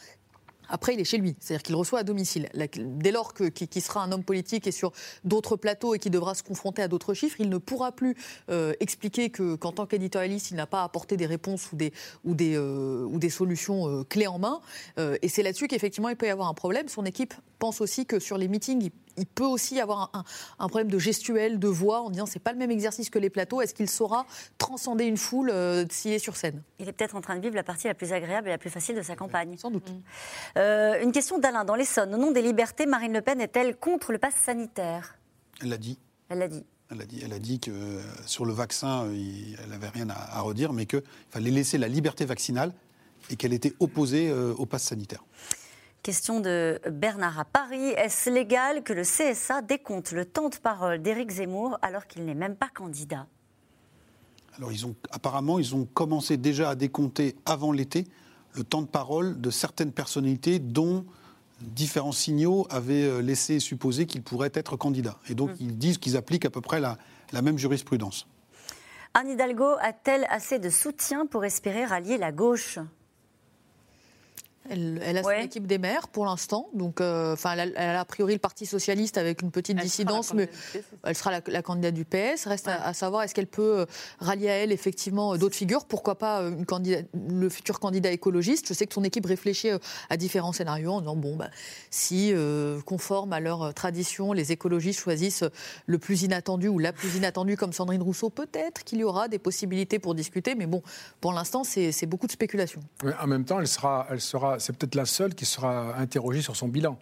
Après, 0.71 0.95
il 0.95 1.01
est 1.01 1.05
chez 1.05 1.19
lui, 1.19 1.37
c'est-à-dire 1.41 1.63
qu'il 1.63 1.75
reçoit 1.75 1.99
à 1.99 2.03
domicile. 2.05 2.49
Dès 2.77 3.11
lors 3.11 3.35
qu'il 3.35 3.83
sera 3.83 4.03
un 4.03 4.13
homme 4.13 4.25
politique 4.25 4.67
et 4.67 4.73
sur 4.73 4.93
d'autres 5.25 5.57
plateaux 5.57 5.95
et 5.95 5.99
qu'il 5.99 6.13
devra 6.13 6.35
se 6.35 6.43
confronter 6.43 6.83
à 6.83 6.89
d'autres 6.89 7.13
chiffres, 7.13 7.37
il 7.41 7.49
ne 7.49 7.59
pourra 7.59 7.93
plus 7.93 8.17
euh, 8.49 8.73
expliquer 8.81 9.31
qu'en 9.31 9.73
tant 9.73 9.87
qu'éditorialiste, 9.87 10.51
il 10.51 10.57
n'a 10.57 10.67
pas 10.67 10.85
apporté 10.85 11.17
des 11.17 11.27
réponses 11.27 11.71
ou 11.73 11.77
des, 11.77 12.57
euh, 12.57 13.29
solutions 13.31 13.89
euh, 13.89 14.05
clés 14.05 14.27
en 14.27 14.39
main. 14.39 14.61
et 14.99 15.29
c'est 15.29 15.43
là-dessus 15.43 15.67
qu'effectivement, 15.69 16.09
il 16.09 16.17
peut 16.17 16.27
y 16.27 16.31
avoir 16.31 16.49
un 16.49 16.55
problème. 16.55 16.89
Son 16.89 17.05
équipe 17.05 17.35
pense 17.59 17.81
aussi 17.81 18.07
que 18.07 18.19
sur 18.19 18.39
les 18.39 18.49
meetings, 18.49 18.91
il, 19.17 19.27
peut 19.27 19.45
aussi 19.45 19.77
y 19.77 19.81
avoir 19.81 20.11
un, 20.13 20.25
un 20.59 20.69
problème 20.69 20.91
de 20.91 20.99
gestuelle, 20.99 21.59
de 21.59 21.69
voix, 21.69 22.03
en 22.03 22.11
disant 22.11 22.27
c'est 22.27 22.39
pas 22.39 22.53
le 22.53 22.59
même 22.59 22.71
exercice 22.71 23.11
que 23.11 23.19
les 23.19 23.31
plateaux. 23.31 23.61
Est-ce 23.61 23.75
qu'il 23.75 23.89
saura 23.89 24.27
transcender 24.59 25.05
une 25.05 25.17
foule 25.17 25.51
euh, 25.51 25.85
s'il 25.91 26.13
est 26.13 26.19
sur 26.19 26.37
scène? 26.37 26.63
Il 26.79 26.89
est 26.89 26.93
peut-être 26.93 27.17
en 27.17 27.21
train 27.21 27.37
de 27.37 27.41
vivre 27.41 27.55
la 27.55 27.63
partie 27.63 27.87
la 27.87 27.95
plus 27.95 28.13
agréable 28.13 28.49
et 28.49 28.51
la 28.51 28.59
plus 28.59 28.71
facile 28.71 28.97
de 28.97 29.03
sa 29.03 29.17
campagne. 29.17 29.57
Sans 29.57 29.71
doute. 29.71 29.91
Euh, 30.57 31.03
une 31.03 31.13
question 31.13 31.39
d'Alain. 31.39 31.65
Dans 31.65 31.75
l'Essonne, 31.75 32.15
au 32.15 32.19
nom 32.19 32.31
des 32.31 32.43
libertés, 32.43 32.87
Marine 32.87 33.13
Le 33.13 33.21
Pen 33.21 33.41
est-elle 33.41 33.77
contre 33.77 34.13
le 34.13 34.19
pass 34.19 34.35
sanitaire? 34.35 35.17
Elle 35.63 35.69
l'a 35.69 35.77
dit. 35.79 35.99
Elle 36.29 36.39
l'a 36.39 36.49
dit. 36.49 36.65
Elle 36.93 37.01
a 37.03 37.07
dit, 37.07 37.21
elle 37.25 37.33
a 37.33 37.39
dit 37.39 37.61
que 37.61 37.71
euh, 37.71 38.01
sur 38.27 38.45
le 38.45 38.53
vaccin, 38.53 39.07
il- 39.13 39.57
elle 39.63 39.71
n'avait 39.71 39.91
rien 39.91 40.11
à, 40.11 40.39
à 40.39 40.41
redire, 40.41 40.73
mais 40.73 40.87
qu'il 40.87 41.03
fallait 41.31 41.51
laisser 41.53 41.79
la 41.79 41.87
liberté 41.87 42.25
vaccinale 42.25 42.73
et 43.31 43.37
qu'elle 43.37 43.53
était 43.53 43.75
opposée 43.79 44.29
euh, 44.29 44.55
au 44.59 44.67
pass 44.67 44.83
sanitaire. 44.83 45.23
Question 46.03 46.41
de 46.41 46.81
Bernard 46.91 47.39
à 47.39 47.45
Paris. 47.45 47.91
Est-ce 47.91 48.31
légal 48.31 48.83
que 48.83 48.95
le 48.95 49.03
CSA 49.03 49.61
décompte 49.61 50.13
le 50.13 50.25
temps 50.25 50.49
de 50.49 50.57
parole 50.57 51.03
d'Éric 51.03 51.31
Zemmour 51.31 51.79
alors 51.83 52.07
qu'il 52.07 52.25
n'est 52.25 52.35
même 52.35 52.57
pas 52.57 52.69
candidat? 52.75 53.27
Alors, 54.57 54.73
ils 54.73 54.87
ont, 54.87 54.95
apparemment, 55.11 55.59
ils 55.59 55.75
ont 55.75 55.85
commencé 55.85 56.39
déjà 56.39 56.71
à 56.71 56.75
décompter 56.75 57.37
avant 57.45 57.71
l'été 57.71 58.07
le 58.55 58.65
temps 58.65 58.81
de 58.81 58.87
parole 58.87 59.41
de 59.43 59.51
certaines 59.51 59.93
personnalités 59.93 60.59
dont 60.59 61.05
différents 61.61 62.13
signaux 62.13 62.67
avaient 62.71 63.05
euh, 63.05 63.21
laissé 63.21 63.61
supposer 63.61 64.07
qu'ils 64.07 64.23
pourraient 64.23 64.53
être 64.55 64.77
candidats. 64.77 65.19
Et 65.29 65.35
donc, 65.35 65.51
ils 65.61 65.77
disent 65.77 65.99
qu'ils 65.99 66.17
appliquent 66.17 66.47
à 66.47 66.51
peu 66.51 66.63
près 66.63 66.81
la, 66.81 66.97
la 67.33 67.43
même 67.43 67.59
jurisprudence. 67.59 68.27
Anne 69.13 69.29
Hidalgo 69.29 69.75
a-t-elle 69.81 70.25
assez 70.31 70.59
de 70.59 70.71
soutien 70.71 71.27
pour 71.27 71.45
espérer 71.45 71.85
rallier 71.85 72.17
la 72.17 72.33
gauche? 72.33 72.79
Elle, 74.71 75.01
elle 75.05 75.19
a 75.19 75.23
son 75.23 75.29
équipe 75.45 75.67
des 75.67 75.79
maires 75.79 76.09
pour 76.09 76.25
l'instant, 76.27 76.69
donc 76.75 77.01
euh, 77.01 77.33
enfin, 77.35 77.53
elle, 77.53 77.61
a, 77.61 77.65
elle 77.91 77.97
a 77.97 78.01
a 78.01 78.05
priori 78.05 78.33
le 78.35 78.39
Parti 78.39 78.67
socialiste 78.67 79.19
avec 79.19 79.43
une 79.43 79.51
petite 79.51 79.77
dissidence, 79.79 80.33
mais 80.35 80.49
elle 81.05 81.15
sera 81.15 81.31
la, 81.33 81.41
la 81.47 81.63
candidate 81.63 81.95
du 81.95 82.05
PS. 82.05 82.47
Reste 82.47 82.69
à, 82.69 82.83
à 82.87 82.93
savoir 82.95 83.23
est-ce 83.25 83.35
qu'elle 83.35 83.47
peut 83.47 83.81
euh, 83.81 83.87
rallier 84.21 84.49
à 84.49 84.55
elle 84.55 84.73
effectivement 84.73 85.35
euh, 85.35 85.37
d'autres 85.39 85.57
figures? 85.57 85.85
Pourquoi 85.85 86.17
pas 86.17 86.41
une 86.43 86.67
candidate- 86.67 87.07
le 87.15 87.49
futur 87.49 87.81
candidat 87.81 88.11
écologiste? 88.11 88.69
Je 88.69 88.75
sais 88.75 88.87
que 88.87 88.95
son 88.95 89.05
équipe 89.05 89.27
réfléchit 89.27 89.71
à 90.09 90.17
différents 90.17 90.53
scénarios 90.53 90.93
en 90.93 91.01
disant 91.01 91.17
bon, 91.17 91.37
bah, 91.37 91.51
si 91.91 92.33
euh, 92.33 92.81
conforme 92.83 93.33
à 93.33 93.41
leur 93.41 93.75
tradition, 93.75 94.33
les 94.33 94.53
écologistes 94.53 95.01
choisissent 95.01 95.45
le 95.87 95.99
plus 95.99 96.23
inattendu 96.23 96.69
ou 96.69 96.79
la 96.79 96.93
plus 96.93 97.17
inattendue 97.17 97.57
comme 97.57 97.73
Sandrine 97.73 98.03
Rousseau, 98.03 98.31
peut-être 98.31 98.85
qu'il 98.85 98.99
y 99.01 99.05
aura 99.05 99.29
des 99.29 99.39
possibilités 99.41 99.99
pour 99.99 100.15
discuter, 100.15 100.55
mais 100.55 100.67
bon, 100.67 100.83
pour 101.21 101.33
l'instant, 101.33 101.65
c'est 101.65 101.91
c'est 101.93 102.07
beaucoup 102.07 102.27
de 102.27 102.33
spéculation. 102.33 102.81
Mais 103.03 103.13
en 103.21 103.27
même 103.27 103.45
temps, 103.45 103.59
elle 103.59 103.67
sera, 103.67 104.07
elle 104.11 104.21
sera, 104.21 104.60
c'est 104.61 104.77
peut-être 104.77 104.95
la 104.95 105.07
seule 105.07 105.35
qui 105.35 105.45
sera 105.45 105.97
interrogée 105.97 106.43
sur 106.43 106.57
son 106.57 106.69
bilan. 106.69 106.99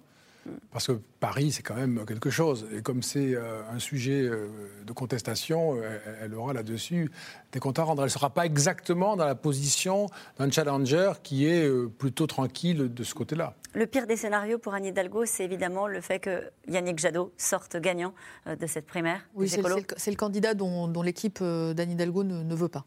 Parce 0.70 0.86
que 0.86 0.92
Paris, 1.20 1.52
c'est 1.52 1.62
quand 1.62 1.74
même 1.74 2.04
quelque 2.06 2.30
chose. 2.30 2.66
Et 2.72 2.82
comme 2.82 3.02
c'est 3.02 3.34
euh, 3.34 3.60
un 3.70 3.78
sujet 3.78 4.22
euh, 4.22 4.48
de 4.86 4.92
contestation, 4.92 5.76
euh, 5.76 5.98
elle, 6.06 6.16
elle 6.24 6.34
aura 6.34 6.52
là-dessus 6.52 7.10
des 7.52 7.60
comptes 7.60 7.78
à 7.78 7.84
rendre. 7.84 8.02
Elle 8.02 8.06
ne 8.06 8.12
sera 8.12 8.30
pas 8.30 8.46
exactement 8.46 9.16
dans 9.16 9.24
la 9.24 9.34
position 9.34 10.06
d'un 10.38 10.50
challenger 10.50 11.12
qui 11.22 11.46
est 11.46 11.66
euh, 11.66 11.88
plutôt 11.88 12.26
tranquille 12.26 12.92
de 12.92 13.04
ce 13.04 13.14
côté-là. 13.14 13.54
Le 13.74 13.86
pire 13.86 14.06
des 14.06 14.16
scénarios 14.16 14.58
pour 14.58 14.74
Anne 14.74 14.86
Hidalgo, 14.86 15.24
c'est 15.26 15.44
évidemment 15.44 15.86
le 15.86 16.00
fait 16.00 16.18
que 16.18 16.50
Yannick 16.68 16.98
Jadot 16.98 17.32
sorte 17.36 17.76
gagnant 17.76 18.14
euh, 18.46 18.56
de 18.56 18.66
cette 18.66 18.86
primaire. 18.86 19.20
Oui, 19.34 19.48
c'est 19.48 19.62
le, 19.62 20.16
candidat 20.16 20.54
dont, 20.54 20.88
dont 20.88 21.02
l'équipe 21.02 21.42
d'Anne 21.42 21.90
Hidalgo 21.90 22.24
ne, 22.24 22.42
ne 22.42 22.54
veut 22.54 22.68
pas. 22.68 22.84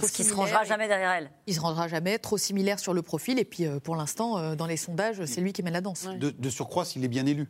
Parce 0.00 0.12
qu'il 0.12 0.24
se 0.24 0.34
rangera 0.34 0.64
jamais 0.64 0.88
derrière 0.88 1.10
elle. 1.10 1.30
Il 1.46 1.54
se 1.54 1.60
rangera 1.60 1.88
jamais, 1.88 2.18
trop 2.18 2.38
similaire 2.38 2.78
sur 2.78 2.94
le 2.94 3.02
profil. 3.02 3.38
Et 3.38 3.44
puis, 3.44 3.66
euh, 3.66 3.80
pour 3.80 3.96
l'instant, 3.96 4.38
euh, 4.38 4.54
dans 4.54 4.66
les 4.66 4.76
sondages, 4.76 5.24
c'est 5.24 5.40
lui 5.40 5.52
qui 5.52 5.62
mène 5.62 5.72
la 5.72 5.80
danse. 5.80 6.06
De, 6.06 6.30
de 6.30 6.50
surcroît, 6.50 6.84
s'il 6.84 7.04
est 7.04 7.08
bien 7.08 7.26
élu. 7.26 7.48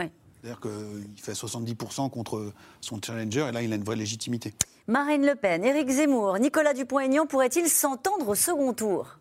Oui. 0.00 0.06
C'est-à-dire 0.40 0.60
qu'il 0.60 1.22
fait 1.22 1.32
70% 1.32 2.10
contre 2.10 2.52
son 2.80 3.00
challenger, 3.04 3.46
et 3.48 3.52
là, 3.52 3.62
il 3.62 3.72
a 3.72 3.76
une 3.76 3.84
vraie 3.84 3.96
légitimité. 3.96 4.54
Marine 4.86 5.26
Le 5.26 5.34
Pen, 5.34 5.64
Éric 5.64 5.88
Zemmour, 5.90 6.38
Nicolas 6.38 6.72
Dupont-Aignan 6.72 7.26
pourraient-ils 7.26 7.68
s'entendre 7.68 8.28
au 8.28 8.34
second 8.34 8.72
tour? 8.72 9.18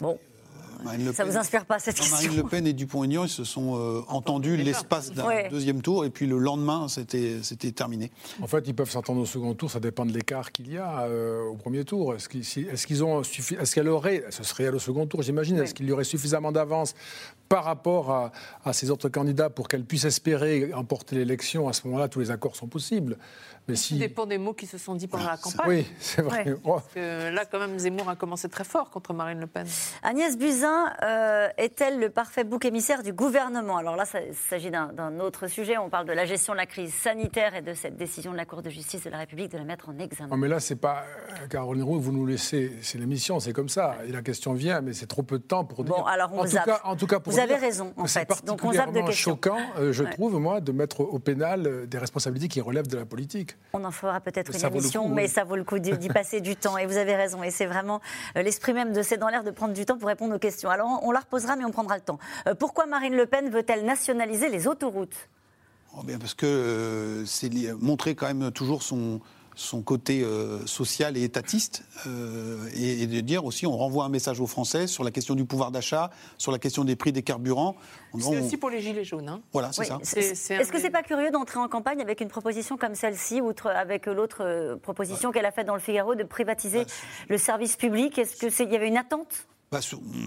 Bon, 0.00 0.18
Marine 0.86 1.04
Le 1.06 1.12
ça 1.12 1.22
Pen- 1.24 1.32
vous 1.32 1.38
inspire 1.38 1.64
pas 1.66 1.78
cette 1.78 1.96
Non, 1.96 2.02
question 2.02 2.16
Marine 2.16 2.36
Le 2.36 2.48
Pen 2.48 2.66
et 2.66 2.72
Dupont-Aignan, 2.72 3.24
ils 3.24 3.28
se 3.28 3.44
sont 3.44 3.76
euh, 3.76 4.00
entendus 4.08 4.56
l'espace 4.56 5.12
d'un 5.12 5.26
Ouais. 5.26 5.48
deuxième 5.50 5.82
tour, 5.82 6.04
et 6.04 6.10
puis 6.10 6.26
le 6.26 6.38
lendemain, 6.38 6.88
c'était 6.88 7.38
c'était 7.42 7.72
terminé. 7.72 8.10
En 8.40 8.46
fait, 8.46 8.64
ils 8.66 8.74
peuvent 8.74 8.90
s'entendre 8.90 9.20
au 9.20 9.26
second 9.26 9.54
tour, 9.54 9.70
ça 9.70 9.80
dépend 9.80 10.06
de 10.06 10.12
l'écart 10.12 10.52
qu'il 10.52 10.72
y 10.72 10.78
a 10.78 11.00
euh, 11.02 11.42
au 11.44 11.54
premier 11.56 11.84
tour. 11.84 12.14
Est-ce 12.14 12.28
qu'ils 12.86 13.04
ont 13.04 13.20
suffi- 13.22 13.58
est-ce 13.60 13.74
qu'elle 13.74 13.88
aurait, 13.88 14.24
ce 14.30 14.42
serait 14.44 14.64
elle 14.64 14.74
au 14.74 14.78
second 14.78 15.06
tour, 15.06 15.22
j'imagine, 15.22 15.58
est-ce 15.58 15.74
qu'il 15.74 15.86
y 15.86 15.92
aurait 15.92 16.04
suffisamment 16.04 16.52
d'avance 16.52 16.94
par 17.48 17.64
rapport 17.64 18.10
à, 18.10 18.32
à 18.64 18.72
ces 18.72 18.90
autres 18.90 19.08
candidats 19.08 19.50
pour 19.50 19.68
qu'elle 19.68 19.84
puisse 19.84 20.04
espérer 20.04 20.72
emporter 20.74 21.16
l'élection? 21.16 21.68
À 21.68 21.72
ce 21.72 21.86
moment-là, 21.86 22.08
tous 22.08 22.20
les 22.20 22.30
accords 22.30 22.56
sont 22.56 22.66
possibles. 22.66 23.16
Mais 23.68 23.74
Tout 23.74 23.96
dépend 23.96 24.26
des 24.26 24.38
mots 24.38 24.54
qui 24.54 24.66
se 24.66 24.78
sont 24.78 24.94
dits 24.94 25.08
pendant 25.08 25.26
la 25.26 25.36
campagne. 25.36 25.68
oui, 25.68 25.86
c'est 25.98 26.22
vrai. 26.22 26.44
Oh. 26.64 26.74
Parce 26.74 26.94
que 26.94 27.30
là, 27.30 27.44
quand 27.44 27.58
même, 27.58 27.78
Zemmour 27.78 28.08
a 28.08 28.14
commencé 28.16 28.48
très 28.48 28.62
fort 28.64 28.90
contre 28.90 29.12
Marine 29.12 29.40
Le 29.40 29.46
Pen. 29.48 29.66
Agnès 30.04 30.38
Buzyn 30.38 30.92
euh, 31.02 31.48
est-elle 31.58 31.98
le 31.98 32.10
parfait 32.10 32.44
bouc 32.44 32.64
émissaire 32.64 33.02
du 33.02 33.12
gouvernement? 33.12 33.76
Alors 33.78 33.96
là, 33.96 34.04
ça- 34.04 34.20
il 34.22 34.34
s'agit 34.34 34.70
d'un 34.70 34.92
d'un 34.92 35.18
autre 35.18 35.48
sujet. 35.48 35.78
On 35.78 35.90
parle 35.90 36.06
de 36.06 36.12
la 36.12 36.26
gestion 36.26 36.52
de 36.52 36.58
la 36.58 36.66
crise 36.66 36.94
sanitaire 36.94 37.54
et 37.56 37.62
de 37.62 37.74
cette 37.74 37.96
décision 37.96 38.30
de 38.32 38.36
la 38.36 38.44
Cour 38.44 38.62
de 38.62 38.70
justice 38.70 39.02
de 39.02 39.10
la 39.10 39.18
République 39.18 39.50
de 39.50 39.58
la 39.58 39.64
mettre 39.64 39.88
en 39.88 39.98
examen. 39.98 40.28
Non, 40.30 40.36
mais 40.36 40.48
là, 40.48 40.60
c'est 40.60 40.76
pas. 40.76 41.04
euh, 41.42 41.46
Caroline 41.48 41.82
Roux, 41.82 41.98
vous 42.00 42.12
nous 42.12 42.24
laissez. 42.26 42.72
C'est 42.82 42.98
l'émission, 42.98 43.40
c'est 43.40 43.52
comme 43.52 43.68
ça. 43.68 43.96
Et 44.06 44.12
la 44.12 44.22
question 44.22 44.52
vient, 44.54 44.80
mais 44.80 44.92
c'est 44.92 45.06
trop 45.06 45.22
peu 45.24 45.38
de 45.38 45.44
temps 45.44 45.64
pour 45.64 45.82
dire. 45.82 45.94
Bon, 45.96 46.04
alors 46.04 46.30
on 46.32 46.38
en, 46.38 46.42
tout 46.42 46.50
zappe. 46.50 46.66
cas, 46.66 46.80
en 46.84 46.94
tout 46.94 47.06
cas, 47.08 47.18
pour 47.18 47.32
Vous 47.32 47.38
avez 47.40 47.56
raison, 47.56 47.92
en 47.96 48.06
fait. 48.06 48.28
Donc 48.44 48.62
on 48.62 48.72
zappe 48.72 48.92
de 48.92 49.00
particulièrement 49.00 49.08
questions. 49.08 49.30
choquant, 49.32 49.58
euh, 49.78 49.92
je 49.92 50.04
Ouais. 50.04 50.10
trouve, 50.10 50.38
moi, 50.38 50.60
de 50.60 50.70
mettre 50.72 51.00
au 51.00 51.18
pénal 51.18 51.88
des 51.88 51.98
responsabilités 51.98 52.48
qui 52.48 52.60
relèvent 52.60 52.86
de 52.86 52.96
la 52.96 53.04
politique. 53.06 53.55
On 53.72 53.84
en 53.84 53.90
fera 53.90 54.20
peut-être 54.20 54.54
une 54.54 54.64
émission, 54.66 55.04
coup, 55.04 55.14
mais 55.14 55.24
oui. 55.24 55.28
ça 55.28 55.44
vaut 55.44 55.56
le 55.56 55.64
coup 55.64 55.78
d'y 55.78 56.08
passer 56.08 56.40
du 56.40 56.56
temps. 56.56 56.78
Et 56.78 56.86
vous 56.86 56.96
avez 56.96 57.14
raison. 57.14 57.42
Et 57.42 57.50
c'est 57.50 57.66
vraiment 57.66 58.00
euh, 58.36 58.42
l'esprit 58.42 58.72
même 58.72 58.92
de 58.92 59.02
C'est 59.02 59.18
dans 59.18 59.28
l'air 59.28 59.44
de 59.44 59.50
prendre 59.50 59.74
du 59.74 59.84
temps 59.84 59.98
pour 59.98 60.08
répondre 60.08 60.34
aux 60.34 60.38
questions. 60.38 60.70
Alors 60.70 61.00
on, 61.02 61.12
la 61.12 61.20
reposera, 61.20 61.56
mais 61.56 61.64
on 61.64 61.70
prendra 61.70 61.96
le 61.96 62.02
temps. 62.02 62.18
Euh, 62.46 62.54
pourquoi 62.54 62.86
Marine 62.86 63.14
Le 63.14 63.26
Pen 63.26 63.50
veut-elle 63.50 63.84
nationaliser 63.84 64.48
les 64.48 64.66
autoroutes? 64.66 65.28
Oh, 65.98 66.02
bien, 66.02 66.18
parce 66.18 66.34
que 66.34 66.46
euh, 66.46 67.24
c'est 67.26 67.50
montrer 67.80 68.14
quand 68.14 68.26
même 68.26 68.50
toujours 68.50 68.82
son, 68.82 69.20
son 69.58 69.80
côté 69.82 70.22
euh, 70.22 70.64
social 70.66 71.16
et 71.16 71.24
étatiste, 71.24 71.82
euh, 72.06 72.68
et, 72.76 73.02
et 73.02 73.06
de 73.06 73.20
dire 73.20 73.44
aussi, 73.46 73.66
on 73.66 73.74
renvoie 73.76 74.04
un 74.04 74.10
message 74.10 74.38
aux 74.38 74.46
Français 74.46 74.86
sur 74.86 75.02
la 75.02 75.10
question 75.10 75.34
du 75.34 75.46
pouvoir 75.46 75.70
d'achat, 75.70 76.10
sur 76.36 76.52
la 76.52 76.58
question 76.58 76.84
des 76.84 76.94
prix 76.94 77.10
des 77.10 77.22
carburants. 77.22 77.74
C'est 78.18 78.26
on- 78.26 78.44
aussi 78.46 78.58
pour 78.58 78.68
les 78.68 78.80
Gilets 78.82 79.02
jaunes. 79.04 79.28
hein. 79.30 79.40
Voilà, 79.52 79.72
c'est 79.72 79.80
Oui, 79.80 79.86
ça. 79.88 79.98
Est-ce 80.04 80.70
que 80.70 80.78
c'est 80.78 80.90
pas 80.90 81.02
curieux 81.02 81.30
d'entrer 81.30 81.58
en 81.58 81.68
campagne 81.68 82.02
avec 82.02 82.20
une 82.20 82.28
proposition 82.28 82.76
comme 82.76 82.94
celle-ci, 82.94 83.40
outre 83.40 83.68
avec 83.68 84.04
l'autre 84.06 84.42
euh, 84.44 84.76
proposition 84.76 85.32
qu'elle 85.32 85.46
a 85.46 85.52
faite 85.52 85.66
dans 85.66 85.74
le 85.74 85.80
Figaro 85.80 86.14
de 86.14 86.22
privatiser 86.24 86.84
le 87.28 87.38
service 87.38 87.76
public? 87.76 88.18
Est-ce 88.18 88.36
que 88.36 88.50
c'est 88.50 88.64
il 88.64 88.72
y 88.72 88.76
avait 88.76 88.88
une 88.88 88.98
attente 88.98 89.46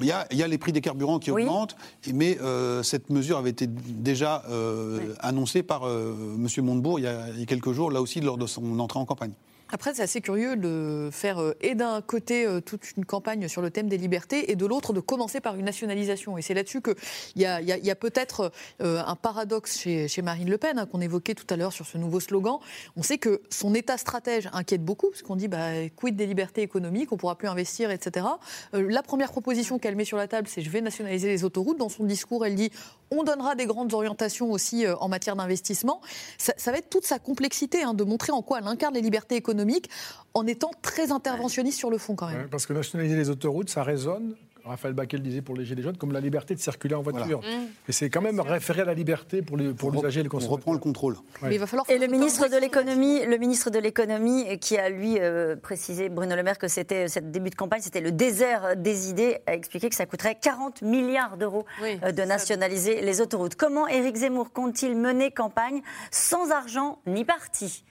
Il 0.01 0.05
y, 0.05 0.11
a, 0.11 0.27
il 0.31 0.37
y 0.37 0.43
a 0.43 0.47
les 0.47 0.57
prix 0.57 0.71
des 0.73 0.81
carburants 0.81 1.17
qui 1.17 1.31
Oui. 1.31 1.43
augmentent, 1.43 1.75
mais 2.13 2.37
euh, 2.41 2.83
cette 2.83 3.09
mesure 3.09 3.37
avait 3.37 3.49
été 3.51 3.67
déjà 3.67 4.43
euh, 4.49 5.13
annoncée 5.19 5.63
par 5.63 5.83
euh, 5.87 6.35
M. 6.37 6.65
Montebourg 6.65 6.99
il 6.99 7.03
y, 7.03 7.07
a, 7.07 7.29
il 7.29 7.39
y 7.39 7.43
a 7.43 7.45
quelques 7.45 7.71
jours, 7.71 7.89
là 7.89 8.01
aussi 8.01 8.19
lors 8.19 8.37
de 8.37 8.45
son 8.45 8.79
entrée 8.79 8.99
en 8.99 9.05
campagne. 9.05 9.31
Après, 9.71 9.93
c'est 9.93 10.01
assez 10.01 10.19
curieux 10.19 10.55
de 10.55 11.09
faire, 11.11 11.39
euh, 11.39 11.53
et 11.61 11.75
d'un 11.75 12.01
côté, 12.01 12.45
euh, 12.45 12.59
toute 12.59 12.81
une 12.97 13.05
campagne 13.05 13.47
sur 13.47 13.61
le 13.61 13.69
thème 13.69 13.87
des 13.87 13.97
libertés, 13.97 14.51
et 14.51 14.55
de 14.55 14.65
l'autre, 14.65 14.93
de 14.93 14.99
commencer 14.99 15.41
par 15.41 15.55
une 15.55 15.65
nationalisation. 15.65 16.37
Et 16.39 16.41
c'est 16.41 16.55
là-dessus 16.55 16.81
qu'il 16.81 16.95
y 17.35 17.45
a, 17.45 17.61
y 17.61 17.91
a- 17.91 17.95
peut-être 17.95 18.51
euh, 18.81 19.01
un 19.05 19.15
paradoxe 19.15 19.77
chez, 19.77 20.21
Marine 20.23 20.49
Le 20.49 20.57
Pen, 20.57 20.79
hein, 20.79 20.85
qu'on 20.87 21.01
évoquait 21.01 21.35
tout 21.35 21.45
à 21.51 21.55
l'heure 21.55 21.71
sur 21.73 21.85
ce 21.85 21.97
nouveau 21.99 22.19
slogan. 22.19 22.57
On 22.95 23.03
sait 23.03 23.19
que 23.19 23.41
son 23.49 23.75
État 23.75 23.97
stratège 23.97 24.49
inquiète 24.53 24.83
beaucoup, 24.83 25.09
parce 25.11 25.21
qu'on 25.21 25.35
dit, 25.35 25.47
bah, 25.47 25.87
quid 25.95 26.15
des 26.15 26.25
libertés 26.25 26.61
économiques, 26.61 27.11
on 27.11 27.15
ne 27.15 27.19
pourra 27.19 27.37
plus 27.37 27.47
investir, 27.47 27.91
etc. 27.91 28.25
La 28.73 29.03
première 29.03 29.31
proposition 29.31 29.77
qu'elle 29.77 29.95
met 29.95 30.05
sur 30.05 30.17
la 30.17 30.27
table, 30.27 30.47
c'est 30.47 30.61
je 30.61 30.69
vais 30.69 30.81
nationaliser 30.81 31.27
les 31.27 31.43
autoroutes. 31.43 31.77
Dans 31.77 31.89
son 31.89 32.05
discours, 32.05 32.45
elle 32.45 32.55
dit, 32.55 32.71
on 33.11 33.23
donnera 33.23 33.55
des 33.55 33.65
grandes 33.65 33.93
orientations 33.93 34.51
aussi 34.51 34.85
euh, 34.85 34.95
en 34.97 35.07
matière 35.07 35.35
d'investissement. 35.35 36.01
Ça, 36.37 36.53
ça 36.57 36.71
va 36.71 36.77
être 36.77 36.89
toute 36.89 37.05
sa 37.05 37.19
complexité 37.19 37.83
hein, 37.83 37.93
de 37.93 38.03
montrer 38.03 38.31
en 38.31 38.41
quoi 38.41 38.59
elle 38.59 38.67
incarne 38.67 38.93
les 38.93 39.01
libertés 39.01 39.35
économiques 39.35 39.89
en 40.33 40.45
étant 40.47 40.71
très 40.81 41.11
interventionniste 41.11 41.77
sur 41.77 41.89
le 41.89 41.97
fond 41.97 42.15
quand 42.15 42.27
même. 42.27 42.47
Parce 42.49 42.65
que 42.65 42.73
nationaliser 42.73 43.15
les 43.15 43.29
autoroutes, 43.29 43.69
ça 43.69 43.83
résonne. 43.83 44.35
Raphaël 44.69 44.93
Baquet 44.93 45.17
le 45.17 45.23
disait 45.23 45.41
pour 45.41 45.55
les 45.55 45.65
Gilets 45.65 45.81
jaunes, 45.83 45.97
comme 45.97 46.11
la 46.13 46.19
liberté 46.21 46.55
de 46.55 46.59
circuler 46.59 46.95
en 46.95 47.01
voiture. 47.01 47.39
Mmh. 47.39 47.89
Et 47.89 47.91
c'est 47.91 48.09
quand 48.09 48.21
même 48.21 48.39
référé 48.39 48.81
à 48.81 48.85
la 48.85 48.93
liberté 48.93 49.41
pour 49.41 49.57
les- 49.57 49.73
pour 49.73 49.91
l'usager 49.91 50.21
et 50.21 50.23
le 50.23 50.29
consommateur. 50.29 50.53
On 50.53 50.55
reprend 50.57 50.73
le 50.73 50.79
contrôle. 50.79 51.15
Ouais. 51.41 51.55
Et 51.89 51.97
le 51.97 52.07
ministre 52.07 52.47
de 52.47 52.57
l'économie, 52.57 53.25
le 53.25 53.37
ministre 53.37 53.69
de 53.69 53.79
l'économie, 53.79 54.57
qui 54.59 54.77
a 54.77 54.89
lui 54.89 55.17
euh, 55.19 55.55
précisé 55.55 56.09
Bruno 56.09 56.35
Le 56.35 56.43
Maire 56.43 56.57
que 56.57 56.67
c'était 56.67 57.07
cette 57.07 57.31
début 57.31 57.49
de 57.49 57.55
campagne, 57.55 57.81
c'était 57.81 58.01
le 58.01 58.11
désert 58.11 58.75
des 58.77 59.09
idées, 59.09 59.37
a 59.47 59.53
expliqué 59.53 59.89
que 59.89 59.95
ça 59.95 60.05
coûterait 60.05 60.37
40 60.41 60.81
milliards 60.81 61.37
d'euros 61.37 61.65
euh, 61.83 62.11
de 62.11 62.21
nationaliser 62.23 63.01
les 63.01 63.21
autoroutes. 63.21 63.55
Comment 63.55 63.87
Éric 63.87 64.15
Zemmour 64.17 64.51
compte-t-il 64.51 64.95
mener 64.95 65.31
campagne 65.31 65.81
sans 66.11 66.51
argent 66.51 66.99
ni 67.07 67.25
parti? 67.25 67.83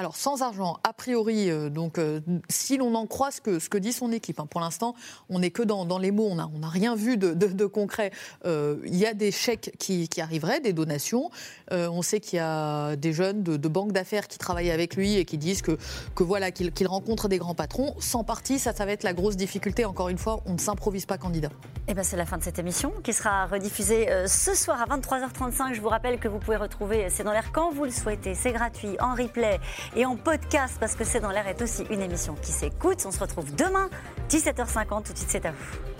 Alors 0.00 0.16
sans 0.16 0.40
argent, 0.40 0.78
a 0.82 0.94
priori, 0.94 1.50
euh, 1.50 1.68
donc 1.68 1.98
euh, 1.98 2.20
si 2.48 2.78
l'on 2.78 2.94
en 2.94 3.06
croit 3.06 3.30
ce 3.30 3.42
que, 3.42 3.58
ce 3.58 3.68
que 3.68 3.76
dit 3.76 3.92
son 3.92 4.12
équipe, 4.12 4.40
hein, 4.40 4.46
pour 4.46 4.62
l'instant 4.62 4.94
on 5.28 5.40
n'est 5.40 5.50
que 5.50 5.62
dans, 5.62 5.84
dans, 5.84 5.98
les 5.98 6.10
mots, 6.10 6.26
on 6.30 6.36
n'a 6.36 6.48
on 6.58 6.62
a 6.62 6.70
rien 6.70 6.96
vu 6.96 7.18
de, 7.18 7.34
de, 7.34 7.66
concret. 7.66 8.10
Euh, 8.46 8.78
il 8.86 8.96
y 8.96 9.04
a 9.04 9.12
des 9.12 9.30
chèques 9.30 9.74
qui, 9.78 10.08
qui 10.08 10.22
arriveraient, 10.22 10.60
des 10.60 10.72
donations. 10.72 11.30
on 11.70 12.00
sait 12.00 12.18
qu'il 12.18 12.38
y 12.38 12.40
a 12.40 12.96
des 12.96 13.12
jeunes 13.12 13.42
de, 13.42 13.58
de 13.58 13.68
banques 13.68 13.92
d'affaires 13.92 14.26
qui 14.26 14.38
travaillent 14.38 14.70
avec 14.70 14.96
lui 14.96 15.16
et 15.16 15.26
qui 15.26 15.36
disent 15.36 15.60
que, 15.60 15.76
que 16.14 16.24
voilà 16.24 16.50
qu'il 16.50 16.88
rencontre 16.88 17.28
des 17.28 17.36
grands 17.36 17.54
patrons. 17.54 17.94
Sans 18.00 18.24
parti, 18.24 18.58
ça, 18.58 18.72
ça 18.72 18.86
va 18.86 18.92
être 18.92 19.02
la 19.02 19.12
grosse 19.12 19.36
difficulté. 19.36 19.84
Encore 19.84 20.08
une 20.08 20.18
fois, 20.18 20.40
on 20.46 20.54
ne 20.54 20.58
s'improvise 20.58 21.04
pas 21.04 21.18
candidat. 21.18 21.50
Et 21.88 21.92
eh 21.92 21.94
ben 21.94 22.04
c'est 22.04 22.16
la 22.16 22.26
fin 22.26 22.38
de 22.38 22.42
cette 22.42 22.58
émission 22.58 22.92
qui 23.02 23.12
sera 23.12 23.46
rediffusée 23.46 24.08
ce 24.26 24.54
soir 24.54 24.80
à 24.80 24.96
23h35. 24.96 25.74
Je 25.74 25.80
vous 25.80 25.88
rappelle 25.88 26.18
que 26.18 26.28
vous 26.28 26.38
pouvez 26.38 26.56
retrouver 26.56 27.08
C'est 27.10 27.24
dans 27.24 27.32
l'air 27.32 27.52
quand 27.52 27.70
vous 27.72 27.84
le 27.84 27.90
souhaitez. 27.90 28.34
C'est 28.34 28.52
gratuit 28.52 28.96
en 29.00 29.14
replay 29.14 29.60
et 29.96 30.06
en 30.06 30.16
podcast 30.16 30.76
parce 30.78 30.94
que 30.94 31.04
C'est 31.04 31.20
dans 31.20 31.30
l'air 31.30 31.46
est 31.48 31.62
aussi 31.62 31.84
une 31.90 32.00
émission 32.00 32.34
qui 32.34 32.52
s'écoute. 32.52 33.02
On 33.06 33.10
se 33.10 33.18
retrouve 33.18 33.54
demain, 33.54 33.88
17h50. 34.28 35.04
Tout 35.04 35.12
de 35.12 35.18
suite, 35.18 35.30
c'est 35.30 35.46
à 35.46 35.52
vous. 35.52 35.99